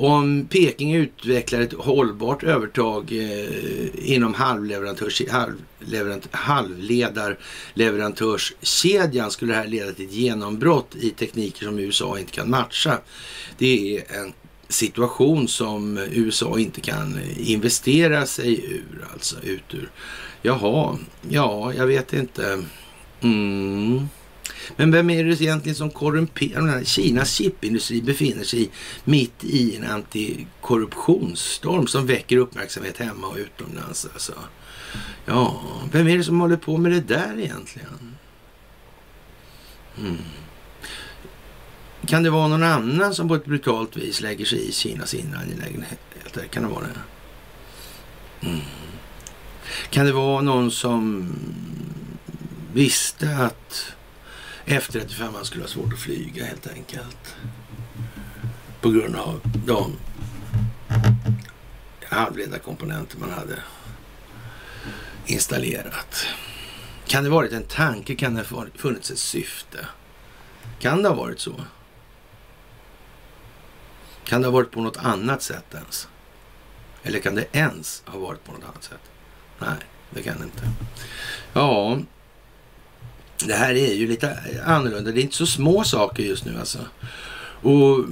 om 0.02 0.46
Peking 0.50 0.94
utvecklar 0.94 1.60
ett 1.60 1.72
hållbart 1.72 2.42
övertag 2.42 3.12
eh, 3.12 4.12
inom 4.12 4.34
halvleverantörs, 4.34 5.22
halvleverant, 5.30 6.28
halvledarleverantörskedjan 6.30 9.30
skulle 9.30 9.52
det 9.52 9.58
här 9.58 9.66
leda 9.66 9.92
till 9.92 10.06
ett 10.06 10.12
genombrott 10.12 10.96
i 11.00 11.10
tekniker 11.10 11.66
som 11.66 11.78
USA 11.78 12.18
inte 12.18 12.32
kan 12.32 12.50
matcha. 12.50 12.98
Det 13.58 13.96
är 13.96 14.02
en 14.20 14.32
situation 14.68 15.48
som 15.48 15.98
USA 15.98 16.58
inte 16.58 16.80
kan 16.80 17.18
investera 17.36 18.26
sig 18.26 18.64
ur, 18.64 19.06
alltså 19.12 19.36
ut 19.42 19.74
ur. 19.74 19.90
Jaha, 20.42 20.98
ja, 21.28 21.72
jag 21.74 21.86
vet 21.86 22.12
inte. 22.12 22.62
Mm. 23.20 24.08
Men 24.76 24.90
vem 24.90 25.10
är 25.10 25.24
det 25.24 25.40
egentligen 25.40 25.76
som 25.76 25.90
korrumperar? 25.90 26.84
Kinas 26.84 27.32
chipindustri 27.32 28.02
befinner 28.02 28.44
sig 28.44 28.70
mitt 29.04 29.44
i 29.44 29.76
en 29.76 29.84
antikorruptionsstorm 29.84 31.86
som 31.86 32.06
väcker 32.06 32.36
uppmärksamhet 32.36 32.98
hemma 32.98 33.26
och 33.26 33.36
utomlands. 33.36 34.06
Alltså. 34.12 34.32
Ja, 35.24 35.62
vem 35.92 36.08
är 36.08 36.18
det 36.18 36.24
som 36.24 36.40
håller 36.40 36.56
på 36.56 36.76
med 36.76 36.92
det 36.92 37.00
där 37.00 37.38
egentligen? 37.38 38.16
Mm. 39.98 40.18
Kan 42.06 42.22
det 42.22 42.30
vara 42.30 42.48
någon 42.48 42.62
annan 42.62 43.14
som 43.14 43.28
på 43.28 43.34
ett 43.34 43.44
brutalt 43.44 43.96
vis 43.96 44.20
lägger 44.20 44.44
sig 44.44 44.68
i 44.68 44.72
Kinas 44.72 45.14
inre 45.14 45.38
angelägenheter? 45.38 46.46
Kan 46.50 46.62
det 46.62 46.68
vara 46.68 46.84
det? 46.84 47.00
Mm. 48.46 48.60
Kan 49.90 50.06
det 50.06 50.12
vara 50.12 50.40
någon 50.40 50.70
som 50.70 51.28
visste 52.72 53.36
att 53.36 53.94
F35 54.66 55.42
skulle 55.42 55.64
ha 55.64 55.68
svårt 55.68 55.92
att 55.92 55.98
flyga 55.98 56.44
helt 56.44 56.66
enkelt. 56.66 57.36
På 58.80 58.90
grund 58.90 59.16
av 59.16 59.40
de 59.66 59.96
halvledarkomponenter 62.08 63.18
man 63.18 63.30
hade 63.30 63.58
installerat. 65.26 66.26
Kan 67.06 67.24
det 67.24 67.30
ha 67.30 67.36
varit 67.36 67.52
en 67.52 67.62
tanke? 67.62 68.14
Kan 68.14 68.34
det 68.34 68.48
ha 68.48 68.66
funnits 68.74 69.10
ett 69.10 69.18
syfte? 69.18 69.86
Kan 70.78 71.02
det 71.02 71.08
ha 71.08 71.16
varit 71.16 71.40
så? 71.40 71.64
Kan 74.24 74.40
det 74.40 74.46
ha 74.46 74.52
varit 74.52 74.70
på 74.70 74.80
något 74.80 74.96
annat 74.96 75.42
sätt 75.42 75.74
ens? 75.74 76.08
Eller 77.02 77.18
kan 77.18 77.34
det 77.34 77.46
ens 77.52 78.02
ha 78.06 78.18
varit 78.18 78.44
på 78.44 78.52
något 78.52 78.64
annat 78.64 78.84
sätt? 78.84 79.10
Nej, 79.58 79.76
det 80.10 80.22
kan 80.22 80.38
det 80.38 80.44
inte. 80.44 80.70
Ja, 81.52 81.98
det 83.46 83.54
här 83.54 83.74
är 83.74 83.94
ju 83.94 84.08
lite 84.08 84.38
annorlunda. 84.64 85.10
Det 85.10 85.20
är 85.20 85.22
inte 85.22 85.36
så 85.36 85.46
små 85.46 85.84
saker 85.84 86.22
just 86.22 86.44
nu 86.44 86.58
alltså. 86.58 86.78
Och 87.62 88.04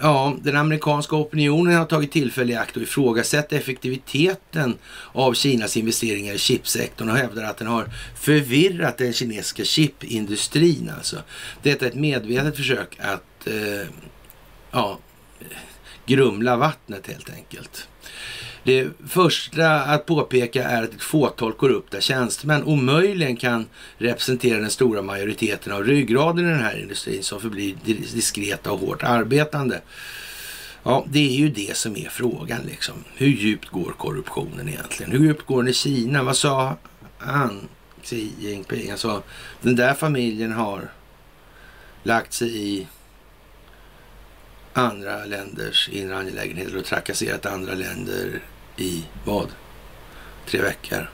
Ja, 0.00 0.36
den 0.42 0.56
amerikanska 0.56 1.16
opinionen 1.16 1.74
har 1.74 1.84
tagit 1.84 2.12
tillfälle 2.12 2.52
i 2.52 2.56
akt 2.56 2.76
och 2.76 2.82
ifrågasatt 2.82 3.52
effektiviteten 3.52 4.78
av 5.12 5.34
Kinas 5.34 5.76
investeringar 5.76 6.34
i 6.34 6.38
chipsektorn 6.38 7.10
och 7.10 7.16
hävdar 7.16 7.44
att 7.44 7.56
den 7.56 7.66
har 7.66 7.90
förvirrat 8.20 8.98
den 8.98 9.12
kinesiska 9.12 9.64
chipindustrin. 9.64 10.92
Alltså. 10.96 11.16
Detta 11.62 11.84
är 11.84 11.90
ett 11.90 11.96
medvetet 11.96 12.56
försök 12.56 12.98
att 13.00 13.46
eh, 13.46 13.88
ja, 14.70 14.98
grumla 16.06 16.56
vattnet 16.56 17.06
helt 17.06 17.30
enkelt. 17.30 17.88
Det 18.64 18.88
första 19.08 19.80
att 19.80 20.06
påpeka 20.06 20.64
är 20.64 20.82
att 20.82 20.94
ett 20.94 21.02
fåtal 21.02 21.52
korrupta 21.52 22.00
tjänstemän 22.00 22.64
omöjligen 22.64 23.36
kan 23.36 23.66
representera 23.98 24.60
den 24.60 24.70
stora 24.70 25.02
majoriteten 25.02 25.72
av 25.72 25.84
ryggraden 25.84 26.46
i 26.46 26.50
den 26.50 26.62
här 26.62 26.78
industrin 26.78 27.22
som 27.22 27.40
förblir 27.40 27.74
diskreta 28.14 28.72
och 28.72 28.78
hårt 28.78 29.02
arbetande. 29.02 29.80
Ja, 30.82 31.04
det 31.08 31.28
är 31.28 31.32
ju 31.32 31.48
det 31.48 31.76
som 31.76 31.96
är 31.96 32.08
frågan 32.08 32.60
liksom. 32.66 32.94
Hur 33.14 33.26
djupt 33.26 33.68
går 33.68 33.94
korruptionen 33.98 34.68
egentligen? 34.68 35.12
Hur 35.12 35.18
djupt 35.18 35.46
går 35.46 35.62
den 35.62 35.70
i 35.70 35.74
Kina? 35.74 36.22
Vad 36.22 36.36
sa 36.36 36.76
han, 37.18 37.68
Xi 38.02 38.32
Jinping? 38.38 38.90
Alltså 38.90 39.22
den 39.60 39.76
där 39.76 39.94
familjen 39.94 40.52
har 40.52 40.90
lagt 42.02 42.32
sig 42.32 42.68
i 42.68 42.86
andra 44.78 45.24
länders 45.24 45.88
inre 45.88 46.16
angelägenheter 46.16 46.76
och 46.76 46.84
trakasserat 46.84 47.46
andra 47.46 47.74
länder 47.74 48.42
i 48.76 49.04
vad? 49.24 49.48
Tre 50.46 50.62
veckor? 50.62 51.10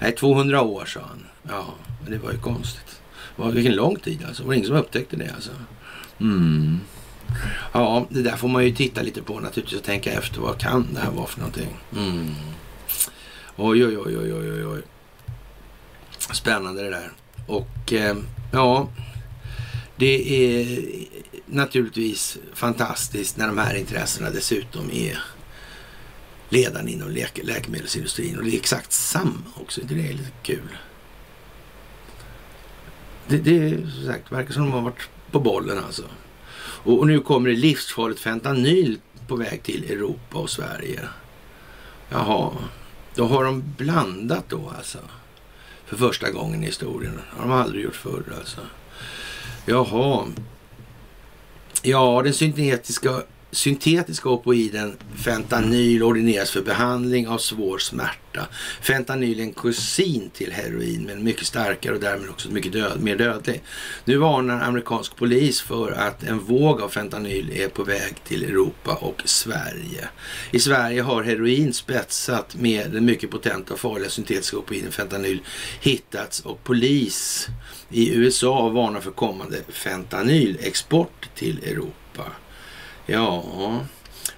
Nej, 0.00 0.12
200 0.12 0.62
år 0.62 0.84
sa 0.84 1.00
han. 1.00 1.26
Ja, 1.42 1.74
men 2.02 2.12
det 2.12 2.18
var 2.18 2.32
ju 2.32 2.38
konstigt. 2.38 3.00
Vilken 3.36 3.74
lång 3.74 3.96
tid 3.96 4.24
alltså. 4.28 4.42
Det 4.42 4.46
var 4.46 4.54
ingen 4.54 4.66
som 4.66 4.76
upptäckte 4.76 5.16
det 5.16 5.30
alltså. 5.34 5.50
Mm. 6.20 6.80
Ja, 7.72 8.06
det 8.10 8.22
där 8.22 8.36
får 8.36 8.48
man 8.48 8.64
ju 8.64 8.74
titta 8.74 9.02
lite 9.02 9.22
på 9.22 9.40
naturligtvis 9.40 9.78
och 9.78 9.84
tänka 9.84 10.12
efter. 10.12 10.40
Vad 10.40 10.58
kan 10.58 10.86
det 10.94 11.00
här 11.00 11.10
vara 11.10 11.26
för 11.26 11.38
någonting? 11.38 11.76
Mm. 11.96 12.34
Oj, 13.56 13.86
oj, 13.86 13.98
oj, 13.98 14.18
oj, 14.18 14.32
oj, 14.34 14.66
oj. 14.66 14.82
Spännande 16.32 16.82
det 16.82 16.90
där. 16.90 17.12
Och 17.46 17.92
eh, 17.92 18.16
ja, 18.52 18.88
det 19.96 20.34
är 20.34 20.66
naturligtvis 21.46 22.38
fantastiskt 22.54 23.36
när 23.36 23.46
de 23.46 23.58
här 23.58 23.74
intressena 23.74 24.30
dessutom 24.30 24.90
är 24.90 25.18
ledande 26.48 26.92
inom 26.92 27.10
läke 27.10 27.42
läkemedelsindustrin. 27.42 28.38
Och 28.38 28.44
det 28.44 28.50
är 28.50 28.58
exakt 28.58 28.92
samma 28.92 29.42
också. 29.54 29.80
Det 29.84 29.94
är 29.94 30.12
lite 30.12 30.30
kul. 30.42 30.78
Det, 33.26 33.36
det 33.36 33.90
som 33.90 34.06
sagt, 34.06 34.32
verkar 34.32 34.52
som 34.52 34.62
de 34.62 34.72
har 34.72 34.80
varit 34.80 35.08
på 35.30 35.40
bollen 35.40 35.78
alltså. 35.78 36.04
Och, 36.58 36.98
och 36.98 37.06
nu 37.06 37.20
kommer 37.20 37.50
det 37.50 37.56
livsfarligt 37.56 38.20
fentanyl 38.20 38.98
på 39.28 39.36
väg 39.36 39.62
till 39.62 39.90
Europa 39.90 40.38
och 40.38 40.50
Sverige. 40.50 41.00
Jaha, 42.08 42.52
då 43.14 43.26
har 43.26 43.44
de 43.44 43.74
blandat 43.76 44.44
då 44.48 44.72
alltså. 44.76 44.98
För 45.86 45.96
första 45.96 46.30
gången 46.30 46.62
i 46.62 46.66
historien. 46.66 47.16
Det 47.16 47.40
har 47.40 47.48
de 47.48 47.52
aldrig 47.52 47.84
gjort 47.84 47.96
förr 47.96 48.22
alltså. 48.38 48.60
Jaha. 49.66 50.26
Ja, 51.86 52.22
den 52.22 52.34
syntetiska 52.34 53.22
syntetiska 53.50 54.28
opioiden 54.28 54.96
fentanyl 55.24 56.02
ordineras 56.02 56.50
för 56.50 56.62
behandling 56.62 57.28
av 57.28 57.38
svår 57.38 57.78
smärta. 57.78 58.46
Fentanyl 58.82 59.40
är 59.40 59.42
en 59.42 59.52
kusin 59.52 60.30
till 60.30 60.52
heroin 60.52 61.04
men 61.04 61.24
mycket 61.24 61.46
starkare 61.46 61.94
och 61.94 62.00
därmed 62.00 62.30
också 62.30 62.50
mycket 62.50 62.72
död, 62.72 63.00
mer 63.00 63.16
dödlig. 63.16 63.62
Nu 64.04 64.16
varnar 64.16 64.60
amerikansk 64.60 65.16
polis 65.16 65.60
för 65.60 65.92
att 65.92 66.22
en 66.22 66.38
våg 66.38 66.80
av 66.80 66.88
fentanyl 66.88 67.52
är 67.54 67.68
på 67.68 67.84
väg 67.84 68.24
till 68.24 68.44
Europa 68.44 68.94
och 68.94 69.22
Sverige. 69.24 70.08
I 70.50 70.58
Sverige 70.58 71.02
har 71.02 71.22
heroin 71.22 71.72
spetsat 71.72 72.56
med 72.56 72.90
den 72.90 73.04
mycket 73.04 73.30
potenta 73.30 73.74
och 73.74 73.80
farliga 73.80 74.10
syntetiska 74.10 74.56
opioiden 74.56 74.92
fentanyl 74.92 75.40
hittats 75.80 76.40
och 76.40 76.64
polis 76.64 77.48
i 77.90 78.14
USA 78.14 78.68
varnar 78.68 79.00
för 79.00 79.10
kommande 79.10 79.56
fentanylexport 79.68 81.28
till 81.34 81.58
Europa. 81.58 82.32
Ja, 83.08 83.80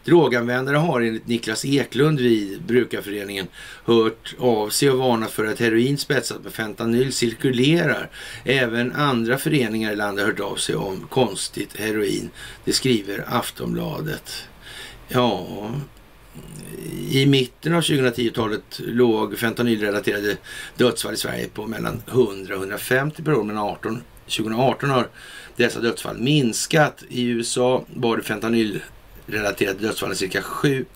droganvändare 0.05 0.77
har 0.77 1.01
enligt 1.01 1.27
Niklas 1.27 1.64
Eklund 1.64 2.21
vid 2.21 2.62
Brukarföreningen 2.62 3.47
hört 3.85 4.35
av 4.39 4.69
sig 4.69 4.91
och 4.91 4.99
varnat 4.99 5.31
för 5.31 5.47
att 5.47 5.61
heroin 5.61 5.99
spetsat 5.99 6.45
med 6.45 6.53
fentanyl 6.53 7.12
cirkulerar. 7.12 8.11
Även 8.45 8.93
andra 8.93 9.39
föreningar 9.39 9.93
i 9.93 9.97
landet 9.97 10.25
har 10.25 10.33
hört 10.33 10.41
av 10.41 10.57
sig 10.57 10.75
om 10.75 11.07
konstigt 11.11 11.77
heroin. 11.77 12.31
Det 12.64 12.73
skriver 12.73 13.25
Aftonbladet. 13.29 14.49
Ja, 15.09 15.47
i 17.11 17.27
mitten 17.27 17.75
av 17.75 17.81
2010-talet 17.81 18.81
låg 18.85 19.39
fentanylrelaterade 19.39 20.37
dödsfall 20.77 21.14
i 21.14 21.16
Sverige 21.16 21.49
på 21.49 21.66
mellan 21.66 22.03
100 22.09 22.55
och 22.55 22.61
150 22.61 23.23
per 23.23 23.35
år. 23.35 23.45
Men 23.45 23.59
18, 23.59 24.03
2018 24.25 24.91
har 24.91 25.09
dessa 25.59 25.81
dödsfall 25.81 26.19
minskat. 26.19 27.05
I 27.09 27.25
USA 27.25 27.85
var 27.95 28.17
det 28.17 28.23
fentanylrelaterade 28.23 29.79
dödsfall 29.79 29.83
dödsfallen 29.83 30.17
cirka 30.17 30.43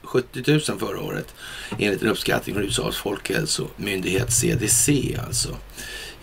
70 0.02 0.42
000 0.46 0.60
förra 0.60 1.00
året. 1.00 1.34
Enligt 1.78 2.02
en 2.02 2.08
uppskattning 2.08 2.54
från 2.54 2.64
USAs 2.64 2.96
folkhälsomyndighet 2.96 4.32
CDC 4.32 5.16
alltså. 5.26 5.56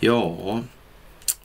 Ja, 0.00 0.60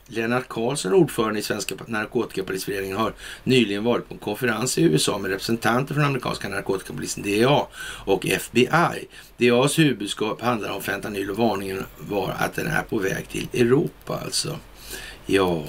Lennart 0.07 0.47
Karlsson, 0.47 0.93
ordförande 0.93 1.39
i 1.39 1.43
Svenska 1.43 1.75
narkotikapolisföreningen, 1.87 2.97
har 2.97 3.13
nyligen 3.43 3.83
varit 3.83 4.07
på 4.07 4.13
en 4.13 4.19
konferens 4.19 4.77
i 4.77 4.83
USA 4.83 5.17
med 5.17 5.31
representanter 5.31 5.93
från 5.93 6.03
amerikanska 6.03 6.49
narkotikapolisen 6.49 7.23
DEA 7.23 7.61
och 8.05 8.25
FBI. 8.25 9.07
DEAs 9.37 9.79
huvudbudskap 9.79 10.41
handlar 10.41 10.69
om 10.69 10.81
fentanyl 10.81 11.29
och 11.29 11.37
varningen 11.37 11.85
var 11.99 12.35
att 12.39 12.53
den 12.53 12.67
är 12.67 12.81
på 12.81 12.97
väg 12.97 13.29
till 13.29 13.47
Europa 13.53 14.21
alltså. 14.25 14.57
Ja, 15.25 15.63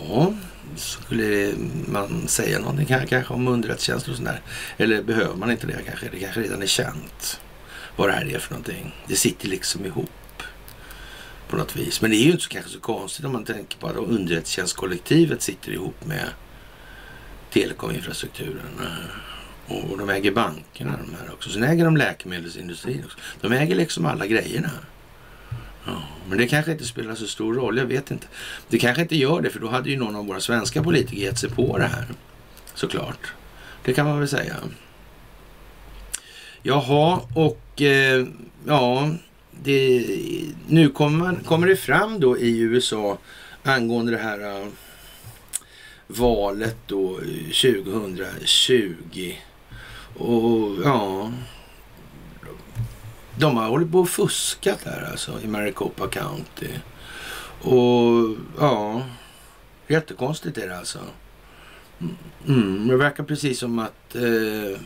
skulle 0.77 1.55
man 1.89 2.29
säga 2.29 2.59
någonting 2.59 2.87
kanske 2.87 3.35
om 3.35 3.49
underrättelsetjänster 3.49 4.11
och 4.11 4.17
sådär? 4.17 4.41
Eller 4.77 5.03
behöver 5.03 5.37
man 5.37 5.51
inte 5.51 5.67
det 5.67 5.79
kanske? 5.87 6.09
Det 6.09 6.19
kanske 6.19 6.41
redan 6.41 6.63
är 6.63 6.67
känt 6.67 7.41
vad 7.97 8.09
det 8.09 8.13
här 8.13 8.35
är 8.35 8.39
för 8.39 8.51
någonting. 8.51 8.95
Det 9.09 9.17
sitter 9.17 9.49
liksom 9.49 9.87
ihop 9.87 10.11
på 11.49 11.57
något 11.57 11.77
vis. 11.77 12.01
Men 12.01 12.11
det 12.11 12.17
är 12.17 12.25
ju 12.25 12.31
inte 12.31 12.43
så, 12.43 12.51
kanske 12.51 12.71
så 12.71 12.81
konstigt 12.81 13.25
om 13.25 13.33
man 13.33 13.45
tänker 13.45 13.79
på 13.79 13.87
att 13.87 13.97
underrättelsetjänstkollektivet 13.97 15.43
sitter 15.43 15.73
ihop 15.73 16.05
med 16.05 16.29
telekominfrastrukturen. 17.53 18.81
Eh, 18.81 19.77
och 19.91 19.99
de 19.99 20.11
äger 20.11 20.31
bankerna 20.31 20.91
de 20.91 21.17
här 21.21 21.33
också. 21.33 21.51
Sen 21.51 21.63
äger 21.63 21.85
de 21.85 21.97
läkemedelsindustrin 21.97 23.05
också. 23.05 23.19
De 23.41 23.53
äger 23.53 23.77
liksom 23.77 24.07
alla 24.07 24.27
grejerna. 24.27 24.71
Ja, 25.87 26.03
men 26.29 26.39
det 26.39 26.47
kanske 26.47 26.73
inte 26.73 26.85
spelar 26.85 27.15
så 27.15 27.27
stor 27.27 27.55
roll, 27.55 27.79
jag 27.79 27.87
vet 27.87 28.11
inte. 28.11 28.27
Det 28.69 28.79
kanske 28.79 29.03
inte 29.03 29.17
gör 29.17 29.41
det, 29.41 29.51
för 29.51 29.61
då 29.61 29.69
hade 29.69 29.91
ju 29.91 29.97
någon 29.97 30.17
av 30.17 30.27
våra 30.27 30.41
svenska 30.41 30.83
politiker 30.83 31.23
gett 31.23 31.39
sig 31.39 31.51
på 31.51 31.79
det 31.79 31.87
här. 31.87 32.07
Såklart. 32.75 33.33
Det 33.85 33.93
kan 33.93 34.07
man 34.07 34.19
väl 34.19 34.29
säga. 34.29 34.57
Jaha, 36.63 37.21
och 37.35 37.83
eh, 37.83 38.27
ja, 38.67 39.11
det, 39.51 40.07
nu 40.67 40.89
kommer, 40.89 41.35
kommer 41.45 41.67
det 41.67 41.77
fram 41.77 42.21
då 42.21 42.39
i 42.39 42.59
USA 42.59 43.19
angående 43.63 44.13
det 44.13 44.19
här 44.19 44.63
uh, 44.63 44.69
valet 46.07 46.77
då 46.87 47.19
eh, 47.19 47.27
2020. 47.75 49.35
Och 50.15 50.77
ja, 50.85 51.33
de 53.39 53.57
har 53.57 53.69
hållit 53.69 53.93
på 53.93 53.99
och 53.99 54.09
fuskat 54.09 54.85
här 54.85 55.09
alltså 55.11 55.41
i 55.41 55.47
Maricopa 55.47 56.09
County. 56.09 56.71
Och 57.63 58.37
ja, 58.59 59.03
jättekonstigt 59.87 60.59
är 60.59 60.69
det 60.69 60.79
alltså. 60.79 60.99
Mm, 62.01 62.17
mm 62.49 62.89
det 62.89 62.97
verkar 62.97 63.25
precis 63.25 63.59
som 63.59 63.79
att 63.79 64.15
eh, 64.15 64.81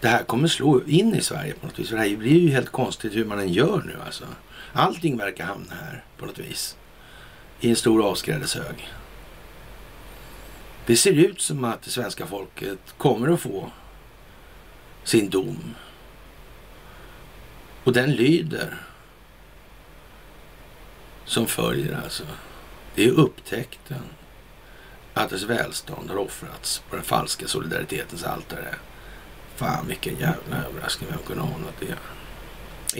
det 0.00 0.08
här 0.08 0.24
kommer 0.24 0.48
slå 0.48 0.82
in 0.86 1.14
i 1.14 1.20
Sverige 1.20 1.54
på 1.60 1.66
något 1.66 1.78
vis. 1.78 1.88
För 1.88 1.96
det 1.96 2.02
här 2.02 2.16
blir 2.16 2.40
ju 2.40 2.50
helt 2.50 2.72
konstigt 2.72 3.16
hur 3.16 3.24
man 3.24 3.38
än 3.38 3.52
gör 3.52 3.82
nu 3.86 3.96
alltså. 4.06 4.24
Allting 4.72 5.16
verkar 5.16 5.44
hamna 5.44 5.74
här 5.74 6.04
på 6.18 6.26
något 6.26 6.38
vis. 6.38 6.76
I 7.60 7.70
en 7.70 7.76
stor 7.76 8.06
avskrädeshög. 8.06 8.88
Det 10.86 10.96
ser 10.96 11.12
ut 11.12 11.40
som 11.40 11.64
att 11.64 11.82
det 11.82 11.90
svenska 11.90 12.26
folket 12.26 12.78
kommer 12.98 13.28
att 13.28 13.40
få 13.40 13.70
sin 15.04 15.30
dom 15.30 15.74
och 17.84 17.92
den 17.92 18.12
lyder 18.12 18.76
som 21.24 21.46
följer 21.46 22.00
alltså. 22.04 22.24
Det 22.94 23.04
är 23.04 23.10
upptäckten 23.10 24.02
att 25.14 25.30
dess 25.30 25.42
välstånd 25.42 26.10
har 26.10 26.16
offrats 26.16 26.82
på 26.90 26.96
den 26.96 27.04
falska 27.04 27.48
solidaritetens 27.48 28.24
altare. 28.24 28.74
Fan 29.56 29.86
vilken 29.86 30.18
jävla 30.18 30.56
överraskning 30.68 31.10
vem 31.10 31.18
kunde 31.26 31.42
ana 31.42 31.66
det. 31.80 31.96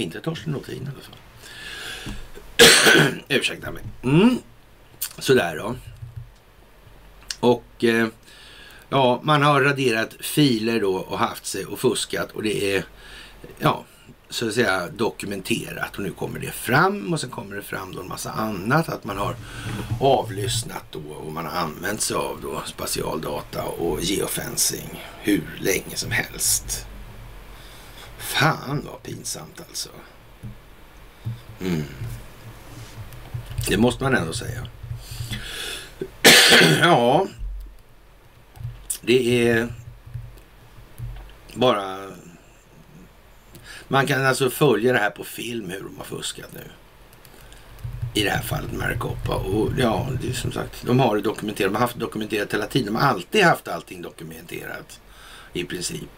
Inte 0.01 0.21
Torsten 0.21 0.53
Lothin 0.53 0.83
i 0.83 0.87
alla 0.87 1.01
fall. 1.01 1.17
Ursäkta 3.29 3.71
mig. 3.71 3.83
Mm. 4.03 4.39
Sådär 5.19 5.57
då. 5.57 5.77
Och 7.41 7.85
eh, 7.85 8.09
Ja, 8.93 9.21
man 9.23 9.43
har 9.43 9.61
raderat 9.61 10.15
filer 10.21 10.81
då 10.81 10.97
och 10.97 11.19
haft 11.19 11.47
sig 11.47 11.67
och 11.67 11.81
fuskat 11.81 12.31
och 12.33 12.43
det 12.43 12.77
är 12.77 12.85
ja, 13.59 13.85
så 14.33 14.49
att 14.49 14.55
säga 14.55 14.89
dokumenterat 14.89 15.97
och 15.97 16.03
nu 16.03 16.11
kommer 16.11 16.39
det 16.39 16.51
fram 16.51 17.13
och 17.13 17.21
sen 17.21 17.31
kommer 17.31 17.57
det 17.57 17.63
fram 17.63 17.95
då 17.95 18.01
en 18.01 18.09
massa 18.09 18.31
annat 18.31 18.89
att 18.89 19.05
man 19.05 19.19
har 19.19 19.37
avlyssnat 20.01 20.85
då 20.91 20.99
och 20.99 21.33
man 21.33 21.47
har 21.47 21.53
använt 21.53 22.01
sig 22.01 22.17
av 22.17 22.39
då 22.43 22.63
spatialdata 22.67 23.63
och 23.63 24.03
geofencing 24.03 25.05
hur 25.21 25.59
länge 25.61 25.97
som 25.97 26.11
helst. 26.11 26.87
Fan 28.19 28.87
vad 28.91 29.03
pinsamt 29.03 29.63
alltså. 29.69 29.89
Mm. 31.61 31.83
Det 33.69 33.77
måste 33.77 34.05
man 34.05 34.15
ändå 34.15 34.33
säga. 34.33 34.67
ja, 36.81 37.27
det 39.01 39.49
är 39.49 39.69
bara... 41.55 42.22
Man 43.93 44.07
kan 44.07 44.27
alltså 44.27 44.51
följa 44.51 44.93
det 44.93 44.99
här 44.99 45.11
på 45.11 45.25
film 45.25 45.71
hur 45.71 45.81
de 45.83 45.97
har 45.99 46.05
fuskat 46.05 46.49
nu. 46.55 46.65
I 48.15 48.25
det 48.25 48.31
här 48.31 48.43
fallet 48.43 48.73
Maricopa. 48.73 49.35
Och 49.35 49.71
ja, 49.79 50.09
det 50.23 50.29
är 50.29 50.33
som 50.33 50.53
sagt, 50.53 50.87
de 50.87 51.01
har 51.01 51.17
det 51.17 51.23
dokumenterat. 51.23 51.73
De 51.73 51.75
har 51.75 51.81
haft 51.81 51.95
det 51.95 52.01
dokumenterat 52.01 52.55
hela 52.55 52.67
tiden. 52.67 52.95
De 52.95 53.01
har 53.01 53.09
alltid 53.09 53.45
haft 53.45 53.69
allting 53.69 54.03
dokumenterat 54.03 55.01
i 55.53 55.65
princip. 55.65 56.11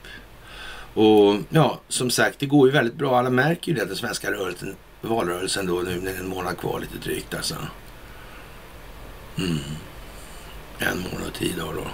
Och 0.95 1.37
ja, 1.49 1.81
som 1.89 2.11
sagt, 2.11 2.39
det 2.39 2.47
går 2.47 2.68
ju 2.68 2.72
väldigt 2.72 2.95
bra. 2.95 3.18
Alla 3.18 3.31
märker 3.31 3.72
ju 3.72 3.79
det, 3.79 3.85
den 3.85 3.97
svenska 3.97 4.33
rörelsen, 4.33 4.77
valrörelsen 5.01 5.66
då 5.66 5.75
nu 5.75 6.01
när 6.01 6.12
det 6.12 6.16
är 6.16 6.20
en 6.20 6.29
månad 6.29 6.59
kvar 6.59 6.81
lite 6.81 7.09
drygt 7.09 7.35
alltså. 7.35 7.55
Mm. 9.39 9.59
En 10.79 10.99
månad 10.99 11.27
och 11.29 11.35
tio 11.35 11.57
dagar 11.57 11.75
då. 11.75 11.87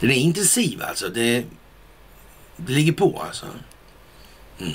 Den 0.00 0.10
är 0.10 0.14
intensiv 0.14 0.82
alltså. 0.82 1.08
Det, 1.08 1.44
det 2.56 2.72
ligger 2.72 2.92
på 2.92 3.22
alltså. 3.26 3.46
Mm. 4.62 4.74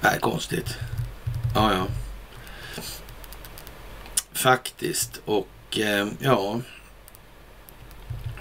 Det 0.00 0.08
är 0.08 0.18
konstigt. 0.18 0.76
Ja, 1.54 1.72
ja. 1.72 1.86
Faktiskt. 4.32 5.20
Och 5.24 5.78
eh, 5.78 6.08
ja. 6.20 6.60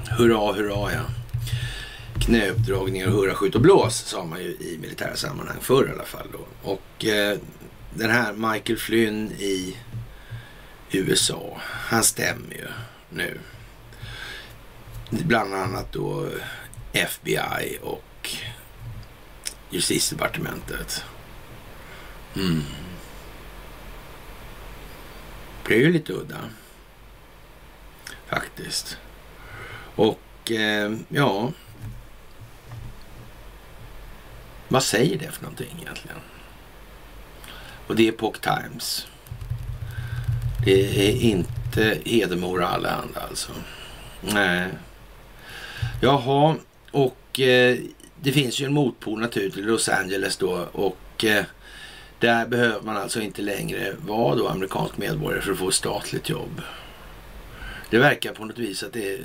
Hurra, 0.09 0.53
hurra 0.53 0.93
ja. 0.93 1.01
Knäuppdragningar 2.21 3.07
hurra, 3.07 3.33
skjut 3.33 3.55
och 3.55 3.61
blås 3.61 3.95
sa 3.95 4.23
man 4.23 4.39
ju 4.39 4.47
i 4.49 4.77
militära 4.81 5.15
sammanhang 5.15 5.57
förr 5.61 5.87
i 5.87 5.91
alla 5.93 6.05
fall. 6.05 6.27
Då. 6.31 6.71
Och 6.71 7.05
eh, 7.05 7.37
den 7.93 8.11
här 8.11 8.33
Michael 8.33 8.79
Flynn 8.79 9.31
i 9.31 9.77
USA, 10.91 11.57
han 11.61 12.03
stämmer 12.03 12.55
ju 12.55 12.67
nu. 13.09 13.39
Bland 15.09 15.53
annat 15.53 15.93
då 15.93 16.27
FBI 16.93 17.77
och 17.81 18.35
justitiedepartementet. 19.75 21.05
Mm. 22.35 22.63
Det 25.67 25.73
är 25.73 25.79
ju 25.79 25.91
lite 25.91 26.13
udda. 26.13 26.39
Faktiskt. 28.27 28.97
Och 29.95 30.51
eh, 30.51 30.91
ja. 31.09 31.51
Vad 34.67 34.83
säger 34.83 35.19
det 35.19 35.31
för 35.31 35.43
någonting 35.43 35.77
egentligen? 35.81 36.17
Och 37.87 37.95
det 37.95 38.07
är 38.07 38.11
Pock 38.11 38.41
Times. 38.41 39.07
Det 40.65 41.09
är 41.09 41.15
inte 41.21 41.99
Hedemora 42.05 42.67
Allehanda 42.67 43.21
alltså. 43.29 43.51
Nej. 44.21 44.69
Jaha, 46.01 46.55
och 46.91 47.39
eh, 47.39 47.77
det 48.25 48.31
finns 48.31 48.59
ju 48.59 48.65
en 48.65 48.73
motpol 48.73 49.19
naturligtvis, 49.21 49.65
Los 49.65 49.89
Angeles 49.89 50.37
då. 50.37 50.67
Och 50.71 51.25
eh, 51.25 51.45
där 52.19 52.45
behöver 52.45 52.81
man 52.81 52.97
alltså 52.97 53.21
inte 53.21 53.41
längre 53.41 53.95
vara 54.05 54.35
då 54.35 54.47
amerikansk 54.47 54.97
medborgare 54.97 55.41
för 55.41 55.51
att 55.51 55.57
få 55.57 55.69
ett 55.69 55.75
statligt 55.75 56.29
jobb. 56.29 56.61
Det 57.89 57.97
verkar 57.97 58.33
på 58.33 58.45
något 58.45 58.57
vis 58.57 58.83
att 58.83 58.93
det 58.93 59.13
är, 59.13 59.19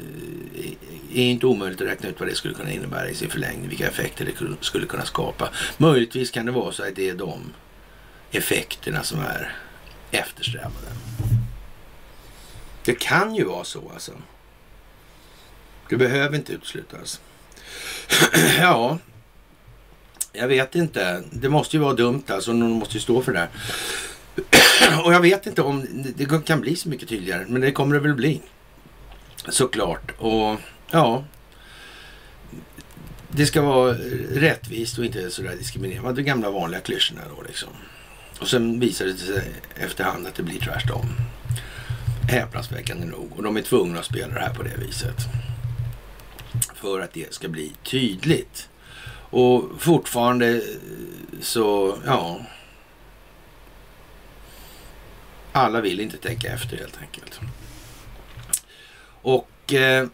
är 1.15 1.23
inte 1.23 1.47
omöjligt 1.47 1.81
att 1.81 1.87
räkna 1.87 2.09
ut 2.09 2.21
vad 2.21 2.29
det 2.29 2.35
skulle 2.35 2.55
kunna 2.55 2.73
innebära 2.73 3.09
i 3.09 3.15
sin 3.15 3.31
förlängning, 3.31 3.69
vilka 3.69 3.89
effekter 3.89 4.25
det 4.25 4.65
skulle 4.65 4.87
kunna 4.87 5.05
skapa. 5.05 5.49
Möjligtvis 5.77 6.31
kan 6.31 6.47
det 6.47 6.53
vara 6.53 6.73
så 6.73 6.83
att 6.83 6.97
det 6.97 7.09
är 7.09 7.15
de 7.15 7.53
effekterna 8.31 9.03
som 9.03 9.21
är 9.21 9.57
eftersträvade. 10.11 10.87
Det 12.85 12.95
kan 12.95 13.35
ju 13.35 13.45
vara 13.45 13.65
så 13.65 13.91
alltså. 13.93 14.13
Det 15.89 15.97
behöver 15.97 16.37
inte 16.37 16.53
uteslutas. 16.53 17.21
ja, 18.59 18.99
jag 20.33 20.49
vet 20.49 20.75
inte. 20.75 21.23
Det 21.31 21.49
måste 21.49 21.77
ju 21.77 21.83
vara 21.83 21.95
dumt 21.95 22.23
alltså. 22.27 22.53
Någon 22.53 22.71
måste 22.71 22.95
ju 22.95 23.01
stå 23.01 23.23
för 23.23 23.33
det 23.33 23.39
här. 23.39 23.49
Och 25.05 25.15
jag 25.15 25.21
vet 25.21 25.47
inte 25.47 25.63
om 25.63 25.87
det 26.17 26.47
kan 26.47 26.61
bli 26.61 26.77
så 26.77 26.89
mycket 26.89 27.09
tydligare. 27.09 27.45
Men 27.49 27.61
det 27.61 27.73
kommer 27.73 27.95
det 27.95 28.01
väl 28.01 28.15
bli. 28.15 28.41
Såklart. 29.49 30.13
Och 30.19 30.61
ja. 30.91 31.25
Det 33.29 33.47
ska 33.47 33.63
vara 33.63 33.95
rättvist 34.33 34.99
och 34.99 35.05
inte 35.05 35.31
sådär 35.31 35.57
diskriminerande. 35.59 36.13
De 36.13 36.23
gamla 36.23 36.51
vanliga 36.51 36.81
klyschorna 36.81 37.21
då 37.37 37.43
liksom. 37.43 37.69
Och 38.41 38.49
sen 38.49 38.81
visar 38.81 39.05
det 39.05 39.17
sig 39.17 39.53
efterhand 39.75 40.27
att 40.27 40.35
det 40.35 40.43
blir 40.43 40.61
tvärtom. 40.61 41.07
Häpnadsväckande 42.29 43.07
nog. 43.07 43.33
Och 43.37 43.43
de 43.43 43.57
är 43.57 43.63
tvungna 43.63 43.99
att 43.99 44.05
spela 44.05 44.35
det 44.35 44.41
här 44.41 44.55
på 44.55 44.63
det 44.63 44.77
viset. 44.87 45.17
För 46.81 47.01
att 47.01 47.13
det 47.13 47.35
ska 47.35 47.49
bli 47.49 47.73
tydligt. 47.83 48.69
Och 49.31 49.65
fortfarande 49.79 50.63
så, 51.41 51.99
ja. 52.07 52.41
Alla 55.53 55.81
vill 55.81 56.01
inte 56.01 56.17
tänka 56.17 56.53
efter 56.53 56.77
helt 56.77 56.99
enkelt. 57.01 57.41
Och 59.23 59.73
eh, 59.73 60.07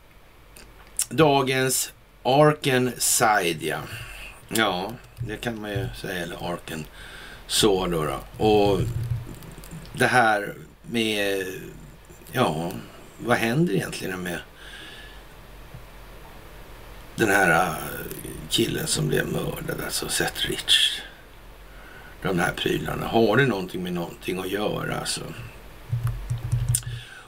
dagens 1.09 1.93
Arken 2.23 2.93
Side, 2.99 3.75
ja. 4.49 4.93
det 5.17 5.37
kan 5.37 5.61
man 5.61 5.71
ju 5.71 5.87
säga. 6.01 6.23
Eller 6.23 6.53
Arken 6.53 6.87
så 7.47 7.87
då, 7.87 8.05
då. 8.05 8.45
Och 8.45 8.81
det 9.93 10.07
här 10.07 10.55
med, 10.83 11.47
ja, 12.33 12.73
vad 13.19 13.37
händer 13.37 13.75
egentligen 13.75 14.23
med 14.23 14.39
den 17.17 17.31
här 17.31 17.51
äh, 17.51 17.75
killen 18.49 18.87
som 18.87 19.09
blev 19.09 19.27
mördad, 19.27 19.81
alltså 19.85 20.09
Seth 20.09 20.47
Rich. 20.49 21.01
De 22.23 22.39
här 22.39 22.53
prylarna. 22.53 23.07
Har 23.07 23.37
det 23.37 23.47
någonting 23.47 23.83
med 23.83 23.93
någonting 23.93 24.39
att 24.39 24.51
göra 24.51 24.97
alltså? 24.97 25.21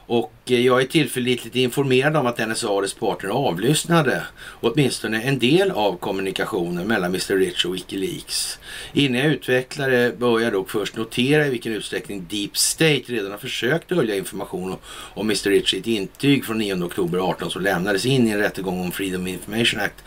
Och 0.09 0.33
eh, 0.47 0.61
jag 0.61 0.81
är 0.83 0.87
tillförlitligt 0.87 1.57
informerad 1.57 2.17
om 2.17 2.27
att 2.27 2.49
NSA 2.49 2.69
och 2.69 2.83
dess 2.83 2.95
partner 2.95 3.31
avlyssnade 3.31 4.23
åtminstone 4.61 5.23
en 5.23 5.39
del 5.39 5.71
av 5.71 5.97
kommunikationen 5.97 6.87
mellan 6.87 7.11
Mr 7.11 7.37
Rich 7.37 7.65
och 7.65 7.75
Wikileaks. 7.75 8.59
Innan 8.93 9.21
jag 9.21 9.33
utvecklar 9.33 9.91
det 9.91 10.19
bör 10.19 10.41
jag 10.41 10.53
dock 10.53 10.71
först 10.71 10.97
notera 10.97 11.47
i 11.47 11.51
vilken 11.51 11.73
utsträckning 11.73 12.27
Deep 12.31 12.57
State 12.57 13.03
redan 13.07 13.31
har 13.31 13.39
försökt 13.39 13.89
dölja 13.89 14.17
information 14.17 14.77
om 15.15 15.27
Mr 15.27 15.51
Rich 15.51 15.75
i 15.75 15.79
ett 15.79 15.87
intyg 15.87 16.45
från 16.45 16.59
9 16.59 16.85
oktober 16.85 17.19
18 17.19 17.51
som 17.51 17.63
lämnades 17.63 18.07
in 18.07 18.29
i 18.29 18.31
en 18.31 18.39
rättegång 18.39 18.81
om 18.81 18.93
Freedom 18.93 19.27
Information 19.27 19.81
Act 19.81 20.05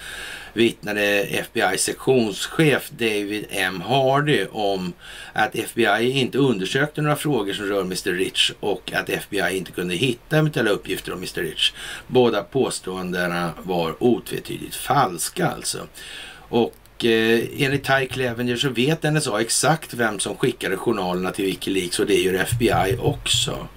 vittnade 0.54 1.24
FBI-sektionschef 1.24 2.90
David 2.90 3.46
M. 3.50 3.82
Hardy 3.82 4.46
om 4.52 4.94
att 5.34 5.56
FBI 5.56 6.12
inte 6.12 6.38
undersökte 6.38 7.02
några 7.02 7.16
frågor 7.16 7.54
som 7.54 7.66
rör 7.66 7.82
Mr. 7.82 8.12
Rich 8.12 8.52
och 8.60 8.94
att 8.94 9.10
FBI 9.10 9.58
inte 9.58 9.72
kunde 9.72 9.96
hitta 9.96 10.38
eventuella 10.38 10.70
uppgifter 10.70 11.14
om 11.14 11.18
Mr. 11.18 11.42
Rich. 11.42 11.74
Båda 12.08 12.44
påståendena 12.44 13.52
var 13.64 14.04
otvetydigt 14.04 14.76
falska 14.76 15.48
alltså. 15.48 15.88
Och 16.34 17.06
eh, 17.06 17.40
enligt 17.58 17.84
Ty 17.84 18.08
Clevenger 18.08 18.56
så 18.56 18.70
vet 18.70 19.04
NSA 19.04 19.42
exakt 19.42 19.94
vem 19.94 20.20
som 20.20 20.38
skickade 20.38 20.78
journalerna 20.78 21.32
till 21.32 21.46
Wikileaks 21.46 22.00
och 22.00 22.06
det 22.06 22.22
gör 22.22 22.34
FBI 22.34 22.98
också. 23.02 23.68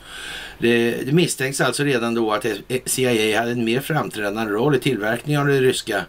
Det, 0.58 0.90
det 1.06 1.12
misstänks 1.12 1.60
alltså 1.60 1.84
redan 1.84 2.14
då 2.14 2.32
att 2.32 2.46
CIA 2.84 3.40
hade 3.40 3.52
en 3.52 3.64
mer 3.64 3.80
framträdande 3.80 4.52
roll 4.52 4.76
i 4.76 4.78
tillverkningen 4.78 5.40
av 5.40 5.46
det 5.46 5.60
ryska 5.60 6.04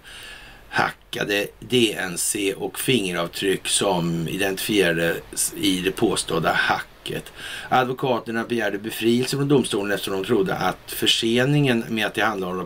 hackade 0.75 1.47
DNC 1.59 2.53
och 2.53 2.79
fingeravtryck 2.79 3.67
som 3.67 4.27
identifierades 4.27 5.53
i 5.57 5.81
det 5.81 5.91
påstådda 5.91 6.53
hacket. 6.53 7.33
Advokaterna 7.69 8.43
begärde 8.43 8.77
befrielse 8.77 9.37
från 9.37 9.47
domstolen 9.47 9.91
eftersom 9.91 10.13
de 10.13 10.25
trodde 10.27 10.55
att 10.55 10.91
förseningen 10.91 11.85
med 11.89 12.05
att 12.05 12.13
tillhandahålla 12.13 12.65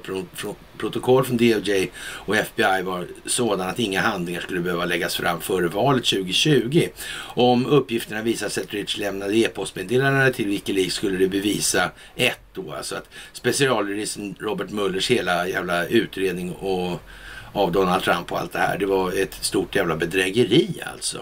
protokoll 0.78 1.26
från 1.26 1.38
DOJ 1.38 1.92
och 2.00 2.36
FBI 2.36 2.82
var 2.84 3.08
sådan 3.26 3.70
att 3.70 3.80
inga 3.80 4.02
handlingar 4.02 4.42
skulle 4.42 4.60
behöva 4.60 4.86
läggas 4.86 5.16
fram 5.16 5.42
före 5.42 5.68
valet 5.68 6.06
2020. 6.06 6.88
Om 7.36 7.66
uppgifterna 7.66 8.22
visar 8.22 8.50
sig 8.50 8.64
att 8.64 8.74
Rich 8.74 8.98
lämnade 8.98 9.38
e-postmeddelanden 9.38 10.34
till 10.34 10.48
Wikileaks 10.48 10.94
skulle 10.94 11.18
det 11.18 11.28
bevisa 11.28 11.92
ett 12.16 12.40
då, 12.54 12.74
alltså 12.74 12.96
att 12.96 13.10
specialjuristen 13.34 14.36
Robert 14.40 14.70
Mullers 14.70 15.12
hela 15.12 15.48
jävla 15.48 15.86
utredning 15.86 16.52
och 16.52 17.02
av 17.54 17.72
Donald 17.72 18.04
Trump 18.04 18.32
och 18.32 18.40
allt 18.40 18.54
det 18.54 18.60
här. 18.60 18.78
Det 18.78 18.86
var 18.86 19.12
ett 19.12 19.34
stort 19.34 19.76
jävla 19.76 19.96
bedrägeri 19.96 20.82
alltså. 20.94 21.20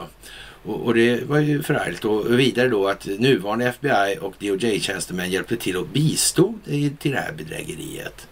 Och, 0.64 0.82
och 0.82 0.94
det 0.94 1.24
var 1.24 1.40
ju 1.40 1.64
förargligt. 1.64 2.06
Och 2.06 2.40
vidare 2.40 2.68
då 2.68 2.88
att 2.88 3.06
nuvarande 3.06 3.66
FBI 3.66 4.18
och 4.22 4.34
DOJ-tjänstemän 4.40 5.30
hjälpte 5.30 5.58
till 5.58 5.78
och 5.78 5.88
bistod 5.88 6.60
till 7.00 7.12
det 7.12 7.20
här 7.20 7.32
bedrägeriet. 7.32 8.28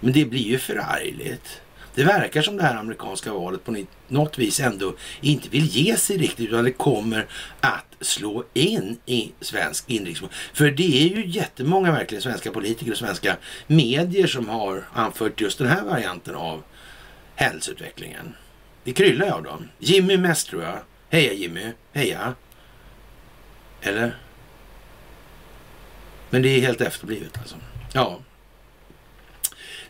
Men 0.00 0.12
det 0.12 0.24
blir 0.24 0.42
ju 0.42 0.58
förargligt. 0.58 1.60
Det 1.94 2.04
verkar 2.04 2.42
som 2.42 2.56
det 2.56 2.62
här 2.62 2.76
amerikanska 2.76 3.32
valet 3.32 3.64
på 3.64 3.84
något 4.08 4.38
vis 4.38 4.60
ändå 4.60 4.94
inte 5.20 5.48
vill 5.48 5.66
ge 5.66 5.96
sig 5.96 6.16
riktigt 6.16 6.48
utan 6.48 6.64
det 6.64 6.72
kommer 6.72 7.26
att 7.60 7.96
slå 8.00 8.44
in 8.54 8.98
i 9.06 9.32
svensk 9.40 9.90
inrikespolitik. 9.90 10.38
För 10.54 10.70
det 10.70 11.02
är 11.02 11.16
ju 11.16 11.26
jättemånga 11.26 11.92
verkligen 11.92 12.22
svenska 12.22 12.50
politiker 12.50 12.92
och 12.92 12.98
svenska 12.98 13.36
medier 13.66 14.26
som 14.26 14.48
har 14.48 14.84
anfört 14.92 15.40
just 15.40 15.58
den 15.58 15.66
här 15.66 15.82
varianten 15.82 16.34
av 16.34 16.62
händelseutvecklingen. 17.42 18.34
Det 18.84 18.92
kryllar 18.92 19.30
av 19.30 19.42
dem. 19.42 19.68
Jimmy 19.78 20.16
mest 20.16 20.48
tror 20.48 20.62
jag. 20.62 20.78
Heja 21.10 21.32
Jimmy, 21.32 21.72
heja. 21.92 22.34
Eller? 23.82 24.16
Men 26.30 26.42
det 26.42 26.48
är 26.48 26.60
helt 26.60 26.80
efterblivet 26.80 27.38
alltså. 27.38 27.56
Ja. 27.92 28.18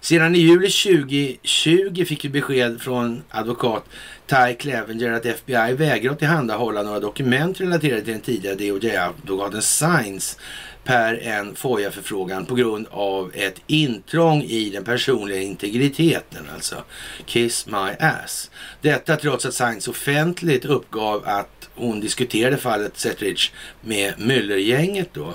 Sedan 0.01 0.35
i 0.35 0.39
juli 0.39 0.71
2020 0.71 2.05
fick 2.05 2.25
vi 2.25 2.29
besked 2.29 2.81
från 2.81 3.23
advokat 3.29 3.85
Ty 4.27 4.55
Clevenger 4.55 5.13
att 5.13 5.27
FBI 5.27 5.73
vägrar 5.73 6.13
att 6.13 6.19
tillhandahålla 6.19 6.83
några 6.83 7.01
dokument 7.01 7.61
relaterade 7.61 8.03
till 8.03 8.13
den 8.13 8.21
tidigare 8.21 8.55
DOJ-advokaten 8.55 9.63
Science 9.63 10.39
per 10.85 11.15
en 11.23 11.55
FOIA-förfrågan 11.55 12.47
på 12.47 12.55
grund 12.55 12.87
av 12.91 13.31
ett 13.35 13.61
intrång 13.67 14.43
i 14.43 14.71
den 14.71 14.85
personliga 14.85 15.41
integriteten, 15.41 16.47
alltså 16.55 16.85
kiss 17.27 17.67
my 17.67 18.07
ass. 18.07 18.51
Detta 18.81 19.17
trots 19.17 19.47
att 19.47 19.55
Science 19.55 19.91
offentligt 19.91 20.65
uppgav 20.65 21.23
att 21.25 21.69
hon 21.75 22.01
diskuterade 22.01 22.57
fallet 22.57 22.99
Setridge 22.99 23.51
med 23.81 24.15
Müller-gänget 24.19 25.09
då. 25.13 25.35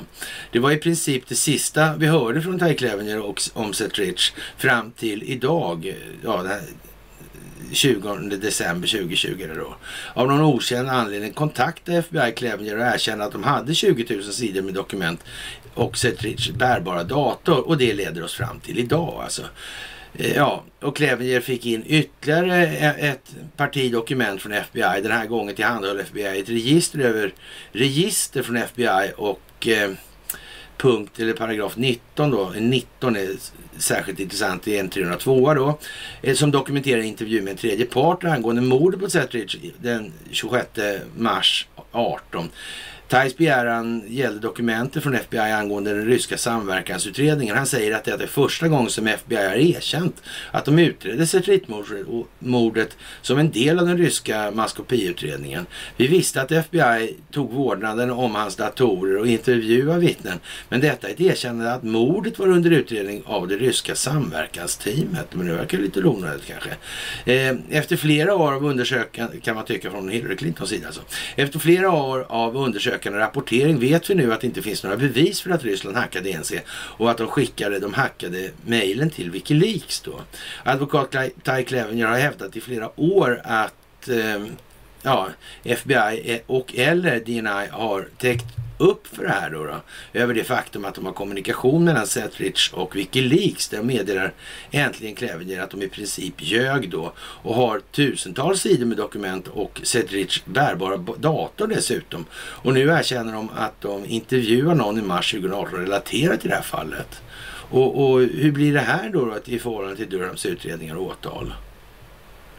Det 0.51 0.59
var 0.59 0.71
i 0.71 0.77
princip 0.77 1.27
det 1.27 1.35
sista 1.35 1.95
vi 1.95 2.07
hörde 2.07 2.41
från 2.41 2.59
Ty 2.59 2.73
Clevenger 2.73 3.19
och 3.21 3.41
om 3.53 3.73
Setridge 3.73 4.33
fram 4.57 4.91
till 4.91 5.23
idag. 5.23 5.95
Ja, 6.23 6.45
20 7.71 8.15
december 8.37 8.87
2020 8.87 9.49
då. 9.55 9.75
Av 10.13 10.27
någon 10.27 10.41
okänd 10.41 10.89
anledning 10.89 11.33
kontaktade 11.33 11.97
FBI 11.97 12.31
Clevenger 12.31 12.77
och 12.77 12.85
erkände 12.85 13.25
att 13.25 13.31
de 13.31 13.43
hade 13.43 13.75
20 13.75 14.15
000 14.15 14.23
sidor 14.23 14.61
med 14.61 14.73
dokument 14.73 15.23
och 15.73 15.97
Setridge 15.97 16.53
bärbara 16.53 17.03
dator 17.03 17.67
och 17.67 17.77
det 17.77 17.93
leder 17.93 18.23
oss 18.23 18.33
fram 18.33 18.59
till 18.59 18.79
idag 18.79 19.19
alltså. 19.23 19.41
Eh, 20.13 20.35
ja, 20.35 20.63
och 20.81 20.95
Clevenger 20.95 21.41
fick 21.41 21.65
in 21.65 21.83
ytterligare 21.87 22.65
e-, 22.65 22.95
ett 22.99 23.35
parti 23.55 23.91
dokument 23.91 24.41
från 24.41 24.53
FBI. 24.53 25.01
Den 25.01 25.11
här 25.11 25.25
gången 25.25 25.55
tillhandahöll 25.55 25.99
FBI 25.99 26.39
ett 26.39 26.49
register 26.49 26.99
över 26.99 27.33
register 27.71 28.43
från 28.43 28.57
FBI 28.57 29.11
och 29.17 29.67
eh, 29.67 29.91
punkt 30.77 31.19
eller 31.19 31.33
paragraf 31.33 31.77
19 31.77 32.31
då. 32.31 32.53
Eh, 32.55 32.61
19 32.61 33.15
är 33.15 33.29
särskilt 33.79 34.19
intressant 34.19 34.67
i 34.67 34.77
en 34.77 34.89
302 34.89 35.53
då. 35.53 35.79
Eh, 36.21 36.35
som 36.35 36.51
dokumenterar 36.51 37.01
intervju 37.01 37.41
med 37.41 37.51
en 37.51 37.57
tredje 37.57 37.85
part 37.85 38.23
angående 38.23 38.61
mordet 38.61 38.99
på 38.99 39.09
Zetrich 39.09 39.55
den 39.81 40.13
26 40.31 40.67
mars 41.15 41.67
18. 41.91 42.49
Thais 43.07 43.37
begäran 43.37 44.03
gällde 44.07 44.39
dokumenter 44.39 45.01
från 45.01 45.15
FBI 45.15 45.39
angående 45.39 45.93
den 45.93 46.05
ryska 46.05 46.37
samverkansutredningen. 46.37 47.57
Han 47.57 47.65
säger 47.65 47.95
att 47.95 48.03
det 48.03 48.11
är 48.11 48.27
första 48.27 48.67
gången 48.67 48.89
som 48.89 49.07
FBI 49.07 49.35
har 49.35 49.55
erkänt 49.55 50.23
att 50.51 50.65
de 50.65 50.79
utredde 50.79 51.27
Setrit-mordet 51.27 52.97
som 53.21 53.37
en 53.37 53.51
del 53.51 53.79
av 53.79 53.87
den 53.87 53.97
ryska 53.97 54.51
maskopiutredningen. 54.51 55.65
Vi 55.97 56.07
visste 56.07 56.41
att 56.41 56.51
FBI 56.51 57.15
tog 57.31 57.53
vårdnaden 57.53 58.11
om 58.11 58.35
hans 58.35 58.55
datorer 58.55 59.17
och 59.17 59.27
intervjuade 59.27 59.99
vittnen. 59.99 60.39
Men 60.69 60.81
detta 60.81 61.07
är 61.07 61.11
ett 61.11 61.21
erkännande 61.21 61.73
att 61.73 61.83
mordet 61.83 62.39
var 62.39 62.47
under 62.47 62.71
utredning 62.71 63.23
av 63.25 63.47
det 63.47 63.55
ryska 63.55 63.95
samverkansteamet. 63.95 65.27
Men 65.31 65.47
det 65.47 65.53
verkar 65.53 65.77
lite 65.77 66.03
onödigt 66.03 66.45
kanske. 66.45 66.69
Eh, 67.33 67.55
efter 67.69 67.95
flera 67.95 68.35
år 68.35 68.53
av 68.53 68.65
undersökningar, 68.65 69.31
kan 69.43 69.55
man 69.55 69.65
tycka 69.65 69.91
från 69.91 70.09
Hillary 70.09 70.35
Clintons 70.35 70.69
sida 70.69 70.87
alltså. 70.87 71.01
Efter 71.35 71.59
flera 71.59 71.91
år 71.91 72.25
av 72.29 72.57
undersökningar 72.57 72.96
ökande 72.97 73.19
rapportering 73.19 73.79
vet 73.79 74.09
vi 74.09 74.15
nu 74.15 74.33
att 74.33 74.41
det 74.41 74.47
inte 74.47 74.61
finns 74.61 74.83
några 74.83 74.97
bevis 74.97 75.41
för 75.41 75.49
att 75.49 75.63
Ryssland 75.63 75.97
hackade 75.97 76.29
ENC 76.29 76.51
och 76.69 77.11
att 77.11 77.17
de 77.17 77.27
skickade 77.27 77.79
de 77.79 77.93
hackade 77.93 78.51
mejlen 78.65 79.09
till 79.09 79.31
Wikileaks 79.31 80.01
då. 80.01 80.21
Advokat 80.63 81.15
Ty 81.43 81.63
Clevenger 81.63 82.05
har 82.05 82.17
hävdat 82.17 82.55
i 82.55 82.61
flera 82.61 82.99
år 82.99 83.41
att 83.43 84.07
eh, 84.09 84.45
ja, 85.01 85.29
FBI 85.63 86.41
och 86.47 86.75
eller 86.75 87.19
DNI 87.19 87.67
har 87.71 88.07
täckt 88.17 88.56
upp 88.77 89.07
för 89.07 89.23
det 89.23 89.29
här 89.29 89.49
då, 89.49 89.63
då, 89.63 89.81
över 90.13 90.33
det 90.33 90.43
faktum 90.43 90.85
att 90.85 90.95
de 90.95 91.05
har 91.05 91.13
kommunikation 91.13 91.83
mellan 91.83 92.07
Setridge 92.07 92.73
och 92.73 92.95
Wikileaks 92.95 93.67
där 93.67 93.77
de 93.77 93.87
meddelar 93.87 94.33
äntligen 94.71 95.15
Clevenger 95.15 95.61
att 95.61 95.69
de 95.69 95.81
i 95.81 95.87
princip 95.87 96.33
ljög 96.37 96.89
då 96.89 97.13
och 97.17 97.55
har 97.55 97.79
tusentals 97.79 98.61
sidor 98.61 98.85
med 98.85 98.97
dokument 98.97 99.47
och 99.47 99.81
Setridge 99.83 100.41
bärbara 100.45 100.97
dator 100.97 101.67
dessutom. 101.67 102.25
Och 102.35 102.73
nu 102.73 102.81
erkänner 102.87 103.33
de 103.33 103.49
att 103.55 103.81
de 103.81 104.05
intervjuar 104.05 104.75
någon 104.75 104.99
i 104.99 105.01
mars 105.01 105.31
2018 105.31 105.79
relaterat 105.79 106.41
till 106.41 106.49
det 106.49 106.55
här 106.55 106.61
fallet. 106.61 107.21
Och, 107.69 108.09
och 108.09 108.19
hur 108.19 108.51
blir 108.51 108.73
det 108.73 108.79
här 108.79 109.09
då, 109.09 109.25
då 109.25 109.37
i 109.45 109.59
förhållande 109.59 109.95
till 109.95 110.09
Durhams 110.09 110.45
utredningar 110.45 110.95
och 110.95 111.05
åtal? 111.07 111.53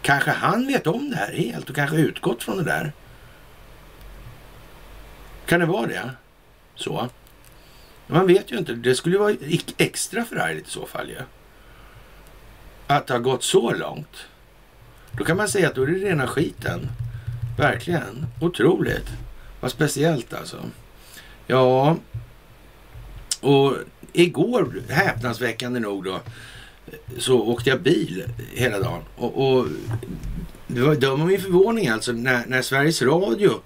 Kanske 0.02 0.30
han 0.30 0.66
vet 0.66 0.86
om 0.86 1.10
det 1.10 1.16
här 1.16 1.32
helt 1.32 1.70
och 1.70 1.76
kanske 1.76 1.96
utgått 1.96 2.42
från 2.42 2.56
det 2.56 2.64
där. 2.64 2.92
Kan 5.48 5.60
det 5.60 5.66
vara 5.66 5.86
det? 5.86 6.10
Så. 6.74 7.08
Man 8.06 8.26
vet 8.26 8.52
ju 8.52 8.58
inte. 8.58 8.72
Det 8.72 8.94
skulle 8.94 9.18
vara 9.18 9.36
extra 9.76 10.24
förargligt 10.24 10.68
i 10.68 10.70
så 10.70 10.86
fall 10.86 11.08
ju. 11.08 11.14
Ja. 11.14 11.22
Att 12.86 13.06
det 13.06 13.14
har 13.14 13.20
gått 13.20 13.42
så 13.42 13.72
långt. 13.72 14.16
Då 15.12 15.24
kan 15.24 15.36
man 15.36 15.48
säga 15.48 15.68
att 15.68 15.74
då 15.74 15.82
är 15.82 15.86
det 15.86 15.92
rena 15.92 16.26
skiten. 16.26 16.88
Verkligen. 17.58 18.26
Otroligt. 18.40 19.06
Vad 19.60 19.70
speciellt 19.70 20.34
alltså. 20.34 20.56
Ja, 21.46 21.96
och 23.40 23.76
igår, 24.12 24.82
häpnadsväckande 24.88 25.80
nog 25.80 26.04
då, 26.04 26.20
så 27.18 27.40
åkte 27.40 27.70
jag 27.70 27.82
bil 27.82 28.24
hela 28.54 28.78
dagen. 28.78 29.02
Och, 29.16 29.58
och 29.58 29.66
det 30.66 30.80
var, 30.80 30.94
döm 30.94 31.20
om 31.20 31.28
min 31.28 31.40
förvåning 31.40 31.88
alltså 31.88 32.12
när, 32.12 32.46
när 32.46 32.62
Sveriges 32.62 33.02
Radio 33.02 33.60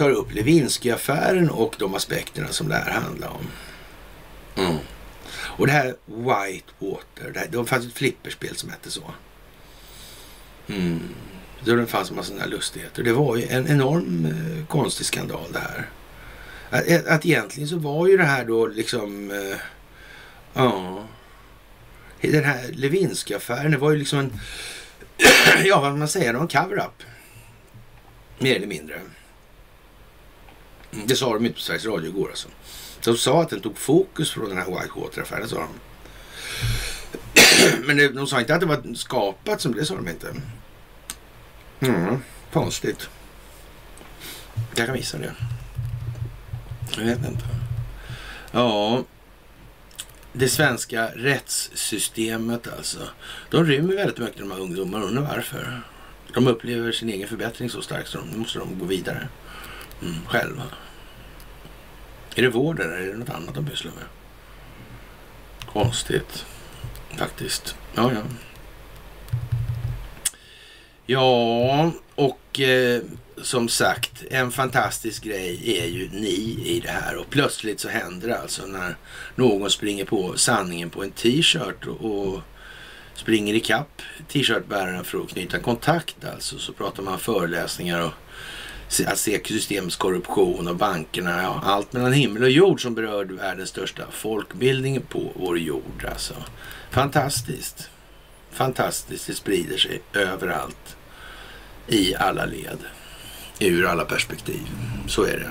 tar 0.00 0.10
upp 0.10 0.32
Lewinsky-affären 0.32 1.50
och 1.50 1.76
de 1.78 1.94
aspekterna 1.94 2.48
som 2.48 2.68
det 2.68 2.74
här 2.74 2.90
handlar 2.90 3.28
om. 3.28 3.46
Mm. 4.56 4.76
Och 5.32 5.66
det 5.66 5.72
här 5.72 5.96
Whitewater, 6.06 7.30
det, 7.34 7.38
här, 7.38 7.48
det 7.50 7.64
fanns 7.64 7.86
ett 7.86 7.92
flipperspel 7.92 8.56
som 8.56 8.70
hette 8.70 8.90
så. 8.90 9.14
Mm. 10.68 11.00
Då 11.64 11.76
det 11.76 11.86
fanns 11.86 12.10
en 12.10 12.16
massa 12.16 12.28
sådana 12.28 12.46
lustigheter. 12.46 13.02
Det 13.02 13.12
var 13.12 13.36
ju 13.36 13.46
en 13.46 13.68
enorm 13.68 14.26
eh, 14.26 14.66
konstig 14.66 15.06
skandal 15.06 15.52
det 15.52 15.58
här. 15.58 15.88
Att, 16.70 17.06
att 17.06 17.26
egentligen 17.26 17.68
så 17.68 17.76
var 17.76 18.06
ju 18.06 18.16
det 18.16 18.24
här 18.24 18.44
då 18.44 18.66
liksom... 18.66 19.30
Eh, 19.30 19.58
ja... 20.52 21.04
Den 22.20 22.44
här 22.44 22.68
Lewinsky-affären, 22.72 23.70
det 23.70 23.78
var 23.78 23.90
ju 23.90 23.96
liksom 23.96 24.18
en... 24.18 24.40
ja, 25.64 25.80
vad 25.80 25.98
man 25.98 26.08
säger, 26.08 26.34
en 26.34 26.48
cover-up. 26.48 27.02
Mer 28.38 28.56
eller 28.56 28.66
mindre. 28.66 29.00
Det 30.90 31.16
sa 31.16 31.34
de 31.34 31.46
inte 31.46 31.54
på 31.54 31.60
Sveriges 31.60 31.86
Radio 31.86 32.08
igår 32.08 32.28
alltså. 32.28 32.48
De 33.04 33.16
sa 33.16 33.42
att 33.42 33.50
den 33.50 33.60
tog 33.60 33.78
fokus 33.78 34.30
från 34.30 34.48
den 34.48 34.58
här 34.58 34.64
Whitewater-affären, 34.64 35.48
sa 35.48 35.56
de. 35.56 35.68
Men 37.86 38.14
de 38.14 38.26
sa 38.26 38.40
inte 38.40 38.54
att 38.54 38.60
det 38.60 38.66
var 38.66 38.94
skapat 38.94 39.60
som 39.60 39.74
det 39.74 39.84
sa 39.84 39.94
de 39.94 40.08
inte. 40.08 40.34
Mm, 41.80 42.16
konstigt. 42.52 43.08
Jag 44.74 44.86
kan 44.86 44.94
visa 44.94 45.18
det. 45.18 45.34
Jag 46.96 47.04
vet 47.04 47.18
inte. 47.18 47.44
Ja, 48.52 49.04
det 50.32 50.48
svenska 50.48 51.06
rättssystemet 51.14 52.68
alltså. 52.78 52.98
De 53.50 53.64
rymmer 53.64 53.94
väldigt 53.94 54.18
mycket 54.18 54.38
de 54.38 54.50
här 54.50 54.60
ungdomarna. 54.60 55.04
Undrar 55.04 55.22
varför. 55.22 55.82
De 56.34 56.46
upplever 56.46 56.92
sin 56.92 57.08
egen 57.08 57.28
förbättring 57.28 57.70
så 57.70 57.82
starkt 57.82 58.08
så 58.08 58.18
de 58.18 58.38
måste 58.38 58.58
de 58.58 58.78
gå 58.78 58.86
vidare 58.86 59.28
mm, 60.02 60.14
själva. 60.26 60.62
Är 62.34 62.42
det 62.42 62.48
vård 62.48 62.80
eller 62.80 62.92
är 62.92 63.06
det 63.06 63.18
något 63.18 63.30
annat 63.30 63.54
de 63.54 63.66
pysslar 63.66 63.92
med? 63.92 64.04
Konstigt 65.72 66.46
faktiskt. 67.16 67.76
Ja, 67.94 68.12
ja. 68.12 68.22
Ja, 71.06 71.92
och 72.14 72.60
eh, 72.60 73.02
som 73.42 73.68
sagt, 73.68 74.24
en 74.30 74.50
fantastisk 74.50 75.24
grej 75.24 75.78
är 75.78 75.86
ju 75.86 76.08
ni 76.12 76.60
i 76.64 76.80
det 76.84 76.90
här 76.90 77.16
och 77.16 77.30
plötsligt 77.30 77.80
så 77.80 77.88
händer 77.88 78.28
det 78.28 78.38
alltså 78.38 78.66
när 78.66 78.96
någon 79.34 79.70
springer 79.70 80.04
på 80.04 80.36
sanningen 80.36 80.90
på 80.90 81.02
en 81.02 81.10
t-shirt 81.10 81.86
och, 81.86 82.04
och 82.04 82.40
springer 83.14 83.54
ikapp 83.54 84.02
t-shirtbäraren 84.28 85.04
för 85.04 85.20
att 85.20 85.28
knyta 85.28 85.58
kontakt 85.58 86.24
alltså. 86.24 86.58
Så 86.58 86.72
pratar 86.72 87.02
man 87.02 87.18
föreläsningar 87.18 88.00
och 88.00 88.12
att 89.06 89.18
se 89.18 89.40
systemets 89.44 89.96
korruption 89.96 90.68
och 90.68 90.76
bankerna. 90.76 91.42
Ja, 91.42 91.60
allt 91.64 91.92
mellan 91.92 92.12
himmel 92.12 92.42
och 92.42 92.50
jord 92.50 92.82
som 92.82 92.94
berör 92.94 93.24
världens 93.24 93.68
största 93.68 94.02
folkbildning 94.10 95.00
på 95.00 95.32
vår 95.34 95.58
jord. 95.58 96.06
Alltså. 96.12 96.34
Fantastiskt. 96.90 97.90
Fantastiskt. 98.50 99.26
Det 99.26 99.34
sprider 99.34 99.76
sig 99.76 100.02
överallt. 100.12 100.96
I 101.86 102.14
alla 102.14 102.44
led. 102.44 102.78
Ur 103.58 103.86
alla 103.86 104.04
perspektiv. 104.04 104.68
Så 105.06 105.22
är 105.24 105.36
det. 105.38 105.50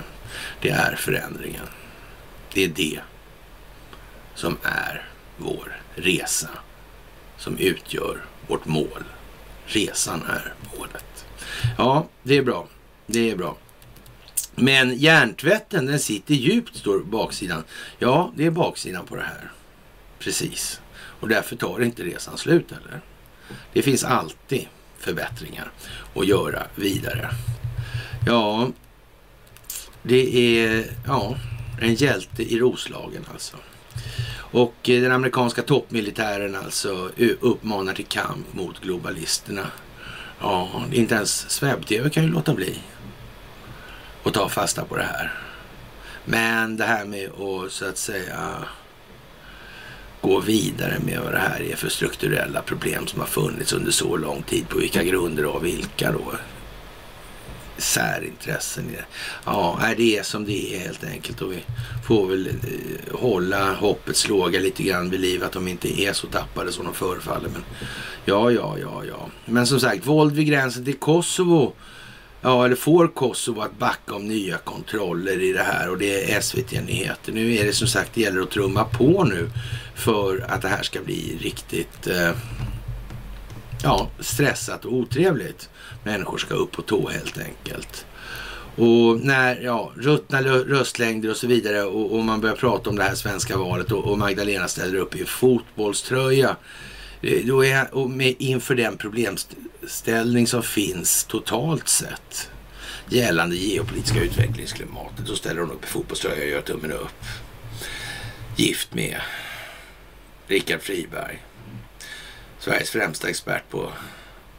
Det 0.62 0.70
är 0.70 0.96
förändringen. 0.96 1.68
Det 2.54 2.64
är 2.64 2.68
det 2.68 3.00
som 4.36 4.58
är 4.64 5.10
vår 5.38 5.82
resa. 5.96 6.50
Som 7.38 7.58
utgör 7.58 8.26
vårt 8.48 8.66
mål. 8.66 9.04
Resan 9.66 10.24
är 10.30 10.54
målet. 10.78 11.26
Ja, 11.78 12.08
det 12.24 12.38
är 12.38 12.44
bra. 12.44 12.68
Det 13.12 13.32
är 13.32 13.36
bra. 13.36 13.58
Men 14.56 14.98
hjärntvätten 14.98 15.86
den 15.86 16.00
sitter 16.00 16.34
djupt, 16.34 16.76
står 16.76 17.00
baksidan. 17.00 17.64
Ja, 18.00 18.34
det 18.36 18.46
är 18.46 18.52
baksidan 18.52 19.06
på 19.06 19.16
det 19.16 19.22
här. 19.22 19.52
Precis. 20.20 20.82
Och 21.20 21.30
därför 21.30 21.56
tar 21.56 21.84
inte 21.84 22.04
resan 22.04 22.38
slut 22.38 22.72
heller. 22.72 23.02
Det 23.74 23.82
finns 23.82 24.04
alltid 24.04 24.68
förbättringar 24.98 25.72
att 26.16 26.28
göra 26.28 26.64
vidare. 26.76 27.30
Ja, 28.26 28.70
det 30.04 30.60
är 30.60 30.86
ja, 31.08 31.36
en 31.82 31.96
hjälte 31.96 32.54
i 32.54 32.60
Roslagen 32.60 33.26
alltså. 33.34 33.58
Och 34.52 34.90
eh, 34.90 35.02
den 35.02 35.12
amerikanska 35.12 35.62
toppmilitären 35.62 36.56
alltså 36.56 37.10
uppmanar 37.40 37.94
till 37.94 38.06
kamp 38.06 38.54
mot 38.54 38.82
globalisterna. 38.82 39.66
Ja, 40.40 40.84
inte 40.92 41.16
ens 41.16 41.50
SvebTV 41.50 42.10
kan 42.10 42.24
ju 42.24 42.30
låta 42.30 42.54
bli 42.54 42.80
och 44.30 44.36
ta 44.36 44.50
fasta 44.50 44.86
på 44.86 44.98
det 44.98 45.04
här. 45.04 45.34
Men 46.26 46.78
det 46.78 46.86
här 46.86 47.06
med 47.06 47.30
att 47.30 47.72
så 47.72 47.86
att 47.86 47.98
säga 47.98 48.38
gå 50.22 50.40
vidare 50.40 50.98
med 51.06 51.20
vad 51.24 51.34
det 51.34 51.40
här 51.40 51.62
är 51.62 51.76
för 51.76 51.90
strukturella 51.90 52.62
problem 52.62 53.08
som 53.08 53.20
har 53.20 53.28
funnits 53.28 53.74
under 53.74 53.92
så 53.92 54.18
lång 54.18 54.44
tid. 54.44 54.70
På 54.70 54.78
vilka 54.78 55.04
grunder 55.04 55.46
och 55.46 55.66
vilka 55.66 56.12
då? 56.12 56.34
Särintressen. 57.78 58.96
Ja, 59.46 59.80
det 59.98 60.18
är 60.18 60.24
som 60.24 60.46
det 60.46 60.76
är 60.76 60.80
helt 60.80 61.04
enkelt. 61.04 61.42
Och 61.42 61.52
vi 61.54 61.64
får 62.08 62.28
väl 62.28 62.48
eh, 62.48 63.20
hålla 63.20 63.74
hoppets 63.74 64.28
låga 64.28 64.60
lite 64.60 64.84
grann 64.84 65.10
vid 65.10 65.20
liv 65.20 65.44
att 65.44 65.52
de 65.52 65.68
inte 65.68 66.02
är 66.02 66.14
så 66.14 66.28
tappade 66.28 66.72
som 66.72 66.86
de 66.86 66.94
förefaller. 66.94 67.50
Men 67.50 67.64
ja, 68.26 68.52
ja, 68.52 68.78
ja, 68.82 69.04
ja. 69.08 69.30
Men 69.46 69.68
som 69.68 69.80
sagt, 69.80 70.06
våld 70.06 70.36
vid 70.36 70.48
gränsen 70.48 70.86
till 70.86 71.00
Kosovo 71.00 71.76
Ja, 72.42 72.66
eller 72.66 72.76
får 72.76 73.08
Kosovo 73.08 73.62
att 73.62 73.80
backa 73.80 74.16
om 74.16 74.28
nya 74.28 74.58
kontroller 74.58 75.42
i 75.42 75.54
det 75.54 75.64
här 75.64 75.90
och 75.90 75.98
det 75.98 76.32
är 76.32 76.42
SVT-nyheter. 76.42 77.32
Nu 77.32 77.56
är 77.56 77.66
det 77.66 77.74
som 77.74 77.88
sagt, 77.88 78.12
det 78.14 78.22
gäller 78.22 78.42
att 78.42 78.52
trumma 78.52 78.84
på 78.84 79.24
nu 79.24 79.50
för 79.96 80.46
att 80.50 80.62
det 80.62 80.68
här 80.68 80.84
ska 80.84 81.02
bli 81.02 81.38
riktigt 81.42 82.08
eh, 82.08 82.32
ja, 83.84 84.10
stressat 84.20 84.86
och 84.86 84.94
otrevligt. 84.94 85.70
Människor 86.04 86.38
ska 86.38 86.54
upp 86.54 86.72
på 86.72 86.82
tå 86.82 87.10
helt 87.10 87.38
enkelt. 87.38 88.06
Och 88.76 89.20
när, 89.20 89.62
ja, 89.62 89.92
ruttna 89.96 90.42
röstlängder 90.42 91.30
och 91.30 91.38
så 91.38 91.48
vidare 91.48 91.84
och, 91.84 92.16
och, 92.16 92.24
man 92.26 92.42
börjar 92.42 92.56
prata 92.56 92.90
om 92.90 92.96
det 92.96 93.04
här 93.04 93.16
svenska 93.16 93.58
valet 93.58 93.92
och, 93.92 94.12
och 94.12 94.18
Magdalena 94.18 94.68
ställer 94.68 94.96
upp 94.96 95.16
i 95.16 95.26
fotbollströja 95.26 96.56
Eh, 97.22 97.46
då 97.46 97.66
är, 97.66 97.94
och 97.96 98.10
med, 98.10 98.36
inför 98.40 98.76
den 98.76 98.98
problemställning 98.98 100.48
som 100.48 100.64
finns 100.64 101.24
totalt 101.24 101.88
sett 101.88 102.52
gällande 103.10 103.56
geopolitiska 103.56 104.22
utvecklingsklimatet 104.22 105.28
så 105.28 105.36
ställer 105.36 105.62
hon 105.62 105.72
upp 105.72 105.84
i 105.84 105.88
fotbollströja 105.88 106.44
och 106.44 106.50
gör 106.50 106.62
tummen 106.62 106.92
upp. 106.92 107.26
Gift 108.56 108.94
med 108.94 109.22
Richard 110.48 110.82
Friberg. 110.82 111.44
Sveriges 112.60 112.90
främsta 112.90 113.30
expert 113.30 113.70
på 113.70 113.92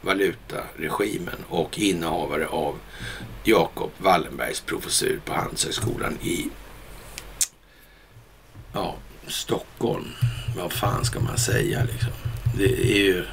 valutaregimen 0.01 1.45
och 1.49 1.79
innehavare 1.79 2.47
av 2.47 2.79
Jakob 3.43 3.91
Wallenbergs 3.97 4.61
professur 4.61 5.21
på 5.25 5.33
Handelshögskolan 5.33 6.17
i 6.21 6.49
ja, 8.73 8.95
Stockholm. 9.27 10.07
Vad 10.57 10.73
fan 10.73 11.05
ska 11.05 11.19
man 11.19 11.37
säga 11.37 11.83
liksom? 11.83 12.30
Det 12.57 12.93
är 12.93 12.97
ju 12.97 13.25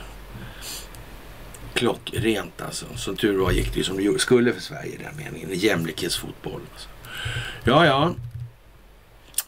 klockrent 1.75 2.63
alltså. 2.63 2.87
Som 2.97 3.17
tur 3.17 3.39
var 3.39 3.53
gick 3.53 3.73
det 3.73 3.79
ju 3.79 3.85
som 3.85 3.97
det 3.97 4.21
skulle 4.21 4.53
för 4.53 4.61
Sverige 4.61 4.95
i 4.95 4.97
den 4.97 5.17
meningen. 5.17 5.49
Jämlikhetsfotboll. 5.53 6.61
Alltså. 6.73 6.89
Ja, 7.65 7.87
ja. 7.87 8.15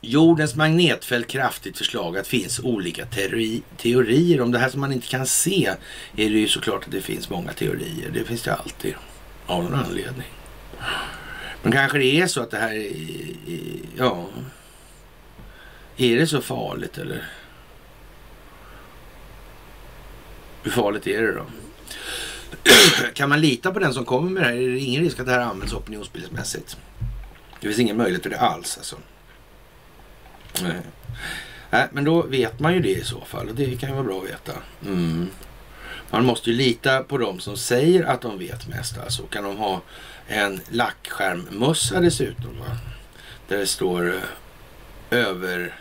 Jordens 0.01 0.55
magnetfält 0.55 1.26
kraftigt 1.26 1.78
försvagat. 1.78 2.26
finns 2.26 2.60
olika 2.60 3.06
teori, 3.06 3.62
teorier. 3.76 4.40
Om 4.40 4.52
det 4.52 4.59
här 4.59 4.68
som 4.68 4.80
man 4.80 4.92
inte 4.92 5.06
kan 5.06 5.26
se 5.26 5.66
är 6.16 6.30
det 6.30 6.38
ju 6.38 6.48
såklart 6.48 6.84
att 6.84 6.92
det 6.92 7.01
finns 7.01 7.30
många 7.30 7.52
teorier. 7.52 8.10
Det 8.14 8.24
finns 8.24 8.42
det 8.42 8.55
alltid. 8.55 8.94
Av 9.47 9.64
någon 9.64 9.74
anledning. 9.74 10.28
Men 11.62 11.72
kanske 11.72 11.98
det 11.98 12.20
är 12.20 12.26
så 12.26 12.40
att 12.40 12.51
det 12.51 12.59
här 12.59 12.74
är, 12.74 12.92
ja. 13.97 14.28
Är 15.97 16.16
det 16.16 16.26
så 16.26 16.40
farligt 16.40 16.98
eller? 16.98 17.24
Hur 20.62 20.70
farligt 20.70 21.06
är 21.06 21.22
det 21.22 21.32
då? 21.32 21.46
kan 23.14 23.28
man 23.28 23.40
lita 23.40 23.72
på 23.72 23.78
den 23.78 23.94
som 23.94 24.04
kommer 24.04 24.30
med 24.30 24.42
det 24.42 24.46
här? 24.46 24.54
Är 24.54 24.68
det 24.68 24.78
ingen 24.78 25.02
risk 25.02 25.20
att 25.20 25.26
det 25.26 25.32
här 25.32 25.40
används 25.40 25.72
opinionsbildningsmässigt? 25.72 26.76
Det 27.60 27.66
finns 27.66 27.78
ingen 27.78 27.96
möjlighet 27.96 28.22
till 28.22 28.30
det 28.30 28.40
alls 28.40 28.76
alltså. 28.78 28.96
Nej. 30.62 30.80
Nej, 31.70 31.88
men 31.92 32.04
då 32.04 32.22
vet 32.22 32.60
man 32.60 32.74
ju 32.74 32.80
det 32.80 32.94
i 32.94 33.04
så 33.04 33.20
fall 33.20 33.48
och 33.48 33.54
det 33.54 33.80
kan 33.80 33.88
ju 33.88 33.94
vara 33.94 34.04
bra 34.04 34.18
att 34.18 34.28
veta. 34.28 34.52
Mm. 34.84 35.28
Man 36.10 36.24
måste 36.24 36.50
ju 36.50 36.56
lita 36.56 37.02
på 37.02 37.18
dem 37.18 37.40
som 37.40 37.56
säger 37.56 38.04
att 38.04 38.20
de 38.20 38.38
vet 38.38 38.68
mest. 38.68 38.98
Alltså 38.98 39.22
kan 39.22 39.44
de 39.44 39.56
ha 39.56 39.80
en 40.26 40.60
lackskärmmössa 40.70 42.00
dessutom. 42.00 42.58
Va? 42.58 42.76
Där 43.48 43.58
det 43.58 43.66
står 43.66 44.14
eh, 44.14 45.18
över 45.18 45.74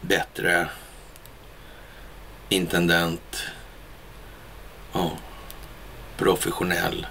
bättre 0.00 0.68
intendent. 2.52 3.42
Ja, 4.92 5.12
professionell. 6.16 7.06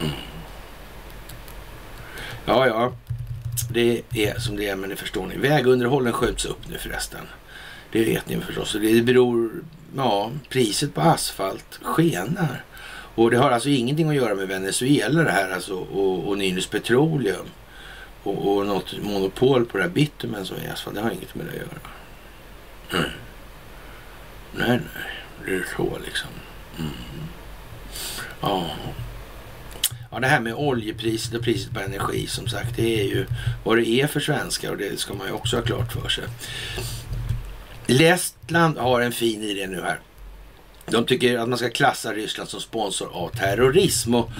Mm. 0.00 0.12
Ja, 2.46 2.66
ja. 2.66 2.92
Det 3.70 4.02
är 4.14 4.38
som 4.38 4.56
det 4.56 4.68
är, 4.68 4.76
men 4.76 4.90
det 4.90 4.96
förstår 4.96 5.26
ni. 5.26 5.36
Vägunderhållen 5.36 6.12
skjuts 6.12 6.44
upp 6.44 6.68
nu 6.68 6.78
förresten. 6.78 7.26
Det 7.92 8.04
vet 8.04 8.28
ni 8.28 8.40
förstås. 8.40 8.76
Det 8.80 9.02
beror, 9.02 9.50
ja, 9.96 10.30
priset 10.48 10.94
på 10.94 11.00
asfalt 11.00 11.78
skenar. 11.82 12.64
Och 13.14 13.30
det 13.30 13.36
har 13.36 13.50
alltså 13.50 13.68
ingenting 13.68 14.08
att 14.08 14.14
göra 14.14 14.34
med 14.34 14.48
Venezuela 14.48 15.22
det 15.22 15.30
här 15.30 15.50
alltså 15.50 15.74
och, 15.74 16.28
och 16.28 16.38
Nynäs 16.38 16.66
Petroleum. 16.66 17.46
Och, 18.22 18.56
och 18.56 18.66
något 18.66 18.94
monopol 19.02 19.66
på 19.66 19.76
det 19.76 19.82
här 19.82 19.90
bitumen 19.90 20.46
som 20.46 20.56
är 20.56 20.72
asfalt. 20.72 20.96
Det 20.96 21.02
har 21.02 21.10
inget 21.10 21.34
med 21.34 21.46
det 21.46 21.52
att 21.52 21.56
göra. 21.56 23.04
Mm. 23.04 23.10
Nej, 24.56 24.68
nej. 24.68 25.10
Det 25.46 25.54
är 25.54 25.64
så 25.76 25.98
liksom. 26.04 26.30
Mm. 26.78 26.90
Ja. 28.40 28.70
Ja, 30.10 30.20
det 30.20 30.26
här 30.26 30.40
med 30.40 30.54
oljepriset 30.54 31.34
och 31.34 31.42
priset 31.42 31.74
på 31.74 31.80
energi 31.80 32.26
som 32.26 32.48
sagt, 32.48 32.76
det 32.76 33.00
är 33.00 33.04
ju 33.04 33.26
vad 33.64 33.76
det 33.76 33.88
är 33.88 34.06
för 34.06 34.20
svenskar 34.20 34.70
och 34.70 34.76
det 34.76 35.00
ska 35.00 35.14
man 35.14 35.26
ju 35.26 35.32
också 35.32 35.56
ha 35.56 35.62
klart 35.62 35.92
för 35.92 36.08
sig. 36.08 36.24
Lettland 37.86 38.78
har 38.78 39.00
en 39.00 39.12
fin 39.12 39.42
idé 39.42 39.66
nu 39.66 39.82
här. 39.82 40.00
De 40.86 41.06
tycker 41.06 41.38
att 41.38 41.48
man 41.48 41.58
ska 41.58 41.70
klassa 41.70 42.12
Ryssland 42.12 42.50
som 42.50 42.60
sponsor 42.60 43.08
av 43.12 43.28
terrorism. 43.28 44.14
Och 44.14 44.30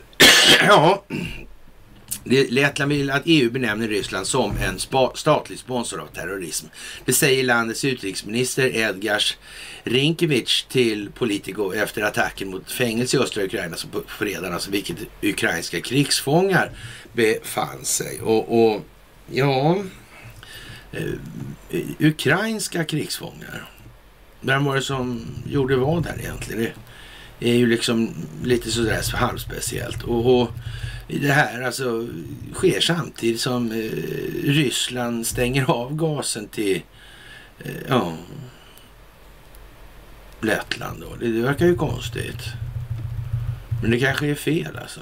ja, 0.66 1.04
Lettland 2.28 2.92
vill 2.92 3.10
att 3.10 3.22
EU 3.24 3.50
benämner 3.50 3.88
Ryssland 3.88 4.26
som 4.26 4.56
en 4.56 4.78
spa, 4.78 5.12
statlig 5.14 5.58
sponsor 5.58 6.00
av 6.00 6.06
terrorism. 6.06 6.66
Det 7.04 7.12
säger 7.12 7.44
landets 7.44 7.84
utrikesminister 7.84 8.76
Edgars 8.76 9.36
Rinkevich 9.84 10.62
till 10.62 11.10
Politico 11.10 11.74
efter 11.74 12.02
attacken 12.02 12.50
mot 12.50 12.70
fängelse 12.72 13.16
i 13.16 13.20
östra 13.20 13.44
Ukraina 13.44 13.76
på 13.92 14.02
fredagen, 14.06 14.54
alltså 14.54 14.70
vilket 14.70 14.96
ukrainska 15.22 15.80
krigsfångar 15.80 16.70
befann 17.12 17.84
sig. 17.84 18.20
Och, 18.20 18.64
och 18.64 18.82
ja, 19.32 19.76
eh, 20.92 21.12
ukrainska 21.98 22.84
krigsfångar. 22.84 23.70
Vem 24.40 24.64
var 24.64 24.74
det 24.74 24.82
som 24.82 25.26
gjorde 25.46 25.76
vad 25.76 26.02
där 26.02 26.16
egentligen? 26.20 26.72
Det 27.38 27.50
är 27.50 27.54
ju 27.54 27.66
liksom 27.66 28.14
lite 28.44 28.70
sådär 28.70 29.16
halvspeciellt. 29.16 30.02
Och, 30.02 30.40
och 30.40 30.50
det 31.08 31.32
här 31.32 31.62
alltså 31.62 32.08
sker 32.54 32.80
samtidigt 32.80 33.40
som 33.40 33.72
eh, 33.72 33.90
Ryssland 34.44 35.26
stänger 35.26 35.70
av 35.70 35.96
gasen 35.96 36.48
till 36.48 36.82
eh, 37.58 37.72
ja, 37.88 38.12
Lettland. 40.40 41.00
Då. 41.00 41.16
Det, 41.20 41.32
det 41.32 41.40
verkar 41.40 41.66
ju 41.66 41.76
konstigt. 41.76 42.42
Men 43.82 43.90
det 43.90 43.98
kanske 43.98 44.26
är 44.26 44.34
fel 44.34 44.78
alltså. 44.82 45.00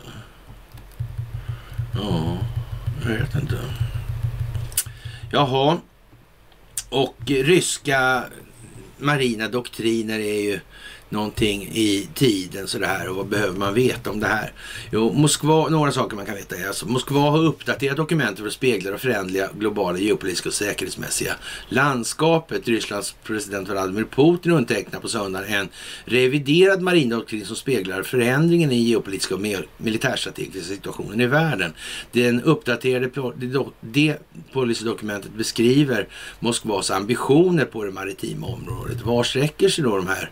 Ja, 1.95 2.39
jag 3.03 3.11
vet 3.11 3.35
inte. 3.35 3.59
Jaha. 5.31 5.79
Och 6.89 7.17
ryska 7.27 8.25
marina 8.99 9.49
doktriner 9.49 10.19
är 10.19 10.43
ju 10.43 10.61
någonting 11.15 11.63
i 11.63 12.09
tiden 12.15 12.69
sådär 12.69 13.09
och 13.09 13.17
vad 13.17 13.27
behöver 13.27 13.59
man 13.59 13.75
veta 13.75 14.11
om 14.11 14.21
det 14.21 14.27
här? 14.27 14.53
Jo, 14.93 15.13
Moskva, 15.13 15.69
några 15.69 15.93
saker 15.93 16.17
man 16.17 16.27
kan 16.27 16.35
veta 16.35 16.57
är 16.57 16.69
alltså 16.69 16.87
Moskva 16.87 17.21
har 17.31 17.45
uppdaterat 17.45 17.97
dokumentet 17.97 18.39
för 18.39 18.47
att 18.47 18.53
spegla 18.53 18.91
det 18.91 18.99
förändliga 18.99 19.49
globala 19.59 19.99
geopolitiska 19.99 20.49
och 20.49 20.55
säkerhetsmässiga 20.55 21.35
landskapet. 21.69 22.69
Rysslands 22.69 23.15
president 23.25 23.69
Vladimir 23.69 24.05
Putin 24.05 24.53
undertecknar 24.53 25.01
på 25.01 25.09
söndagen 25.09 25.55
en 25.55 25.69
reviderad 26.05 26.83
marindoktrin 26.83 27.47
som 27.47 27.57
speglar 27.57 28.03
förändringen 28.03 28.73
i 28.73 28.77
geopolitiska 28.77 29.35
och 29.35 29.41
militärstrategiska 29.77 30.75
situationen 30.75 31.21
i 31.21 31.27
världen. 31.27 31.73
Den 32.13 32.43
uppdaterade 32.43 33.11
det 33.81 34.19
policydokumentet 34.53 35.33
beskriver 35.33 36.09
Moskvas 36.41 36.91
ambitioner 36.91 37.65
på 37.65 37.85
det 37.85 37.91
maritima 37.91 38.47
området. 38.47 39.03
Var 39.03 39.25
sträcker 39.25 39.69
sig 39.69 39.85
då 39.85 39.97
de 39.97 40.07
här 40.07 40.31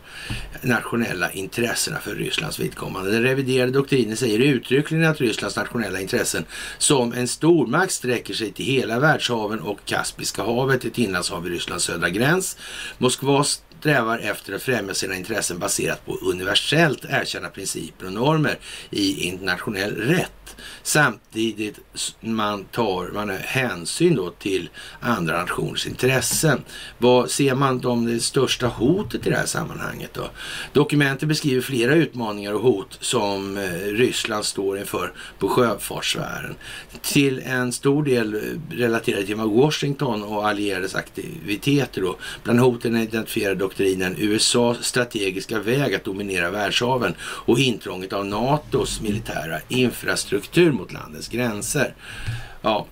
nationella 0.72 1.32
intressena 1.32 1.98
för 1.98 2.14
Rysslands 2.14 2.60
vidkommande. 2.60 3.10
Den 3.10 3.22
reviderade 3.22 3.72
doktrinen 3.72 4.16
säger 4.16 4.38
uttryckligen 4.38 5.10
att 5.10 5.20
Rysslands 5.20 5.56
nationella 5.56 6.00
intressen 6.00 6.44
som 6.78 7.12
en 7.12 7.28
stormakt 7.28 7.92
sträcker 7.92 8.34
sig 8.34 8.52
till 8.52 8.64
hela 8.64 8.98
världshaven 8.98 9.60
och 9.60 9.84
Kaspiska 9.84 10.42
havet, 10.42 10.84
ett 10.84 10.98
inlandshav 10.98 11.46
i 11.46 11.50
Rysslands 11.50 11.84
södra 11.84 12.10
gräns. 12.10 12.56
Moskva 12.98 13.44
strävar 13.44 14.18
efter 14.18 14.52
att 14.52 14.62
främja 14.62 14.94
sina 14.94 15.16
intressen 15.16 15.58
baserat 15.58 16.06
på 16.06 16.18
universellt 16.22 17.04
erkända 17.08 17.48
principer 17.48 18.06
och 18.06 18.12
normer 18.12 18.58
i 18.90 19.28
internationell 19.28 19.96
rätt 19.96 20.41
samtidigt 20.82 21.78
man 22.20 22.64
tar 22.64 23.10
man 23.14 23.30
hänsyn 23.30 24.14
då 24.14 24.30
till 24.30 24.70
andra 25.00 25.40
nationers 25.40 25.86
intressen. 25.86 26.62
Vad 26.98 27.30
ser 27.30 27.54
man 27.54 27.82
som 27.82 28.06
det 28.06 28.20
största 28.20 28.66
hotet 28.66 29.26
i 29.26 29.30
det 29.30 29.36
här 29.36 29.46
sammanhanget 29.46 30.14
då? 30.14 30.30
Dokumentet 30.72 31.28
beskriver 31.28 31.62
flera 31.62 31.94
utmaningar 31.94 32.52
och 32.52 32.60
hot 32.60 32.98
som 33.00 33.56
eh, 33.56 33.62
Ryssland 33.84 34.44
står 34.44 34.78
inför 34.78 35.12
på 35.38 35.48
sjöfartssfären. 35.48 36.54
Till 37.02 37.42
en 37.46 37.72
stor 37.72 38.04
del 38.04 38.34
eh, 38.34 38.40
relaterade 38.76 39.26
till 39.26 39.36
Washington 39.36 40.22
och 40.22 40.48
allierades 40.48 40.94
aktiviteter 40.94 42.02
då. 42.02 42.16
Bland 42.42 42.60
hoten 42.60 42.96
identifierar 42.96 43.54
doktrinen 43.54 44.16
USAs 44.18 44.84
strategiska 44.84 45.58
väg 45.58 45.94
att 45.94 46.04
dominera 46.04 46.50
världshaven 46.50 47.14
och 47.22 47.58
intrånget 47.58 48.12
av 48.12 48.26
NATOs 48.26 49.00
militära 49.00 49.60
infrastruktur 49.68 50.41
mot 50.72 50.92
landets 50.92 51.28
gränser. 51.28 51.94
Ja, 52.62 52.86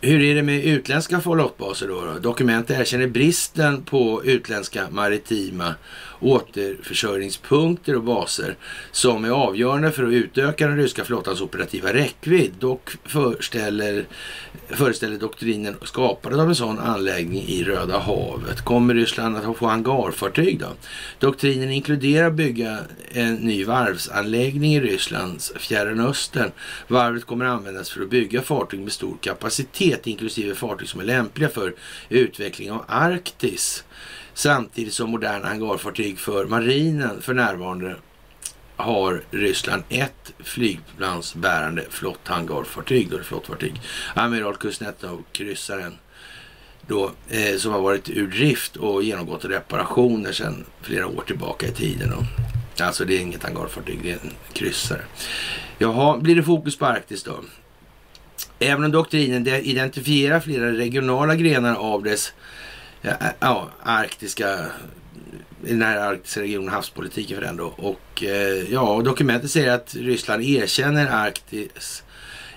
hur 0.00 0.22
är 0.22 0.34
det 0.34 0.42
med 0.42 0.64
utländska 0.64 1.20
flottbaser 1.20 1.88
då, 1.88 2.04
då? 2.04 2.18
Dokument 2.18 2.70
erkänner 2.70 3.06
bristen 3.06 3.82
på 3.82 4.24
utländska 4.24 4.90
maritima 4.90 5.74
återförsörjningspunkter 6.20 7.96
och 7.96 8.02
baser 8.02 8.56
som 8.92 9.24
är 9.24 9.30
avgörande 9.30 9.90
för 9.90 10.02
att 10.02 10.12
utöka 10.12 10.66
den 10.66 10.76
ryska 10.76 11.04
flottans 11.04 11.40
operativa 11.40 11.92
räckvidd. 11.92 12.52
Dock 12.58 12.90
förställer 13.04 14.04
föreställer 14.68 15.18
doktrinen 15.18 15.76
skapades 15.82 16.38
av 16.38 16.48
en 16.48 16.54
sån 16.54 16.78
anläggning 16.78 17.42
i 17.42 17.64
Röda 17.64 17.98
havet. 17.98 18.60
Kommer 18.60 18.94
Ryssland 18.94 19.36
att 19.36 19.56
få 19.56 19.66
hangarfartyg 19.66 20.58
då? 20.58 20.66
Doktrinen 21.18 21.70
inkluderar 21.70 22.30
bygga 22.30 22.78
en 23.12 23.34
ny 23.34 23.64
varvsanläggning 23.64 24.74
i 24.74 24.80
Rysslands 24.80 25.52
Fjärran 25.56 26.00
Östern. 26.00 26.52
Varvet 26.88 27.24
kommer 27.24 27.44
användas 27.44 27.90
för 27.90 28.02
att 28.02 28.10
bygga 28.10 28.42
fartyg 28.42 28.80
med 28.80 28.92
stor 28.92 29.16
kapacitet 29.20 30.06
inklusive 30.06 30.54
fartyg 30.54 30.88
som 30.88 31.00
är 31.00 31.04
lämpliga 31.04 31.48
för 31.48 31.74
utveckling 32.08 32.70
av 32.70 32.84
Arktis. 32.88 33.84
Samtidigt 34.34 34.94
som 34.94 35.10
moderna 35.10 35.48
hangarfartyg 35.48 36.18
för 36.18 36.46
marinen 36.46 37.22
för 37.22 37.34
närvarande 37.34 37.96
har 38.76 39.22
Ryssland 39.30 39.82
ett 39.88 40.32
flygplansbärande 40.38 41.84
flotthangarfartyg, 41.90 43.10
då 43.10 43.18
det 43.18 43.24
flottfartyg. 43.24 43.80
Amiral 44.14 44.56
Kuznetsov-kryssaren 44.56 45.98
då, 46.86 47.10
eh, 47.28 47.56
som 47.56 47.72
har 47.72 47.80
varit 47.80 48.08
ur 48.08 48.26
drift 48.26 48.76
och 48.76 49.02
genomgått 49.02 49.44
reparationer 49.44 50.32
sedan 50.32 50.64
flera 50.82 51.06
år 51.06 51.22
tillbaka 51.26 51.66
i 51.66 51.70
tiden. 51.70 52.10
Då. 52.10 52.24
Alltså 52.84 53.04
det 53.04 53.16
är 53.16 53.20
inget 53.20 53.42
hangarfartyg, 53.42 54.00
det 54.02 54.10
är 54.10 54.18
en 54.22 54.32
kryssare. 54.52 55.02
Jaha, 55.78 56.18
blir 56.18 56.36
det 56.36 56.42
fokus 56.42 56.78
på 56.78 56.86
Arktis 56.86 57.22
då? 57.22 57.40
Även 58.58 58.84
om 58.84 58.92
doktrinen 58.92 59.46
identifierar 59.46 60.40
flera 60.40 60.72
regionala 60.72 61.34
grenar 61.34 61.74
av 61.74 62.02
dess 62.02 62.32
ja, 63.02 63.10
eh, 63.40 63.62
arktiska 63.82 64.66
i 65.66 65.70
den 65.70 65.82
här 65.82 65.96
arktiska 65.96 66.40
regionen, 66.40 66.68
havspolitiken 66.68 67.36
för 67.36 67.44
den 67.44 67.56
då. 67.56 67.74
Och 67.76 68.24
eh, 68.24 68.72
ja, 68.72 69.02
dokumentet 69.04 69.50
säger 69.50 69.72
att 69.72 69.94
Ryssland 69.94 70.42
erkänner 70.42 71.06
Arktis 71.06 72.02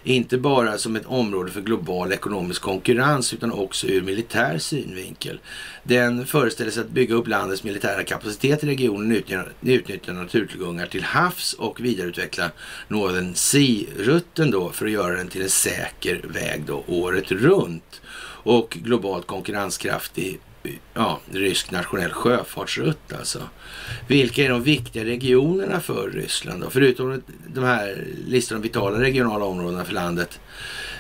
inte 0.08 0.38
bara 0.38 0.78
som 0.78 0.96
ett 0.96 1.06
område 1.06 1.52
för 1.52 1.62
global 1.62 2.12
ekonomisk 2.12 2.62
konkurrens 2.62 3.34
utan 3.34 3.52
också 3.52 3.88
ur 3.88 4.02
militär 4.02 4.58
synvinkel. 4.58 5.40
Den 5.84 6.26
föreställer 6.26 6.72
sig 6.72 6.82
att 6.82 6.90
bygga 6.90 7.16
upp 7.16 7.28
landets 7.28 7.64
militära 7.64 8.04
kapacitet 8.04 8.64
i 8.64 8.68
regionen, 8.68 9.12
utnyttja, 9.12 9.46
utnyttja 9.62 10.14
naturtillgångar 10.14 10.86
till 10.86 11.04
havs 11.04 11.54
och 11.54 11.80
vidareutveckla 11.80 12.52
Northern 12.88 13.36
Sea-rutten 13.36 14.52
då 14.52 14.70
för 14.70 14.86
att 14.86 14.92
göra 14.92 15.16
den 15.16 15.28
till 15.28 15.42
en 15.42 15.50
säker 15.50 16.22
väg 16.24 16.64
då 16.66 16.84
året 16.88 17.32
runt 17.32 18.02
och 18.44 18.78
globalt 18.82 19.28
konkurrenskraftig 19.28 20.40
ja, 20.94 21.20
rysk 21.32 21.72
nationell 21.72 22.12
sjöfartsrutt 22.12 23.14
alltså. 23.14 23.42
Vilka 24.08 24.44
är 24.44 24.50
de 24.50 24.64
viktiga 24.64 25.06
regionerna 25.06 25.80
för 25.80 26.10
Ryssland 26.10 26.62
då? 26.62 26.70
Förutom 26.70 27.22
de 27.48 27.64
här 27.64 28.04
listorna 28.28 28.62
vitala 28.62 29.02
regionala 29.02 29.46
områdena 29.46 29.86
för 29.86 29.94
landet 29.94 30.40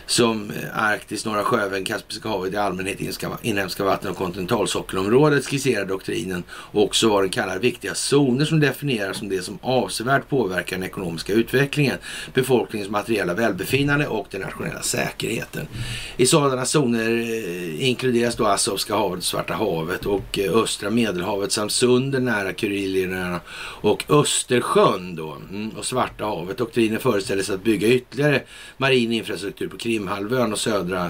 som 0.07 0.51
eh, 0.51 0.83
Arktis, 0.83 1.25
Norra 1.25 1.43
Sjövän, 1.43 1.83
Kaspiska 1.83 2.29
havet 2.29 2.53
i 2.53 2.57
allmänhet, 2.57 2.99
inhemska 3.41 3.83
vatten 3.83 4.11
och 4.11 4.17
kontinentalsockelområdet 4.17 5.45
skisserar 5.45 5.85
doktrinen 5.85 6.43
och 6.51 6.83
också 6.83 7.09
vad 7.09 7.23
den 7.23 7.29
kallar 7.29 7.59
viktiga 7.59 7.95
zoner 7.95 8.45
som 8.45 8.59
definieras 8.59 9.17
som 9.17 9.29
det 9.29 9.41
som 9.41 9.59
avsevärt 9.61 10.29
påverkar 10.29 10.75
den 10.75 10.85
ekonomiska 10.85 11.33
utvecklingen, 11.33 11.97
befolkningens 12.33 12.89
materiella 12.89 13.33
välbefinnande 13.33 14.07
och 14.07 14.27
den 14.31 14.41
nationella 14.41 14.81
säkerheten. 14.81 15.67
I 16.17 16.25
sådana 16.25 16.65
zoner 16.65 17.09
eh, 17.09 17.87
inkluderas 17.87 18.35
då 18.35 18.45
Azovska 18.45 18.95
havet, 18.95 19.23
Svarta 19.23 19.53
havet 19.53 20.05
och 20.05 20.39
eh, 20.39 20.55
östra 20.57 20.89
medelhavet 20.89 21.51
samt 21.51 21.71
sunden 21.71 22.25
nära 22.25 22.53
Kurilierna 22.53 23.39
och 23.81 24.05
Östersjön 24.09 25.15
då 25.15 25.37
mm, 25.49 25.69
och 25.69 25.85
Svarta 25.85 26.25
havet. 26.25 26.57
Doktrinen 26.57 26.99
föreställer 26.99 27.43
sig 27.43 27.55
att 27.55 27.63
bygga 27.63 27.87
ytterligare 27.87 28.43
marin 28.77 29.11
infrastruktur 29.11 29.67
på 29.67 29.77
Krim 29.77 29.96
Krimhalvön 29.97 30.53
och 30.53 30.59
södra 30.59 31.09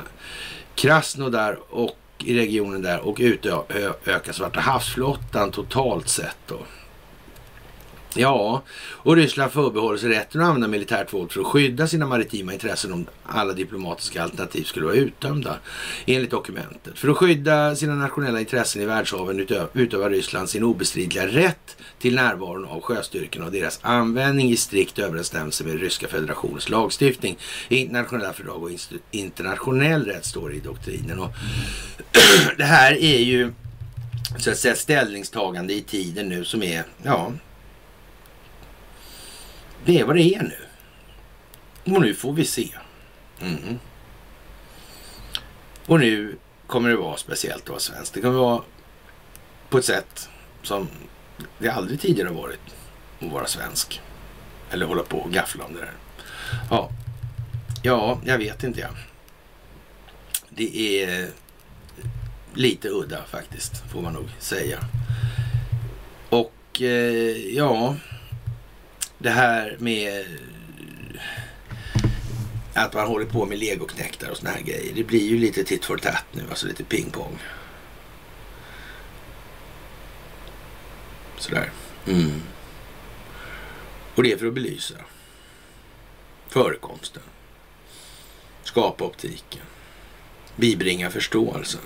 Krasnodar 0.75 1.59
och 1.69 1.97
i 2.17 2.39
regionen 2.39 2.81
där 2.81 2.99
och 2.99 3.17
utöka 3.19 4.33
Svarta 4.33 4.59
havsflottan 4.59 5.51
totalt 5.51 6.09
sett 6.09 6.37
då. 6.47 6.59
Ja, 8.19 8.63
och 8.91 9.15
Ryssland 9.15 9.51
förbehåller 9.51 9.97
sig 9.97 10.09
rätten 10.09 10.41
att 10.41 10.47
använda 10.47 10.67
militärt 10.67 11.13
våld 11.13 11.31
för 11.31 11.41
att 11.41 11.47
skydda 11.47 11.87
sina 11.87 12.05
maritima 12.05 12.53
intressen 12.53 12.93
om 12.93 13.05
alla 13.25 13.53
diplomatiska 13.53 14.23
alternativ 14.23 14.63
skulle 14.63 14.85
vara 14.85 14.95
uttömda, 14.95 15.57
enligt 16.05 16.31
dokumentet. 16.31 16.99
För 16.99 17.09
att 17.09 17.17
skydda 17.17 17.75
sina 17.75 17.95
nationella 17.95 18.39
intressen 18.39 18.81
i 18.81 18.85
världshaven 18.85 19.47
utövar 19.73 20.09
Ryssland 20.09 20.49
sin 20.49 20.63
obestridliga 20.63 21.27
rätt 21.27 21.77
till 21.99 22.15
närvaron 22.15 22.65
av 22.65 22.81
sjöstyrkorna 22.81 23.45
och 23.45 23.51
deras 23.51 23.79
användning 23.81 24.51
i 24.51 24.57
strikt 24.57 24.99
överensstämmelse 24.99 25.63
med 25.63 25.79
Ryska 25.79 26.07
federationens 26.07 26.69
lagstiftning, 26.69 27.37
internationella 27.69 28.33
fördrag 28.33 28.63
och 28.63 28.69
internationell 29.11 30.05
rätt, 30.05 30.25
står 30.25 30.49
det 30.49 30.55
i 30.55 30.59
doktrinen. 30.59 31.19
Och 31.19 31.29
det 32.57 32.63
här 32.63 32.91
är 32.91 33.19
ju 33.19 33.53
så 34.37 34.51
att 34.51 34.57
säga 34.57 34.75
ställningstagande 34.75 35.73
i 35.73 35.81
tiden 35.81 36.29
nu 36.29 36.45
som 36.45 36.63
är, 36.63 36.83
ja, 37.03 37.31
det 39.85 39.99
är 39.99 40.05
vad 40.05 40.15
det 40.15 40.35
är 40.35 40.43
nu. 40.43 40.57
Och 41.93 42.01
nu 42.01 42.13
får 42.13 42.33
vi 42.33 42.45
se. 42.45 42.69
Mm. 43.41 43.79
Och 45.85 45.99
nu 45.99 46.37
kommer 46.67 46.89
det 46.89 46.95
vara 46.95 47.17
speciellt 47.17 47.63
att 47.63 47.69
vara 47.69 47.79
svensk. 47.79 48.13
Det 48.13 48.21
kommer 48.21 48.39
vara 48.39 48.61
på 49.69 49.77
ett 49.77 49.85
sätt 49.85 50.29
som 50.63 50.87
det 51.59 51.69
aldrig 51.69 51.99
tidigare 51.99 52.27
har 52.27 52.35
varit 52.35 52.59
att 53.19 53.31
vara 53.31 53.47
svensk. 53.47 54.01
Eller 54.71 54.85
hålla 54.85 55.03
på 55.03 55.17
och 55.17 55.31
gaffla 55.31 55.65
om 55.65 55.73
det 55.73 55.79
där. 55.79 55.93
Ja, 56.69 56.89
ja 57.83 58.19
jag 58.25 58.37
vet 58.37 58.63
inte 58.63 58.79
jag. 58.79 58.91
Det 60.49 61.03
är 61.03 61.29
lite 62.53 62.89
udda 62.89 63.23
faktiskt, 63.23 63.83
får 63.91 64.01
man 64.01 64.13
nog 64.13 64.29
säga. 64.39 64.79
Och 66.29 66.81
eh, 66.81 67.55
ja, 67.55 67.95
det 69.17 69.29
här 69.29 69.77
med 69.79 70.25
att 72.73 72.93
man 72.93 73.07
håller 73.07 73.25
på 73.25 73.45
med 73.45 73.59
legoknäktar 73.59 74.29
och 74.29 74.37
såna 74.37 74.49
här 74.49 74.61
grejer. 74.61 74.93
Det 74.95 75.03
blir 75.03 75.27
ju 75.27 75.37
lite 75.37 75.63
titt 75.63 75.85
för 75.85 75.97
tätt 75.97 76.25
nu, 76.31 76.43
alltså 76.49 76.67
lite 76.67 76.83
pingpong. 76.83 77.39
Sådär. 81.37 81.71
Mm. 82.07 82.41
Och 84.15 84.23
det 84.23 84.31
är 84.31 84.37
för 84.37 84.47
att 84.47 84.53
belysa 84.53 84.95
förekomsten, 86.47 87.23
skapa 88.63 89.05
optiken, 89.05 89.65
bibringa 90.55 91.09
förståelsen 91.09 91.81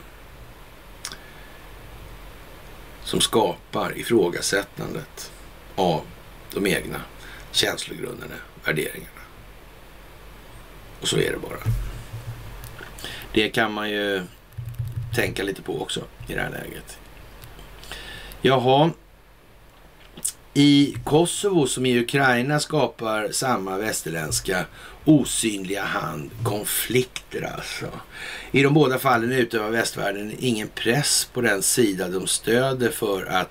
som 3.04 3.22
skapar 3.22 3.98
ifrågasättandet 3.98 5.32
av 5.76 6.02
de 6.54 6.68
egna 6.68 7.02
känslogrunderna, 7.52 8.36
värderingarna. 8.66 9.22
Och 11.02 11.08
så 11.08 11.18
är 11.18 11.32
det 11.32 11.38
bara. 11.38 11.60
Det 13.34 13.50
kan 13.50 13.74
man 13.74 13.90
ju 13.90 14.24
tänka 15.16 15.44
lite 15.44 15.62
på 15.62 15.82
också 15.82 16.02
i 16.28 16.34
det 16.34 16.42
här 16.42 16.50
läget. 16.50 16.98
Jaha. 18.42 18.92
I 20.54 20.96
Kosovo 21.04 21.68
som 21.68 21.86
i 21.86 22.00
Ukraina 22.00 22.60
skapar 22.60 23.32
samma 23.32 23.78
västerländska 23.78 24.66
osynliga 25.06 25.84
hand 25.84 26.32
konflikter 26.44 27.52
alltså. 27.56 27.86
I 28.52 28.64
de 28.64 28.74
båda 28.74 29.00
fallen 29.00 29.32
utövar 29.32 29.70
västvärlden 29.70 30.36
ingen 30.40 30.68
press 30.68 31.30
på 31.34 31.42
den 31.42 31.64
sida 31.64 32.08
de 32.08 32.28
stöder 32.28 32.90
för 32.90 33.26
att 33.26 33.50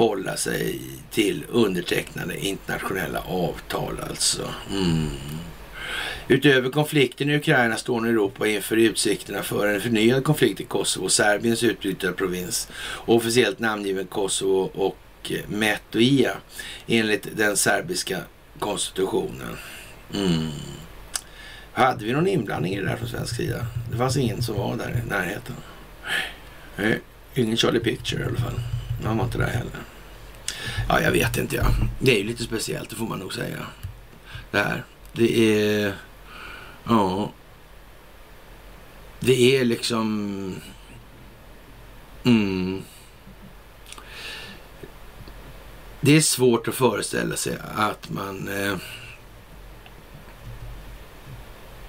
hålla 0.00 0.36
sig 0.36 0.80
till 1.10 1.44
undertecknade 1.48 2.46
internationella 2.46 3.20
avtal 3.20 4.00
alltså. 4.08 4.48
Mm. 4.70 5.08
Utöver 6.28 6.70
konflikten 6.70 7.30
i 7.30 7.36
Ukraina 7.36 7.76
står 7.76 8.00
nu 8.00 8.08
Europa 8.08 8.46
inför 8.46 8.76
utsikterna 8.76 9.42
för 9.42 9.68
en 9.68 9.80
förnyad 9.80 10.24
konflikt 10.24 10.60
i 10.60 10.64
Kosovo, 10.64 11.08
Serbiens 11.08 11.62
utbrytarprovins, 11.62 12.68
officiellt 13.06 13.58
namngiven 13.58 14.06
Kosovo 14.06 14.70
och 14.74 14.96
eh, 15.30 15.48
Metoia 15.48 16.32
enligt 16.86 17.36
den 17.36 17.56
serbiska 17.56 18.18
konstitutionen. 18.58 19.56
Mm. 20.14 20.48
Hade 21.72 22.04
vi 22.04 22.12
någon 22.12 22.28
inblandning 22.28 22.74
i 22.74 22.80
det 22.80 22.86
där 22.86 22.96
från 22.96 23.08
svensk 23.08 23.36
sida? 23.36 23.66
Det 23.90 23.96
fanns 23.96 24.16
ingen 24.16 24.42
som 24.42 24.56
var 24.56 24.76
där 24.76 25.02
i 25.06 25.08
närheten. 25.08 25.54
Nej, 26.76 27.00
ingen 27.34 27.56
Charlie 27.56 27.80
Picture 27.80 28.22
i 28.22 28.24
alla 28.24 28.38
fall. 28.38 28.60
Han 29.04 29.16
var 29.16 29.24
inte 29.24 29.38
där 29.38 29.46
heller. 29.46 29.89
Ja, 30.88 31.00
jag 31.00 31.12
vet 31.12 31.36
inte. 31.36 31.56
Ja. 31.56 31.66
Det 31.98 32.12
är 32.12 32.18
ju 32.18 32.24
lite 32.24 32.42
speciellt, 32.42 32.90
det 32.90 32.96
får 32.96 33.06
man 33.06 33.18
nog 33.18 33.34
säga. 33.34 33.66
Det 34.50 34.58
här. 34.58 34.84
Det 35.12 35.54
är... 35.62 35.94
Ja. 36.84 37.32
Det 39.20 39.56
är 39.56 39.64
liksom... 39.64 40.54
Mm. 42.24 42.82
Det 46.00 46.16
är 46.16 46.20
svårt 46.20 46.68
att 46.68 46.74
föreställa 46.74 47.36
sig 47.36 47.58
att 47.74 48.10
man 48.10 48.48
eh, 48.48 48.76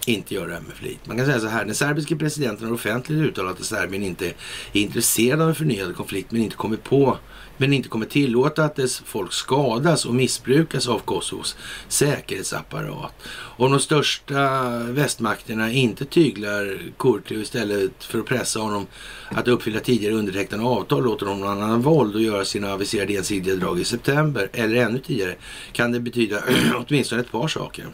inte 0.05 0.33
gör 0.33 0.47
det 0.47 0.53
här 0.53 0.61
med 0.61 0.73
flit. 0.73 0.99
Man 1.03 1.17
kan 1.17 1.25
säga 1.25 1.39
så 1.39 1.47
här, 1.47 1.65
den 1.65 1.75
serbiske 1.75 2.15
presidenten 2.15 2.67
har 2.67 2.73
offentligt 2.73 3.19
uttalat 3.19 3.59
att 3.59 3.65
Serbien 3.65 4.03
inte 4.03 4.27
är 4.27 4.33
intresserad 4.71 5.41
av 5.41 5.49
en 5.49 5.55
förnyad 5.55 5.95
konflikt 5.95 6.31
men 6.31 6.41
inte 6.41 6.55
kommit 6.55 6.83
på 6.83 7.17
men 7.61 7.73
inte 7.73 7.89
kommer 7.89 8.05
tillåta 8.05 8.63
att 8.63 8.75
dess 8.75 8.99
folk 9.05 9.33
skadas 9.33 10.05
och 10.05 10.15
missbrukas 10.15 10.87
av 10.87 10.99
Kosovos 10.99 11.55
säkerhetsapparat. 11.87 13.13
Om 13.57 13.71
de 13.71 13.79
största 13.79 14.59
västmakterna 14.79 15.71
inte 15.71 16.05
tyglar 16.05 16.79
Kurti 16.97 17.35
istället 17.35 18.03
för 18.03 18.19
att 18.19 18.25
pressa 18.25 18.59
honom 18.59 18.87
att 19.29 19.47
uppfylla 19.47 19.79
tidigare 19.79 20.13
undertecknade 20.13 20.63
avtal 20.63 21.03
låter 21.03 21.25
honom 21.25 21.49
annan 21.49 21.81
våld 21.81 22.15
och 22.15 22.21
göra 22.21 22.45
sina 22.45 22.73
aviserade 22.73 23.15
ensidiga 23.15 23.55
drag 23.55 23.79
i 23.79 23.83
september 23.83 24.49
eller 24.53 24.75
ännu 24.75 24.99
tidigare 24.99 25.35
kan 25.71 25.91
det 25.91 25.99
betyda 25.99 26.43
åtminstone 26.87 27.21
ett 27.21 27.31
par 27.31 27.47
saker 27.47 27.85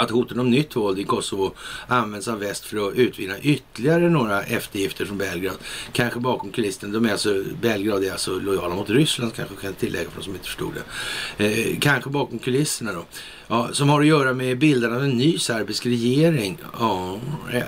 att 0.00 0.10
hoten 0.10 0.40
om 0.40 0.50
nytt 0.50 0.76
våld 0.76 0.98
i 0.98 1.04
Kosovo 1.04 1.54
används 1.88 2.28
av 2.28 2.38
väst 2.38 2.64
för 2.64 2.88
att 2.88 2.94
utvinna 2.94 3.38
ytterligare 3.38 4.10
några 4.10 4.42
eftergifter 4.42 5.04
från 5.04 5.18
Belgrad. 5.18 5.56
Kanske 5.92 6.20
bakom 6.20 6.50
kulissen. 6.50 6.92
De 6.92 7.06
är 7.06 7.12
alltså, 7.12 7.44
Belgrad 7.60 8.04
är 8.04 8.12
alltså 8.12 8.38
lojala 8.38 8.74
mot 8.74 8.90
Ryssland 8.90 9.34
kanske 9.34 9.56
kan 9.56 9.74
tillägga 9.74 10.10
för 10.10 10.18
de 10.18 10.24
som 10.24 10.32
inte 10.32 10.46
förstod 10.46 10.72
det. 10.74 11.44
Eh, 11.44 11.78
kanske 11.78 12.10
bakom 12.10 12.38
kulisserna 12.38 12.92
då. 12.92 13.04
Ja, 13.52 13.68
som 13.72 13.88
har 13.88 14.00
att 14.00 14.06
göra 14.06 14.32
med 14.32 14.58
bildandet 14.58 14.98
av 14.98 15.04
en 15.04 15.10
ny 15.10 15.38
serbisk 15.38 15.86
regering. 15.86 16.58
Ja, 16.78 17.18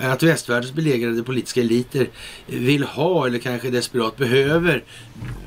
att 0.03 0.23
västvärldens 0.23 0.73
belägrade 0.73 1.23
politiska 1.23 1.61
eliter 1.61 2.09
vill 2.47 2.85
ha 2.85 3.27
eller 3.27 3.39
kanske 3.39 3.71
desperat 3.71 4.17
behöver 4.17 4.85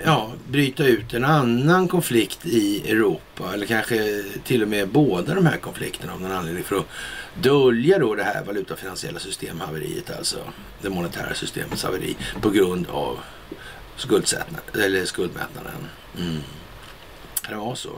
ja, 0.05 0.31
bryta 0.49 0.87
ut 0.87 1.13
en 1.13 1.25
annan 1.25 1.87
konflikt 1.87 2.45
i 2.45 2.91
Europa 2.91 3.53
eller 3.53 3.65
kanske 3.65 4.23
till 4.43 4.61
och 4.61 4.67
med 4.67 4.89
båda 4.89 5.35
de 5.35 5.45
här 5.45 5.57
konflikterna 5.57 6.13
av 6.13 6.21
någon 6.21 6.31
anledning 6.31 6.63
för 6.63 6.75
att 6.75 6.87
dölja 7.41 7.99
då 7.99 8.15
det 8.15 8.23
här 8.23 8.43
valutafinansiella 8.45 9.19
systemhaveriet, 9.19 10.17
alltså 10.17 10.37
det 10.81 10.89
monetära 10.89 11.33
systemets 11.33 11.83
haveri 11.83 12.15
på 12.41 12.49
grund 12.49 12.87
av 12.89 13.19
eller 14.73 15.05
skuldmättnaden. 15.05 15.87
Mm. 16.17 16.41
Det 17.49 17.55
var 17.55 17.75
så. 17.75 17.91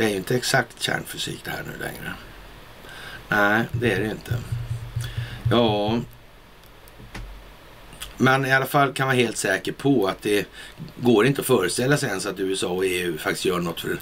Det 0.00 0.06
är 0.06 0.10
ju 0.10 0.16
inte 0.16 0.36
exakt 0.36 0.82
kärnfysik 0.82 1.44
det 1.44 1.50
här 1.50 1.62
nu 1.62 1.84
längre. 1.84 2.12
Nej, 3.28 3.64
det 3.72 3.92
är 3.92 4.00
det 4.00 4.10
inte. 4.10 4.38
Ja, 5.50 6.00
men 8.16 8.46
i 8.46 8.52
alla 8.52 8.66
fall 8.66 8.92
kan 8.92 9.06
vara 9.06 9.16
helt 9.16 9.36
säker 9.36 9.72
på 9.72 10.06
att 10.06 10.22
det 10.22 10.46
går 10.96 11.26
inte 11.26 11.40
att 11.40 11.46
föreställa 11.46 11.96
sig 11.96 12.08
ens 12.08 12.26
att 12.26 12.40
USA 12.40 12.68
och 12.68 12.84
EU 12.84 13.18
faktiskt 13.18 13.44
gör 13.44 13.60
något 13.60 13.80
för 13.80 13.98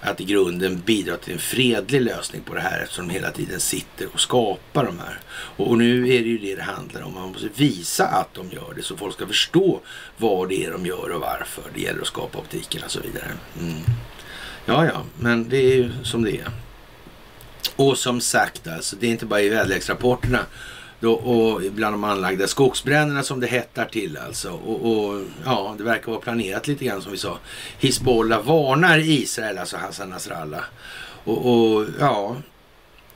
att 0.00 0.20
i 0.20 0.24
grunden 0.24 0.82
bidra 0.86 1.16
till 1.16 1.32
en 1.32 1.38
fredlig 1.38 2.00
lösning 2.00 2.42
på 2.42 2.54
det 2.54 2.60
här 2.60 2.80
eftersom 2.82 3.08
de 3.08 3.14
hela 3.14 3.30
tiden 3.30 3.60
sitter 3.60 4.08
och 4.12 4.20
skapar 4.20 4.84
de 4.84 4.98
här. 4.98 5.20
Och, 5.56 5.78
nu 5.78 6.14
är 6.14 6.20
det 6.20 6.28
ju 6.28 6.38
det 6.38 6.56
det 6.56 6.62
handlar 6.62 7.02
om. 7.02 7.14
Man 7.14 7.28
måste 7.28 7.48
visa 7.56 8.06
att 8.06 8.34
de 8.34 8.50
gör 8.50 8.74
det 8.76 8.82
så 8.82 8.96
folk 8.96 9.14
ska 9.14 9.26
förstå 9.26 9.80
vad 10.16 10.48
det 10.48 10.64
är 10.64 10.72
de 10.72 10.86
gör 10.86 11.10
och 11.10 11.20
varför. 11.20 11.64
Det 11.74 11.80
gäller 11.80 12.00
att 12.00 12.06
skapa 12.06 12.38
optiken 12.38 12.82
och 12.84 12.90
så 12.90 13.00
vidare. 13.00 13.32
Mm. 13.60 13.82
Ja, 14.70 14.86
ja, 14.86 15.04
men 15.18 15.48
det 15.48 15.56
är 15.56 15.76
ju 15.76 15.90
som 16.02 16.24
det 16.24 16.30
är. 16.30 16.50
Och 17.76 17.98
som 17.98 18.20
sagt, 18.20 18.66
alltså, 18.66 18.96
det 19.00 19.06
är 19.06 19.10
inte 19.10 19.26
bara 19.26 19.40
i 19.40 19.48
väderleksrapporterna 19.48 20.38
då, 21.00 21.12
och 21.12 21.62
bland 21.72 21.94
de 21.94 22.04
anlagda 22.04 22.46
skogsbränderna 22.46 23.22
som 23.22 23.40
det 23.40 23.46
hettar 23.46 23.84
till 23.84 24.16
alltså. 24.16 24.50
Och, 24.50 24.92
och, 24.92 25.22
ja, 25.44 25.74
det 25.78 25.84
verkar 25.84 26.10
vara 26.10 26.20
planerat 26.20 26.68
lite 26.68 26.84
grann 26.84 27.02
som 27.02 27.12
vi 27.12 27.18
sa. 27.18 27.38
Hisbollah 27.78 28.42
varnar 28.42 28.98
Israel, 28.98 29.58
alltså 29.58 29.76
Hassan 29.76 30.10
Nasrallah. 30.10 30.64
Och, 31.24 31.46
och 31.52 31.86
ja, 32.00 32.36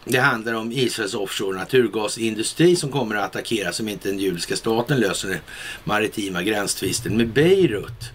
det 0.04 0.18
handlar 0.18 0.54
om 0.54 0.72
Israels 0.72 1.14
offshore 1.14 1.58
naturgasindustri 1.58 2.76
som 2.76 2.90
kommer 2.90 3.16
att 3.16 3.24
attackeras 3.24 3.80
om 3.80 3.88
inte 3.88 4.08
den 4.08 4.18
judiska 4.18 4.56
staten 4.56 5.00
löser 5.00 5.28
den 5.28 5.38
maritima 5.84 6.42
gränstvisten 6.42 7.16
med 7.16 7.28
Beirut. 7.28 8.10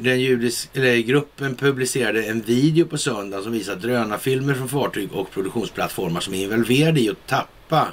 Den 0.00 0.20
judiska 0.20 0.80
eller, 0.80 0.96
gruppen 0.96 1.54
publicerade 1.54 2.24
en 2.24 2.40
video 2.40 2.86
på 2.86 2.98
söndag 2.98 3.42
som 3.42 3.52
visar 3.52 3.76
drönarfilmer 3.76 4.54
från 4.54 4.68
fartyg 4.68 5.12
och 5.12 5.30
produktionsplattformar 5.30 6.20
som 6.20 6.34
är 6.34 6.42
involverade 6.44 7.00
i 7.00 7.10
att 7.10 7.26
tappa 7.26 7.88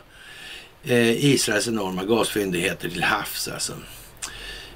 eh, 0.84 1.26
Israels 1.26 1.68
enorma 1.68 2.04
gasfyndigheter 2.04 2.90
till 2.90 3.04
havs. 3.04 3.48
Alltså. 3.48 3.74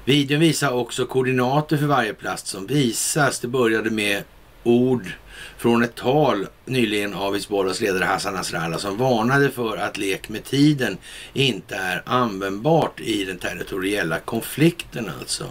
Videon 0.04 0.40
visar 0.40 0.72
också 0.72 1.06
koordinater 1.06 1.76
för 1.76 1.86
varje 1.86 2.14
plast 2.14 2.46
som 2.46 2.66
visas. 2.66 3.40
Det 3.40 3.48
började 3.48 3.90
med 3.90 4.22
ord 4.62 5.12
från 5.58 5.82
ett 5.82 5.94
tal 5.94 6.46
nyligen 6.64 7.14
av 7.14 7.34
Hizbollahs 7.34 7.80
ledare 7.80 8.04
Hassan 8.04 8.34
Nasrallah 8.34 8.78
som 8.78 8.96
varnade 8.96 9.50
för 9.50 9.76
att 9.76 9.98
lek 9.98 10.28
med 10.28 10.44
tiden 10.44 10.98
inte 11.32 11.76
är 11.76 12.02
användbart 12.06 13.00
i 13.00 13.24
den 13.24 13.38
territoriella 13.38 14.18
konflikten 14.20 15.10
alltså. 15.20 15.44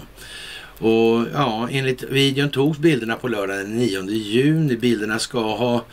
Och 0.80 1.26
ja, 1.34 1.70
enligt 1.72 2.04
videon 2.04 2.50
togs 2.50 2.80
bilderna 2.80 3.16
på 3.16 3.28
lördagen 3.28 3.64
den 3.64 3.78
9 3.78 4.10
juni. 4.10 4.78
Bilderna 4.78 5.20
ska 5.20 5.56
ha 5.56 5.86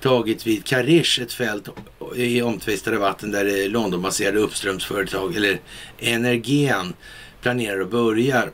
tagits 0.00 0.46
vid 0.46 0.64
Karish, 0.64 1.20
ett 1.22 1.32
fält 1.32 1.68
i 2.16 2.42
omtvistade 2.42 2.98
vatten 2.98 3.30
där 3.30 3.44
det 3.44 3.68
Londonbaserade 3.68 4.38
uppströmsföretag, 4.38 5.36
eller 5.36 5.60
Energean, 5.98 6.94
planerar 7.40 7.80
att 7.80 7.90
börja 7.90 8.48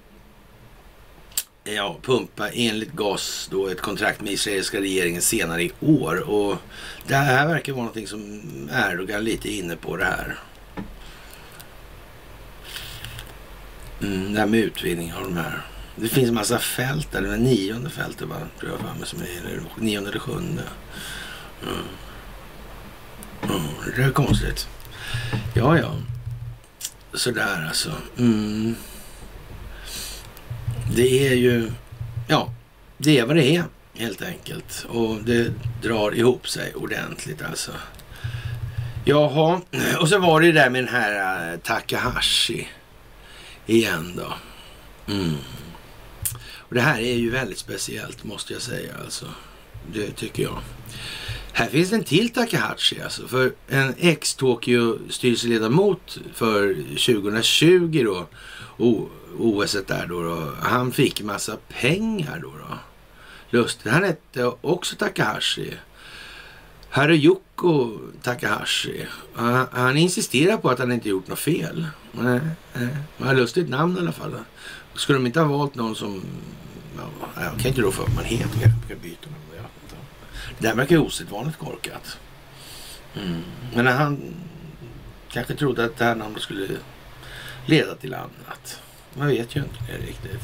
ja, 1.64 1.96
pumpa 2.02 2.48
enligt 2.48 2.92
gas 2.92 3.48
då 3.50 3.68
ett 3.68 3.80
kontrakt 3.80 4.20
med 4.20 4.32
israeliska 4.32 4.80
regeringen 4.80 5.22
senare 5.22 5.62
i 5.62 5.72
år. 5.80 6.30
Och 6.30 6.56
det 7.06 7.14
här 7.14 7.48
verkar 7.48 7.72
vara 7.72 7.82
någonting 7.82 8.06
som 8.06 8.42
Erdogan 8.72 9.24
lite 9.24 9.48
inne 9.48 9.76
på 9.76 9.96
det 9.96 10.04
här. 10.04 10.38
Mm, 14.02 14.32
det 14.32 14.40
här 14.40 14.46
med 14.46 14.60
utvinning 14.60 15.12
av 15.12 15.22
de 15.22 15.36
här. 15.36 15.62
Det 16.00 16.08
finns 16.08 16.28
en 16.28 16.34
massa 16.34 16.58
fält 16.58 17.12
där. 17.12 17.22
Det 17.22 17.34
är 17.34 17.36
nionde 17.36 17.90
fältet 17.90 18.28
bara. 18.28 18.48
Tror 18.60 18.72
jag 18.72 18.80
för 18.80 18.98
mig 18.98 19.06
som 19.08 19.20
är 19.20 19.62
nionde 19.76 20.10
eller 20.10 20.20
sjunde. 20.20 20.62
Mm. 21.62 21.84
Mm, 23.42 23.68
det 23.96 24.02
är 24.02 24.10
konstigt. 24.10 24.68
Ja, 25.54 25.78
ja. 25.78 25.94
Sådär 27.14 27.66
alltså. 27.68 27.92
Mm. 28.18 28.76
Det 30.94 31.28
är 31.28 31.34
ju, 31.34 31.72
ja, 32.28 32.52
det 32.98 33.18
är 33.18 33.26
vad 33.26 33.36
det 33.36 33.56
är 33.56 33.64
helt 33.94 34.22
enkelt. 34.22 34.86
Och 34.88 35.16
det 35.24 35.52
drar 35.82 36.14
ihop 36.14 36.48
sig 36.48 36.74
ordentligt 36.74 37.42
alltså. 37.42 37.72
Jaha, 39.04 39.60
och 40.00 40.08
så 40.08 40.18
var 40.18 40.40
det 40.40 40.46
ju 40.46 40.52
där 40.52 40.70
med 40.70 40.84
den 40.84 40.94
här 40.94 41.52
uh, 41.52 41.58
Takahashi 41.58 42.68
igen 43.66 44.12
då. 44.16 44.34
Mm. 45.12 45.36
Och 46.68 46.74
det 46.74 46.80
här 46.80 47.00
är 47.00 47.14
ju 47.14 47.30
väldigt 47.30 47.58
speciellt 47.58 48.24
måste 48.24 48.52
jag 48.52 48.62
säga 48.62 48.92
alltså. 49.04 49.26
Det 49.92 50.10
tycker 50.10 50.42
jag. 50.42 50.58
Här 51.52 51.68
finns 51.68 51.92
en 51.92 52.04
till 52.04 52.30
Takahashi 52.30 53.00
alltså. 53.02 53.28
För 53.28 53.52
en 53.68 53.94
ex-Tokyo 53.98 54.98
styrelseledamot 55.10 56.18
för 56.34 56.74
2020 56.74 58.02
då. 58.04 58.26
OS 59.38 59.76
där 59.86 60.06
då, 60.06 60.22
då. 60.22 60.52
Han 60.60 60.92
fick 60.92 61.22
massa 61.22 61.56
pengar 61.68 62.40
då. 62.42 62.48
då. 62.50 62.78
Lustigt. 63.50 63.92
Han 63.92 64.04
hette 64.04 64.52
också 64.60 64.96
Takahashi. 64.96 65.74
Haruyuko 66.90 67.98
Takahashi. 68.22 69.06
Han, 69.34 69.66
han 69.72 69.96
insisterar 69.96 70.56
på 70.56 70.70
att 70.70 70.78
han 70.78 70.92
inte 70.92 71.08
gjort 71.08 71.28
något 71.28 71.38
fel. 71.38 71.86
Nej, 72.12 72.40
nej. 72.74 72.96
Men 73.16 73.36
lustigt 73.36 73.68
namn 73.68 73.96
i 73.96 74.00
alla 74.00 74.12
fall. 74.12 74.34
Skulle 74.98 75.18
de 75.18 75.26
inte 75.26 75.40
ha 75.40 75.58
valt 75.58 75.74
någon 75.74 75.94
som... 75.94 76.22
Ja, 76.96 77.42
jag 77.42 77.60
kan 77.60 77.66
inte 77.66 77.80
rå 77.80 77.92
för 77.92 78.02
vad 78.02 78.14
man 78.14 78.24
heter. 78.24 78.60
Jag 78.60 78.70
kan 78.88 78.98
byta 79.02 79.30
namn. 79.30 79.42
Det 80.58 80.68
här 80.68 80.74
verkar 80.74 80.98
osedvanligt 80.98 81.58
korkat. 81.58 82.18
Mm. 83.16 83.42
Men 83.74 83.86
han 83.86 84.34
kanske 85.28 85.54
trodde 85.54 85.84
att 85.84 85.96
det 85.96 86.04
här 86.04 86.14
namnet 86.14 86.42
skulle 86.42 86.68
leda 87.66 87.94
till 87.94 88.14
annat. 88.14 88.80
Man 89.14 89.28
vet 89.28 89.56
ju 89.56 89.60
inte 89.60 89.78
det 89.86 90.06
riktigt. 90.06 90.42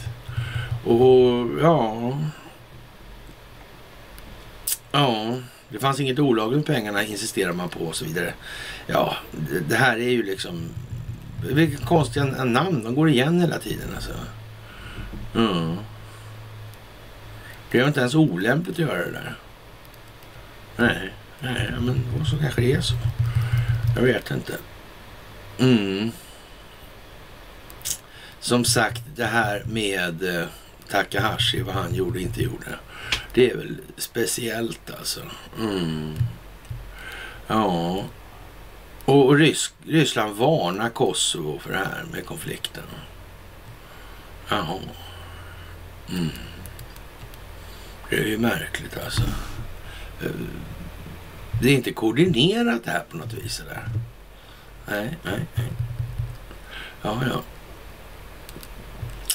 Och 0.85 1.61
ja... 1.63 2.19
Ja, 4.93 5.39
det 5.69 5.79
fanns 5.79 6.01
inget 6.01 6.19
olagligt 6.19 6.57
med 6.57 6.77
pengarna 6.77 7.05
insisterar 7.05 7.53
man 7.53 7.69
på 7.69 7.81
och 7.81 7.97
så 7.97 8.05
vidare. 8.05 8.35
Ja, 8.87 9.17
det, 9.31 9.61
det 9.61 9.77
här 9.77 9.97
är 9.97 10.11
ju 10.11 10.23
liksom... 10.23 10.69
Vilka 11.43 11.87
konstiga 11.87 12.45
namn. 12.45 12.85
De 12.85 12.95
går 12.95 13.09
igen 13.09 13.41
hela 13.41 13.59
tiden 13.59 13.89
alltså. 13.95 14.13
Mm. 15.35 15.77
Det 17.71 17.79
är 17.79 17.87
inte 17.87 18.01
ens 18.01 18.15
olämpligt 18.15 18.75
att 18.75 18.79
göra 18.79 18.99
det 18.99 19.11
där. 19.11 19.35
Nej, 20.77 21.13
nej, 21.41 21.75
men 21.81 22.25
så 22.31 22.39
kanske 22.39 22.61
det 22.61 22.73
är 22.73 22.81
så. 22.81 22.95
Jag 23.97 24.03
vet 24.03 24.31
inte. 24.31 24.59
Mm. 25.59 26.11
Som 28.41 28.65
sagt, 28.65 29.03
det 29.17 29.25
här 29.25 29.63
med 29.67 30.39
eh, 30.39 30.47
Takahashi, 30.91 31.63
vad 31.63 31.75
han 31.75 31.95
gjorde 31.95 32.19
och 32.19 32.23
inte 32.23 32.43
gjorde. 32.43 32.79
Det 33.35 33.51
är 33.51 33.57
väl 33.57 33.77
speciellt 33.97 34.91
alltså. 34.99 35.21
Mm. 35.59 36.15
Ja. 37.47 38.05
Och 39.05 39.37
Rys 39.37 39.75
Ryssland 39.87 40.37
varnar 40.37 40.91
Kosovo 40.91 41.59
för 41.59 41.73
det 41.73 41.79
här 41.79 42.05
med 42.13 42.27
konflikten. 42.27 42.85
Ja. 44.49 44.79
Mm. 46.09 46.29
Det 48.11 48.17
är 48.17 48.27
ju 48.27 48.39
märkligt 48.39 48.99
alltså. 49.05 49.23
Eh, 50.23 50.31
det 51.63 51.69
är 51.69 51.75
inte 51.75 51.93
koordinerat 51.93 52.85
det 52.85 52.91
här 52.91 53.05
på 53.11 53.17
något 53.17 53.33
vis. 53.33 53.63
Där. 53.69 53.89
Nej, 54.89 55.19
nej, 55.23 55.47
nej. 55.55 55.69
Ja, 57.03 57.23
ja. 57.31 57.43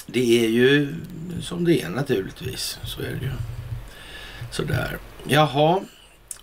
Det 0.06 0.44
är 0.44 0.48
ju 0.48 0.94
som 1.40 1.64
det 1.64 1.82
är 1.82 1.88
naturligtvis. 1.88 2.78
Så 2.84 3.00
är 3.00 3.10
det 3.10 3.24
ju. 3.24 3.32
Sådär. 4.50 4.98
Jaha. 5.28 5.80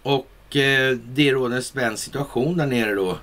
Och 0.01 0.55
eh, 0.55 0.97
det 0.97 1.31
råder 1.31 1.55
en 1.55 1.63
spänd 1.63 1.99
situation 1.99 2.57
där 2.57 2.65
nere 2.65 2.93
då. 2.93 3.17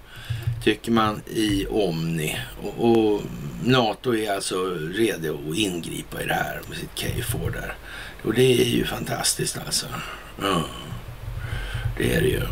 Tycker 0.64 0.92
man 0.92 1.20
i 1.26 1.66
Omni. 1.70 2.38
Och, 2.62 2.90
och 2.90 3.22
NATO 3.64 4.14
är 4.14 4.34
alltså 4.34 4.56
redo 4.94 5.38
att 5.50 5.56
ingripa 5.56 6.22
i 6.22 6.26
det 6.26 6.34
här 6.34 6.60
med 6.68 6.78
sitt 6.78 6.94
K4 6.94 7.52
där. 7.52 7.74
Och 8.22 8.34
det 8.34 8.60
är 8.60 8.64
ju 8.64 8.84
fantastiskt 8.84 9.58
alltså. 9.66 9.86
Mm. 10.42 10.62
Det 11.98 12.14
är 12.14 12.20
det 12.20 12.28
ju. 12.28 12.42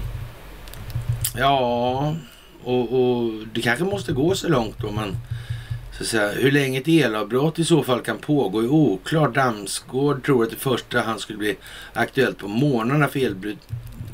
Ja, 1.36 2.16
och, 2.64 2.93
och 2.93 3.32
det 3.52 3.62
kanske 3.62 3.84
måste 3.84 4.12
gå 4.12 4.34
så 4.34 4.48
långt 4.48 4.78
då 4.78 4.90
man 4.90 5.16
så 5.93 6.02
att 6.02 6.09
säga, 6.09 6.32
hur 6.32 6.51
länge 6.51 6.80
ett 6.80 6.89
elavbrott 6.89 7.59
i 7.59 7.64
så 7.64 7.82
fall 7.82 8.01
kan 8.01 8.18
pågå 8.18 8.60
är 8.60 8.68
oklart. 8.68 9.34
Damsgård 9.34 10.24
tror 10.24 10.44
att 10.44 10.52
i 10.52 10.56
första 10.56 11.01
hand 11.01 11.20
skulle 11.20 11.39
bli 11.39 11.56
aktuellt 11.93 12.39
på 12.39 12.48
morgnarna 12.48 13.09
för 13.09 13.18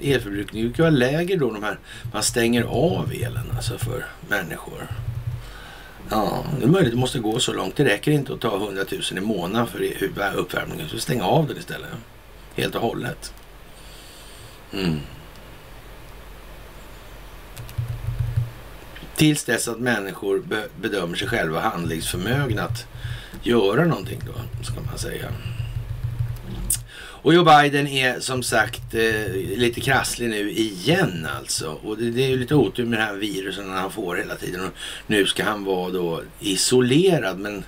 elförbrukningen 0.02 0.68
brukar 0.68 0.82
vara 0.82 0.90
lägre 0.90 1.36
då 1.36 1.52
de 1.52 1.62
här, 1.62 1.78
man 2.12 2.22
stänger 2.22 2.62
av 2.62 3.12
elen 3.12 3.50
alltså 3.56 3.78
för 3.78 4.04
människor. 4.28 4.88
Ja, 6.10 6.44
det 6.58 6.64
är 6.64 6.68
möjligt 6.68 6.92
det 6.92 6.98
måste 6.98 7.18
gå 7.18 7.38
så 7.38 7.52
långt. 7.52 7.76
Det 7.76 7.84
räcker 7.84 8.12
inte 8.12 8.32
att 8.32 8.40
ta 8.40 8.56
100 8.56 8.84
000 8.92 9.02
i 9.18 9.20
månaden 9.20 9.66
för 9.66 9.92
uppvärmningen. 10.36 10.88
Så 10.88 10.98
stäng 10.98 11.20
av 11.20 11.48
den 11.48 11.56
istället. 11.56 11.90
Helt 12.54 12.74
och 12.74 12.82
hållet. 12.82 13.34
Mm. 14.72 15.00
Tills 19.16 19.44
dess 19.44 19.68
att 19.68 19.80
människor 19.80 20.42
bedömer 20.80 21.16
sig 21.16 21.28
själva 21.28 21.60
handlingsförmögna 21.60 22.62
att 22.62 22.86
göra 23.42 23.84
någonting 23.84 24.20
då, 24.26 24.64
ska 24.64 24.80
man 24.80 24.98
säga. 24.98 25.26
Och 27.22 27.34
Joe 27.34 27.44
Biden 27.44 27.86
är 27.86 28.20
som 28.20 28.42
sagt 28.42 28.94
eh, 28.94 29.32
lite 29.56 29.80
krasslig 29.80 30.30
nu 30.30 30.50
igen 30.50 31.28
alltså. 31.38 31.78
Och 31.82 31.98
det, 31.98 32.10
det 32.10 32.24
är 32.24 32.28
ju 32.28 32.38
lite 32.38 32.54
otur 32.54 32.86
med 32.86 32.98
det 32.98 33.02
här 33.02 33.14
virusen 33.14 33.70
han 33.70 33.90
får 33.90 34.16
hela 34.16 34.34
tiden. 34.34 34.64
Och 34.64 34.72
nu 35.06 35.26
ska 35.26 35.44
han 35.44 35.64
vara 35.64 35.90
då 35.90 36.22
isolerad. 36.40 37.38
Men 37.38 37.64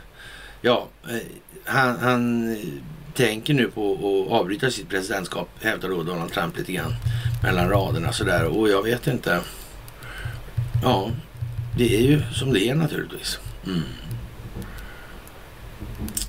ja, 0.62 0.88
eh, 1.08 1.16
han, 1.64 1.98
han 1.98 2.56
tänker 3.14 3.54
nu 3.54 3.70
på 3.70 3.92
att 3.92 4.32
avbryta 4.32 4.70
sitt 4.70 4.88
presidentskap, 4.88 5.48
hävdar 5.60 5.88
då 5.88 6.02
Donald 6.02 6.32
Trump 6.32 6.58
lite 6.58 6.72
grann 6.72 6.94
mellan 7.42 7.68
raderna 7.68 8.12
sådär. 8.12 8.44
Och 8.44 8.68
jag 8.68 8.82
vet 8.82 9.06
inte. 9.06 9.40
Ja, 10.82 11.10
det 11.76 11.96
är 11.96 12.02
ju 12.02 12.22
som 12.32 12.52
det 12.52 12.68
är 12.68 12.74
naturligtvis. 12.74 13.38
Mm. 13.66 13.82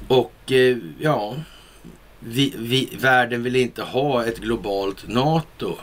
Och 0.07 0.51
eh, 0.51 0.77
ja, 0.99 1.35
vi, 2.23 2.53
vi, 2.57 2.97
världen 2.99 3.43
vill 3.43 3.55
inte 3.55 3.83
ha 3.83 4.25
ett 4.25 4.37
globalt 4.37 5.07
NATO 5.07 5.77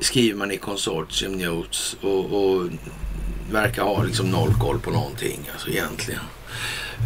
skriver 0.00 0.36
man 0.36 0.50
i 0.50 0.56
konsortium, 0.56 1.32
Notes 1.32 1.96
och, 2.00 2.24
och 2.24 2.68
verkar 3.50 3.82
ha 3.82 4.02
liksom 4.02 4.30
noll 4.30 4.54
koll 4.60 4.80
på 4.80 4.90
någonting 4.90 5.50
alltså 5.52 5.68
egentligen. 5.68 6.20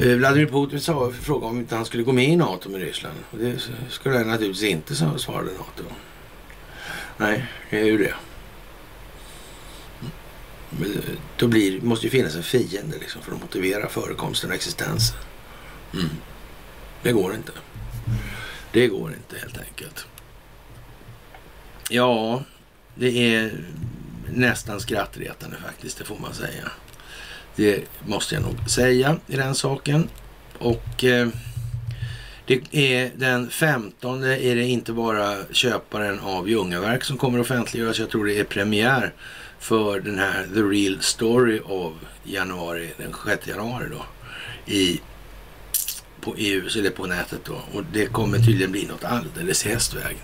Eh, 0.02 0.16
Vladimir 0.16 0.46
Putin 0.46 0.80
sa, 0.80 1.12
frågade 1.12 1.46
om 1.46 1.58
inte 1.58 1.76
han 1.76 1.84
skulle 1.84 2.02
gå 2.02 2.12
med 2.12 2.28
i 2.28 2.36
NATO 2.36 2.68
med 2.68 2.80
Ryssland. 2.80 3.16
Och 3.30 3.38
det 3.38 3.62
skulle 3.88 4.18
han 4.18 4.26
naturligtvis 4.26 4.70
inte, 4.70 4.94
svarade 4.94 5.50
NATO. 5.52 5.94
Nej, 7.16 7.46
det 7.70 7.80
är 7.80 7.84
ju 7.84 7.98
det. 7.98 8.14
Men 10.70 10.92
eh, 10.92 10.98
då 11.36 11.46
blir, 11.46 11.80
måste 11.80 12.06
ju 12.06 12.10
finnas 12.10 12.36
en 12.36 12.42
fiende 12.42 12.98
liksom 12.98 13.22
för 13.22 13.32
att 13.32 13.40
motivera 13.40 13.88
förekomsten 13.88 14.50
och 14.50 14.56
existensen. 14.56 15.18
Mm. 15.94 16.08
Det 17.02 17.12
går 17.12 17.34
inte. 17.34 17.52
Det 18.72 18.88
går 18.88 19.12
inte 19.12 19.38
helt 19.38 19.58
enkelt. 19.58 20.06
Ja, 21.90 22.42
det 22.94 23.34
är 23.34 23.52
nästan 24.34 24.80
skrattretande 24.80 25.56
faktiskt, 25.56 25.98
det 25.98 26.04
får 26.04 26.18
man 26.18 26.34
säga. 26.34 26.70
Det 27.56 27.84
måste 28.06 28.34
jag 28.34 28.44
nog 28.44 28.70
säga 28.70 29.16
i 29.26 29.36
den 29.36 29.54
saken. 29.54 30.08
Och 30.58 31.04
eh, 31.04 31.28
det 32.46 32.60
är 32.72 33.10
den 33.16 33.50
15 33.50 34.24
är 34.24 34.56
det 34.56 34.64
inte 34.64 34.92
bara 34.92 35.36
köparen 35.50 36.20
av 36.20 36.48
Ljungaverk 36.48 37.04
som 37.04 37.18
kommer 37.18 37.40
offentliggöras. 37.40 37.98
Jag 37.98 38.10
tror 38.10 38.26
det 38.26 38.38
är 38.38 38.44
premiär 38.44 39.12
för 39.58 40.00
den 40.00 40.18
här 40.18 40.46
The 40.54 40.60
Real 40.60 41.02
Story 41.02 41.60
av 41.66 41.98
januari, 42.24 42.90
den 42.96 43.14
6 43.26 43.48
januari 43.48 43.86
då. 43.90 44.04
I 44.72 45.00
på 46.22 46.34
EU, 46.36 46.68
eller 46.76 46.90
på 46.90 47.06
nätet 47.06 47.40
då. 47.44 47.62
Och 47.72 47.84
det 47.92 48.06
kommer 48.06 48.38
tydligen 48.38 48.72
bli 48.72 48.86
något 48.86 49.04
alldeles 49.04 49.64
hästväg. 49.64 50.16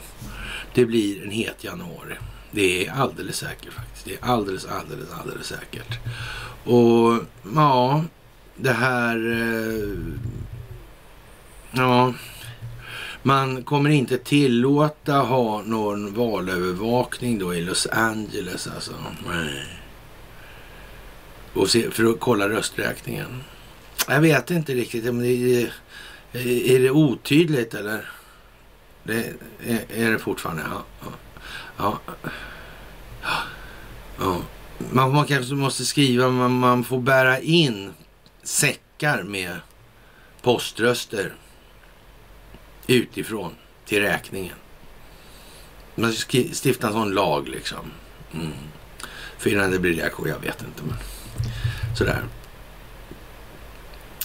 Det 0.75 0.85
blir 0.85 1.23
en 1.23 1.31
het 1.31 1.65
januari. 1.65 2.15
Det 2.51 2.87
är 2.87 2.93
alldeles 2.93 3.37
säkert 3.37 3.73
faktiskt. 3.73 4.05
Det 4.05 4.13
är 4.13 4.19
alldeles, 4.33 4.65
alldeles, 4.65 5.09
alldeles 5.13 5.47
säkert. 5.47 5.99
Och 6.65 7.25
ja, 7.55 8.05
det 8.57 8.73
här... 8.73 9.17
Eh, 9.17 9.99
ja, 11.73 12.15
man 13.23 13.63
kommer 13.63 13.91
inte 13.91 14.19
tillåta 14.19 15.13
ha 15.13 15.63
någon 15.63 16.15
valövervakning 16.15 17.39
då 17.39 17.55
i 17.55 17.61
Los 17.61 17.87
Angeles 17.87 18.69
alltså. 18.75 18.93
Nej. 19.29 19.65
Och 21.53 21.71
se, 21.71 21.91
för 21.91 22.05
att 22.05 22.21
kolla 22.21 22.49
rösträkningen. 22.49 23.43
Jag 24.09 24.21
vet 24.21 24.51
inte 24.51 24.75
riktigt. 24.75 25.05
Men 25.05 25.19
det 25.19 25.63
eh, 26.33 26.73
är, 26.75 26.79
det 26.79 26.91
otydligt 26.91 27.75
eller? 27.75 28.11
Det 29.03 29.33
är, 29.67 29.85
är 29.95 30.11
det 30.11 30.19
fortfarande? 30.19 30.63
Ja. 30.71 30.85
ja. 31.77 32.01
ja. 33.23 33.43
ja. 34.19 34.43
Man, 34.79 35.15
man 35.15 35.27
kanske 35.27 35.55
måste 35.55 35.85
skriva, 35.85 36.29
man, 36.29 36.53
man 36.53 36.85
får 36.85 37.01
bära 37.01 37.41
in 37.41 37.93
säckar 38.43 39.23
med 39.23 39.57
poströster 40.43 41.35
utifrån 42.87 43.53
till 43.85 44.03
räkningen. 44.03 44.57
Man 45.95 46.13
ska 46.13 46.39
stifta 46.39 46.87
en 46.87 46.93
sån 46.93 47.11
lag 47.11 47.49
liksom. 47.49 47.91
Mm. 48.35 48.53
För 49.39 49.51
innan 49.51 49.71
det 49.71 49.79
blir 49.79 49.93
reaktion, 49.93 50.29
jag 50.29 50.41
vet 50.41 50.63
inte. 50.63 50.83
Men 50.83 50.97
sådär. 51.97 52.23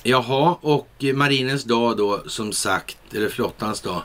Jaha, 0.05 0.57
och 0.61 1.03
marinens 1.13 1.63
dag 1.63 1.97
då 1.97 2.23
som 2.27 2.53
sagt, 2.53 2.97
eller 3.13 3.29
flottans 3.29 3.81
dag, 3.81 4.01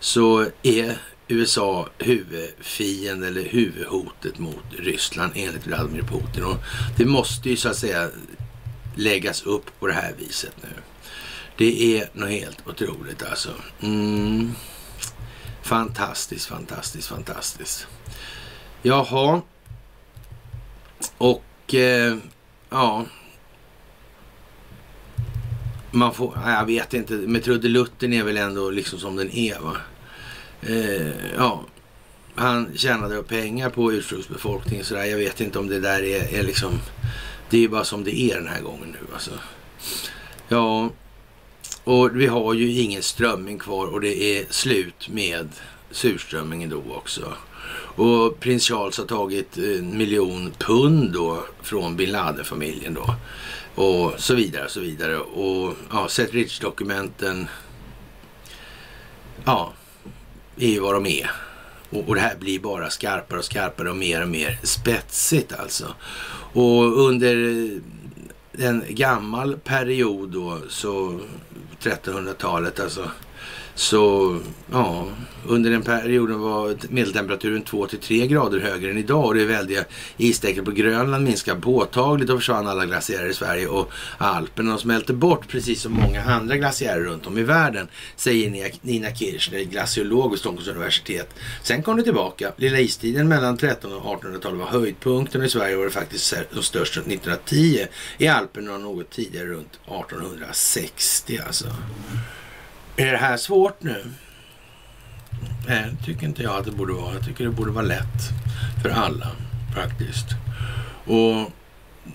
så 0.00 0.46
är 0.62 0.98
USA 1.28 1.88
huvudfienden 1.98 3.28
eller 3.28 3.44
huvudhotet 3.48 4.38
mot 4.38 4.64
Ryssland 4.78 5.32
enligt 5.34 5.66
Vladimir 5.66 6.02
Putin. 6.02 6.44
Och 6.44 6.56
det 6.96 7.04
måste 7.04 7.50
ju 7.50 7.56
så 7.56 7.68
att 7.68 7.76
säga 7.76 8.10
läggas 8.94 9.42
upp 9.42 9.80
på 9.80 9.86
det 9.86 9.92
här 9.92 10.14
viset 10.18 10.54
nu. 10.62 10.68
Det 11.56 11.98
är 11.98 12.10
något 12.12 12.30
helt 12.30 12.68
otroligt 12.68 13.22
alltså. 13.22 13.50
Mm. 13.80 14.52
Fantastiskt, 15.62 16.46
fantastiskt, 16.46 17.08
fantastiskt. 17.08 17.86
Jaha. 18.82 19.40
Och 21.18 21.74
eh, 21.74 22.16
ja. 22.70 23.06
Man 25.92 26.14
får, 26.14 26.38
jag 26.46 26.66
vet 26.66 26.94
inte, 26.94 27.12
med 27.12 27.44
trudelutten 27.44 28.12
är 28.12 28.22
väl 28.22 28.36
ändå 28.36 28.70
liksom 28.70 28.98
som 28.98 29.16
den 29.16 29.30
är 29.30 29.58
va. 29.58 29.76
Eh, 30.62 31.34
ja, 31.36 31.64
han 32.34 32.70
tjänade 32.76 33.22
pengar 33.22 33.70
på 33.70 33.92
ursprungsbefolkningen 33.92 34.84
sådär. 34.84 35.04
Jag 35.04 35.18
vet 35.18 35.40
inte 35.40 35.58
om 35.58 35.68
det 35.68 35.80
där 35.80 36.02
är, 36.02 36.34
är 36.34 36.42
liksom, 36.42 36.80
det 37.50 37.56
är 37.56 37.60
ju 37.60 37.68
bara 37.68 37.84
som 37.84 38.04
det 38.04 38.20
är 38.20 38.34
den 38.34 38.48
här 38.48 38.60
gången 38.60 38.88
nu 39.00 39.12
alltså. 39.12 39.30
Ja, 40.48 40.90
och 41.84 42.16
vi 42.16 42.26
har 42.26 42.54
ju 42.54 42.80
ingen 42.80 43.02
strömming 43.02 43.58
kvar 43.58 43.86
och 43.86 44.00
det 44.00 44.22
är 44.22 44.46
slut 44.50 45.08
med 45.08 45.48
surströmmingen 45.90 46.70
då 46.70 46.82
också. 46.94 47.32
Och 47.94 48.40
prins 48.40 48.68
Charles 48.68 48.98
har 48.98 49.04
tagit 49.04 49.56
en 49.56 49.98
miljon 49.98 50.52
pund 50.58 51.12
då 51.12 51.44
från 51.62 51.96
bin 51.96 52.12
Laden-familjen 52.12 52.94
då. 52.94 53.14
Och 53.74 54.12
så 54.16 54.34
vidare 54.34 54.64
och 54.64 54.70
så 54.70 54.80
vidare. 54.80 55.18
Och 55.18 55.76
ja, 55.90 56.08
Seth 56.08 56.34
Rich-dokumenten. 56.34 57.48
Ja, 59.44 59.72
är 60.56 60.68
ju 60.68 60.80
vad 60.80 60.94
de 60.94 61.06
är. 61.06 61.30
Och, 61.90 62.08
och 62.08 62.14
det 62.14 62.20
här 62.20 62.36
blir 62.36 62.58
bara 62.58 62.90
skarpare 62.90 63.38
och 63.38 63.44
skarpare 63.44 63.90
och 63.90 63.96
mer 63.96 64.22
och 64.22 64.28
mer 64.28 64.58
spetsigt 64.62 65.52
alltså. 65.52 65.94
Och 66.52 66.98
under 67.00 67.34
en 68.58 68.84
gammal 68.88 69.56
period 69.56 70.30
då, 70.30 70.58
så 70.68 71.20
1300-talet 71.82 72.80
alltså, 72.80 73.10
så 73.74 74.38
ja, 74.72 75.06
under 75.46 75.70
den 75.70 75.82
perioden 75.82 76.40
var 76.40 76.76
medeltemperaturen 76.88 77.62
2 77.62 77.86
till 77.86 77.98
3 77.98 78.26
grader 78.26 78.60
högre 78.60 78.90
än 78.90 78.98
idag 78.98 79.24
och 79.24 79.34
det 79.34 79.44
väldiga 79.44 79.84
istäcket 80.16 80.64
på 80.64 80.70
Grönland 80.70 81.24
minskade 81.24 81.60
påtagligt 81.60 82.30
och 82.30 82.38
försvann 82.38 82.66
alla 82.66 82.86
glaciärer 82.86 83.28
i 83.28 83.34
Sverige 83.34 83.66
och 83.66 83.92
Alperna 84.18 84.78
smälte 84.78 85.12
bort 85.12 85.48
precis 85.48 85.82
som 85.82 85.92
många 85.92 86.22
andra 86.22 86.56
glaciärer 86.56 87.00
runt 87.00 87.26
om 87.26 87.38
i 87.38 87.42
världen, 87.42 87.88
säger 88.16 88.72
Nina 88.80 89.14
Kirchner, 89.14 89.64
glaciolog 89.64 90.30
vid 90.30 90.40
Stockholms 90.40 90.68
universitet. 90.68 91.34
Sen 91.62 91.82
kom 91.82 91.96
det 91.96 92.02
tillbaka. 92.02 92.52
Lilla 92.56 92.80
istiden 92.80 93.28
mellan 93.28 93.54
1300 93.54 93.98
och 93.98 94.22
1800-talet 94.22 94.58
var 94.58 94.66
höjdpunkten 94.66 95.44
i 95.44 95.48
Sverige 95.48 95.76
var 95.76 95.84
det 95.84 95.90
faktiskt 95.90 96.34
som 96.52 96.62
störst 96.62 96.96
runt 96.96 97.06
1910. 97.06 97.86
I 98.18 98.28
Alperna 98.28 98.78
något 98.78 99.10
tidigare 99.10 99.46
runt 99.46 99.72
1860 99.86 101.40
alltså. 101.46 101.66
Är 102.96 103.12
det 103.12 103.18
här 103.18 103.36
svårt 103.36 103.82
nu? 103.82 104.04
Nej, 105.68 105.94
det 105.98 106.04
tycker 106.06 106.26
inte 106.26 106.42
jag 106.42 106.58
att 106.58 106.64
det 106.64 106.70
borde 106.70 106.92
vara. 106.92 107.14
Jag 107.14 107.24
tycker 107.24 107.44
det 107.44 107.50
borde 107.50 107.70
vara 107.70 107.84
lätt 107.84 108.30
för 108.82 108.90
alla 108.90 109.30
faktiskt. 109.74 110.26
Och 111.04 111.52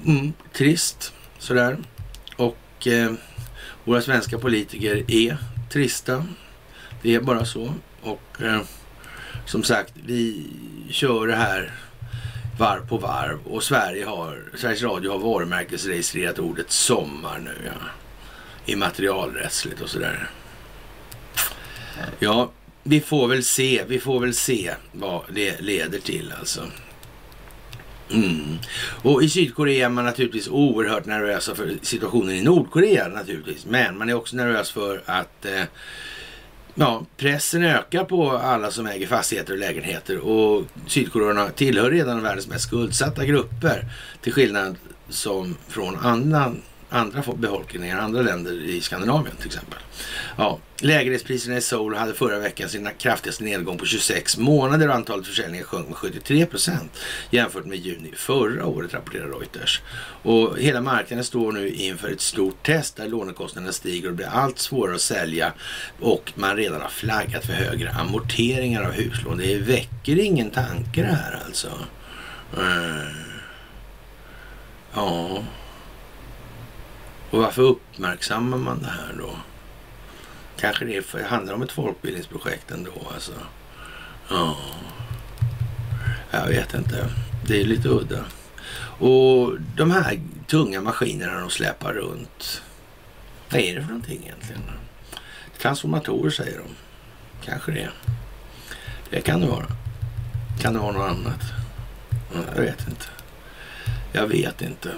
mm, 0.06 0.34
trist 0.54 1.14
sådär. 1.40 1.78
Och 2.36 2.88
eh, 2.88 3.12
våra 3.84 4.02
svenska 4.02 4.38
politiker 4.38 5.12
är 5.12 5.38
trista. 5.70 6.26
Det 7.02 7.16
är 7.16 7.22
bara 7.22 7.46
så. 7.46 7.74
Och 8.02 8.42
eh, 8.42 8.62
som 9.46 9.64
sagt, 9.64 9.94
vi 10.06 10.50
kör 10.90 11.28
det 11.28 11.36
här 11.36 11.74
varv 12.60 12.88
på 12.88 12.98
varv 12.98 13.40
och 13.46 13.64
Sverige 13.64 14.06
har, 14.06 14.44
Sveriges 14.56 14.84
Radio 14.84 15.12
har 15.12 15.20
varumärkesregistrerat 15.20 16.40
ordet 16.40 16.72
sommar 16.72 17.40
nu 17.40 17.56
ja. 17.66 17.72
Immaterialrättsligt 18.66 19.82
och 19.82 19.90
sådär. 19.90 20.30
Ja, 22.20 22.52
vi 22.84 23.02
får 23.02 23.28
väl 23.28 23.44
se. 23.44 23.84
Vi 23.88 24.00
får 24.00 24.20
väl 24.20 24.34
se 24.34 24.74
vad 24.92 25.22
det 25.34 25.62
leder 25.62 26.00
till 26.00 26.34
alltså. 26.40 26.62
Mm. 28.12 28.58
Och 29.02 29.24
i 29.24 29.30
Sydkorea 29.30 29.86
är 29.86 29.90
man 29.90 30.06
naturligtvis 30.06 30.48
oerhört 30.48 31.06
nervösa 31.06 31.56
för 31.56 31.74
situationen 31.82 32.36
i 32.36 32.42
Nordkorea 32.42 33.08
naturligtvis. 33.08 33.66
Men 33.66 33.98
man 33.98 34.10
är 34.10 34.14
också 34.14 34.36
nervös 34.36 34.72
för 34.72 35.02
att 35.06 35.46
eh, 35.46 35.64
ja, 36.76 37.06
pressen 37.18 37.64
ökar 37.64 38.04
på 38.04 38.32
alla 38.32 38.72
som 38.72 38.88
äger 38.88 39.08
fastigheter 39.08 39.54
och 39.54 39.60
lägenheter. 39.60 40.18
Och 40.18 40.64
Sydkoreanerna 40.88 41.50
tillhör 41.50 41.92
redan 41.92 42.24
världens 42.24 42.48
mest 42.48 42.68
skuldsatta 42.68 43.26
grupper. 43.26 43.86
Till 44.22 44.34
skillnad 44.34 44.76
som 45.10 45.58
från 45.68 45.96
annan 45.96 46.62
andra 46.90 47.24
befolkningar, 47.36 48.00
andra 48.00 48.22
länder 48.22 48.64
i 48.64 48.82
Skandinavien 48.82 49.36
till 49.36 49.48
exempel. 49.48 49.80
Ja, 50.38 50.60
lägenhetspriserna 50.82 51.58
i 51.58 51.62
Seoul 51.62 51.96
hade 51.96 52.14
förra 52.14 52.40
veckan 52.40 52.70
sin 52.70 52.90
kraftigaste 52.98 53.44
nedgång 53.44 53.78
på 53.78 53.86
26 53.86 54.38
månader 54.38 54.88
och 54.88 54.96
antalet 54.96 55.28
försäljningar 55.28 55.66
sjönk 55.66 55.88
med 55.88 55.98
73 55.98 56.46
procent 56.46 56.92
jämfört 57.30 57.66
med 57.66 57.78
juni 57.78 58.12
förra 58.16 58.66
året, 58.66 58.94
rapporterar 58.94 59.28
Reuters. 59.28 59.82
Och 60.24 60.58
hela 60.58 60.82
marknaden 60.82 61.24
står 61.24 61.52
nu 61.52 61.70
inför 61.70 62.10
ett 62.10 62.22
stort 62.22 62.66
test 62.66 62.96
där 62.96 63.08
lånekostnaderna 63.08 63.74
stiger 63.74 64.10
och 64.10 64.16
blir 64.16 64.28
allt 64.28 64.60
svårare 64.60 64.96
att 64.96 65.02
sälja 65.02 65.54
och 66.00 66.34
man 66.36 66.56
redan 66.56 66.82
har 66.82 66.90
flaggat 66.90 67.46
för 67.46 67.54
högre 67.54 67.92
amorteringar 67.92 68.84
av 68.84 68.92
huslån. 68.92 69.38
Det 69.38 69.58
väcker 69.58 70.20
ingen 70.20 70.50
tanke 70.50 71.02
det 71.02 71.08
här 71.08 71.42
alltså. 71.46 71.68
Mm. 72.58 73.28
Ja. 74.94 75.44
Och 77.30 77.40
varför 77.40 77.62
uppmärksammar 77.62 78.58
man 78.58 78.80
det 78.80 78.90
här 78.90 79.16
då? 79.18 79.30
Kanske 80.60 80.86
det 80.86 81.06
för, 81.06 81.24
handlar 81.24 81.54
om 81.54 81.62
ett 81.62 81.72
folkbildningsprojekt 81.72 82.72
ändå 82.72 82.92
alltså. 83.14 83.32
Ja, 84.30 84.58
jag 86.32 86.48
vet 86.48 86.74
inte. 86.74 87.10
Det 87.48 87.62
är 87.62 87.66
lite 87.66 87.90
udda. 87.90 88.26
Och 89.00 89.60
de 89.76 89.92
här 89.92 90.20
tunga 90.48 90.82
maskinerna 90.82 91.40
de 91.40 91.50
släpar 91.50 91.94
runt. 91.94 92.62
Vad 93.50 93.62
är 93.62 93.76
det 93.76 93.82
för 93.82 93.88
någonting 93.88 94.22
egentligen? 94.24 94.62
Transformatorer 95.58 96.30
säger 96.30 96.58
de. 96.58 96.68
Kanske 97.46 97.72
det. 97.72 97.90
Det 99.10 99.22
kan 99.22 99.42
det 99.42 99.48
vara. 99.48 99.68
Kan 100.62 100.74
det 100.74 100.80
vara 100.80 100.92
något 100.92 101.10
annat? 101.10 101.42
Jag 102.56 102.62
vet 102.62 102.88
inte. 102.88 103.06
Jag 104.12 104.28
vet 104.28 104.62
inte 104.62 104.92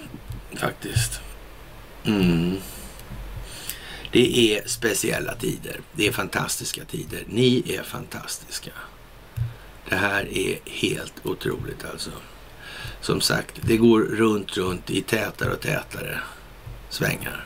faktiskt. 0.56 1.22
Mm. 2.06 2.58
Det 4.12 4.56
är 4.56 4.68
speciella 4.68 5.36
tider. 5.36 5.82
Det 5.94 6.08
är 6.08 6.12
fantastiska 6.12 6.86
tider. 6.86 7.24
Ni 7.28 7.64
är 7.68 7.84
fantastiska. 7.84 8.72
Det 9.90 9.96
här 9.96 10.38
är 10.38 10.60
helt 10.66 11.14
otroligt 11.24 11.86
alltså. 11.92 12.12
Som 13.02 13.22
sagt, 13.22 13.60
det 13.62 13.78
går 13.78 14.00
runt, 14.00 14.58
runt 14.58 14.90
i 14.90 15.02
tätare 15.02 15.54
och 15.54 15.62
tätare 15.62 16.20
svängar. 16.90 17.46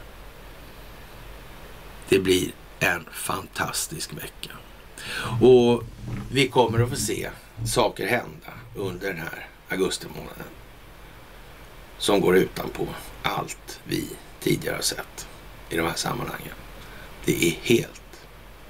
Det 2.09 2.19
blir 2.19 2.51
en 2.79 3.05
fantastisk 3.11 4.13
vecka. 4.13 4.49
Och 5.41 5.83
vi 6.31 6.47
kommer 6.47 6.79
att 6.79 6.89
få 6.89 6.95
se 6.95 7.29
saker 7.65 8.07
hända 8.07 8.53
under 8.75 9.07
den 9.07 9.17
här 9.17 9.47
augusti 9.69 10.07
månaden. 10.07 10.47
Som 11.97 12.21
går 12.21 12.37
utanpå 12.37 12.87
allt 13.23 13.79
vi 13.83 14.07
tidigare 14.43 14.75
har 14.75 14.81
sett 14.81 15.27
i 15.69 15.77
de 15.77 15.87
här 15.87 15.95
sammanhangen. 15.95 16.53
Det 17.25 17.47
är 17.47 17.51
helt 17.61 18.01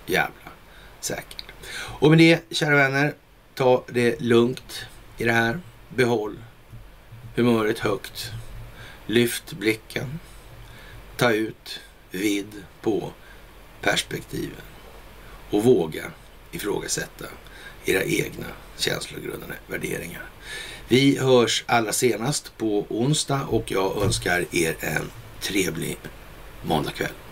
jävla 0.06 0.52
säkert. 1.00 1.44
Och 1.76 2.10
med 2.10 2.18
det, 2.20 2.40
kära 2.52 2.76
vänner, 2.76 3.14
ta 3.56 3.84
det 3.88 4.22
lugnt 4.22 4.86
i 5.18 5.24
det 5.24 5.32
här. 5.32 5.60
Behåll 5.90 6.38
humöret 7.36 7.80
högt. 7.80 8.32
Lyft 9.08 9.54
blicken. 9.54 10.20
Ta 11.18 11.32
ut 11.32 11.80
vidd 12.12 12.64
på 12.82 13.12
perspektiven. 13.82 14.62
Och 15.50 15.64
våga 15.64 16.12
ifrågasätta 16.52 17.26
era 17.86 18.04
egna 18.04 18.45
känslogrundande 18.78 19.56
värderingar. 19.68 20.30
Vi 20.88 21.18
hörs 21.18 21.64
allra 21.68 21.94
senast 21.94 22.58
på 22.58 22.86
onsdag 22.90 23.41
och 23.44 23.72
jag 23.72 24.04
önskar 24.04 24.45
er 24.52 24.76
en 24.80 25.12
trevlig 25.44 25.98
måndagkväll. 26.61 27.23